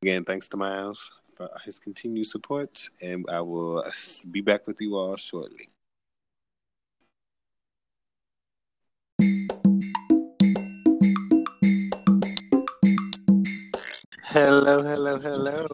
again, 0.02 0.26
thanks 0.26 0.50
to 0.50 0.58
Miles 0.58 1.10
for 1.36 1.50
his 1.64 1.80
continued 1.80 2.28
support, 2.28 2.90
and 3.02 3.26
I 3.32 3.42
will 3.42 3.84
be 4.30 4.42
back 4.42 4.68
with 4.68 4.82
you 4.82 4.96
all 4.98 5.16
shortly. 5.16 5.70
Hello, 14.32 14.82
hello, 14.82 15.20
hello. 15.20 15.68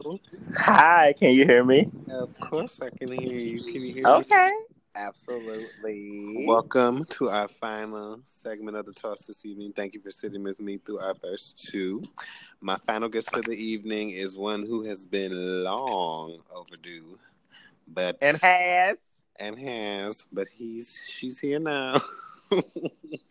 Hi, 0.56 1.14
can 1.14 1.30
you 1.32 1.46
hear 1.46 1.64
me? 1.64 1.92
Of 2.10 2.40
course, 2.40 2.80
I 2.82 2.90
can 2.90 3.12
hear 3.12 3.38
you. 3.38 3.62
Can 3.62 3.84
you 3.84 3.94
hear 3.94 4.04
me? 4.04 4.10
Okay. 4.10 4.52
Absolutely. 4.96 6.44
Welcome 6.48 7.06
to 7.12 7.30
our 7.30 7.48
final 7.48 8.20
segment 8.26 8.76
of 8.76 8.88
the 8.88 8.94
toss 8.94 9.28
this 9.28 9.46
evening. 9.46 9.74
Thank 9.76 9.94
you 9.94 10.02
for 10.02 10.10
sitting 10.10 10.42
with 10.42 10.60
me 10.60 10.80
through 10.80 10.98
our 10.98 11.14
first 11.14 11.68
two. 11.70 12.02
My 12.60 12.78
final 12.78 13.10
guest 13.10 13.30
for 13.30 13.44
the 13.44 13.52
evening 13.52 14.10
is 14.10 14.40
one 14.40 14.64
who 14.64 14.82
has 14.86 15.06
been 15.06 15.64
long 15.64 16.40
overdue, 16.52 17.20
but 17.88 18.18
And 18.22 18.38
has 18.38 18.98
and 19.36 19.60
has, 19.60 20.26
but 20.34 20.48
he's 20.52 21.06
she's 21.08 21.38
here 21.38 21.60
now. 21.60 22.02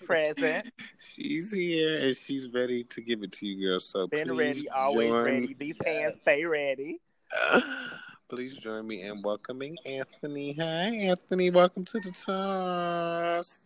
present, 0.04 0.72
she's 0.98 1.52
here 1.52 1.98
and 2.06 2.16
she's 2.16 2.48
ready 2.52 2.84
to 2.84 3.00
give 3.00 3.22
it 3.22 3.32
to 3.32 3.46
you, 3.46 3.68
girl. 3.68 3.80
So 3.80 4.06
been 4.06 4.28
please 4.28 4.38
ready, 4.38 4.68
always 4.70 5.08
join- 5.10 5.24
ready. 5.24 5.54
These 5.58 5.84
hands 5.84 6.16
stay 6.22 6.44
ready. 6.44 7.00
Please 8.28 8.56
join 8.56 8.84
me 8.86 9.02
in 9.02 9.22
welcoming 9.22 9.76
Anthony. 9.86 10.52
Hi, 10.54 10.64
Anthony. 10.64 11.50
Welcome 11.50 11.84
to 11.84 12.00
the 12.00 12.10
toss. 12.10 13.60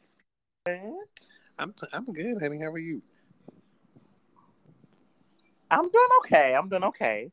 I'm 0.66 1.74
I'm 1.94 2.04
good, 2.12 2.42
honey. 2.42 2.58
How 2.58 2.66
are 2.66 2.78
you? 2.78 3.00
I'm 5.70 5.88
doing 5.90 6.08
okay. 6.20 6.54
I'm 6.54 6.68
doing 6.68 6.84
okay. 6.84 7.30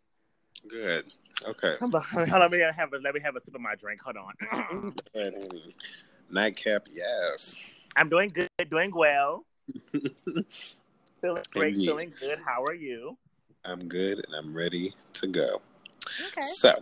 Good. 0.69 1.11
Okay. 1.45 1.75
Hold 1.79 1.95
on, 1.95 2.01
hold 2.11 2.29
on, 2.29 2.39
let 2.39 2.51
me 2.51 2.59
have 2.59 2.93
a 2.93 2.97
let 2.97 3.13
me 3.13 3.19
have 3.19 3.35
a 3.35 3.41
sip 3.43 3.55
of 3.55 3.61
my 3.61 3.75
drink. 3.75 3.99
Hold 4.01 4.17
on. 4.17 4.93
Nightcap, 6.31 6.87
yes. 6.93 7.55
I'm 7.97 8.09
doing 8.09 8.29
good, 8.29 8.47
doing 8.69 8.91
well, 8.93 9.43
feeling 9.91 11.43
great, 11.51 11.73
Indeed. 11.73 11.85
feeling 11.85 12.13
good. 12.19 12.39
How 12.45 12.63
are 12.63 12.75
you? 12.75 13.17
I'm 13.65 13.87
good 13.87 14.23
and 14.23 14.35
I'm 14.37 14.55
ready 14.55 14.93
to 15.15 15.27
go. 15.27 15.61
Okay. 16.27 16.41
So, 16.41 16.75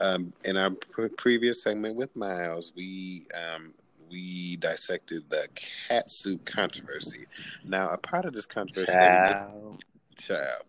um, 0.00 0.32
in 0.44 0.58
our 0.58 0.70
pre- 0.70 1.08
previous 1.08 1.62
segment 1.62 1.96
with 1.96 2.14
Miles, 2.14 2.72
we 2.76 3.24
um, 3.34 3.72
we 4.10 4.56
dissected 4.56 5.24
the 5.30 5.48
cat 5.88 6.12
suit 6.12 6.44
controversy. 6.44 7.24
Now, 7.64 7.90
a 7.90 7.96
part 7.96 8.26
of 8.26 8.34
this 8.34 8.46
controversy, 8.46 8.92
Child. 8.92 9.82
child. 10.18 10.64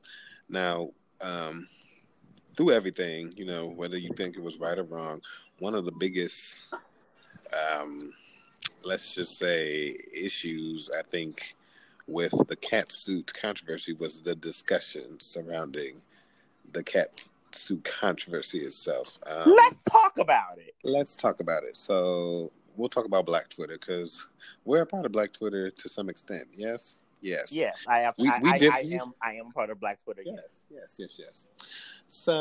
Now, 0.47 0.91
um, 1.19 1.67
through 2.55 2.71
everything, 2.71 3.33
you 3.35 3.45
know, 3.45 3.67
whether 3.67 3.97
you 3.97 4.11
think 4.15 4.37
it 4.37 4.43
was 4.43 4.59
right 4.59 4.77
or 4.77 4.83
wrong, 4.83 5.21
one 5.59 5.75
of 5.75 5.85
the 5.85 5.91
biggest, 5.91 6.73
um, 7.53 8.13
let's 8.83 9.13
just 9.15 9.37
say, 9.37 9.97
issues 10.13 10.89
I 10.97 11.03
think 11.03 11.55
with 12.07 12.33
the 12.47 12.55
cat 12.55 12.91
suit 12.91 13.31
controversy 13.33 13.93
was 13.93 14.21
the 14.21 14.35
discussion 14.35 15.19
surrounding 15.19 16.01
the 16.73 16.83
cat 16.83 17.11
suit 17.51 17.83
controversy 17.83 18.59
itself. 18.59 19.19
Um, 19.27 19.53
Let's 19.55 19.83
talk 19.89 20.17
about 20.17 20.57
it. 20.57 20.73
let's 20.83 21.15
talk 21.15 21.39
about 21.41 21.63
it. 21.63 21.77
So 21.77 22.51
we'll 22.75 22.89
talk 22.89 23.05
about 23.05 23.25
Black 23.25 23.49
Twitter 23.49 23.77
because 23.77 24.25
we're 24.65 24.81
a 24.81 24.85
part 24.85 25.05
of 25.05 25.11
Black 25.11 25.31
Twitter 25.33 25.69
to 25.69 25.89
some 25.89 26.09
extent. 26.09 26.45
Yes, 26.55 27.01
yes, 27.21 27.51
Yes, 27.51 27.77
I 27.87 28.01
am. 28.01 28.13
We- 28.17 28.29
I, 28.29 28.39
we 28.39 28.49
I, 28.49 28.57
did- 28.57 28.73
I 28.73 28.79
am. 29.01 29.13
I 29.21 29.33
am 29.35 29.51
part 29.51 29.69
of 29.69 29.79
Black 29.79 30.01
Twitter. 30.03 30.23
Yes, 30.25 30.65
yes, 30.69 30.95
yes, 30.99 31.19
yes. 31.19 31.47
So 32.07 32.37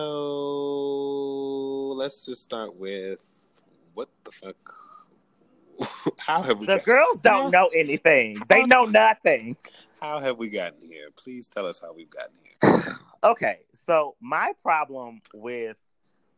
let's 1.97 2.25
just 2.25 2.43
start 2.43 2.75
with 2.77 3.21
what 3.95 4.09
the 4.25 4.31
fuck. 4.33 4.57
How 6.19 6.43
have 6.43 6.59
we? 6.59 6.67
The 6.67 6.81
girls 6.85 7.19
don't 7.23 7.51
know 7.51 7.69
anything. 7.75 8.43
They 8.49 8.65
know 8.65 8.85
nothing. 8.85 9.57
how 10.01 10.19
have 10.21 10.39
we 10.39 10.49
gotten 10.49 10.81
here? 10.83 11.09
Please 11.17 11.49
tell 11.49 11.67
us 11.67 11.81
how 11.81 11.93
we've 11.93 12.11
gotten 12.11 12.37
here. 12.43 12.97
Okay, 13.23 13.59
so 13.87 14.17
my 14.23 14.55
problem 14.63 15.21
with 15.35 15.77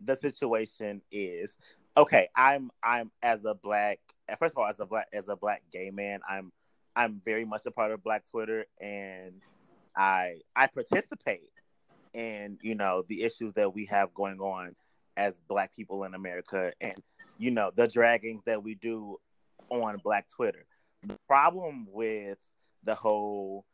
the 0.00 0.16
situation 0.16 1.00
is 1.12 1.56
okay. 1.96 2.28
I'm 2.34 2.72
I'm 2.82 3.12
as 3.22 3.44
a 3.44 3.54
black 3.54 4.00
first 4.40 4.54
of 4.54 4.58
all 4.58 4.66
as 4.66 4.80
a 4.80 4.86
black 4.86 5.06
as 5.12 5.28
a 5.28 5.36
black 5.36 5.62
gay 5.72 5.90
man. 5.90 6.20
I'm 6.28 6.50
I'm 6.94 7.20
very 7.24 7.44
much 7.44 7.66
a 7.66 7.70
part 7.70 7.92
of 7.92 8.02
Black 8.02 8.24
Twitter, 8.30 8.66
and 8.80 9.34
I 9.96 10.40
I 10.54 10.66
participate 10.66 11.50
in 12.14 12.58
you 12.62 12.74
know 12.74 13.04
the 13.08 13.22
issues 13.22 13.54
that 13.54 13.74
we 13.74 13.86
have 13.86 14.12
going 14.14 14.40
on 14.40 14.74
as 15.16 15.34
Black 15.48 15.74
people 15.74 16.04
in 16.04 16.14
America, 16.14 16.72
and 16.80 16.94
you 17.38 17.50
know 17.50 17.70
the 17.74 17.86
draggings 17.86 18.44
that 18.44 18.62
we 18.62 18.74
do 18.74 19.18
on 19.70 19.98
Black 20.02 20.28
Twitter. 20.28 20.64
The 21.02 21.16
problem 21.26 21.86
with 21.90 22.38
the 22.84 22.94
whole 22.94 23.64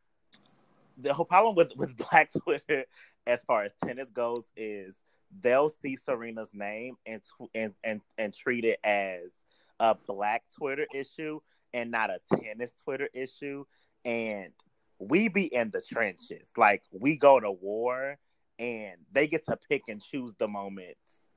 the 0.97 1.15
whole 1.15 1.25
problem 1.25 1.55
with 1.55 1.73
with 1.77 1.97
Black 2.11 2.31
Twitter 2.45 2.85
as 3.27 3.43
far 3.45 3.63
as 3.63 3.73
tennis 3.85 4.11
goes 4.11 4.45
is 4.57 4.95
they'll 5.41 5.69
see 5.69 5.97
Serena's 5.97 6.53
name 6.55 6.97
and 7.07 7.23
tw- 7.23 7.51
and 7.55 7.75
and 7.85 8.01
and 8.17 8.35
treat 8.35 8.65
it 8.65 8.81
as 8.85 9.33
a 9.81 9.95
Black 10.07 10.45
Twitter 10.57 10.87
issue 10.95 11.41
and 11.75 11.91
not 11.91 12.11
a 12.11 12.21
tennis 12.37 12.73
Twitter 12.83 13.09
issue, 13.13 13.65
and 14.05 14.53
we 14.99 15.29
be 15.29 15.45
in 15.45 15.71
the 15.71 15.81
trenches. 15.81 16.51
Like 16.57 16.83
we 16.91 17.17
go 17.17 17.39
to 17.39 17.51
war, 17.51 18.19
and 18.59 18.97
they 19.13 19.29
get 19.29 19.45
to 19.47 19.59
pick 19.69 19.83
and 19.89 20.03
choose 20.03 20.35
the 20.39 20.49
moments 20.49 21.31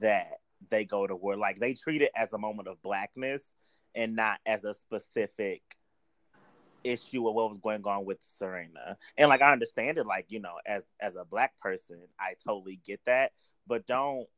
that 0.00 0.40
they 0.70 0.84
go 0.84 1.06
to 1.06 1.14
war. 1.14 1.36
Like 1.36 1.58
they 1.58 1.74
treat 1.74 2.02
it 2.02 2.10
as 2.16 2.32
a 2.32 2.38
moment 2.38 2.68
of 2.68 2.82
blackness 2.82 3.54
and 3.96 4.14
not 4.14 4.40
as 4.46 4.64
a 4.64 4.74
specific 4.74 5.62
issue 6.84 7.26
of 7.28 7.34
what 7.34 7.48
was 7.48 7.58
going 7.58 7.84
on 7.86 8.04
with 8.04 8.18
Serena. 8.22 8.96
And 9.18 9.28
like 9.28 9.42
I 9.42 9.52
understand 9.52 9.98
it, 9.98 10.06
like, 10.06 10.26
you 10.28 10.40
know, 10.40 10.54
as 10.66 10.84
as 11.00 11.16
a 11.16 11.24
black 11.24 11.58
person, 11.58 11.98
I 12.20 12.34
totally 12.46 12.80
get 12.86 13.00
that. 13.06 13.32
But 13.66 13.86
don't 13.86 14.28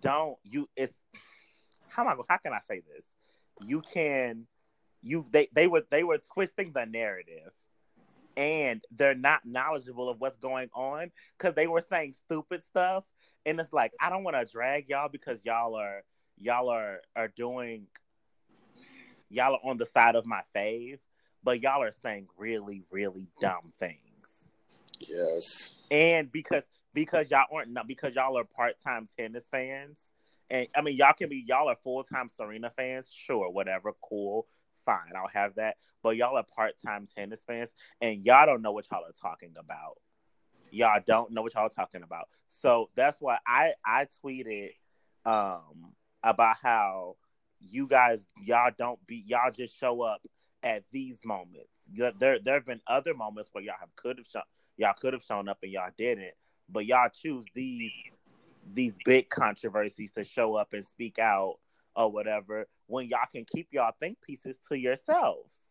don't 0.00 0.36
you 0.42 0.68
it's 0.76 1.00
how 1.88 2.02
am 2.02 2.08
I 2.08 2.22
how 2.28 2.38
can 2.38 2.52
I 2.52 2.60
say 2.60 2.80
this? 2.80 3.04
You 3.64 3.82
can 3.82 4.46
you 5.02 5.24
they 5.30 5.48
they 5.54 5.68
were 5.68 5.84
they 5.90 6.02
were 6.02 6.18
twisting 6.18 6.72
the 6.72 6.86
narrative 6.86 7.52
and 8.36 8.82
they're 8.90 9.14
not 9.14 9.44
knowledgeable 9.44 10.08
of 10.08 10.20
what's 10.20 10.38
going 10.38 10.70
on 10.74 11.12
because 11.36 11.54
they 11.54 11.66
were 11.66 11.82
saying 11.82 12.14
stupid 12.14 12.64
stuff 12.64 13.04
and 13.44 13.60
it's 13.60 13.72
like 13.72 13.92
I 14.00 14.10
don't 14.10 14.24
want 14.24 14.36
to 14.36 14.50
drag 14.50 14.88
y'all 14.88 15.08
because 15.08 15.44
y'all 15.44 15.76
are 15.76 16.02
y'all 16.42 16.68
are 16.68 17.00
are 17.16 17.28
doing 17.28 17.86
y'all 19.30 19.54
are 19.54 19.60
on 19.70 19.78
the 19.78 19.86
side 19.86 20.14
of 20.14 20.26
my 20.26 20.42
fave, 20.54 20.98
but 21.42 21.60
y'all 21.60 21.82
are 21.82 21.92
saying 22.02 22.28
really, 22.36 22.84
really 22.90 23.26
dumb 23.40 23.72
things. 23.78 24.46
Yes. 25.00 25.72
And 25.90 26.30
because 26.30 26.64
because 26.94 27.30
y'all 27.30 27.46
aren't 27.52 27.70
not 27.70 27.88
because 27.88 28.14
y'all 28.14 28.38
are 28.38 28.44
part 28.44 28.78
time 28.80 29.08
tennis 29.16 29.44
fans, 29.50 30.12
and 30.50 30.68
I 30.76 30.82
mean 30.82 30.96
y'all 30.96 31.14
can 31.14 31.28
be 31.28 31.44
y'all 31.46 31.68
are 31.68 31.76
full 31.82 32.04
time 32.04 32.28
Serena 32.28 32.70
fans, 32.70 33.10
sure, 33.12 33.50
whatever, 33.50 33.92
cool, 34.02 34.46
fine, 34.84 35.12
I'll 35.16 35.28
have 35.28 35.54
that. 35.56 35.76
But 36.02 36.16
y'all 36.16 36.36
are 36.36 36.44
part 36.44 36.74
time 36.84 37.06
tennis 37.06 37.42
fans, 37.46 37.74
and 38.00 38.24
y'all 38.24 38.46
don't 38.46 38.62
know 38.62 38.72
what 38.72 38.86
y'all 38.90 39.04
are 39.04 39.12
talking 39.20 39.54
about. 39.58 39.98
Y'all 40.70 41.00
don't 41.06 41.32
know 41.32 41.42
what 41.42 41.54
y'all 41.54 41.66
are 41.66 41.68
talking 41.68 42.02
about. 42.02 42.28
So 42.48 42.90
that's 42.94 43.20
why 43.20 43.38
I 43.46 43.74
I 43.84 44.06
tweeted 44.24 44.70
um 45.24 45.94
about 46.22 46.56
how 46.62 47.16
you 47.60 47.86
guys 47.86 48.24
y'all 48.42 48.70
don't 48.76 49.04
be 49.06 49.22
y'all 49.26 49.50
just 49.50 49.78
show 49.78 50.02
up 50.02 50.22
at 50.62 50.84
these 50.90 51.18
moments. 51.24 51.68
There 52.18 52.38
there 52.38 52.54
have 52.54 52.66
been 52.66 52.80
other 52.86 53.14
moments 53.14 53.50
where 53.52 53.64
y'all 53.64 53.74
have 53.80 53.94
could 53.96 54.18
have 54.18 54.26
shown 54.26 54.42
y'all 54.76 54.94
could 54.98 55.12
have 55.12 55.22
shown 55.22 55.48
up 55.48 55.58
and 55.62 55.72
y'all 55.72 55.90
didn't, 55.96 56.34
but 56.68 56.86
y'all 56.86 57.08
choose 57.08 57.46
these 57.54 57.92
these 58.74 58.94
big 59.04 59.28
controversies 59.28 60.12
to 60.12 60.24
show 60.24 60.54
up 60.54 60.72
and 60.72 60.84
speak 60.84 61.18
out 61.18 61.58
or 61.96 62.10
whatever 62.10 62.66
when 62.86 63.08
y'all 63.08 63.20
can 63.30 63.44
keep 63.44 63.68
y'all 63.72 63.94
think 64.00 64.20
pieces 64.22 64.58
to 64.68 64.78
yourselves. 64.78 65.66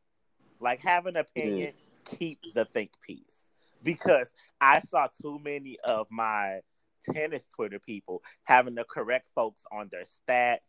Like 0.59 0.81
have 0.81 1.05
an 1.07 1.17
opinion, 1.17 1.73
keep 2.05 2.39
the 2.53 2.65
think 2.65 2.91
piece. 3.05 3.51
Because 3.83 4.29
I 4.59 4.81
saw 4.81 5.07
too 5.07 5.39
many 5.39 5.77
of 5.83 6.07
my 6.11 6.61
tennis 7.13 7.45
Twitter 7.55 7.79
people 7.79 8.21
having 8.43 8.75
to 8.75 8.83
correct 8.83 9.29
folks 9.35 9.63
on 9.71 9.89
their 9.91 10.03
stats, 10.05 10.59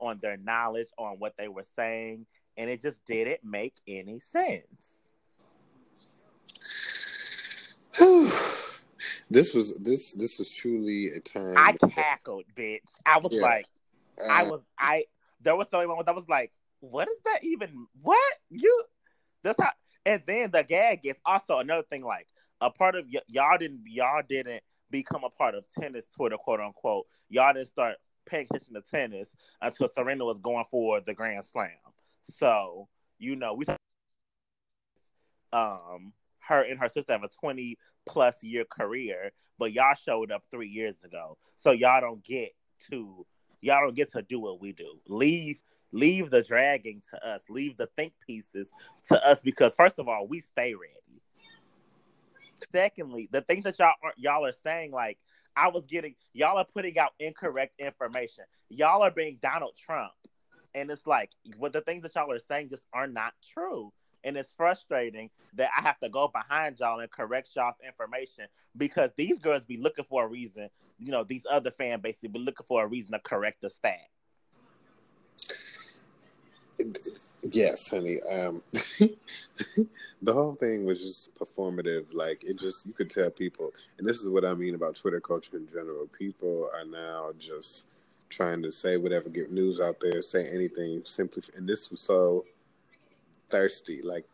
on 0.00 0.18
their 0.20 0.36
knowledge, 0.36 0.88
on 0.98 1.16
what 1.18 1.34
they 1.38 1.48
were 1.48 1.64
saying, 1.76 2.26
and 2.56 2.70
it 2.70 2.80
just 2.82 3.04
didn't 3.06 3.40
make 3.44 3.74
any 3.86 4.20
sense. 4.20 4.94
this 9.30 9.54
was 9.54 9.74
this 9.78 10.12
this 10.12 10.38
was 10.38 10.54
truly 10.54 11.08
a 11.08 11.20
time. 11.20 11.54
I 11.56 11.72
cackled, 11.72 12.44
bitch. 12.54 12.80
I 13.04 13.18
was 13.18 13.32
Yeah. 13.32 13.42
like, 13.42 13.66
I 14.28 14.42
Uh, 14.42 14.48
was, 14.50 14.60
I. 14.78 15.04
There 15.40 15.56
was 15.56 15.68
so 15.70 15.86
moment 15.86 16.08
I 16.08 16.12
was 16.12 16.28
like, 16.28 16.52
what 16.80 17.08
is 17.08 17.16
that 17.24 17.44
even? 17.44 17.86
What 18.02 18.34
you? 18.50 18.84
That's 19.42 19.60
how. 19.60 19.70
And 20.06 20.22
then 20.26 20.50
the 20.50 20.62
gag 20.62 21.02
gets 21.02 21.20
also 21.24 21.58
another 21.58 21.82
thing. 21.82 22.04
Like 22.04 22.26
a 22.60 22.70
part 22.70 22.94
of 22.94 23.06
y- 23.12 23.20
y'all 23.28 23.58
didn't 23.58 23.82
y'all 23.86 24.22
didn't 24.28 24.62
become 24.90 25.24
a 25.24 25.30
part 25.30 25.54
of 25.54 25.64
tennis 25.78 26.04
Twitter, 26.14 26.36
quote 26.36 26.60
unquote. 26.60 27.06
Y'all 27.28 27.52
didn't 27.52 27.68
start 27.68 27.96
paying 28.26 28.46
attention 28.50 28.74
to 28.74 28.82
tennis 28.82 29.34
until 29.60 29.88
Serena 29.88 30.24
was 30.24 30.38
going 30.38 30.64
for 30.70 31.00
the 31.00 31.14
Grand 31.14 31.44
Slam. 31.44 31.70
So 32.22 32.88
you 33.18 33.36
know 33.36 33.54
we 33.54 33.64
um 35.52 36.12
her 36.40 36.62
and 36.62 36.78
her 36.78 36.88
sister 36.88 37.12
have 37.12 37.24
a 37.24 37.28
20 37.28 37.76
plus 38.06 38.42
year 38.42 38.64
career 38.64 39.32
but 39.58 39.72
y'all 39.72 39.94
showed 39.94 40.30
up 40.30 40.42
three 40.50 40.68
years 40.68 41.04
ago 41.04 41.36
so 41.56 41.72
y'all 41.72 42.00
don't 42.00 42.22
get 42.22 42.52
to 42.90 43.26
y'all 43.60 43.82
don't 43.82 43.96
get 43.96 44.10
to 44.10 44.22
do 44.22 44.38
what 44.40 44.60
we 44.60 44.72
do 44.72 44.98
leave 45.08 45.60
leave 45.92 46.30
the 46.30 46.42
dragging 46.42 47.02
to 47.10 47.26
us 47.26 47.44
leave 47.48 47.76
the 47.76 47.88
think 47.96 48.12
pieces 48.26 48.70
to 49.02 49.22
us 49.26 49.42
because 49.42 49.74
first 49.74 49.98
of 49.98 50.06
all 50.08 50.26
we 50.26 50.38
stay 50.38 50.74
ready 50.74 50.94
secondly 52.70 53.28
the 53.32 53.40
things 53.42 53.64
that 53.64 53.78
y'all 53.78 53.94
are 54.02 54.14
y'all 54.16 54.44
are 54.44 54.52
saying 54.52 54.90
like 54.92 55.18
i 55.56 55.68
was 55.68 55.86
getting 55.86 56.14
y'all 56.32 56.58
are 56.58 56.66
putting 56.74 56.98
out 56.98 57.12
incorrect 57.18 57.74
information 57.78 58.44
y'all 58.68 59.02
are 59.02 59.10
being 59.10 59.38
donald 59.40 59.74
trump 59.76 60.12
and 60.74 60.90
it's 60.90 61.06
like 61.06 61.30
what 61.56 61.72
the 61.72 61.80
things 61.80 62.02
that 62.02 62.14
y'all 62.14 62.30
are 62.30 62.38
saying 62.38 62.68
just 62.68 62.86
are 62.92 63.06
not 63.06 63.32
true 63.52 63.92
and 64.24 64.36
it's 64.36 64.52
frustrating 64.52 65.30
that 65.54 65.70
I 65.76 65.82
have 65.82 65.98
to 66.00 66.08
go 66.08 66.28
behind 66.28 66.78
y'all 66.78 67.00
and 67.00 67.10
correct 67.10 67.50
y'all's 67.54 67.76
information 67.86 68.46
because 68.76 69.10
these 69.16 69.38
girls 69.38 69.64
be 69.64 69.76
looking 69.76 70.04
for 70.04 70.24
a 70.24 70.28
reason. 70.28 70.68
You 70.98 71.12
know, 71.12 71.24
these 71.24 71.46
other 71.50 71.70
fan 71.70 72.00
bases 72.00 72.30
be 72.30 72.38
looking 72.38 72.66
for 72.66 72.84
a 72.84 72.86
reason 72.86 73.12
to 73.12 73.20
correct 73.20 73.62
the 73.62 73.70
stat. 73.70 74.08
Yes, 77.50 77.90
honey. 77.90 78.18
Um, 78.30 78.62
the 80.22 80.32
whole 80.32 80.54
thing 80.54 80.84
was 80.84 81.00
just 81.00 81.34
performative. 81.38 82.06
Like 82.12 82.44
it 82.44 82.58
just 82.58 82.86
you 82.86 82.92
could 82.92 83.10
tell 83.10 83.30
people, 83.30 83.72
and 83.98 84.06
this 84.08 84.20
is 84.20 84.28
what 84.28 84.44
I 84.44 84.54
mean 84.54 84.74
about 84.74 84.96
Twitter 84.96 85.20
culture 85.20 85.56
in 85.56 85.68
general. 85.68 86.06
People 86.18 86.70
are 86.74 86.84
now 86.84 87.30
just 87.38 87.86
trying 88.28 88.62
to 88.62 88.70
say 88.72 88.96
whatever, 88.96 89.28
get 89.28 89.50
news 89.50 89.80
out 89.80 90.00
there, 90.00 90.22
say 90.22 90.48
anything 90.52 91.02
simply. 91.04 91.42
And 91.56 91.68
this 91.68 91.90
was 91.90 92.00
so 92.00 92.44
thirsty, 93.50 94.02
like 94.02 94.26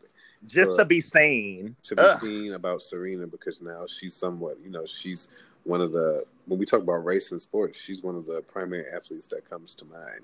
Just 0.47 0.71
for- 0.71 0.77
to 0.77 0.85
be 0.85 1.01
seen. 1.01 1.75
to 1.83 1.95
be 1.95 2.01
Ugh. 2.01 2.19
seen 2.21 2.53
about 2.53 2.81
Serena 2.81 3.25
because 3.27 3.61
now 3.61 3.85
she's 3.87 4.15
somewhat, 4.15 4.57
you 4.63 4.69
know, 4.69 4.85
she's 4.85 5.27
one 5.65 5.81
of 5.81 5.91
the 5.91 6.23
when 6.47 6.59
we 6.59 6.65
talk 6.65 6.81
about 6.81 7.03
race 7.03 7.31
and 7.31 7.41
sports, 7.41 7.79
she's 7.79 8.03
one 8.03 8.15
of 8.15 8.25
the 8.25 8.41
primary 8.43 8.85
athletes 8.95 9.27
that 9.27 9.49
comes 9.49 9.73
to 9.75 9.85
mind. 9.85 10.21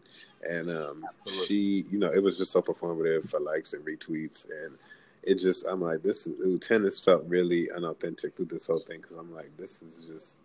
And 0.47 0.69
um 0.69 1.05
she, 1.45 1.85
you 1.91 1.99
know, 1.99 2.09
it 2.09 2.23
was 2.23 2.37
just 2.37 2.51
so 2.51 2.61
performative 2.61 3.29
for 3.29 3.39
likes 3.39 3.73
and 3.73 3.85
retweets 3.85 4.47
and 4.65 4.77
it 5.23 5.35
just 5.35 5.67
I'm 5.67 5.81
like 5.81 6.01
this 6.01 6.25
is 6.27 6.39
ooh, 6.45 6.57
tennis 6.57 6.99
felt 6.99 7.23
really 7.27 7.69
unauthentic 7.71 8.35
through 8.35 8.45
this 8.45 8.67
whole 8.67 8.79
thing 8.79 9.01
because 9.01 9.17
I'm 9.17 9.33
like 9.33 9.55
this 9.57 9.81
is 9.81 10.01
just 10.07 10.37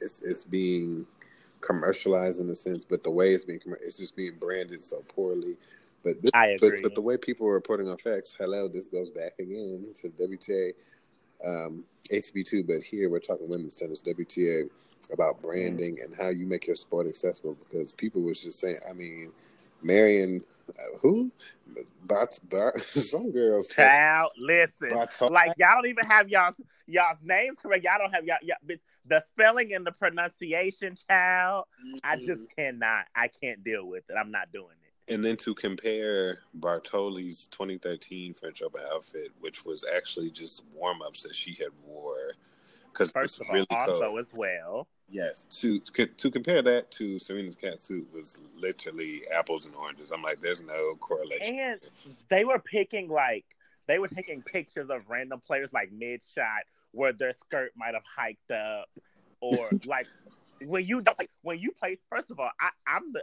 it's 0.00 0.22
it's 0.22 0.44
being 0.44 1.06
commercialized 1.60 2.40
in 2.40 2.50
a 2.50 2.54
sense, 2.54 2.84
but 2.84 3.02
the 3.02 3.10
way 3.10 3.32
it's 3.32 3.44
being 3.44 3.58
commer- 3.58 3.82
it's 3.82 3.96
just 3.96 4.14
being 4.14 4.34
branded 4.38 4.82
so 4.82 5.02
poorly. 5.08 5.56
But 6.02 6.20
this, 6.20 6.30
I 6.34 6.48
agree. 6.48 6.70
But, 6.70 6.82
but 6.82 6.94
the 6.94 7.00
way 7.00 7.16
people 7.16 7.46
are 7.46 7.54
reporting 7.54 7.88
on 7.88 7.96
facts, 7.96 8.34
hello, 8.38 8.68
this 8.68 8.86
goes 8.86 9.10
back 9.10 9.32
again 9.38 9.86
to 9.96 10.08
WTA, 10.10 10.74
um, 11.46 11.84
ATP2. 12.10 12.66
But 12.66 12.82
here 12.82 13.10
we're 13.10 13.20
talking 13.20 13.48
women's 13.48 13.74
tennis, 13.74 14.02
WTA, 14.02 14.68
about 15.12 15.40
branding 15.42 15.98
and 16.02 16.14
how 16.14 16.28
you 16.28 16.46
make 16.46 16.66
your 16.66 16.76
sport 16.76 17.06
accessible. 17.06 17.56
Because 17.70 17.92
people 17.92 18.22
was 18.22 18.42
just 18.42 18.60
saying, 18.60 18.78
I 18.88 18.92
mean, 18.92 19.32
Marion, 19.82 20.42
uh, 20.70 20.98
who? 21.00 21.30
Bart, 22.04 22.38
Bart, 22.48 22.80
some 22.82 23.30
girls. 23.30 23.68
Child, 23.68 24.32
listen. 24.38 24.90
Bartol- 24.90 25.30
like 25.30 25.52
y'all 25.58 25.76
don't 25.76 25.86
even 25.88 26.06
have 26.06 26.28
y'all's 26.28 26.54
y'all's 26.86 27.18
names 27.22 27.58
correct. 27.58 27.84
Y'all 27.84 27.98
don't 27.98 28.14
have 28.14 28.24
y'all, 28.24 28.38
y'all 28.42 28.56
the 29.06 29.20
spelling 29.28 29.74
and 29.74 29.86
the 29.86 29.92
pronunciation, 29.92 30.96
child. 31.08 31.66
I 32.02 32.16
Mm-hmm. 32.16 32.26
just 32.26 32.56
cannot. 32.56 33.06
I 33.14 33.28
can't 33.28 33.62
deal 33.64 33.86
with 33.86 34.04
it. 34.08 34.14
I'm 34.18 34.30
not 34.30 34.52
doing 34.52 34.66
it. 34.82 34.83
And 35.08 35.22
then 35.24 35.36
to 35.38 35.54
compare 35.54 36.38
Bartoli's 36.58 37.46
2013 37.46 38.32
French 38.34 38.62
Open 38.62 38.80
outfit, 38.92 39.32
which 39.40 39.64
was 39.64 39.84
actually 39.94 40.30
just 40.30 40.64
warm 40.74 41.02
ups 41.02 41.22
that 41.22 41.34
she 41.34 41.52
had 41.54 41.68
wore, 41.86 42.32
because 42.92 43.10
First 43.10 43.40
of 43.40 43.48
all, 43.48 43.54
really 43.54 43.66
also 43.70 44.00
cold. 44.00 44.18
as 44.18 44.32
well. 44.32 44.88
Yes, 45.10 45.46
to 45.60 45.78
to 45.80 46.30
compare 46.30 46.62
that 46.62 46.90
to 46.92 47.18
Serena's 47.18 47.56
cat 47.56 47.80
suit 47.80 48.08
was 48.14 48.40
literally 48.56 49.22
apples 49.30 49.66
and 49.66 49.74
oranges. 49.74 50.10
I'm 50.10 50.22
like, 50.22 50.40
there's 50.40 50.62
no 50.62 50.94
correlation. 50.98 51.58
And 51.58 51.80
they 52.30 52.44
were 52.46 52.58
picking 52.58 53.10
like 53.10 53.44
they 53.86 53.98
were 53.98 54.08
taking 54.08 54.42
pictures 54.42 54.90
of 54.90 55.08
random 55.08 55.42
players 55.46 55.72
like 55.72 55.92
mid 55.92 56.22
shot 56.34 56.62
where 56.92 57.12
their 57.12 57.32
skirt 57.32 57.72
might 57.76 57.94
have 57.94 58.04
hiked 58.04 58.50
up 58.50 58.88
or 59.40 59.68
like 59.84 60.06
when 60.62 60.86
you 60.86 61.00
don't 61.00 61.18
like 61.18 61.30
when 61.42 61.58
you 61.58 61.70
play 61.72 61.98
first 62.08 62.30
of 62.30 62.40
all 62.40 62.50
I, 62.60 62.70
I'm 62.86 63.12
the 63.12 63.22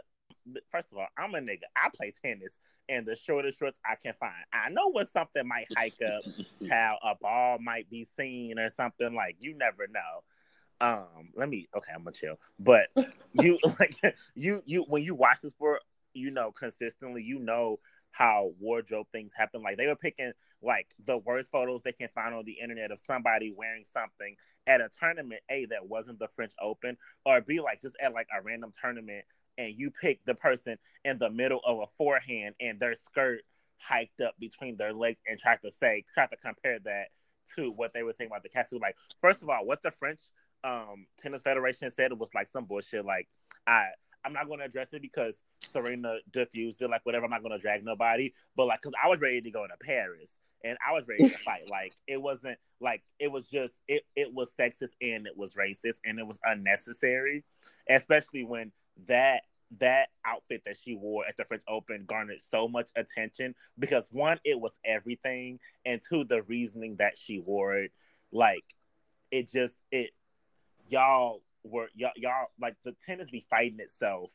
first 0.70 0.92
of 0.92 0.98
all 0.98 1.06
I'm 1.18 1.34
a 1.34 1.38
nigga. 1.38 1.64
I 1.76 1.88
play 1.94 2.12
tennis 2.22 2.60
and 2.88 3.06
the 3.06 3.16
shortest 3.16 3.58
shorts 3.58 3.80
I 3.88 3.96
can 3.96 4.14
find. 4.18 4.32
I 4.52 4.68
know 4.70 4.90
when 4.90 5.06
something 5.06 5.46
might 5.46 5.66
hike 5.76 5.98
up 6.02 6.22
how 6.70 6.98
a 7.02 7.14
ball 7.14 7.58
might 7.58 7.88
be 7.90 8.06
seen 8.16 8.58
or 8.58 8.70
something 8.70 9.14
like 9.14 9.36
you 9.40 9.56
never 9.56 9.86
know. 9.88 10.86
Um 10.86 11.30
let 11.36 11.48
me 11.48 11.68
okay 11.76 11.92
i'm 11.94 12.04
gonna 12.04 12.12
chill. 12.12 12.38
But 12.58 12.88
you 13.32 13.58
like 13.78 13.96
you 14.34 14.62
you 14.66 14.84
when 14.88 15.02
you 15.02 15.14
watch 15.14 15.38
the 15.42 15.50
sport 15.50 15.80
you 16.14 16.30
know 16.30 16.52
consistently 16.52 17.22
you 17.22 17.38
know 17.38 17.78
how 18.10 18.52
wardrobe 18.60 19.06
things 19.10 19.32
happen. 19.34 19.62
Like 19.62 19.78
they 19.78 19.86
were 19.86 19.96
picking 19.96 20.32
like 20.62 20.86
the 21.06 21.18
worst 21.18 21.50
photos 21.50 21.82
they 21.82 21.92
can 21.92 22.08
find 22.14 22.34
on 22.34 22.44
the 22.44 22.58
internet 22.62 22.90
of 22.90 23.00
somebody 23.00 23.52
wearing 23.56 23.84
something 23.92 24.36
at 24.66 24.80
a 24.80 24.88
tournament 25.00 25.40
a 25.50 25.66
that 25.66 25.88
wasn't 25.88 26.18
the 26.18 26.28
french 26.28 26.52
open 26.60 26.96
or 27.26 27.40
b 27.40 27.60
like 27.60 27.80
just 27.80 27.96
at 28.00 28.12
like 28.12 28.28
a 28.36 28.40
random 28.42 28.70
tournament 28.80 29.24
and 29.58 29.74
you 29.76 29.90
pick 29.90 30.24
the 30.24 30.34
person 30.34 30.78
in 31.04 31.18
the 31.18 31.30
middle 31.30 31.60
of 31.64 31.78
a 31.78 31.86
forehand 31.98 32.54
and 32.60 32.80
their 32.80 32.94
skirt 32.94 33.42
hiked 33.78 34.20
up 34.20 34.34
between 34.38 34.76
their 34.76 34.92
legs 34.92 35.20
and 35.26 35.38
tried 35.38 35.58
to 35.62 35.70
say 35.70 36.04
tried 36.14 36.30
to 36.30 36.36
compare 36.36 36.78
that 36.84 37.08
to 37.56 37.70
what 37.72 37.92
they 37.92 38.02
were 38.02 38.12
saying 38.12 38.30
about 38.30 38.42
the 38.42 38.48
cats. 38.48 38.72
Like 38.72 38.96
first 39.20 39.42
of 39.42 39.48
all 39.48 39.64
what 39.66 39.82
the 39.82 39.90
french 39.90 40.20
um 40.64 41.06
tennis 41.18 41.42
federation 41.42 41.90
said 41.90 42.12
it 42.12 42.18
was 42.18 42.30
like 42.34 42.48
some 42.52 42.64
bullshit 42.64 43.04
like 43.04 43.28
i 43.66 43.86
i'm 44.24 44.32
not 44.32 44.46
going 44.46 44.60
to 44.60 44.64
address 44.64 44.92
it 44.92 45.02
because 45.02 45.44
serena 45.72 46.16
diffused 46.30 46.80
it 46.82 46.90
like 46.90 47.04
whatever 47.04 47.24
i'm 47.24 47.30
not 47.30 47.42
going 47.42 47.56
to 47.56 47.58
drag 47.58 47.84
nobody 47.84 48.32
but 48.56 48.66
like 48.66 48.80
because 48.80 48.94
i 49.02 49.08
was 49.08 49.20
ready 49.20 49.40
to 49.40 49.50
go 49.50 49.66
to 49.66 49.74
paris 49.84 50.40
and 50.64 50.78
i 50.86 50.92
was 50.92 51.06
ready 51.08 51.28
to 51.28 51.38
fight 51.44 51.68
like 51.68 51.92
it 52.06 52.20
wasn't 52.20 52.56
like 52.80 53.02
it 53.18 53.30
was 53.30 53.48
just 53.48 53.80
it 53.88 54.04
it 54.14 54.32
was 54.32 54.52
sexist 54.58 54.92
and 55.00 55.26
it 55.26 55.36
was 55.36 55.54
racist 55.54 55.98
and 56.04 56.18
it 56.18 56.26
was 56.26 56.38
unnecessary 56.44 57.42
especially 57.88 58.44
when 58.44 58.70
that 59.06 59.42
that 59.78 60.08
outfit 60.26 60.62
that 60.66 60.76
she 60.76 60.94
wore 60.94 61.24
at 61.26 61.36
the 61.36 61.44
French 61.44 61.62
Open 61.66 62.04
garnered 62.06 62.40
so 62.50 62.68
much 62.68 62.90
attention 62.96 63.54
because 63.78 64.08
one, 64.10 64.38
it 64.44 64.60
was 64.60 64.72
everything, 64.84 65.58
and 65.86 66.00
two, 66.06 66.24
the 66.24 66.42
reasoning 66.42 66.96
that 66.96 67.16
she 67.16 67.38
wore 67.38 67.76
it, 67.76 67.92
like 68.32 68.64
it 69.30 69.50
just 69.50 69.74
it 69.90 70.10
y'all 70.88 71.42
were 71.64 71.88
y'all, 71.94 72.12
y'all 72.16 72.48
like 72.60 72.76
the 72.84 72.94
tennis 73.04 73.30
be 73.30 73.44
fighting 73.48 73.80
itself 73.80 74.30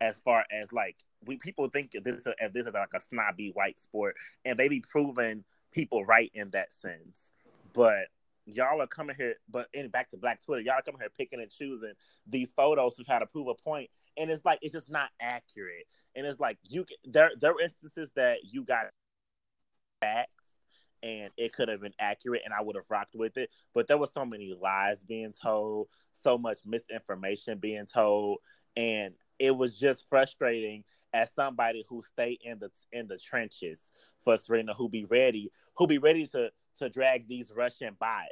as 0.00 0.18
far 0.20 0.44
as 0.50 0.72
like 0.72 0.96
we 1.26 1.36
people 1.36 1.68
think 1.68 1.90
that 1.90 2.04
this 2.04 2.14
is 2.14 2.26
a, 2.26 2.34
this 2.52 2.66
is 2.66 2.72
like 2.72 2.88
a 2.94 3.00
snobby 3.00 3.50
white 3.54 3.80
sport, 3.80 4.16
and 4.44 4.58
they 4.58 4.68
be 4.68 4.80
proving 4.80 5.44
people 5.72 6.04
right 6.04 6.30
in 6.34 6.50
that 6.50 6.72
sense, 6.72 7.32
but. 7.72 8.06
Y'all 8.46 8.80
are 8.82 8.86
coming 8.86 9.16
here, 9.16 9.34
but 9.48 9.68
in 9.74 9.88
back 9.88 10.10
to 10.10 10.16
Black 10.16 10.42
Twitter, 10.42 10.62
y'all 10.62 10.74
are 10.74 10.82
coming 10.82 11.00
here 11.00 11.10
picking 11.16 11.40
and 11.40 11.50
choosing 11.50 11.92
these 12.26 12.52
photos 12.52 12.96
to 12.96 13.04
try 13.04 13.18
to 13.18 13.26
prove 13.26 13.48
a 13.48 13.54
point, 13.54 13.90
and 14.16 14.30
it's 14.30 14.44
like 14.44 14.58
it's 14.62 14.72
just 14.72 14.90
not 14.90 15.10
accurate. 15.20 15.86
And 16.16 16.26
it's 16.26 16.40
like 16.40 16.58
you 16.64 16.84
can, 16.84 16.96
there 17.04 17.30
there 17.40 17.52
are 17.52 17.60
instances 17.60 18.10
that 18.16 18.38
you 18.44 18.64
got 18.64 18.86
facts 20.00 20.50
and 21.02 21.30
it 21.36 21.52
could 21.52 21.68
have 21.68 21.80
been 21.80 21.94
accurate 21.98 22.42
and 22.44 22.52
I 22.52 22.60
would 22.60 22.76
have 22.76 22.90
rocked 22.90 23.14
with 23.14 23.36
it. 23.36 23.50
But 23.74 23.88
there 23.88 23.98
was 23.98 24.12
so 24.12 24.24
many 24.24 24.54
lies 24.60 25.02
being 25.02 25.32
told, 25.32 25.88
so 26.12 26.36
much 26.36 26.58
misinformation 26.64 27.58
being 27.58 27.86
told, 27.86 28.38
and 28.76 29.14
it 29.38 29.56
was 29.56 29.78
just 29.78 30.08
frustrating 30.08 30.84
as 31.12 31.30
somebody 31.34 31.84
who 31.88 32.02
stay 32.02 32.38
in 32.42 32.58
the 32.58 32.70
in 32.92 33.08
the 33.08 33.18
trenches 33.18 33.80
for 34.20 34.36
Serena, 34.36 34.74
who 34.74 34.88
be 34.88 35.04
ready, 35.04 35.50
who 35.76 35.86
be 35.86 35.98
ready 35.98 36.26
to 36.26 36.50
to 36.78 36.88
drag 36.88 37.28
these 37.28 37.50
Russian 37.54 37.96
bots. 37.98 38.28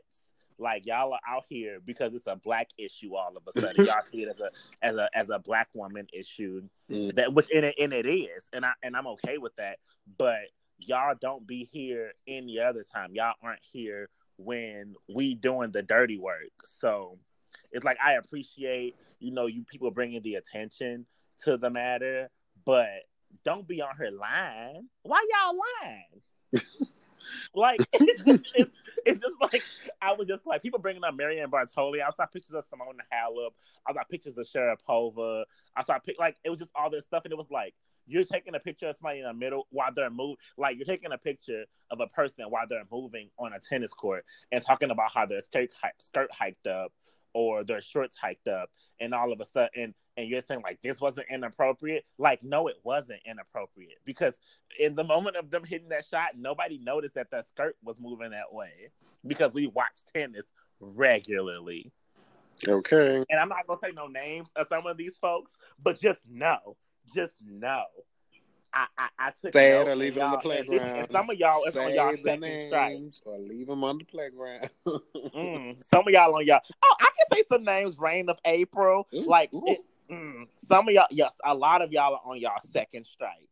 Like 0.60 0.86
y'all 0.86 1.12
are 1.12 1.20
out 1.28 1.44
here 1.48 1.78
because 1.84 2.14
it's 2.14 2.26
a 2.26 2.34
black 2.34 2.68
issue 2.76 3.14
all 3.14 3.36
of 3.36 3.42
a 3.46 3.60
sudden. 3.60 3.84
y'all 3.86 4.02
see 4.10 4.22
it 4.22 4.28
as 4.28 4.40
a 4.40 4.50
as 4.82 4.96
a 4.96 5.08
as 5.14 5.30
a 5.30 5.38
black 5.38 5.68
woman 5.74 6.06
issue 6.12 6.62
Mm. 6.90 7.14
that 7.16 7.32
which 7.34 7.48
and 7.54 7.66
it, 7.66 7.74
and 7.78 7.92
it 7.92 8.06
is 8.06 8.44
and 8.54 8.64
i 8.64 8.72
and 8.82 8.96
i'm 8.96 9.06
okay 9.08 9.36
with 9.36 9.54
that 9.56 9.78
but 10.16 10.38
y'all 10.78 11.14
don't 11.20 11.46
be 11.46 11.64
here 11.70 12.12
any 12.26 12.58
other 12.58 12.82
time 12.82 13.10
y'all 13.12 13.34
aren't 13.42 13.60
here 13.62 14.08
when 14.38 14.94
we 15.06 15.34
doing 15.34 15.70
the 15.70 15.82
dirty 15.82 16.16
work 16.18 16.48
so 16.64 17.18
it's 17.72 17.84
like 17.84 17.98
i 18.02 18.14
appreciate 18.14 18.96
you 19.20 19.30
know 19.30 19.44
you 19.46 19.62
people 19.70 19.90
bringing 19.90 20.22
the 20.22 20.36
attention 20.36 21.04
to 21.44 21.58
the 21.58 21.68
matter 21.68 22.30
but 22.64 22.88
don't 23.44 23.68
be 23.68 23.82
on 23.82 23.94
her 23.96 24.10
line 24.10 24.88
why 25.02 25.22
y'all 25.30 25.60
lying 25.84 26.64
like 27.54 27.80
it's 27.92 28.24
just, 28.24 28.42
it's, 28.54 28.70
it's 29.04 29.20
just 29.20 29.36
like 29.40 29.62
I 30.00 30.12
was 30.12 30.28
just 30.28 30.46
like 30.46 30.62
people 30.62 30.78
bringing 30.78 31.04
up 31.04 31.14
Marianne 31.14 31.50
Bartoli. 31.50 32.02
I 32.02 32.10
saw 32.10 32.26
pictures 32.26 32.54
of 32.54 32.64
Simona 32.68 33.02
Halep. 33.12 33.50
I 33.86 33.92
saw 33.92 34.02
pictures 34.04 34.36
of 34.36 34.46
Sharapova. 34.46 35.44
I 35.76 35.84
saw 35.84 35.98
pic- 35.98 36.18
like 36.18 36.36
it 36.44 36.50
was 36.50 36.58
just 36.58 36.70
all 36.74 36.90
this 36.90 37.04
stuff, 37.04 37.24
and 37.24 37.32
it 37.32 37.36
was 37.36 37.50
like 37.50 37.74
you're 38.06 38.24
taking 38.24 38.54
a 38.54 38.60
picture 38.60 38.88
of 38.88 38.96
somebody 38.96 39.20
in 39.20 39.26
the 39.26 39.34
middle 39.34 39.66
while 39.70 39.90
they're 39.94 40.10
moving. 40.10 40.36
Like 40.56 40.76
you're 40.76 40.86
taking 40.86 41.12
a 41.12 41.18
picture 41.18 41.64
of 41.90 42.00
a 42.00 42.06
person 42.06 42.44
while 42.48 42.66
they're 42.68 42.84
moving 42.90 43.30
on 43.38 43.52
a 43.52 43.60
tennis 43.60 43.92
court 43.92 44.24
and 44.50 44.64
talking 44.64 44.90
about 44.90 45.12
how 45.12 45.26
their 45.26 45.40
skirt 45.40 45.70
skirt 45.98 46.30
hiked 46.32 46.66
up 46.66 46.92
or 47.34 47.62
their 47.64 47.80
shorts 47.80 48.16
hiked 48.16 48.48
up, 48.48 48.70
and 49.00 49.14
all 49.14 49.32
of 49.32 49.40
a 49.40 49.44
sudden, 49.44 49.94
and, 50.18 50.28
you're 50.28 50.42
saying 50.42 50.62
like 50.62 50.80
this 50.82 51.00
wasn't 51.00 51.26
inappropriate. 51.30 52.04
Like 52.18 52.42
no, 52.42 52.66
it 52.68 52.76
wasn't 52.82 53.20
inappropriate 53.24 53.98
because 54.04 54.34
in 54.78 54.94
the 54.94 55.04
moment 55.04 55.36
of 55.36 55.50
them 55.50 55.64
hitting 55.64 55.88
that 55.90 56.04
shot, 56.04 56.30
nobody 56.36 56.78
noticed 56.78 57.14
that 57.14 57.30
the 57.30 57.42
skirt 57.42 57.76
was 57.82 58.00
moving 58.00 58.30
that 58.30 58.52
way 58.52 58.90
because 59.26 59.54
we 59.54 59.66
watch 59.68 59.92
tennis 60.12 60.44
regularly. 60.80 61.92
Okay. 62.66 63.22
And 63.30 63.40
I'm 63.40 63.48
not 63.48 63.66
gonna 63.66 63.80
say 63.82 63.92
no 63.94 64.06
names 64.08 64.48
of 64.56 64.66
some 64.68 64.86
of 64.86 64.96
these 64.96 65.16
folks, 65.18 65.52
but 65.82 66.00
just 66.00 66.18
know, 66.28 66.76
just 67.14 67.34
know. 67.48 67.84
I, 68.74 68.86
I, 68.98 69.08
I 69.18 69.30
took 69.30 69.54
Say 69.54 69.80
it 69.80 69.88
or 69.88 69.96
leave 69.96 70.16
it 70.18 70.20
on 70.20 70.32
the 70.32 70.38
y'all- 70.42 70.50
and 70.50 70.60
this- 70.60 70.66
playground. 70.78 70.98
And 70.98 71.10
some 71.10 71.30
of 71.30 71.38
y'all 71.38 71.64
is 71.64 71.76
on 71.76 71.86
Say 71.86 71.96
y'all 71.96 72.10
second 72.22 72.66
strike. 72.68 72.92
names 72.92 73.22
or 73.24 73.38
leave 73.38 73.66
them 73.66 73.82
on 73.82 73.96
the 73.98 74.04
playground. 74.04 74.68
Mm, 74.86 75.84
some 75.84 76.06
of 76.06 76.12
y'all 76.12 76.34
on 76.34 76.44
y'all. 76.44 76.60
Oh, 76.82 76.96
I 77.00 77.04
can 77.04 77.36
say 77.38 77.44
some 77.48 77.64
names. 77.64 77.96
Rain 77.98 78.28
of 78.28 78.38
April. 78.44 79.06
Ooh, 79.14 79.22
like 79.26 79.52
ooh. 79.54 79.62
it, 79.66 79.78
mm, 80.10 80.46
some 80.68 80.88
of 80.88 80.94
y'all. 80.94 81.06
Yes, 81.10 81.32
a 81.44 81.54
lot 81.54 81.82
of 81.82 81.92
y'all 81.92 82.14
are 82.14 82.20
on 82.24 82.38
y'all 82.38 82.60
second 82.72 83.06
strike. 83.06 83.48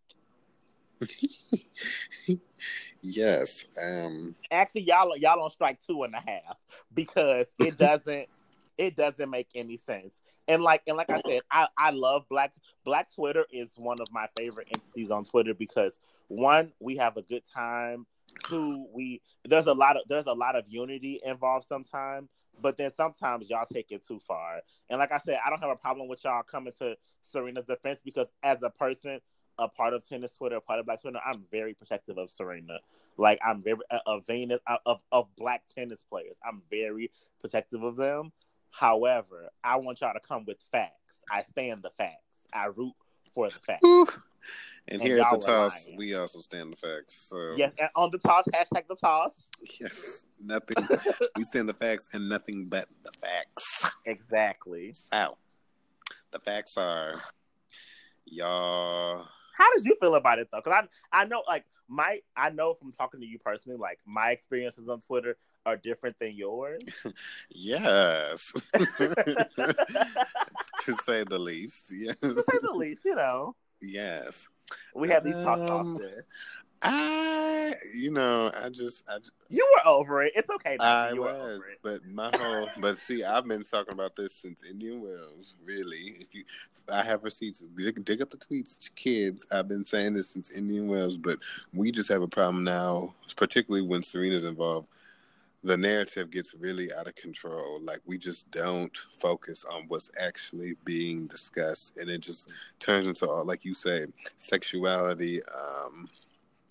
yes. 3.02 3.64
Um. 3.82 4.34
Actually, 4.50 4.82
y'all 4.82 5.16
y'all 5.16 5.42
on 5.42 5.50
strike 5.50 5.78
two 5.86 6.02
and 6.02 6.14
a 6.14 6.20
half 6.20 6.56
because 6.94 7.46
it 7.58 7.76
doesn't 7.78 8.28
it 8.78 8.96
doesn't 8.96 9.30
make 9.30 9.48
any 9.54 9.76
sense. 9.76 10.22
And 10.48 10.62
like 10.62 10.82
and 10.86 10.96
like 10.96 11.10
I 11.10 11.20
said, 11.26 11.42
I 11.50 11.68
I 11.76 11.90
love 11.90 12.28
Black 12.28 12.52
Black 12.84 13.12
Twitter 13.14 13.44
is 13.50 13.68
one 13.76 13.98
of 14.00 14.06
my 14.12 14.28
favorite 14.38 14.68
entities 14.72 15.10
on 15.10 15.24
Twitter 15.24 15.54
because 15.54 16.00
one 16.28 16.72
we 16.80 16.96
have 16.96 17.16
a 17.16 17.22
good 17.22 17.42
time. 17.52 18.06
Two 18.48 18.86
we 18.92 19.22
there's 19.44 19.66
a 19.66 19.74
lot 19.74 19.96
of 19.96 20.02
there's 20.08 20.26
a 20.26 20.32
lot 20.32 20.56
of 20.56 20.64
unity 20.68 21.20
involved 21.24 21.66
sometimes. 21.68 22.28
But 22.60 22.76
then 22.76 22.90
sometimes 22.96 23.50
y'all 23.50 23.66
take 23.70 23.92
it 23.92 24.06
too 24.06 24.20
far. 24.26 24.60
And 24.88 24.98
like 24.98 25.12
I 25.12 25.18
said, 25.18 25.38
I 25.44 25.50
don't 25.50 25.60
have 25.60 25.70
a 25.70 25.76
problem 25.76 26.08
with 26.08 26.24
y'all 26.24 26.42
coming 26.42 26.72
to 26.78 26.96
Serena's 27.22 27.66
defense 27.66 28.00
because 28.04 28.32
as 28.42 28.62
a 28.62 28.70
person, 28.70 29.20
a 29.58 29.68
part 29.68 29.94
of 29.94 30.06
tennis 30.06 30.32
Twitter, 30.32 30.56
a 30.56 30.60
part 30.60 30.80
of 30.80 30.86
Black 30.86 31.00
Twitter, 31.02 31.18
I'm 31.24 31.44
very 31.50 31.74
protective 31.74 32.18
of 32.18 32.30
Serena. 32.30 32.78
Like 33.16 33.38
I'm 33.44 33.62
very 33.62 33.78
uh, 33.90 33.98
of 34.06 34.24
of 34.84 35.00
of 35.12 35.36
Black 35.36 35.62
tennis 35.74 36.02
players. 36.02 36.36
I'm 36.46 36.62
very 36.70 37.10
protective 37.40 37.82
of 37.82 37.96
them. 37.96 38.32
However, 38.70 39.48
I 39.64 39.76
want 39.76 40.00
y'all 40.00 40.12
to 40.12 40.20
come 40.20 40.44
with 40.46 40.58
facts. 40.70 41.24
I 41.30 41.42
stand 41.42 41.82
the 41.82 41.90
facts. 41.96 42.46
I 42.52 42.66
root 42.66 42.92
for 43.34 43.48
the 43.48 43.58
facts. 43.60 43.82
And, 44.88 45.00
And 45.00 45.02
here 45.02 45.20
at 45.20 45.30
the 45.30 45.38
toss, 45.38 45.86
lying. 45.86 45.96
we 45.96 46.14
also 46.14 46.40
stand 46.40 46.72
the 46.72 46.76
facts. 46.76 47.28
So 47.30 47.54
Yes, 47.56 47.72
and 47.78 47.88
on 47.96 48.10
the 48.10 48.18
toss, 48.18 48.44
hashtag 48.54 48.86
the 48.88 48.96
toss. 48.96 49.32
Yes, 49.80 50.24
nothing. 50.40 50.86
we 51.36 51.42
stand 51.44 51.68
the 51.68 51.74
facts 51.74 52.08
and 52.12 52.28
nothing 52.28 52.66
but 52.66 52.88
the 53.04 53.12
facts. 53.12 53.90
Exactly. 54.04 54.92
So 54.94 55.36
the 56.30 56.38
facts 56.40 56.76
are, 56.76 57.14
y'all. 58.24 59.26
How 59.56 59.72
did 59.74 59.84
you 59.84 59.96
feel 60.00 60.14
about 60.16 60.38
it 60.38 60.48
though? 60.52 60.58
Because 60.62 60.86
I 61.12 61.22
I 61.22 61.24
know 61.24 61.42
like 61.48 61.64
my 61.88 62.20
I 62.36 62.50
know 62.50 62.74
from 62.74 62.92
talking 62.92 63.20
to 63.20 63.26
you 63.26 63.38
personally, 63.38 63.78
like 63.78 63.98
my 64.06 64.30
experiences 64.30 64.88
on 64.88 65.00
Twitter 65.00 65.36
are 65.64 65.76
different 65.76 66.16
than 66.20 66.34
yours. 66.36 66.82
Yes, 67.50 68.52
to 68.74 69.74
say 71.04 71.24
the 71.24 71.38
least. 71.38 71.92
Yes, 71.96 72.18
to 72.20 72.34
say 72.34 72.58
the 72.62 72.72
least, 72.74 73.04
you 73.04 73.14
know. 73.14 73.54
yes. 73.80 74.48
We 74.94 75.08
have 75.10 75.22
these 75.24 75.36
talks 75.36 75.62
Um, 75.70 75.70
often. 75.70 76.22
I, 76.86 77.74
you 77.94 78.10
know, 78.10 78.50
I 78.60 78.68
just, 78.68 79.04
I, 79.08 79.18
just- 79.18 79.32
You 79.48 79.66
were 79.72 79.90
over 79.90 80.22
it. 80.22 80.32
It's 80.34 80.48
okay. 80.50 80.76
I 80.78 81.12
you 81.12 81.22
was, 81.22 81.62
but 81.82 82.04
my 82.06 82.30
whole, 82.36 82.68
but 82.78 82.98
see, 82.98 83.24
I've 83.24 83.46
been 83.46 83.62
talking 83.62 83.92
about 83.94 84.16
this 84.16 84.34
since 84.34 84.60
Indian 84.68 85.00
Wells. 85.02 85.54
Really, 85.64 86.16
if 86.20 86.34
you, 86.34 86.44
I 86.92 87.02
have 87.02 87.24
receipts. 87.24 87.60
Dig, 87.76 88.04
dig 88.04 88.22
up 88.22 88.30
the 88.30 88.36
tweets, 88.36 88.94
kids. 88.94 89.46
I've 89.50 89.68
been 89.68 89.84
saying 89.84 90.14
this 90.14 90.30
since 90.30 90.52
Indian 90.52 90.86
Wells, 90.88 91.16
but 91.16 91.38
we 91.74 91.90
just 91.90 92.08
have 92.10 92.22
a 92.22 92.28
problem 92.28 92.62
now, 92.64 93.14
particularly 93.36 93.86
when 93.86 94.02
Serena's 94.02 94.44
involved. 94.44 94.88
The 95.64 95.76
narrative 95.76 96.30
gets 96.30 96.54
really 96.54 96.92
out 96.94 97.08
of 97.08 97.16
control. 97.16 97.80
Like 97.82 97.98
we 98.06 98.18
just 98.18 98.48
don't 98.52 98.96
focus 98.96 99.64
on 99.64 99.86
what's 99.88 100.12
actually 100.16 100.76
being 100.84 101.26
discussed, 101.26 101.96
and 101.96 102.08
it 102.08 102.18
just 102.18 102.48
turns 102.78 103.08
into 103.08 103.28
all, 103.28 103.44
like 103.44 103.64
you 103.64 103.74
say, 103.74 104.06
sexuality. 104.36 105.40
Um, 105.42 106.08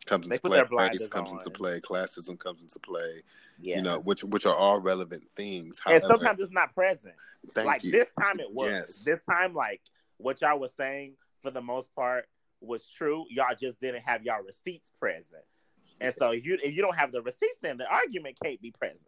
comes 0.06 0.27
They 0.27 0.36
into 0.36 0.41
put 0.41 0.49
play, 0.52 0.57
their 0.77 0.90
race 0.90 1.07
comes 1.07 1.30
on. 1.30 1.38
into 1.38 1.49
play, 1.49 1.80
classism 1.80 2.38
comes 2.40 2.61
into 2.61 2.80
play 2.80 3.23
Yes. 3.60 3.77
you 3.77 3.84
know, 3.84 3.99
which 4.03 4.23
which 4.23 4.45
are 4.45 4.56
all 4.56 4.80
relevant 4.82 5.23
things. 5.36 5.80
and 5.86 6.03
sometimes 6.06 6.41
it's 6.41 6.52
not 6.52 6.73
present. 6.76 7.15
like 7.56 7.84
you. 7.84 7.91
this 7.91 8.10
time 8.19 8.40
it 8.40 8.52
was. 8.52 8.69
Yes. 8.72 9.03
This 9.03 9.19
time, 9.30 9.53
like 9.53 9.82
what 10.18 10.41
y'all 10.41 10.60
was 10.60 10.73
saying 10.77 11.14
for 11.41 11.52
the 11.52 11.61
most 11.61 11.94
part 11.95 12.27
was 12.60 12.86
true. 12.88 13.26
Y'all 13.30 13.56
just 13.57 13.80
didn't 13.80 14.02
have 14.03 14.23
y'all 14.23 14.41
receipts 14.44 14.91
present. 14.99 15.44
And 16.02 16.14
so 16.19 16.32
if 16.32 16.45
you 16.45 16.57
if 16.61 16.76
you 16.76 16.82
don't 16.82 16.98
have 16.98 17.11
the 17.14 17.22
receipts, 17.22 17.57
then 17.61 17.77
the 17.77 17.88
argument 17.88 18.38
can't 18.44 18.61
be 18.61 18.72
present. 18.72 18.99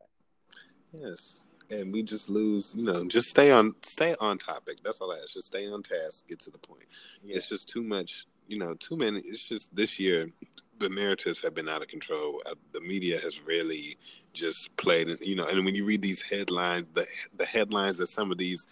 Yes, 0.94 1.42
and 1.70 1.92
we 1.92 2.02
just 2.04 2.30
lose. 2.30 2.74
You 2.76 2.84
know, 2.86 3.06
just 3.08 3.30
stay 3.30 3.52
on 3.52 3.76
stay 3.84 4.16
on 4.22 4.38
topic. 4.38 4.78
That's 4.84 5.00
all 5.02 5.12
I 5.12 5.18
ask. 5.18 5.34
Just 5.34 5.48
stay 5.48 5.68
on 5.70 5.84
task. 5.84 6.28
Get 6.30 6.40
to 6.40 6.52
the 6.52 6.58
point. 6.58 6.86
It's 7.26 7.50
just 7.50 7.68
too 7.68 7.84
much. 7.84 8.26
You 8.48 8.60
know, 8.60 8.76
too 8.76 8.96
many. 8.96 9.20
It's 9.26 9.46
just 9.48 9.76
this 9.76 10.00
year. 10.00 10.32
The 10.80 10.90
narratives 10.90 11.42
have 11.42 11.54
been 11.56 11.68
out 11.70 11.82
of 11.82 11.88
control. 11.88 12.42
Uh, 12.46 12.56
the 12.74 12.82
media 12.82 13.20
has 13.20 13.42
really 13.42 13.98
just 14.34 14.76
played. 14.78 15.18
You 15.22 15.36
know, 15.36 15.48
and 15.48 15.66
when 15.66 15.76
you 15.76 15.86
read 15.86 16.02
these 16.02 16.22
headlines, 16.22 16.86
the 16.94 17.06
the 17.38 17.46
headlines 17.46 17.98
that 17.98 18.08
some 18.08 18.32
of 18.32 18.38
these, 18.38 18.68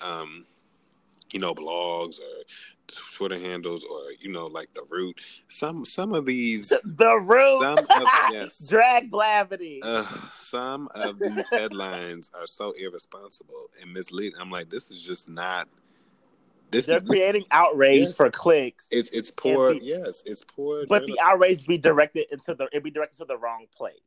um, 0.00 0.46
you 1.32 1.38
know, 1.40 1.54
blogs 1.54 2.18
or 2.18 2.44
Twitter 3.16 3.38
handles 3.38 3.84
or 3.84 4.00
you 4.20 4.32
know, 4.32 4.46
like 4.46 4.72
the 4.74 4.82
root. 4.88 5.18
Some 5.48 5.84
some 5.84 6.14
of 6.14 6.24
these 6.26 6.68
the 6.84 7.18
root 7.20 7.60
Some 7.60 7.78
of- 7.78 8.08
yes. 8.32 8.66
drag 8.68 9.10
blavity. 9.10 9.80
Uh, 9.82 10.06
some 10.32 10.88
of 10.94 11.18
these 11.18 11.48
headlines 11.50 12.30
are 12.34 12.46
so 12.46 12.72
irresponsible 12.72 13.68
and 13.80 13.92
misleading. 13.92 14.38
I'm 14.40 14.50
like, 14.50 14.70
this 14.70 14.90
is 14.90 15.00
just 15.00 15.28
not. 15.28 15.68
This, 16.70 16.86
They're 16.86 17.00
this- 17.00 17.08
creating 17.08 17.44
outrage 17.50 18.00
Yes. 18.08 18.16
for 18.16 18.30
clicks, 18.30 18.86
It's 18.90 19.08
it's 19.10 19.30
poor. 19.30 19.74
The- 19.74 19.82
yes, 19.84 20.22
it's 20.24 20.44
poor. 20.44 20.86
but 20.86 21.04
the 21.06 21.18
outrage 21.20 21.66
be 21.66 21.78
directed 21.78 22.26
into 22.30 22.54
the 22.54 22.68
it 22.72 22.82
be 22.84 22.90
directed 22.90 23.18
to 23.18 23.24
the 23.24 23.36
wrong 23.36 23.66
place. 23.74 23.98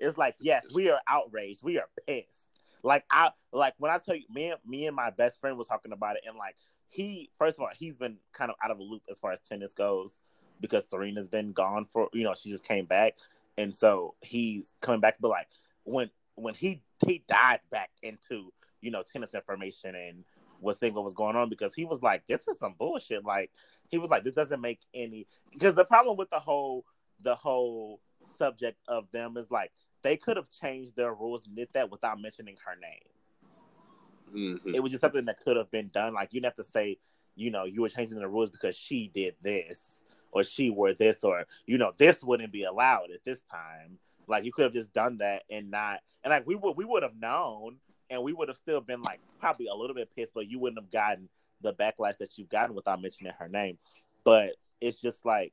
It's 0.00 0.18
like, 0.18 0.34
yes, 0.40 0.66
we 0.74 0.90
are 0.90 1.00
outraged. 1.06 1.62
We 1.62 1.78
are 1.78 1.88
pissed. 2.06 2.48
Like 2.82 3.04
I 3.10 3.30
like 3.52 3.74
when 3.78 3.92
I 3.92 3.98
tell 3.98 4.16
you, 4.16 4.24
me 4.28 4.50
and 4.50 4.60
me 4.66 4.86
and 4.86 4.96
my 4.96 5.10
best 5.10 5.40
friend 5.40 5.56
was 5.56 5.68
talking 5.68 5.92
about 5.92 6.16
it, 6.16 6.22
and 6.26 6.36
like 6.36 6.56
he, 6.88 7.30
first 7.38 7.56
of 7.56 7.62
all, 7.62 7.70
he's 7.74 7.96
been 7.96 8.18
kind 8.32 8.50
of 8.50 8.56
out 8.62 8.70
of 8.72 8.78
a 8.80 8.82
loop 8.82 9.02
as 9.08 9.18
far 9.18 9.30
as 9.32 9.40
tennis 9.40 9.72
goes 9.72 10.20
because 10.60 10.88
Serena's 10.88 11.28
been 11.28 11.52
gone 11.52 11.86
for 11.92 12.08
you 12.12 12.24
know 12.24 12.34
she 12.34 12.50
just 12.50 12.64
came 12.64 12.84
back, 12.86 13.14
and 13.56 13.72
so 13.72 14.14
he's 14.20 14.74
coming 14.80 15.00
back. 15.00 15.16
But 15.20 15.28
like 15.28 15.46
when 15.84 16.10
when 16.34 16.54
he 16.54 16.82
he 17.06 17.22
dived 17.28 17.68
back 17.70 17.90
into 18.02 18.52
you 18.80 18.90
know 18.90 19.04
tennis 19.04 19.32
information 19.34 19.94
and 19.94 20.24
was 20.62 20.76
thinking 20.76 20.94
what 20.94 21.04
was 21.04 21.14
going 21.14 21.36
on 21.36 21.48
because 21.48 21.74
he 21.74 21.84
was 21.84 22.02
like, 22.02 22.26
this 22.26 22.48
is 22.48 22.58
some 22.58 22.74
bullshit. 22.78 23.24
Like 23.24 23.50
he 23.88 23.98
was 23.98 24.10
like, 24.10 24.24
this 24.24 24.34
doesn't 24.34 24.60
make 24.60 24.80
any 24.94 25.26
because 25.52 25.74
the 25.74 25.84
problem 25.84 26.16
with 26.16 26.30
the 26.30 26.38
whole 26.38 26.84
the 27.22 27.34
whole 27.34 28.00
subject 28.36 28.78
of 28.88 29.10
them 29.12 29.36
is 29.36 29.50
like 29.50 29.72
they 30.02 30.16
could 30.16 30.36
have 30.36 30.50
changed 30.50 30.96
their 30.96 31.14
rules 31.14 31.46
and 31.46 31.56
did 31.56 31.68
that 31.74 31.90
without 31.90 32.20
mentioning 32.20 32.56
her 32.64 32.76
name. 32.76 34.58
Mhm. 34.58 34.74
It 34.74 34.80
was 34.80 34.90
just 34.92 35.00
something 35.00 35.24
that 35.26 35.40
could 35.40 35.56
have 35.56 35.70
been 35.70 35.88
done. 35.88 36.14
Like 36.14 36.32
you 36.32 36.40
didn't 36.40 36.56
have 36.56 36.64
to 36.64 36.70
say, 36.70 36.98
you 37.34 37.50
know, 37.50 37.64
you 37.64 37.82
were 37.82 37.88
changing 37.88 38.18
the 38.18 38.28
rules 38.28 38.50
because 38.50 38.76
she 38.76 39.08
did 39.12 39.34
this 39.42 40.04
or 40.32 40.44
she 40.44 40.70
wore 40.70 40.94
this 40.94 41.24
or 41.24 41.46
you 41.66 41.78
know 41.78 41.92
this 41.98 42.24
wouldn't 42.24 42.52
be 42.52 42.64
allowed 42.64 43.10
at 43.10 43.24
this 43.24 43.42
time. 43.42 43.98
Like 44.26 44.44
you 44.44 44.52
could 44.52 44.64
have 44.64 44.72
just 44.72 44.92
done 44.92 45.18
that 45.18 45.42
and 45.50 45.70
not 45.70 46.00
and 46.24 46.30
like 46.30 46.46
we 46.46 46.54
would 46.54 46.76
we 46.76 46.84
would 46.84 47.02
have 47.02 47.16
known 47.16 47.78
and 48.12 48.22
we 48.22 48.34
would 48.34 48.48
have 48.48 48.58
still 48.58 48.80
been 48.80 49.00
like 49.02 49.20
probably 49.40 49.66
a 49.66 49.74
little 49.74 49.96
bit 49.96 50.10
pissed, 50.14 50.32
but 50.34 50.48
you 50.48 50.58
wouldn't 50.58 50.80
have 50.80 50.90
gotten 50.90 51.28
the 51.62 51.72
backlash 51.72 52.18
that 52.18 52.36
you've 52.36 52.50
gotten 52.50 52.76
without 52.76 53.00
mentioning 53.00 53.32
her 53.38 53.48
name. 53.48 53.78
But 54.22 54.50
it's 54.80 55.00
just 55.00 55.24
like 55.24 55.52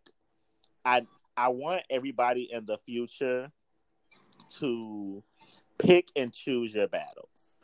I 0.84 1.08
I 1.38 1.48
want 1.50 1.84
everybody 1.90 2.50
in 2.52 2.66
the 2.66 2.78
future 2.86 3.50
to 4.60 5.24
pick 5.78 6.10
and 6.16 6.34
choose 6.34 6.76
your 6.76 6.90
battles. 6.90 7.56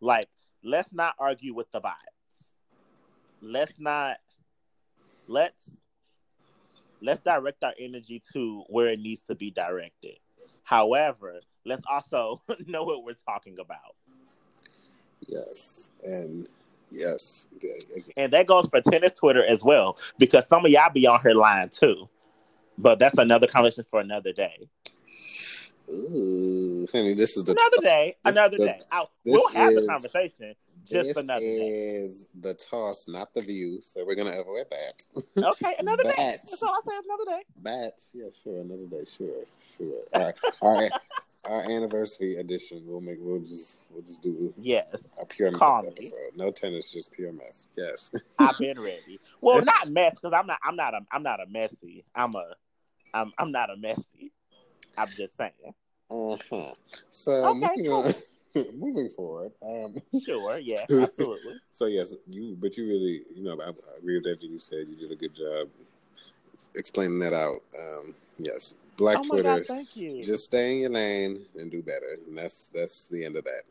Like, 0.00 0.28
let's 0.62 0.92
not 0.92 1.14
argue 1.18 1.54
with 1.54 1.70
the 1.72 1.80
bots. 1.80 1.96
Let's 3.40 3.80
not 3.80 4.18
let's 5.26 5.78
let's 7.00 7.20
direct 7.20 7.64
our 7.64 7.74
energy 7.78 8.22
to 8.34 8.64
where 8.68 8.88
it 8.88 9.00
needs 9.00 9.22
to 9.22 9.34
be 9.34 9.50
directed. 9.50 10.18
However, 10.64 11.40
let's 11.64 11.82
also 11.90 12.40
know 12.66 12.84
what 12.84 13.04
we're 13.04 13.14
talking 13.14 13.58
about. 13.58 13.94
Yes, 15.26 15.90
and 16.04 16.48
yes, 16.90 17.46
And 18.16 18.32
that 18.32 18.46
goes 18.46 18.68
for 18.68 18.80
tennis 18.80 19.12
Twitter 19.12 19.44
as 19.44 19.64
well, 19.64 19.98
because 20.18 20.46
some 20.46 20.64
of 20.64 20.70
y'all 20.70 20.92
be 20.92 21.06
on 21.06 21.20
her 21.20 21.34
line 21.34 21.68
too. 21.70 22.08
But 22.78 22.98
that's 22.98 23.18
another 23.18 23.46
conversation 23.46 23.86
for 23.90 24.00
another 24.00 24.32
day. 24.32 24.68
Ooh, 25.90 26.86
honey, 26.92 27.14
this 27.14 27.36
is 27.36 27.44
the 27.44 27.52
Another 27.52 27.82
day, 27.82 28.16
another 28.24 28.58
the- 28.58 28.66
day. 28.66 28.80
We'll 29.24 29.48
have 29.52 29.74
the 29.74 29.86
conversation. 29.86 30.54
Just 30.88 31.08
this 31.08 31.16
another 31.16 31.40
day. 31.40 31.56
is 31.56 32.28
the 32.40 32.54
toss, 32.54 33.06
not 33.08 33.34
the 33.34 33.40
view. 33.40 33.80
So 33.82 34.04
we're 34.06 34.14
gonna 34.14 34.38
avoid 34.40 34.66
that. 34.70 35.06
Okay, 35.36 35.74
another 35.78 36.04
day. 36.04 36.14
That's 36.16 36.62
all 36.62 36.70
I 36.70 36.80
say. 36.88 36.96
Another 37.04 37.24
day. 37.38 37.44
Bats, 37.56 38.10
yeah, 38.14 38.26
sure, 38.42 38.60
another 38.60 38.86
day, 38.86 39.04
sure, 39.16 39.44
sure. 39.76 40.02
All 40.14 40.22
right, 40.22 40.34
all 40.60 40.78
right. 40.80 40.92
Our 41.44 41.62
anniversary 41.62 42.36
edition, 42.36 42.82
we'll 42.86 43.00
make. 43.00 43.18
We'll 43.20 43.38
just, 43.40 43.82
we'll 43.90 44.02
just 44.02 44.20
do 44.22 44.52
Yes, 44.58 44.86
a 45.20 45.24
pure 45.24 45.50
mess 45.52 45.60
Call 45.60 45.82
me. 45.82 45.88
episode. 45.88 46.30
No 46.34 46.50
tennis, 46.50 46.90
just 46.90 47.12
pure 47.12 47.32
mess. 47.32 47.66
Yes. 47.76 48.10
I've 48.38 48.58
been 48.58 48.80
ready. 48.80 49.20
Well, 49.40 49.62
not 49.64 49.88
mess 49.88 50.16
because 50.16 50.32
I'm 50.32 50.46
not. 50.46 50.58
I'm 50.64 50.74
not 50.76 50.94
a. 50.94 51.00
I'm 51.12 51.22
not 51.22 51.40
a 51.40 51.46
messy. 51.48 52.04
I'm 52.14 52.34
a. 52.34 52.54
I'm. 53.14 53.32
I'm 53.38 53.52
not 53.52 53.70
a 53.70 53.76
messy. 53.76 54.32
I'm 54.98 55.08
just 55.08 55.36
saying. 55.36 55.52
Uh-huh. 56.10 56.72
So 57.10 57.32
Okay, 57.32 57.88
on, 57.88 58.14
moving 58.74 59.08
forward. 59.08 59.52
Um, 59.62 59.96
Sure. 60.24 60.58
Yeah. 60.58 60.84
Absolutely. 60.90 61.54
so 61.70 61.86
yes, 61.86 62.14
you, 62.28 62.56
but 62.60 62.76
you 62.76 62.86
really, 62.86 63.22
you 63.34 63.44
know, 63.44 63.60
I, 63.60 63.68
I 63.68 63.98
agree 63.98 64.16
with 64.18 64.26
everything 64.26 64.52
you 64.52 64.58
said. 64.58 64.86
You 64.88 64.96
did 64.96 65.12
a 65.12 65.16
good 65.16 65.34
job 65.34 65.68
explaining 66.74 67.18
that 67.20 67.32
out. 67.32 67.62
Um, 67.78 68.14
yes, 68.38 68.74
Black 68.96 69.18
oh 69.20 69.24
Twitter. 69.24 69.58
god! 69.58 69.66
Thank 69.66 69.96
you. 69.96 70.22
Just 70.22 70.46
stay 70.46 70.72
in 70.72 70.78
your 70.80 70.90
lane 70.90 71.44
and 71.56 71.70
do 71.70 71.82
better, 71.82 72.18
and 72.26 72.36
that's 72.36 72.68
that's 72.68 73.06
the 73.06 73.24
end 73.24 73.36
of 73.36 73.44
that. 73.44 73.62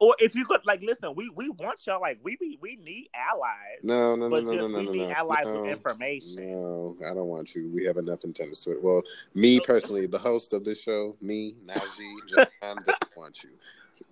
or 0.00 0.14
if 0.18 0.34
you 0.34 0.44
could, 0.44 0.64
like, 0.66 0.82
listen. 0.82 1.14
We 1.14 1.30
we 1.30 1.50
want 1.50 1.86
y'all. 1.86 2.00
Like, 2.00 2.18
we 2.22 2.36
be 2.36 2.58
we 2.60 2.76
need 2.76 3.08
allies. 3.14 3.80
No, 3.82 4.16
no, 4.16 4.28
no, 4.28 4.40
no, 4.40 4.54
just 4.54 4.56
no, 4.56 4.68
no, 4.68 4.78
we 4.78 4.84
no, 4.84 4.92
need 4.92 5.08
no. 5.08 5.14
allies 5.14 5.44
no, 5.46 5.62
with 5.62 5.70
information. 5.70 6.36
No, 6.36 6.94
I 7.10 7.14
don't 7.14 7.28
want 7.28 7.54
you. 7.54 7.70
We 7.70 7.84
have 7.84 7.96
enough 7.96 8.24
in 8.24 8.32
to 8.32 8.42
it. 8.42 8.82
Well, 8.82 9.02
me 9.34 9.60
personally, 9.60 10.06
the 10.06 10.18
host 10.18 10.52
of 10.52 10.64
this 10.64 10.80
show, 10.80 11.16
me, 11.20 11.54
Najee, 11.66 12.16
John, 12.28 12.76
doesn't 12.84 13.16
want 13.16 13.42
you. 13.42 13.50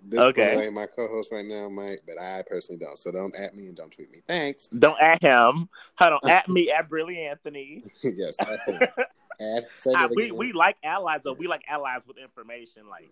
This 0.03 0.19
Okay. 0.19 0.55
boy 0.55 0.61
ain't 0.63 0.73
my 0.73 0.85
co-host 0.87 1.31
right 1.31 1.45
now, 1.45 1.69
Mike, 1.69 2.01
but 2.07 2.17
I 2.19 2.43
personally 2.47 2.79
don't. 2.79 2.97
So 2.97 3.11
don't 3.11 3.35
at 3.35 3.55
me 3.55 3.67
and 3.67 3.75
don't 3.75 3.91
tweet 3.91 4.11
me. 4.11 4.19
Thanks. 4.27 4.67
Don't 4.69 4.99
at 5.01 5.21
him. 5.21 5.69
Hold 5.97 6.19
on. 6.23 6.29
At 6.29 6.49
me 6.49 6.71
at 6.77 6.89
Brilliant 6.89 7.31
Anthony. 7.31 7.83
yes, 8.03 8.35
at. 8.39 8.59
Add, 9.41 9.65
I- 9.95 10.07
we 10.15 10.31
we 10.31 10.51
like 10.53 10.77
allies, 10.83 11.21
but 11.23 11.39
we 11.39 11.47
like 11.47 11.63
allies 11.67 12.01
with 12.07 12.17
information. 12.19 12.87
Like 12.87 13.09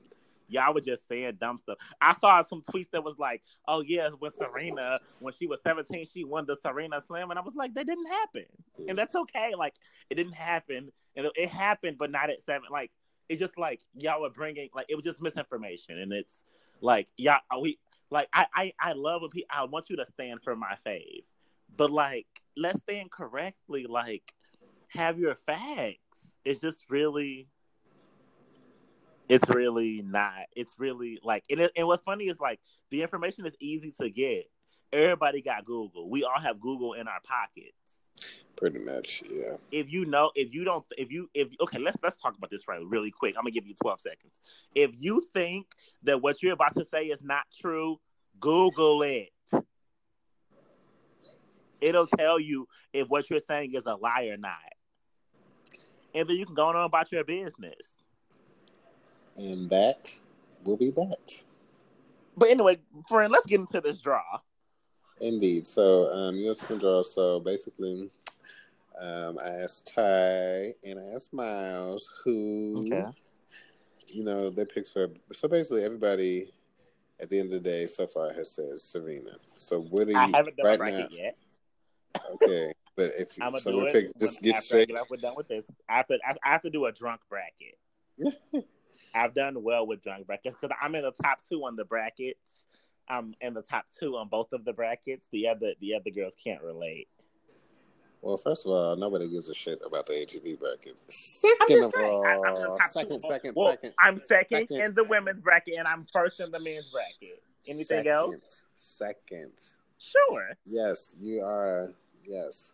y'all 0.48 0.74
were 0.74 0.82
just 0.82 1.08
saying 1.08 1.38
dumb 1.42 1.58
stuff. 1.58 1.78
I 2.02 2.14
saw 2.16 2.42
some 2.44 2.62
tweets 2.62 2.92
that 2.92 3.04
was 3.04 3.18
like, 3.18 3.42
"Oh 3.68 3.82
yes, 3.82 4.14
with 4.22 4.36
Serena 4.38 5.00
when 5.22 5.34
she 5.34 5.48
was 5.48 5.60
17, 5.64 6.06
she 6.06 6.24
won 6.24 6.46
the 6.46 6.56
Serena 6.62 7.02
Slam," 7.02 7.32
and 7.32 7.40
I 7.40 7.42
was 7.42 7.56
like, 7.56 7.74
"That 7.74 7.88
didn't 7.88 8.06
happen," 8.08 8.46
and 8.88 8.96
that's 8.96 9.16
okay. 9.16 9.54
Like 9.58 9.74
it 10.12 10.16
didn't 10.16 10.34
happen, 10.34 10.92
and 11.16 11.26
it, 11.26 11.32
it 11.36 11.50
happened, 11.50 11.98
but 11.98 12.12
not 12.12 12.30
at 12.30 12.44
seven. 12.44 12.68
Like 12.72 12.92
it's 13.30 13.40
just 13.40 13.58
like 13.58 13.80
y'all 13.94 14.22
were 14.22 14.30
bringing 14.30 14.70
like 14.74 14.88
it 14.90 14.96
was 14.96 15.06
just 15.06 15.22
misinformation, 15.22 15.98
and 16.00 16.12
it's 16.12 16.44
like 16.82 17.08
y'all 17.18 17.40
we 17.62 17.80
like 18.10 18.28
I 18.34 18.46
I 18.54 18.74
I 18.80 18.94
love 18.94 19.22
when 19.22 19.32
people 19.32 19.50
I 19.52 19.64
want 19.66 19.90
you 19.90 19.98
to 19.98 20.06
stand 20.06 20.42
for 20.44 20.56
my 20.56 20.76
fave, 20.86 21.24
but 21.78 21.92
like 21.92 22.28
let's 22.58 22.80
stand 22.80 23.12
correctly. 23.12 23.86
Like 23.88 24.34
have 24.90 25.20
your 25.20 25.36
facts. 25.36 25.98
It's 26.44 26.60
just 26.60 26.84
really 26.90 27.48
it's 29.30 29.48
really 29.48 30.02
not. 30.02 30.48
It's 30.56 30.74
really 30.80 31.20
like, 31.24 31.44
and, 31.50 31.60
it, 31.60 31.72
and 31.78 31.88
what's 31.88 32.02
funny 32.02 32.26
is 32.26 32.40
like 32.40 32.60
the 32.90 33.04
information 33.04 33.46
is 33.46 33.56
easy 33.60 33.94
to 34.02 34.10
get. 34.10 34.46
Everybody 34.92 35.44
got 35.44 35.66
Google. 35.66 36.10
We 36.10 36.24
all 36.24 36.40
have 36.42 36.60
Google 36.60 36.94
in 36.94 37.08
our 37.08 37.22
pockets. 37.24 37.78
Pretty 38.56 38.80
much, 38.80 39.24
yeah. 39.30 39.56
If 39.72 39.90
you 39.90 40.04
know, 40.04 40.32
if 40.36 40.54
you 40.54 40.66
don't, 40.66 40.84
if 40.98 41.12
you, 41.12 41.30
if 41.34 41.48
okay, 41.62 41.80
let's 41.80 41.98
let's 42.04 42.18
talk 42.18 42.38
about 42.38 42.50
this 42.50 42.68
right 42.68 42.82
really 42.86 43.10
quick. 43.10 43.36
I'm 43.38 43.44
gonna 43.44 43.52
give 43.52 43.66
you 43.66 43.74
12 43.82 44.02
seconds. 44.02 44.42
If 44.76 44.92
you 45.00 45.24
think 45.34 45.68
that 46.04 46.22
what 46.22 46.44
you're 46.44 46.54
about 46.54 46.74
to 46.76 46.84
say 46.84 47.06
is 47.06 47.22
not 47.22 47.44
true, 47.58 48.00
Google 48.40 49.02
it. 49.04 49.30
It'll 51.80 52.08
tell 52.08 52.38
you 52.38 52.68
if 52.92 53.08
what 53.08 53.30
you're 53.30 53.40
saying 53.40 53.76
is 53.76 53.86
a 53.86 53.96
lie 53.96 54.26
or 54.26 54.36
not, 54.36 54.58
and 56.14 56.28
then 56.28 56.36
you 56.36 56.46
can 56.46 56.56
go 56.56 56.66
on 56.66 56.76
about 56.76 57.12
your 57.14 57.24
business. 57.24 57.76
And 59.38 59.70
that 59.70 60.14
will 60.66 60.76
be 60.76 60.92
that. 60.92 61.44
But 62.36 62.50
anyway, 62.50 62.78
friend, 63.08 63.32
let's 63.32 63.46
get 63.46 63.62
into 63.62 63.80
this 63.80 64.00
draw. 64.00 64.40
Indeed. 65.22 65.68
So, 65.68 66.12
um, 66.14 66.36
US 66.38 66.62
can 66.62 66.78
draw. 66.78 67.04
So 67.04 67.40
basically, 67.40 68.10
um, 69.00 69.38
I 69.40 69.50
asked 69.64 69.94
Ty 69.94 70.74
and 70.86 71.00
I 71.00 71.16
asked 71.16 71.34
Miles 71.34 72.12
who, 72.24 72.76
Okay. 72.80 73.06
you 74.08 74.24
know, 74.24 74.50
their 74.50 74.66
picks 74.66 74.92
for. 74.92 75.10
So 75.34 75.48
basically, 75.48 75.84
everybody 75.84 76.52
at 77.20 77.30
the 77.30 77.40
end 77.40 77.48
of 77.48 77.52
the 77.64 77.70
day 77.70 77.86
so 77.86 78.08
far 78.08 78.32
has 78.34 78.52
said 78.52 78.80
Serena. 78.80 79.36
So 79.56 79.82
what 79.82 80.08
are 80.08 80.12
you 80.12 80.18
I 80.18 80.38
haven't 80.38 80.58
done 80.58 80.66
right 80.66 80.80
my 80.80 80.90
bracket 80.90 81.12
now? 81.12 81.18
yet. 81.18 81.38
Okay, 82.32 82.72
but 82.96 83.12
if 83.18 83.38
you 83.38 83.44
I'm 83.44 83.52
gonna 83.52 83.62
so 83.62 83.72
do 83.72 83.86
it 83.86 83.94
pick, 83.94 84.20
just 84.20 84.42
get 84.42 84.56
after 84.56 84.60
I 84.60 84.62
straight. 84.62 84.88
get 84.90 85.00
off. 85.00 85.10
We're 85.10 85.18
done 85.18 85.36
with 85.36 85.48
this. 85.48 85.66
I 85.88 85.98
have 85.98 86.08
to. 86.08 86.20
I 86.26 86.36
I 86.44 86.52
have 86.52 86.62
to 86.64 86.70
do 86.70 86.86
a 86.86 86.92
drunk 86.92 87.22
bracket. 87.30 87.78
I've 89.16 89.34
done 89.34 89.64
well 89.64 89.88
with 89.88 90.04
drunk 90.04 90.28
brackets 90.28 90.58
because 90.60 90.76
I'm 90.82 90.94
in 90.96 91.04
the 91.04 91.12
top 91.24 91.40
two 91.48 91.66
on 91.66 91.76
the 91.76 91.86
brackets. 91.86 92.69
I'm 93.10 93.34
in 93.42 93.54
the 93.54 93.62
top 93.62 93.86
two 94.00 94.16
on 94.18 94.28
both 94.28 94.54
of 94.54 94.66
the 94.66 94.74
brackets. 94.74 95.26
The 95.32 95.48
other 95.48 95.74
the 95.82 95.96
other 95.96 96.10
girls 96.12 96.34
can't 96.42 96.62
relate. 96.62 97.08
Well, 98.22 98.36
first 98.38 98.66
of 98.66 98.74
all, 98.74 98.98
nobody 98.98 99.30
gives 99.30 99.48
a 99.50 99.54
shit 99.54 99.80
about 99.86 100.06
the 100.06 100.12
ATP 100.14 100.60
bracket. 100.60 100.96
Second 101.08 101.86
of 101.86 101.94
saying, 101.96 102.26
I- 102.26 102.34
I'm 102.34 102.56
in 102.58 102.66
all, 102.66 102.78
second, 102.90 103.24
second, 103.24 103.54
Well, 103.56 103.72
second. 103.72 103.94
I'm 103.98 104.20
second, 104.20 104.68
second. 104.68 104.82
in 104.82 104.94
the 104.94 105.06
women's 105.06 105.40
bracket, 105.40 105.78
and 105.78 105.88
I'm 105.88 106.06
first 106.12 106.42
in 106.42 106.52
the 106.52 106.60
men's 106.60 106.90
bracket. 106.92 107.42
Anything 107.68 108.08
else? 108.08 108.36
Second. 108.76 109.54
Sure. 110.00 110.50
Yes, 110.66 111.16
you 111.18 111.42
are. 111.46 111.94
Yes. 112.26 112.74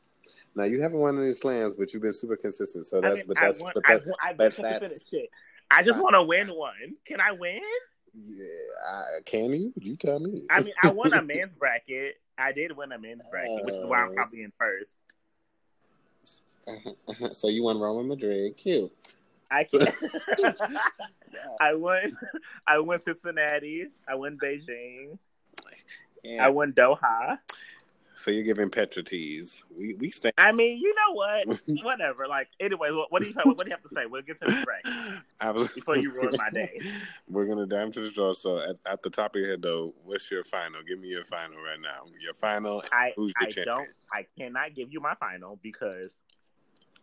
Now 0.55 0.63
you 0.63 0.81
haven't 0.81 0.97
won 0.99 1.21
any 1.21 1.31
slams, 1.31 1.75
but 1.75 1.93
you've 1.93 2.01
been 2.01 2.13
super 2.13 2.35
consistent. 2.37 2.87
So 2.87 2.99
that's, 2.99 3.13
I 3.13 3.17
mean, 3.17 3.25
but 3.27 3.37
I 3.37 3.45
that's, 3.45 3.59
want, 3.61 3.75
but 3.75 3.83
I, 3.87 3.97
that, 3.97 4.07
want- 4.07 4.19
I've 4.23 4.37
but 4.37 4.43
been 4.55 4.63
consistent 4.63 4.81
that's- 4.81 5.01
as 5.03 5.07
shit. 5.09 5.29
I 5.71 5.83
just 5.83 5.99
want 6.01 6.13
to 6.13 6.23
win 6.23 6.47
one. 6.49 6.95
Can 7.05 7.19
I 7.21 7.31
win? 7.33 7.61
Yeah. 8.23 8.45
I, 8.89 9.03
can 9.25 9.51
you? 9.51 9.73
You 9.75 9.95
tell 9.95 10.19
me. 10.19 10.43
I 10.49 10.61
mean, 10.61 10.73
I 10.81 10.89
won 10.91 11.13
a 11.13 11.21
men's 11.23 11.53
bracket. 11.57 12.15
I 12.37 12.51
did 12.51 12.75
win 12.75 12.91
a 12.91 12.99
men's 12.99 13.21
bracket, 13.31 13.65
which 13.65 13.75
is 13.75 13.85
why 13.85 14.01
I'm 14.01 14.11
Uh, 14.11 14.13
probably 14.13 14.43
in 14.43 14.51
first. 14.57 14.89
so 17.37 17.47
you 17.47 17.63
won 17.63 17.79
Roman 17.79 18.07
Madrid. 18.07 18.57
Cute. 18.57 18.91
I 19.51 19.63
can't. 19.71 19.93
I 21.61 21.73
won. 21.75 22.17
I 22.67 22.79
won 22.79 22.99
Cincinnati. 23.03 23.87
I 24.07 24.15
won 24.15 24.37
Beijing. 24.41 25.17
Yeah. 26.23 26.45
I 26.45 26.49
won 26.49 26.73
Doha. 26.73 27.37
So 28.15 28.31
you're 28.31 28.43
giving 28.43 28.69
Petra 28.69 29.03
teas. 29.03 29.63
We 29.77 29.93
we 29.95 30.09
stay. 30.09 30.31
I 30.37 30.51
mean, 30.51 30.77
you 30.79 30.93
know 30.95 31.13
what? 31.13 31.59
Whatever. 31.83 32.27
Like, 32.27 32.47
anyway, 32.59 32.91
what, 32.91 33.11
what 33.11 33.21
do 33.21 33.27
you 33.27 33.33
have? 33.35 33.45
what 33.45 33.65
do 33.65 33.69
you 33.69 33.75
have 33.75 33.83
to 33.83 33.89
say? 33.93 34.05
We'll 34.05 34.21
get 34.21 34.39
to 34.39 34.45
the 34.45 35.21
I 35.41 35.51
was, 35.51 35.69
before 35.69 35.97
you 35.97 36.11
ruin 36.11 36.33
my 36.37 36.49
day. 36.49 36.79
We're 37.29 37.45
gonna 37.45 37.65
dive 37.65 37.87
into 37.87 38.01
the 38.01 38.09
draw. 38.09 38.33
So 38.33 38.59
at, 38.59 38.77
at 38.85 39.03
the 39.03 39.09
top 39.09 39.35
of 39.35 39.41
your 39.41 39.51
head, 39.51 39.61
though, 39.61 39.93
what's 40.03 40.31
your 40.31 40.43
final? 40.45 40.81
Give 40.87 40.99
me 40.99 41.09
your 41.09 41.25
final 41.25 41.57
right 41.57 41.79
now. 41.81 42.09
Your 42.19 42.33
final. 42.33 42.83
I 42.91 43.11
who's 43.15 43.33
I 43.39 43.45
champion? 43.45 43.67
don't. 43.67 43.89
I 44.11 44.25
cannot 44.37 44.73
give 44.73 44.91
you 44.91 45.01
my 45.01 45.15
final 45.15 45.59
because 45.61 46.13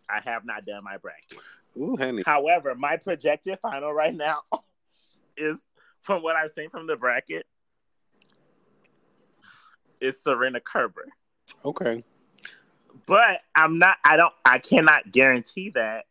I 0.09 0.21
have 0.25 0.45
not 0.45 0.65
done 0.65 0.83
my 0.83 0.97
bracket. 0.97 1.39
Ooh, 1.77 1.97
honey. 1.97 2.23
However, 2.25 2.75
my 2.75 2.97
projected 2.97 3.59
final 3.61 3.93
right 3.93 4.15
now 4.15 4.43
is 5.37 5.59
from 6.03 6.23
what 6.23 6.37
I've 6.37 6.51
seen 6.53 6.71
from 6.71 6.87
the 6.87 6.97
bracket 6.97 7.47
is 10.03 10.21
Serena 10.23 10.61
Kerber. 10.61 11.07
Okay. 11.65 12.05
But 13.07 13.41
I'm 13.55 13.79
not 13.79 13.97
I 14.05 14.17
don't 14.17 14.35
I 14.45 14.59
cannot 14.59 15.13
guarantee 15.13 15.71
that 15.71 16.07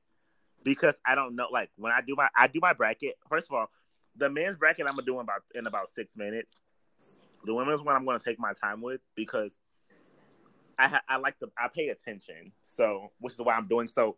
because 0.63 0.95
I 1.05 1.15
don't 1.15 1.35
know 1.35 1.47
like 1.51 1.69
when 1.77 1.91
I 1.91 2.01
do 2.01 2.15
my 2.15 2.30
I 2.35 2.47
do 2.47 2.59
my 2.61 2.73
bracket, 2.73 3.15
first 3.30 3.47
of 3.49 3.55
all, 3.55 3.69
the 4.15 4.30
men's 4.30 4.57
bracket 4.57 4.88
I'm 4.88 4.93
gonna 4.93 5.05
do 5.05 5.15
in 5.15 5.22
about 5.22 5.43
in 5.53 5.68
about 5.68 5.89
six 5.93 6.15
minutes. 6.15 6.57
The 7.45 7.53
women's 7.53 7.81
one 7.81 7.95
I'm 7.95 8.05
gonna 8.05 8.19
take 8.19 8.39
my 8.39 8.53
time 8.53 8.81
with 8.81 9.01
because 9.15 9.51
I 10.80 10.88
ha- 10.88 11.03
I 11.07 11.18
like 11.18 11.38
to 11.39 11.49
I 11.57 11.68
pay 11.68 11.89
attention. 11.89 12.51
So 12.63 13.11
which 13.19 13.34
is 13.34 13.41
why 13.41 13.55
I'm 13.55 13.68
doing 13.68 13.88
so 13.88 14.18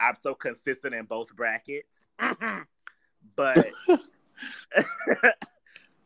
I'm 0.00 0.16
so 0.22 0.34
consistent 0.34 0.94
in 0.94 1.04
both 1.06 1.34
brackets. 1.34 2.00
but 3.36 3.68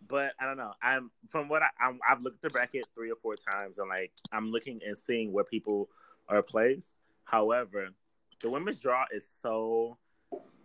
but 0.08 0.32
I 0.40 0.46
don't 0.46 0.56
know. 0.56 0.72
I'm 0.82 1.10
from 1.28 1.48
what 1.48 1.62
I 1.62 1.68
I'm, 1.80 2.00
I've 2.08 2.22
looked 2.22 2.36
at 2.36 2.42
the 2.42 2.50
bracket 2.50 2.86
three 2.94 3.10
or 3.10 3.16
four 3.16 3.36
times, 3.36 3.78
and 3.78 3.88
like 3.88 4.12
I'm 4.32 4.50
looking 4.50 4.80
and 4.86 4.96
seeing 4.96 5.32
where 5.32 5.44
people 5.44 5.88
are 6.28 6.42
placed. 6.42 6.94
However, 7.24 7.88
the 8.42 8.50
women's 8.50 8.80
draw 8.80 9.04
is 9.12 9.26
so. 9.28 9.98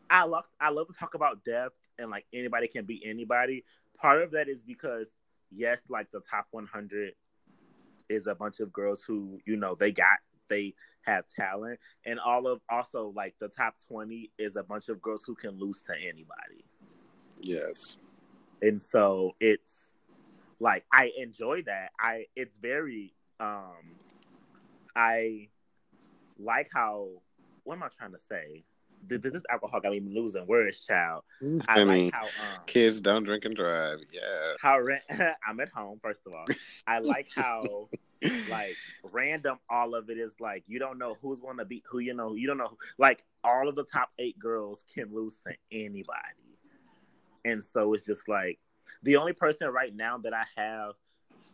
I 0.10 0.26
love 0.26 0.48
I 0.60 0.70
love 0.70 0.88
to 0.88 0.94
talk 0.94 1.15
about 1.15 1.44
depth 1.44 1.90
and 1.98 2.11
like 2.11 2.26
anybody 2.34 2.68
can 2.68 2.86
beat 2.86 3.03
anybody. 3.06 3.64
Part 3.98 4.22
of 4.22 4.32
that 4.32 4.48
is 4.48 4.61
because 4.61 5.11
yes, 5.52 5.82
like 5.90 6.11
the 6.11 6.22
top 6.22 6.48
100 6.52 7.14
is 8.10 8.28
a 8.28 8.36
bunch 8.36 8.60
of 8.60 8.72
girls 8.72 9.03
who 9.03 9.40
you 9.45 9.57
know 9.57 9.76
they 9.76 9.91
got 9.91 10.20
they 10.49 10.74
have 11.02 11.28
talent, 11.28 11.80
and 12.06 12.20
all 12.20 12.48
of 12.48 12.61
also 12.70 13.11
like 13.15 13.36
the 13.40 13.49
top 13.49 13.76
20 13.88 14.32
is 14.38 14.56
a 14.56 14.64
bunch 14.64 14.90
of 14.90 15.02
girls 15.02 15.24
who 15.24 15.36
can 15.36 15.57
lose 15.57 15.82
to 15.82 15.94
anybody 15.98 16.64
Yes. 17.44 17.98
And 18.64 18.81
so 18.81 19.35
it's 19.40 19.98
like 20.60 20.85
i 20.91 21.11
enjoy 21.18 21.61
that. 21.64 21.91
I 21.99 22.26
it's 22.35 22.57
very 22.57 23.14
um 23.40 23.98
i 24.95 25.49
like 26.40 26.69
how 26.73 27.10
what 27.64 27.76
am 27.76 27.84
i 27.84 27.90
trying 27.95 28.14
to 28.14 28.19
say? 28.19 28.64
Th- 29.10 29.22
th- 29.22 29.34
this 29.34 29.44
alcohol 29.49 29.81
got 29.81 29.91
me 29.91 29.99
losing 29.99 30.48
words 30.48 30.85
child. 30.85 31.23
I 31.68 31.73
Honey, 31.80 32.06
like 32.06 32.14
how 32.14 32.23
um 32.23 32.64
kids 32.65 33.02
don't 33.02 33.23
drink 33.23 33.45
and 33.45 33.56
drive. 33.56 33.99
Yeah. 34.11 34.53
how 34.60 34.80
ra- 34.80 35.10
i'm 35.48 35.60
at 35.60 35.69
home 35.69 35.99
first 36.02 36.22
of 36.26 36.34
all. 36.34 36.45
I 36.88 36.99
like 36.99 37.27
how 37.35 37.90
like 38.49 38.77
random 39.03 39.57
all 39.69 39.95
of 39.95 40.10
it 40.10 40.18
is 40.18 40.35
like 40.40 40.64
you 40.68 40.80
don't 40.80 40.98
know 40.98 41.15
who's 41.22 41.41
going 41.41 41.57
to 41.57 41.65
beat 41.65 41.84
who 41.90 41.99
you 41.99 42.14
know 42.14 42.35
you 42.35 42.48
don't 42.48 42.57
know 42.57 42.77
like 42.98 43.23
all 43.44 43.68
of 43.68 43.76
the 43.76 43.84
top 43.84 44.11
eight 44.18 44.40
girls 44.40 44.85
can 44.94 45.14
lose 45.14 45.40
to 45.45 45.53
anybody 45.73 46.52
and 47.45 47.64
so 47.64 47.94
it's 47.94 48.06
just 48.06 48.28
like 48.28 48.60
the 49.03 49.15
only 49.15 49.34
person 49.34 49.70
right 49.70 49.95
now 49.95 50.18
that 50.18 50.34
i 50.34 50.44
have 50.56 50.94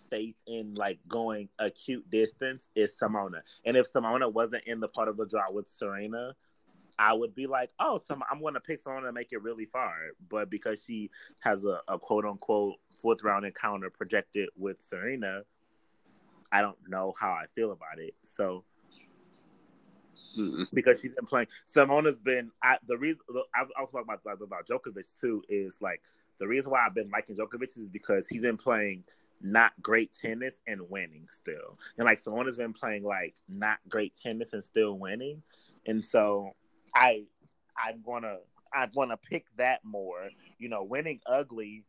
faith 0.10 0.36
in 0.48 0.74
like 0.76 0.98
going 1.07 1.49
acute 1.60 2.10
distance 2.10 2.70
is 2.76 2.91
simona 3.02 3.41
and 3.66 3.78
if 3.78 3.91
simona 3.91 4.32
wasn't 4.32 4.64
in 4.66 4.80
the 4.80 4.88
part 4.88 5.07
of 5.07 5.18
the 5.18 5.26
draw 5.26 5.52
with 5.52 5.68
serena 5.68 6.34
I 6.99 7.14
would 7.14 7.34
be 7.34 7.48
like, 7.48 7.72
oh, 7.80 8.02
some 8.06 8.22
I'm 8.30 8.41
to 8.41 8.60
pick 8.60 8.82
someone 8.82 9.03
to 9.03 9.14
make 9.14 9.32
it 9.32 9.41
really 9.41 9.64
far, 9.64 9.94
but 10.28 10.49
because 10.49 10.84
she 10.84 11.10
has 11.40 11.66
a, 11.66 11.80
a 11.88 11.98
quote 11.98 12.26
unquote 12.26 12.76
fourth 13.02 13.24
round 13.24 13.45
encounter 13.45 13.90
projected 13.90 14.49
with 14.57 14.82
Serena, 14.82 15.44
I 16.52 16.61
don't 16.61 16.78
know 16.90 17.14
how 17.18 17.32
I 17.32 17.45
feel 17.56 17.72
about 17.72 17.99
it. 17.99 18.16
So 18.24 18.66
Mm-mm. 20.38 20.68
because 20.73 21.01
she's 21.01 21.14
been 21.14 21.26
playing, 21.26 21.47
Simona's 21.68 22.18
been 22.18 22.51
I, 22.64 22.77
the 22.85 22.97
reason. 22.97 23.19
I 23.56 23.64
was 23.81 23.91
talking 23.91 24.01
about 24.01 24.22
about, 24.22 24.41
about 24.41 24.68
Djokovic 24.68 25.19
too. 25.19 25.43
Is 25.49 25.77
like 25.81 26.01
the 26.39 26.47
reason 26.47 26.72
why 26.72 26.85
I've 26.85 26.95
been 26.95 27.10
liking 27.10 27.35
Djokovic 27.35 27.77
is 27.77 27.89
because 27.89 28.27
he's 28.27 28.41
been 28.41 28.57
playing 28.57 29.03
not 29.41 29.72
great 29.81 30.11
tennis 30.14 30.61
and 30.68 30.81
winning 30.89 31.26
still, 31.27 31.77
and 31.97 32.06
like 32.06 32.23
Simona's 32.23 32.57
been 32.57 32.73
playing 32.73 33.03
like 33.03 33.35
not 33.47 33.77
great 33.88 34.15
tennis 34.15 34.53
and 34.53 34.64
still 34.64 34.97
winning, 34.97 35.41
and 35.85 36.03
so 36.03 36.51
I 36.95 37.23
I'm 37.77 38.01
gonna 38.06 38.38
I 38.73 38.88
want 38.93 39.11
to 39.11 39.18
pick 39.18 39.45
that 39.57 39.84
more. 39.84 40.30
You 40.57 40.69
know, 40.69 40.84
winning 40.84 41.19
ugly 41.26 41.84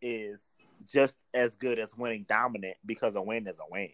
is 0.00 0.40
just 0.86 1.14
as 1.34 1.56
good 1.56 1.78
as 1.78 1.96
winning 1.96 2.26
dominant 2.28 2.76
because 2.84 3.16
a 3.16 3.22
win 3.22 3.46
is 3.46 3.58
a 3.60 3.70
win. 3.70 3.90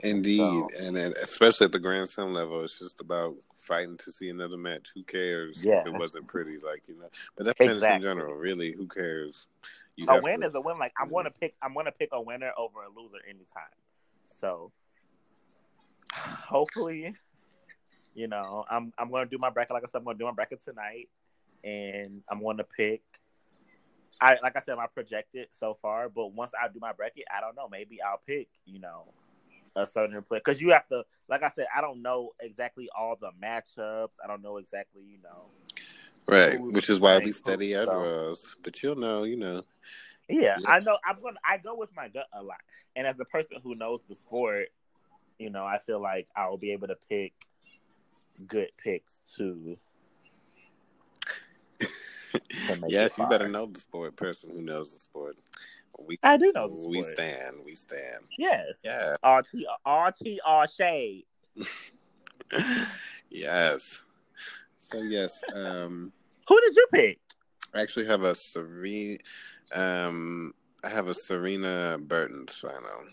Indeed, 0.00 0.38
So- 0.40 0.68
and 0.78 0.96
especially 0.96 1.66
at 1.66 1.72
the 1.72 1.78
Grand 1.78 2.08
Slam 2.08 2.32
level, 2.34 2.62
it's 2.64 2.78
just 2.78 3.00
about 3.00 3.34
fighting 3.54 3.96
to 3.98 4.12
see 4.12 4.28
another 4.28 4.56
match. 4.56 4.90
Who 4.94 5.02
cares 5.02 5.64
Yeah. 5.64 5.80
if 5.80 5.86
it 5.86 5.92
wasn't 5.94 6.26
pretty? 6.28 6.58
Like 6.58 6.86
you 6.88 6.96
know, 6.98 7.08
but 7.36 7.46
that's 7.46 7.58
tennis 7.58 7.82
in 7.82 8.00
general. 8.00 8.34
Really, 8.34 8.72
who 8.72 8.86
cares? 8.86 9.48
You 9.96 10.06
a 10.08 10.20
win 10.20 10.40
to- 10.40 10.46
is 10.46 10.54
a 10.54 10.60
win. 10.60 10.78
Like 10.78 10.92
I'm 10.98 11.08
gonna 11.10 11.30
pick, 11.30 11.54
I'm 11.62 11.74
gonna 11.74 11.92
pick 11.92 12.10
a 12.12 12.20
winner 12.20 12.52
over 12.56 12.82
a 12.82 12.88
loser 12.88 13.18
anytime. 13.26 13.64
So 14.24 14.70
hopefully, 16.12 17.14
you 18.14 18.28
know, 18.28 18.64
I'm 18.70 18.92
I'm 18.98 19.10
gonna 19.10 19.26
do 19.26 19.38
my 19.38 19.50
bracket. 19.50 19.72
Like 19.74 19.84
I 19.84 19.86
said, 19.86 19.98
I'm 19.98 20.04
gonna 20.04 20.18
do 20.18 20.24
my 20.26 20.32
bracket 20.32 20.60
tonight, 20.60 21.08
and 21.64 22.22
I'm 22.28 22.42
gonna 22.42 22.64
pick. 22.64 23.02
I 24.20 24.38
like 24.42 24.56
I 24.56 24.60
said, 24.60 24.78
I 24.78 24.86
projected 24.86 25.48
so 25.50 25.74
far, 25.74 26.08
but 26.08 26.28
once 26.28 26.52
I 26.60 26.68
do 26.68 26.78
my 26.80 26.92
bracket, 26.92 27.24
I 27.34 27.40
don't 27.40 27.54
know. 27.56 27.68
Maybe 27.68 28.00
I'll 28.00 28.20
pick, 28.24 28.48
you 28.64 28.78
know, 28.78 29.12
a 29.76 29.86
certain 29.86 30.20
player 30.22 30.40
because 30.44 30.60
you 30.60 30.70
have 30.70 30.88
to. 30.88 31.04
Like 31.28 31.42
I 31.42 31.50
said, 31.50 31.66
I 31.76 31.80
don't 31.80 32.02
know 32.02 32.30
exactly 32.40 32.88
all 32.96 33.16
the 33.20 33.30
matchups. 33.42 34.14
I 34.22 34.26
don't 34.26 34.42
know 34.42 34.56
exactly, 34.56 35.02
you 35.04 35.18
know. 35.22 35.50
right, 36.26 36.60
which 36.60 36.90
is 36.90 36.98
why 36.98 37.18
we 37.18 37.32
study 37.32 37.72
who, 37.72 37.78
our 37.80 37.84
so. 37.84 37.92
draws. 37.92 38.56
But 38.62 38.82
you'll 38.82 38.96
know, 38.96 39.24
you 39.24 39.36
know, 39.36 39.62
Yeah, 40.28 40.56
Yeah. 40.58 40.70
I 40.70 40.80
know. 40.80 40.98
I'm 41.04 41.20
gonna. 41.22 41.38
I 41.44 41.58
go 41.58 41.76
with 41.76 41.90
my 41.94 42.08
gut 42.08 42.26
a 42.32 42.42
lot, 42.42 42.58
and 42.96 43.06
as 43.06 43.20
a 43.20 43.24
person 43.24 43.58
who 43.62 43.74
knows 43.74 44.00
the 44.08 44.14
sport, 44.14 44.68
you 45.38 45.50
know, 45.50 45.64
I 45.64 45.78
feel 45.78 46.00
like 46.00 46.26
I 46.34 46.48
will 46.48 46.58
be 46.58 46.72
able 46.72 46.88
to 46.88 46.96
pick 47.08 47.32
good 48.46 48.70
picks 48.78 49.20
too. 49.36 49.76
to 51.80 52.82
yes, 52.88 53.18
you 53.18 53.26
better 53.26 53.48
know 53.48 53.66
the 53.66 53.80
sport. 53.80 54.16
Person 54.16 54.50
who 54.50 54.62
knows 54.62 54.92
the 54.92 54.98
sport. 54.98 55.36
We 55.98 56.18
I 56.22 56.36
do 56.36 56.52
know 56.54 56.74
we 56.88 57.02
stand. 57.02 57.56
We 57.64 57.74
stand. 57.74 58.24
Yes. 58.38 58.66
Yeah. 58.84 59.16
RT 59.24 59.48
RT 59.86 60.40
shade. 60.76 61.24
yes. 63.30 64.02
So 64.76 65.02
yes, 65.02 65.42
um, 65.54 66.12
Who 66.48 66.60
did 66.60 66.76
you 66.76 66.86
pick? 66.92 67.18
I 67.74 67.80
actually 67.80 68.06
have 68.06 68.22
a 68.22 68.34
Serena. 68.34 69.18
Um, 69.72 70.52
I 70.84 70.88
have 70.88 71.08
a 71.08 71.14
Serena 71.14 71.98
Bertens 72.00 72.54
final. 72.54 73.04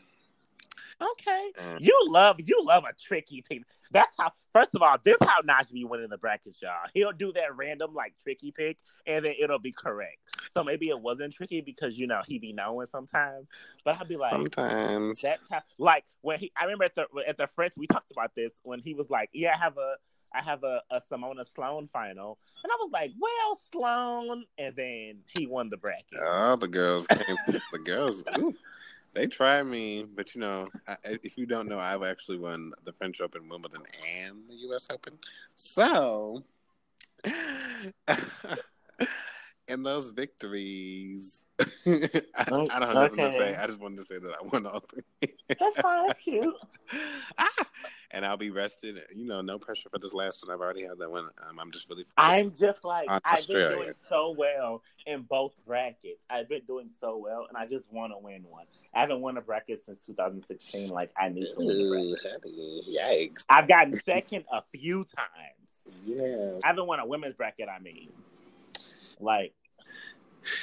Okay. 1.12 1.52
You 1.80 1.98
love 2.08 2.38
you 2.40 2.64
love 2.64 2.84
a 2.84 2.94
tricky 2.94 3.42
pick. 3.42 3.64
That's 3.92 4.12
how. 4.18 4.32
First 4.54 4.72
of 4.74 4.82
all, 4.82 4.98
this 5.04 5.18
is 5.22 5.28
how 5.28 5.42
Najee 5.42 5.88
winning 5.88 6.10
the 6.10 6.18
brackets, 6.18 6.62
y'all. 6.62 6.72
He'll 6.94 7.12
do 7.12 7.32
that 7.34 7.56
random 7.56 7.94
like 7.94 8.14
tricky 8.24 8.52
pick, 8.52 8.78
and 9.06 9.24
then 9.24 9.34
it'll 9.40 9.60
be 9.60 9.72
correct. 9.72 10.18
So 10.52 10.64
maybe 10.64 10.90
it 10.90 11.00
wasn't 11.00 11.34
tricky 11.34 11.62
because 11.62 11.98
you 11.98 12.08
know 12.08 12.22
he 12.26 12.40
be 12.40 12.54
knowing 12.54 12.88
sometimes, 12.88 13.50
but 13.84 13.98
I'll 13.98 14.06
be 14.06 14.18
like, 14.18 14.34
sometimes. 14.34 15.22
that's 15.22 15.42
how. 15.50 15.62
Like 15.78 16.06
when 16.22 16.40
he, 16.40 16.52
I 16.58 16.64
remember 16.64 16.86
at 16.86 16.96
the 16.96 17.08
at 17.28 17.38
the 17.38 17.48
French 17.48 17.74
we 17.78 17.88
talked 17.88 18.12
about 18.12 18.36
this 18.36 18.54
when 18.64 18.80
he 18.80 18.94
was 18.94 19.10
like, 19.10 19.30
yeah, 19.34 19.54
I 19.56 19.64
have 19.64 19.78
a. 19.78 19.96
I 20.36 20.42
have 20.42 20.64
a, 20.64 20.82
a 20.90 21.00
Simona 21.12 21.46
Sloane 21.46 21.88
final. 21.94 22.40
And 22.64 22.72
I 22.72 22.76
was 22.80 22.90
like, 22.92 23.12
well, 23.20 23.60
Sloane. 23.72 24.46
And 24.58 24.76
then 24.76 25.20
he 25.38 25.46
won 25.46 25.70
the 25.70 25.78
bracket. 25.78 26.18
Oh, 26.20 26.56
the 26.56 26.68
girls 26.68 27.06
came. 27.06 27.38
the 27.46 27.78
girls, 27.86 28.24
ooh, 28.40 28.56
they 29.14 29.27
tried 29.27 29.64
me, 29.64 30.06
but 30.15 30.34
you 30.34 30.41
know, 30.41 30.68
I, 30.88 30.98
if 31.23 31.38
you 31.38 31.45
don't 31.45 31.68
know, 31.68 31.80
I've 31.80 32.03
actually 32.03 32.38
won 32.38 32.73
the 32.84 32.91
French 32.94 33.22
Open, 33.22 33.48
Wimbledon, 33.48 33.84
and 34.19 34.38
the 34.49 34.56
U.S. 34.56 34.88
Open. 34.91 35.18
So, 35.56 36.44
in 39.74 39.84
those 39.84 40.12
victories, 40.12 41.45
I, 41.86 42.20
I 42.36 42.45
don't 42.45 42.70
have 42.70 42.94
nothing 42.94 43.18
to 43.18 43.30
say. 43.30 43.56
I 43.56 43.66
just 43.68 43.80
wanted 43.80 43.98
to 43.98 44.04
say 44.04 44.16
that 44.16 44.32
I 44.32 44.48
won 44.52 44.66
all 44.66 44.82
three. 44.82 45.34
That's 45.50 45.76
fine. 45.82 46.08
That's 46.08 46.20
cute. 46.20 46.56
ah, 47.38 47.50
and 48.12 48.26
I'll 48.26 48.38
be 48.38 48.52
rested. 48.52 49.00
You 49.14 49.26
know, 49.26 49.41
no 49.41 49.60
pressure 49.60 49.90
for 49.90 50.00
this 50.00 50.14
last 50.14 50.45
one. 50.45 50.54
I've 50.54 50.62
already 50.62 50.84
had 50.84 51.00
that 51.00 51.12
one. 51.12 51.26
Um, 51.50 51.60
I'm 51.60 51.72
just 51.72 51.90
really. 51.90 52.06
I'm 52.18 52.52
just 52.52 52.86
like 52.86 53.10
I've 53.26 53.48
been 53.48 53.72
doing 53.72 53.94
so 54.08 54.36
well 54.38 54.84
in 55.06 55.24
both 55.24 55.54
brackets. 55.66 56.24
I've 56.30 56.48
been 56.48 56.64
doing 56.66 56.90
so 57.00 57.18
well, 57.18 57.48
and 57.50 57.58
I 57.58 57.68
just 57.68 57.91
want 57.91 58.14
to 58.14 58.20
win 58.20 58.44
one. 58.50 58.66
I 58.94 59.02
haven't 59.02 59.22
won 59.22 59.38
a 59.38 59.41
bracket 59.41 59.84
since 59.84 60.00
2016. 60.06 60.90
Like 60.90 61.12
I 61.18 61.30
need 61.30 61.50
to 61.50 61.56
win 61.58 61.70
Ooh, 61.72 62.16
bracket. 62.16 62.44
honey, 62.45 62.82
yikes! 62.90 63.44
I've 63.50 63.68
gotten 63.68 64.00
second 64.06 64.45
a 64.52 64.64
few 64.76 65.04
times. 65.04 65.58
Yeah, 66.06 66.60
I 66.64 66.68
haven't 66.68 66.88
won 66.88 67.00
a 67.00 67.06
women's 67.06 67.34
bracket. 67.34 67.68
I 67.70 67.80
mean, 67.80 68.10
like 69.20 69.54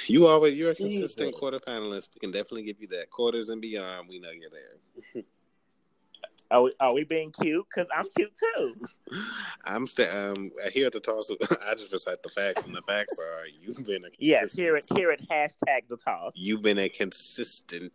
you 0.07 0.27
always 0.27 0.55
you're 0.57 0.71
a 0.71 0.75
consistent 0.75 1.33
Jesus. 1.35 1.39
quarterfinalist. 1.41 2.09
We 2.15 2.19
can 2.19 2.31
definitely 2.31 2.63
give 2.63 2.79
you 2.81 2.87
that 2.89 3.09
quarters 3.09 3.49
and 3.49 3.61
beyond. 3.61 4.07
We 4.09 4.19
know 4.19 4.29
you're 4.31 4.49
there. 4.51 5.23
are 6.51 6.63
we, 6.63 6.73
are 6.79 6.93
we 6.93 7.03
being 7.03 7.31
cute? 7.31 7.65
Because 7.73 7.87
I'm 7.95 8.05
cute 8.15 8.31
too. 8.55 8.75
I'm 9.65 9.87
st- 9.87 10.13
um 10.13 10.51
here 10.73 10.87
at 10.87 10.93
the 10.93 10.99
toss. 10.99 11.29
I 11.67 11.73
just 11.75 11.91
recite 11.91 12.21
the 12.23 12.29
facts, 12.29 12.63
and 12.63 12.75
the 12.75 12.81
facts 12.83 13.17
are 13.19 13.45
you've 13.47 13.85
been 13.85 14.05
a 14.05 14.09
Yes, 14.19 14.51
here 14.51 14.75
at 14.75 14.85
here 14.95 15.11
at 15.11 15.21
hashtag 15.29 15.87
the 15.89 15.97
toss. 15.97 16.31
you've 16.35 16.61
been 16.61 16.79
a 16.79 16.89
consistent 16.89 17.91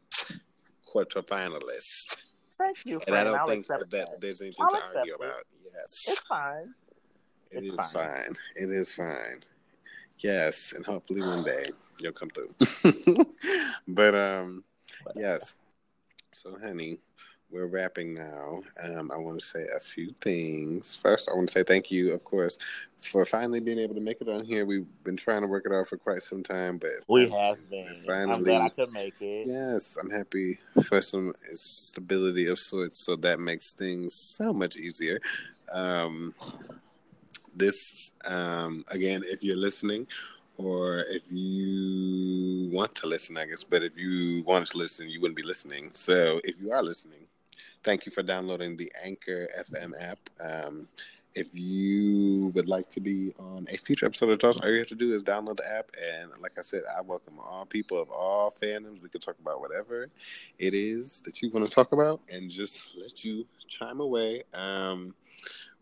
quarterfinalist, 0.93 2.17
Thank 2.59 2.87
you, 2.87 3.01
and 3.07 3.15
I 3.17 3.25
don't 3.25 3.39
I'll 3.39 3.47
think 3.47 3.67
that, 3.67 3.91
that. 3.91 4.21
there's 4.21 4.41
anything 4.41 4.65
I'll 4.65 4.71
to 4.71 4.97
argue 4.99 5.13
it. 5.15 5.21
about. 5.21 5.43
Yes, 5.63 6.05
It's 6.09 6.21
fine. 6.21 6.75
It 7.51 7.65
It's 7.65 7.73
is 7.73 7.79
fine. 7.79 7.93
fine. 7.93 8.37
It 8.57 8.71
is 8.71 8.93
fine. 8.93 9.43
Yes, 10.21 10.73
and 10.75 10.85
hopefully 10.85 11.21
one 11.21 11.45
day 11.45 11.67
you'll 12.01 12.13
come 12.13 12.31
through. 12.31 12.55
but 13.89 14.15
um, 14.15 14.65
yes. 15.15 15.55
So, 16.33 16.57
honey, 16.63 16.99
we're 17.51 17.67
wrapping 17.67 18.15
now. 18.15 18.63
Um, 18.83 19.11
I 19.11 19.17
want 19.17 19.41
to 19.41 19.47
say 19.47 19.65
a 19.75 19.81
few 19.81 20.11
things. 20.21 20.95
First, 20.95 21.29
I 21.31 21.35
want 21.35 21.49
to 21.49 21.53
say 21.53 21.63
thank 21.63 21.91
you, 21.91 22.13
of 22.13 22.25
course, 22.25 22.59
for 23.01 23.25
finally 23.25 23.61
being 23.61 23.79
able 23.79 23.95
to 23.95 24.01
make 24.01 24.21
it 24.21 24.29
on 24.29 24.45
here. 24.45 24.67
We've 24.67 24.87
been 25.05 25.17
trying 25.17 25.43
to 25.43 25.47
work 25.47 25.65
it 25.67 25.73
out 25.73 25.87
for 25.87 25.97
quite 25.97 26.23
some 26.23 26.43
time, 26.43 26.79
but 26.79 26.91
We 27.09 27.29
have 27.31 27.71
been. 27.71 27.89
I'm 27.89 27.95
Finally. 28.05 28.45
glad 28.45 28.63
I 28.63 28.69
could 28.71 28.93
make 28.93 29.15
it. 29.21 29.47
Yes, 29.47 29.97
I'm 30.01 30.11
happy 30.11 30.59
for 30.85 31.01
some 31.01 31.35
stability 31.55 32.47
of 32.47 32.59
sorts, 32.59 33.01
so 33.01 33.17
that 33.17 33.39
makes 33.39 33.73
things 33.73 34.15
so 34.15 34.53
much 34.53 34.77
easier. 34.77 35.21
Um, 35.73 36.35
this, 37.57 38.13
um, 38.25 38.85
again, 38.89 39.23
if 39.27 39.43
you're 39.43 39.57
listening, 39.57 40.07
or 40.59 41.01
if 41.09 41.23
you 41.31 42.71
want 42.73 42.95
to 42.97 43.07
listen, 43.07 43.37
I 43.37 43.47
guess, 43.47 43.65
but 43.65 43.83
if 43.83 43.97
you 43.97 44.43
wanted 44.45 44.69
to 44.69 44.79
listen, 44.79 45.09
you 45.09 45.21
wouldn't 45.21 45.37
be 45.37 45.43
listening. 45.43 45.91
So 45.95 46.41
if 46.45 46.61
you 46.61 46.73
are 46.73 46.83
listening, 46.83 47.27
thank 47.85 48.07
you 48.07 48.13
for 48.13 48.23
downloading 48.23 48.77
the 48.77 48.91
Anchor 49.05 49.49
FM 49.59 49.93
app. 50.01 50.19
Um, 50.41 50.89
if 51.35 51.49
you 51.53 52.51
would 52.55 52.67
like 52.67 52.89
to 52.89 53.01
be 53.01 53.35
on 53.39 53.67
a 53.71 53.77
future 53.77 54.07
episode 54.07 54.31
of 54.31 54.39
Toss, 54.39 54.57
all 54.57 54.71
you 54.71 54.79
have 54.79 54.89
to 54.89 54.95
do 54.95 55.13
is 55.13 55.23
download 55.23 55.59
the 55.59 55.71
app. 55.71 55.91
And 56.03 56.31
like 56.41 56.53
I 56.59 56.63
said, 56.63 56.83
I 56.97 57.03
welcome 57.03 57.39
all 57.39 57.67
people 57.67 58.01
of 58.01 58.09
all 58.11 58.55
fandoms. 58.63 59.03
We 59.03 59.11
can 59.11 59.21
talk 59.21 59.39
about 59.39 59.61
whatever 59.61 60.09
it 60.59 60.73
is 60.73 61.21
that 61.27 61.43
you 61.43 61.51
want 61.51 61.69
to 61.69 61.73
talk 61.73 61.93
about 61.93 62.23
and 62.33 62.51
just 62.51 62.97
let 62.97 63.23
you 63.23 63.45
chime 63.69 64.01
away. 64.01 64.45
Um, 64.55 65.15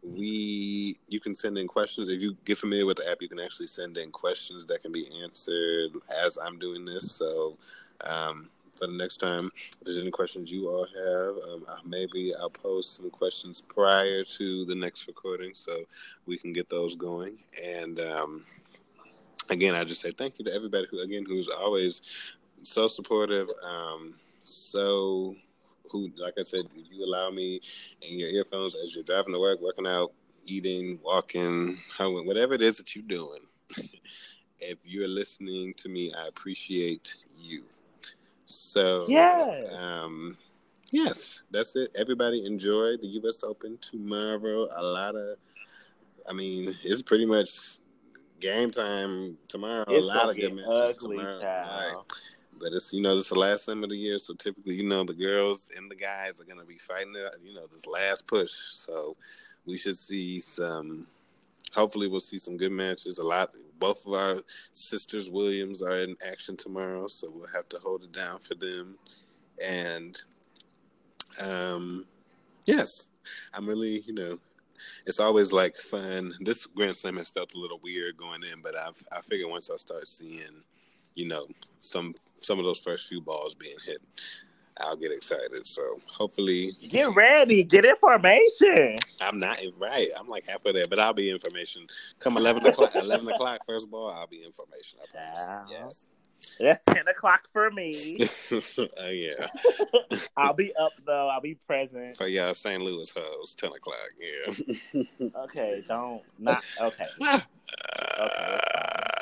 we 0.04 0.98
you 1.08 1.20
can 1.20 1.34
send 1.34 1.56
in 1.58 1.66
questions. 1.66 2.08
If 2.08 2.20
you 2.20 2.36
get 2.44 2.58
familiar 2.58 2.86
with 2.86 2.98
the 2.98 3.10
app 3.10 3.18
you 3.20 3.28
can 3.28 3.40
actually 3.40 3.68
send 3.68 3.96
in 3.96 4.10
questions 4.10 4.66
that 4.66 4.82
can 4.82 4.92
be 4.92 5.08
answered 5.22 5.92
as 6.24 6.36
i'm 6.36 6.58
doing 6.58 6.84
this. 6.84 7.10
So 7.12 7.56
um, 8.02 8.48
for 8.76 8.86
the 8.86 8.92
next 8.92 9.18
time 9.18 9.50
if 9.56 9.80
there's 9.84 9.98
any 9.98 10.10
questions 10.10 10.50
you 10.50 10.68
all 10.68 10.86
have 10.86 11.36
um, 11.48 11.64
maybe 11.86 12.34
i'll 12.40 12.50
post 12.50 12.96
some 12.96 13.08
questions 13.08 13.60
prior 13.60 14.24
to 14.24 14.64
the 14.64 14.74
next 14.74 15.06
recording 15.06 15.52
so 15.54 15.84
we 16.26 16.36
can 16.36 16.52
get 16.52 16.68
those 16.68 16.96
going. 16.96 17.38
And 17.62 18.00
um, 18.00 18.44
again 19.50 19.74
i 19.74 19.84
just 19.84 20.00
say 20.00 20.10
thank 20.10 20.38
you 20.38 20.44
to 20.44 20.54
everybody 20.54 20.86
who 20.90 21.00
again 21.00 21.24
who's 21.26 21.48
always 21.48 22.00
so 22.62 22.88
supportive 22.88 23.48
um, 23.62 24.14
so 24.40 25.36
who, 25.94 26.10
like 26.18 26.34
I 26.38 26.42
said, 26.42 26.64
if 26.74 26.86
you 26.90 27.04
allow 27.04 27.30
me 27.30 27.60
in 28.02 28.18
your 28.18 28.28
earphones 28.28 28.74
as 28.74 28.94
you're 28.94 29.04
driving 29.04 29.32
to 29.32 29.38
work, 29.38 29.60
working 29.60 29.86
out, 29.86 30.12
eating, 30.44 30.98
walking, 31.04 31.78
whatever 31.98 32.54
it 32.54 32.62
is 32.62 32.76
that 32.78 32.96
you're 32.96 33.04
doing, 33.06 33.42
if 34.58 34.78
you're 34.84 35.08
listening 35.08 35.72
to 35.74 35.88
me, 35.88 36.12
I 36.12 36.26
appreciate 36.26 37.14
you. 37.38 37.62
So, 38.46 39.06
Yes. 39.08 39.64
um, 39.72 40.36
yes, 40.90 41.42
that's 41.52 41.76
it. 41.76 41.90
Everybody 41.94 42.44
enjoy 42.44 42.96
the 42.96 43.06
U.S. 43.22 43.44
Open 43.44 43.78
tomorrow. 43.80 44.66
A 44.76 44.82
lot 44.82 45.14
of, 45.14 45.36
I 46.28 46.32
mean, 46.32 46.74
it's 46.82 47.02
pretty 47.02 47.24
much 47.24 47.78
game 48.40 48.72
time 48.72 49.38
tomorrow. 49.46 49.84
It's 49.86 50.04
a 50.04 50.08
lot 50.08 50.28
of 50.28 50.36
good 50.36 50.56
matches 50.56 50.96
ugly, 50.96 51.18
tomorrow. 51.18 52.04
But 52.60 52.72
it's 52.72 52.92
you 52.92 53.02
know 53.02 53.16
is 53.16 53.28
the 53.28 53.38
last 53.38 53.66
time 53.66 53.84
of 53.84 53.90
the 53.90 53.96
year, 53.96 54.18
so 54.18 54.34
typically 54.34 54.74
you 54.74 54.84
know 54.84 55.04
the 55.04 55.14
girls 55.14 55.68
and 55.76 55.90
the 55.90 55.96
guys 55.96 56.40
are 56.40 56.44
gonna 56.44 56.64
be 56.64 56.78
fighting 56.78 57.14
it. 57.16 57.36
You 57.42 57.54
know 57.54 57.66
this 57.70 57.86
last 57.86 58.26
push, 58.26 58.52
so 58.52 59.16
we 59.66 59.76
should 59.76 59.98
see 59.98 60.40
some 60.40 61.06
hopefully 61.74 62.08
we'll 62.08 62.20
see 62.20 62.38
some 62.38 62.56
good 62.56 62.72
matches. 62.72 63.18
A 63.18 63.24
lot. 63.24 63.54
Both 63.78 64.06
of 64.06 64.14
our 64.14 64.42
sisters 64.72 65.28
Williams 65.28 65.82
are 65.82 65.98
in 65.98 66.16
action 66.26 66.56
tomorrow, 66.56 67.08
so 67.08 67.28
we'll 67.34 67.48
have 67.48 67.68
to 67.70 67.78
hold 67.78 68.04
it 68.04 68.12
down 68.12 68.38
for 68.38 68.54
them. 68.54 68.96
And 69.62 70.20
um, 71.42 72.06
yes, 72.66 73.10
I'm 73.52 73.66
really, 73.66 74.02
you 74.06 74.14
know, 74.14 74.38
it's 75.06 75.20
always 75.20 75.52
like 75.52 75.76
fun. 75.76 76.32
This 76.40 76.66
Grand 76.66 76.96
Slam 76.96 77.16
has 77.16 77.30
felt 77.30 77.54
a 77.54 77.58
little 77.58 77.80
weird 77.82 78.16
going 78.16 78.42
in, 78.42 78.60
but 78.62 78.76
I've 78.76 79.02
I 79.12 79.20
figure 79.20 79.48
once 79.48 79.70
I 79.70 79.76
start 79.76 80.08
seeing, 80.08 80.62
you 81.14 81.28
know, 81.28 81.46
some 81.80 82.14
some 82.40 82.58
of 82.58 82.64
those 82.64 82.78
first 82.78 83.08
few 83.08 83.20
balls 83.20 83.54
being 83.54 83.76
hit, 83.84 84.02
I'll 84.80 84.96
get 84.96 85.12
excited. 85.12 85.66
So 85.66 85.82
hopefully, 86.06 86.76
Get 86.88 87.14
ready. 87.14 87.64
Get 87.64 87.84
information. 87.84 88.96
I'm 89.20 89.38
not 89.38 89.58
right. 89.78 90.08
I'm 90.18 90.28
like 90.28 90.46
halfway 90.46 90.72
there, 90.72 90.86
but 90.86 90.98
I'll 90.98 91.12
be 91.12 91.30
information. 91.30 91.86
Come 92.18 92.36
eleven 92.36 92.66
o'clock. 92.66 92.94
eleven 92.94 93.28
o'clock 93.28 93.60
first 93.66 93.90
ball. 93.90 94.10
I'll 94.10 94.26
be 94.26 94.44
information. 94.44 94.98
I 95.02 95.10
promise. 95.10 95.40
Wow. 95.46 95.66
Yes. 95.70 96.06
That's 96.60 96.84
ten 96.86 97.08
o'clock 97.08 97.48
for 97.52 97.70
me. 97.70 98.28
oh 98.52 99.08
yeah. 99.08 99.46
I'll 100.36 100.52
be 100.52 100.74
up 100.76 100.92
though. 101.06 101.28
I'll 101.28 101.40
be 101.40 101.54
present. 101.66 102.16
For 102.16 102.26
y'all 102.26 102.54
St. 102.54 102.82
Louis 102.82 103.10
hoes, 103.16 103.54
ten 103.54 103.70
o'clock. 103.70 104.10
Yeah. 104.20 105.02
Okay, 105.36 105.82
don't 105.88 106.22
not 106.38 106.62
okay. 106.80 107.06
Okay, 108.18 108.58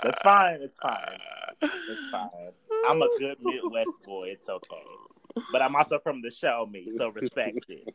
it's 0.05 0.21
fine. 0.23 0.61
It's 0.61 0.79
fine. 0.79 1.19
It's 1.63 2.11
fine. 2.11 2.29
It's 2.47 2.57
fine. 2.69 2.89
I'm 2.89 3.03
a 3.03 3.09
good 3.19 3.39
Midwest 3.41 4.03
boy. 4.05 4.29
It's 4.29 4.49
okay. 4.49 4.85
But 5.51 5.63
I'm 5.63 5.75
also 5.77 5.99
from 5.99 6.21
the 6.21 6.31
show 6.31 6.69
me, 6.71 6.91
so 6.97 7.09
respect 7.09 7.65
it. 7.69 7.95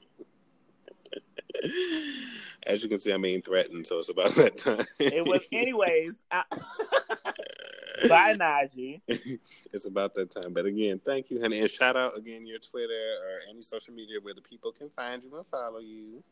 As 2.66 2.84
you 2.84 2.90
can 2.90 3.00
see, 3.00 3.12
I'm 3.12 3.22
being 3.22 3.42
threatened, 3.42 3.88
so 3.88 3.98
it's 4.00 4.10
about 4.10 4.32
that 4.36 4.58
time. 4.58 4.86
It 5.00 5.26
was, 5.26 5.42
anyways. 5.52 6.16
I, 6.32 6.44
bye, 8.10 8.36
Najee. 8.36 9.02
it's 9.08 9.86
about 9.86 10.16
that 10.16 10.32
time. 10.32 10.54
But 10.54 10.66
again, 10.66 11.00
thank 11.04 11.30
you, 11.30 11.40
honey. 11.40 11.60
And 11.60 11.70
shout 11.70 11.96
out 11.96 12.18
again 12.18 12.46
your 12.46 12.60
Twitter 12.60 12.94
or 12.94 13.50
any 13.50 13.62
social 13.62 13.94
media 13.94 14.18
where 14.22 14.34
the 14.34 14.42
people 14.42 14.72
can 14.72 14.90
find 14.90 15.24
you 15.24 15.36
and 15.36 15.46
follow 15.46 15.80
you. 15.80 16.24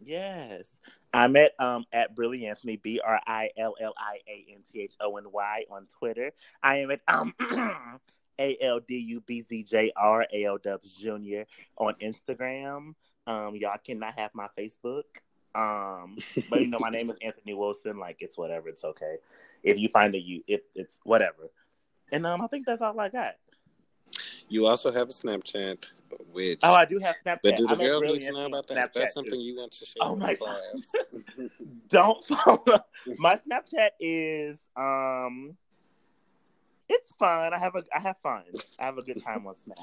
Yes, 0.00 0.80
I'm 1.12 1.36
at 1.36 1.52
um 1.58 1.84
at 1.92 2.14
Brilly 2.14 2.48
Anthony 2.48 2.76
B 2.76 3.00
R 3.04 3.20
I 3.26 3.50
L 3.56 3.74
L 3.80 3.94
I 3.98 4.18
A 4.28 4.46
N 4.52 4.60
T 4.70 4.80
H 4.80 4.94
O 5.00 5.16
N 5.16 5.24
Y 5.32 5.64
on 5.70 5.86
Twitter. 5.98 6.32
I 6.62 6.78
am 6.78 6.90
at 6.90 7.00
um 7.08 7.34
A 8.38 8.56
L 8.60 8.80
D 8.80 8.96
U 8.96 9.20
B 9.20 9.42
Z 9.42 9.64
J 9.64 9.92
R 9.96 10.26
A 10.32 10.44
L 10.44 10.58
Dubs 10.58 10.92
Junior 10.92 11.46
on 11.76 11.94
Instagram. 12.02 12.94
Um, 13.26 13.56
y'all 13.56 13.78
cannot 13.84 14.18
have 14.18 14.30
my 14.34 14.48
Facebook. 14.56 15.04
Um, 15.54 16.18
but 16.50 16.60
you 16.60 16.68
know 16.68 16.78
my 16.78 16.90
name 16.90 17.10
is 17.10 17.16
Anthony 17.20 17.54
Wilson. 17.54 17.98
Like 17.98 18.18
it's 18.20 18.38
whatever. 18.38 18.68
It's 18.68 18.84
okay. 18.84 19.16
If 19.62 19.78
you 19.78 19.88
find 19.88 20.14
a 20.14 20.18
you, 20.18 20.42
if 20.46 20.60
it's 20.74 21.00
whatever. 21.04 21.50
And 22.12 22.26
um, 22.26 22.40
I 22.40 22.46
think 22.46 22.66
that's 22.66 22.80
all 22.80 22.98
I 23.00 23.08
got. 23.08 23.34
You 24.48 24.66
also 24.66 24.90
have 24.92 25.08
a 25.08 25.12
Snapchat, 25.12 25.92
which 26.32 26.60
Oh, 26.62 26.74
I 26.74 26.84
do 26.84 26.98
have 26.98 27.16
Snapchat. 27.24 27.38
but 27.42 27.56
do 27.56 27.66
the 27.66 27.74
I'm 27.74 27.78
girls 27.78 28.02
need 28.02 28.22
to 28.22 28.32
know 28.32 28.46
about 28.46 28.66
that? 28.68 28.76
Snapchat, 28.76 28.92
That's 28.94 29.14
too. 29.14 29.20
something 29.20 29.40
you 29.40 29.56
want 29.56 29.72
to 29.72 29.86
share 29.86 30.02
Oh 30.02 30.12
with 30.12 30.20
my 30.20 30.34
class. 30.34 30.82
don't 31.88 32.24
follow 32.24 32.62
my 33.18 33.36
Snapchat 33.36 33.90
is 34.00 34.58
um 34.76 35.56
it's 36.88 37.12
fun. 37.18 37.52
I 37.52 37.58
have 37.58 37.74
a 37.76 37.84
I 37.94 38.00
have 38.00 38.16
fun. 38.22 38.44
I 38.78 38.86
have 38.86 38.98
a 38.98 39.02
good 39.02 39.22
time 39.22 39.46
on 39.46 39.54
Snap. 39.54 39.78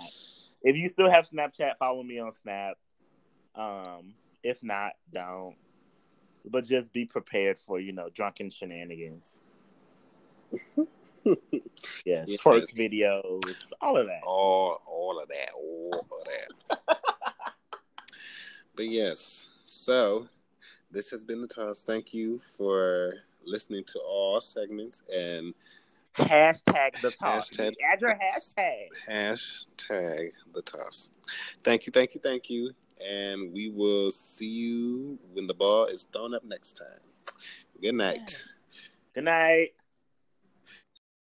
If 0.64 0.76
you 0.76 0.90
still 0.90 1.10
have 1.10 1.30
Snapchat, 1.30 1.78
follow 1.78 2.02
me 2.02 2.20
on 2.20 2.34
Snap. 2.34 2.78
Um, 3.56 4.16
if 4.44 4.64
not, 4.64 4.94
don't. 5.14 5.56
But 6.48 6.66
just 6.66 6.94
be 6.94 7.06
prepared 7.06 7.58
for, 7.60 7.80
you 7.80 7.92
know, 7.92 8.10
drunken 8.10 8.50
shenanigans. 8.50 9.38
Yeah, 12.06 12.24
Yes. 12.28 12.40
twerk 12.42 12.72
videos, 12.76 13.42
all 13.82 13.98
of 13.98 14.08
that. 14.08 14.22
all 14.24 14.82
all 14.88 15.20
of 15.20 15.28
that, 15.30 15.50
all 15.56 15.94
of 15.94 16.78
that. 16.78 16.98
but 18.76 18.88
yes, 18.88 19.48
so 19.64 20.28
this 20.92 21.10
has 21.10 21.24
been 21.24 21.42
the 21.42 21.48
toss. 21.48 21.84
Thank 21.84 22.14
you 22.14 22.40
for 22.58 23.14
listening 23.46 23.84
to 23.86 24.00
all 24.00 24.40
segments 24.42 25.02
and 25.16 25.54
Hashtag 26.16 27.02
the 27.02 27.12
talk. 27.12 27.44
Hashtag- 27.44 27.74
Add 27.92 28.02
your 28.02 28.12
hashtag. 28.18 28.88
hashtag 29.10 30.32
the 30.54 30.62
toss. 30.62 31.10
Thank 31.64 31.86
you, 31.88 31.92
thank 31.92 32.16
you, 32.16 32.22
thank 32.24 32.50
you, 32.50 32.72
and 33.06 33.52
we 33.52 33.70
will 33.70 34.12
see 34.12 34.48
you 34.48 35.20
when 35.34 35.46
the 35.48 35.54
ball 35.54 35.86
is 35.86 36.08
thrown 36.14 36.34
up 36.34 36.46
next 36.46 36.74
time. 36.78 37.36
Good 37.82 37.96
night. 37.96 38.44
Good 39.14 39.26
night. 39.26 39.74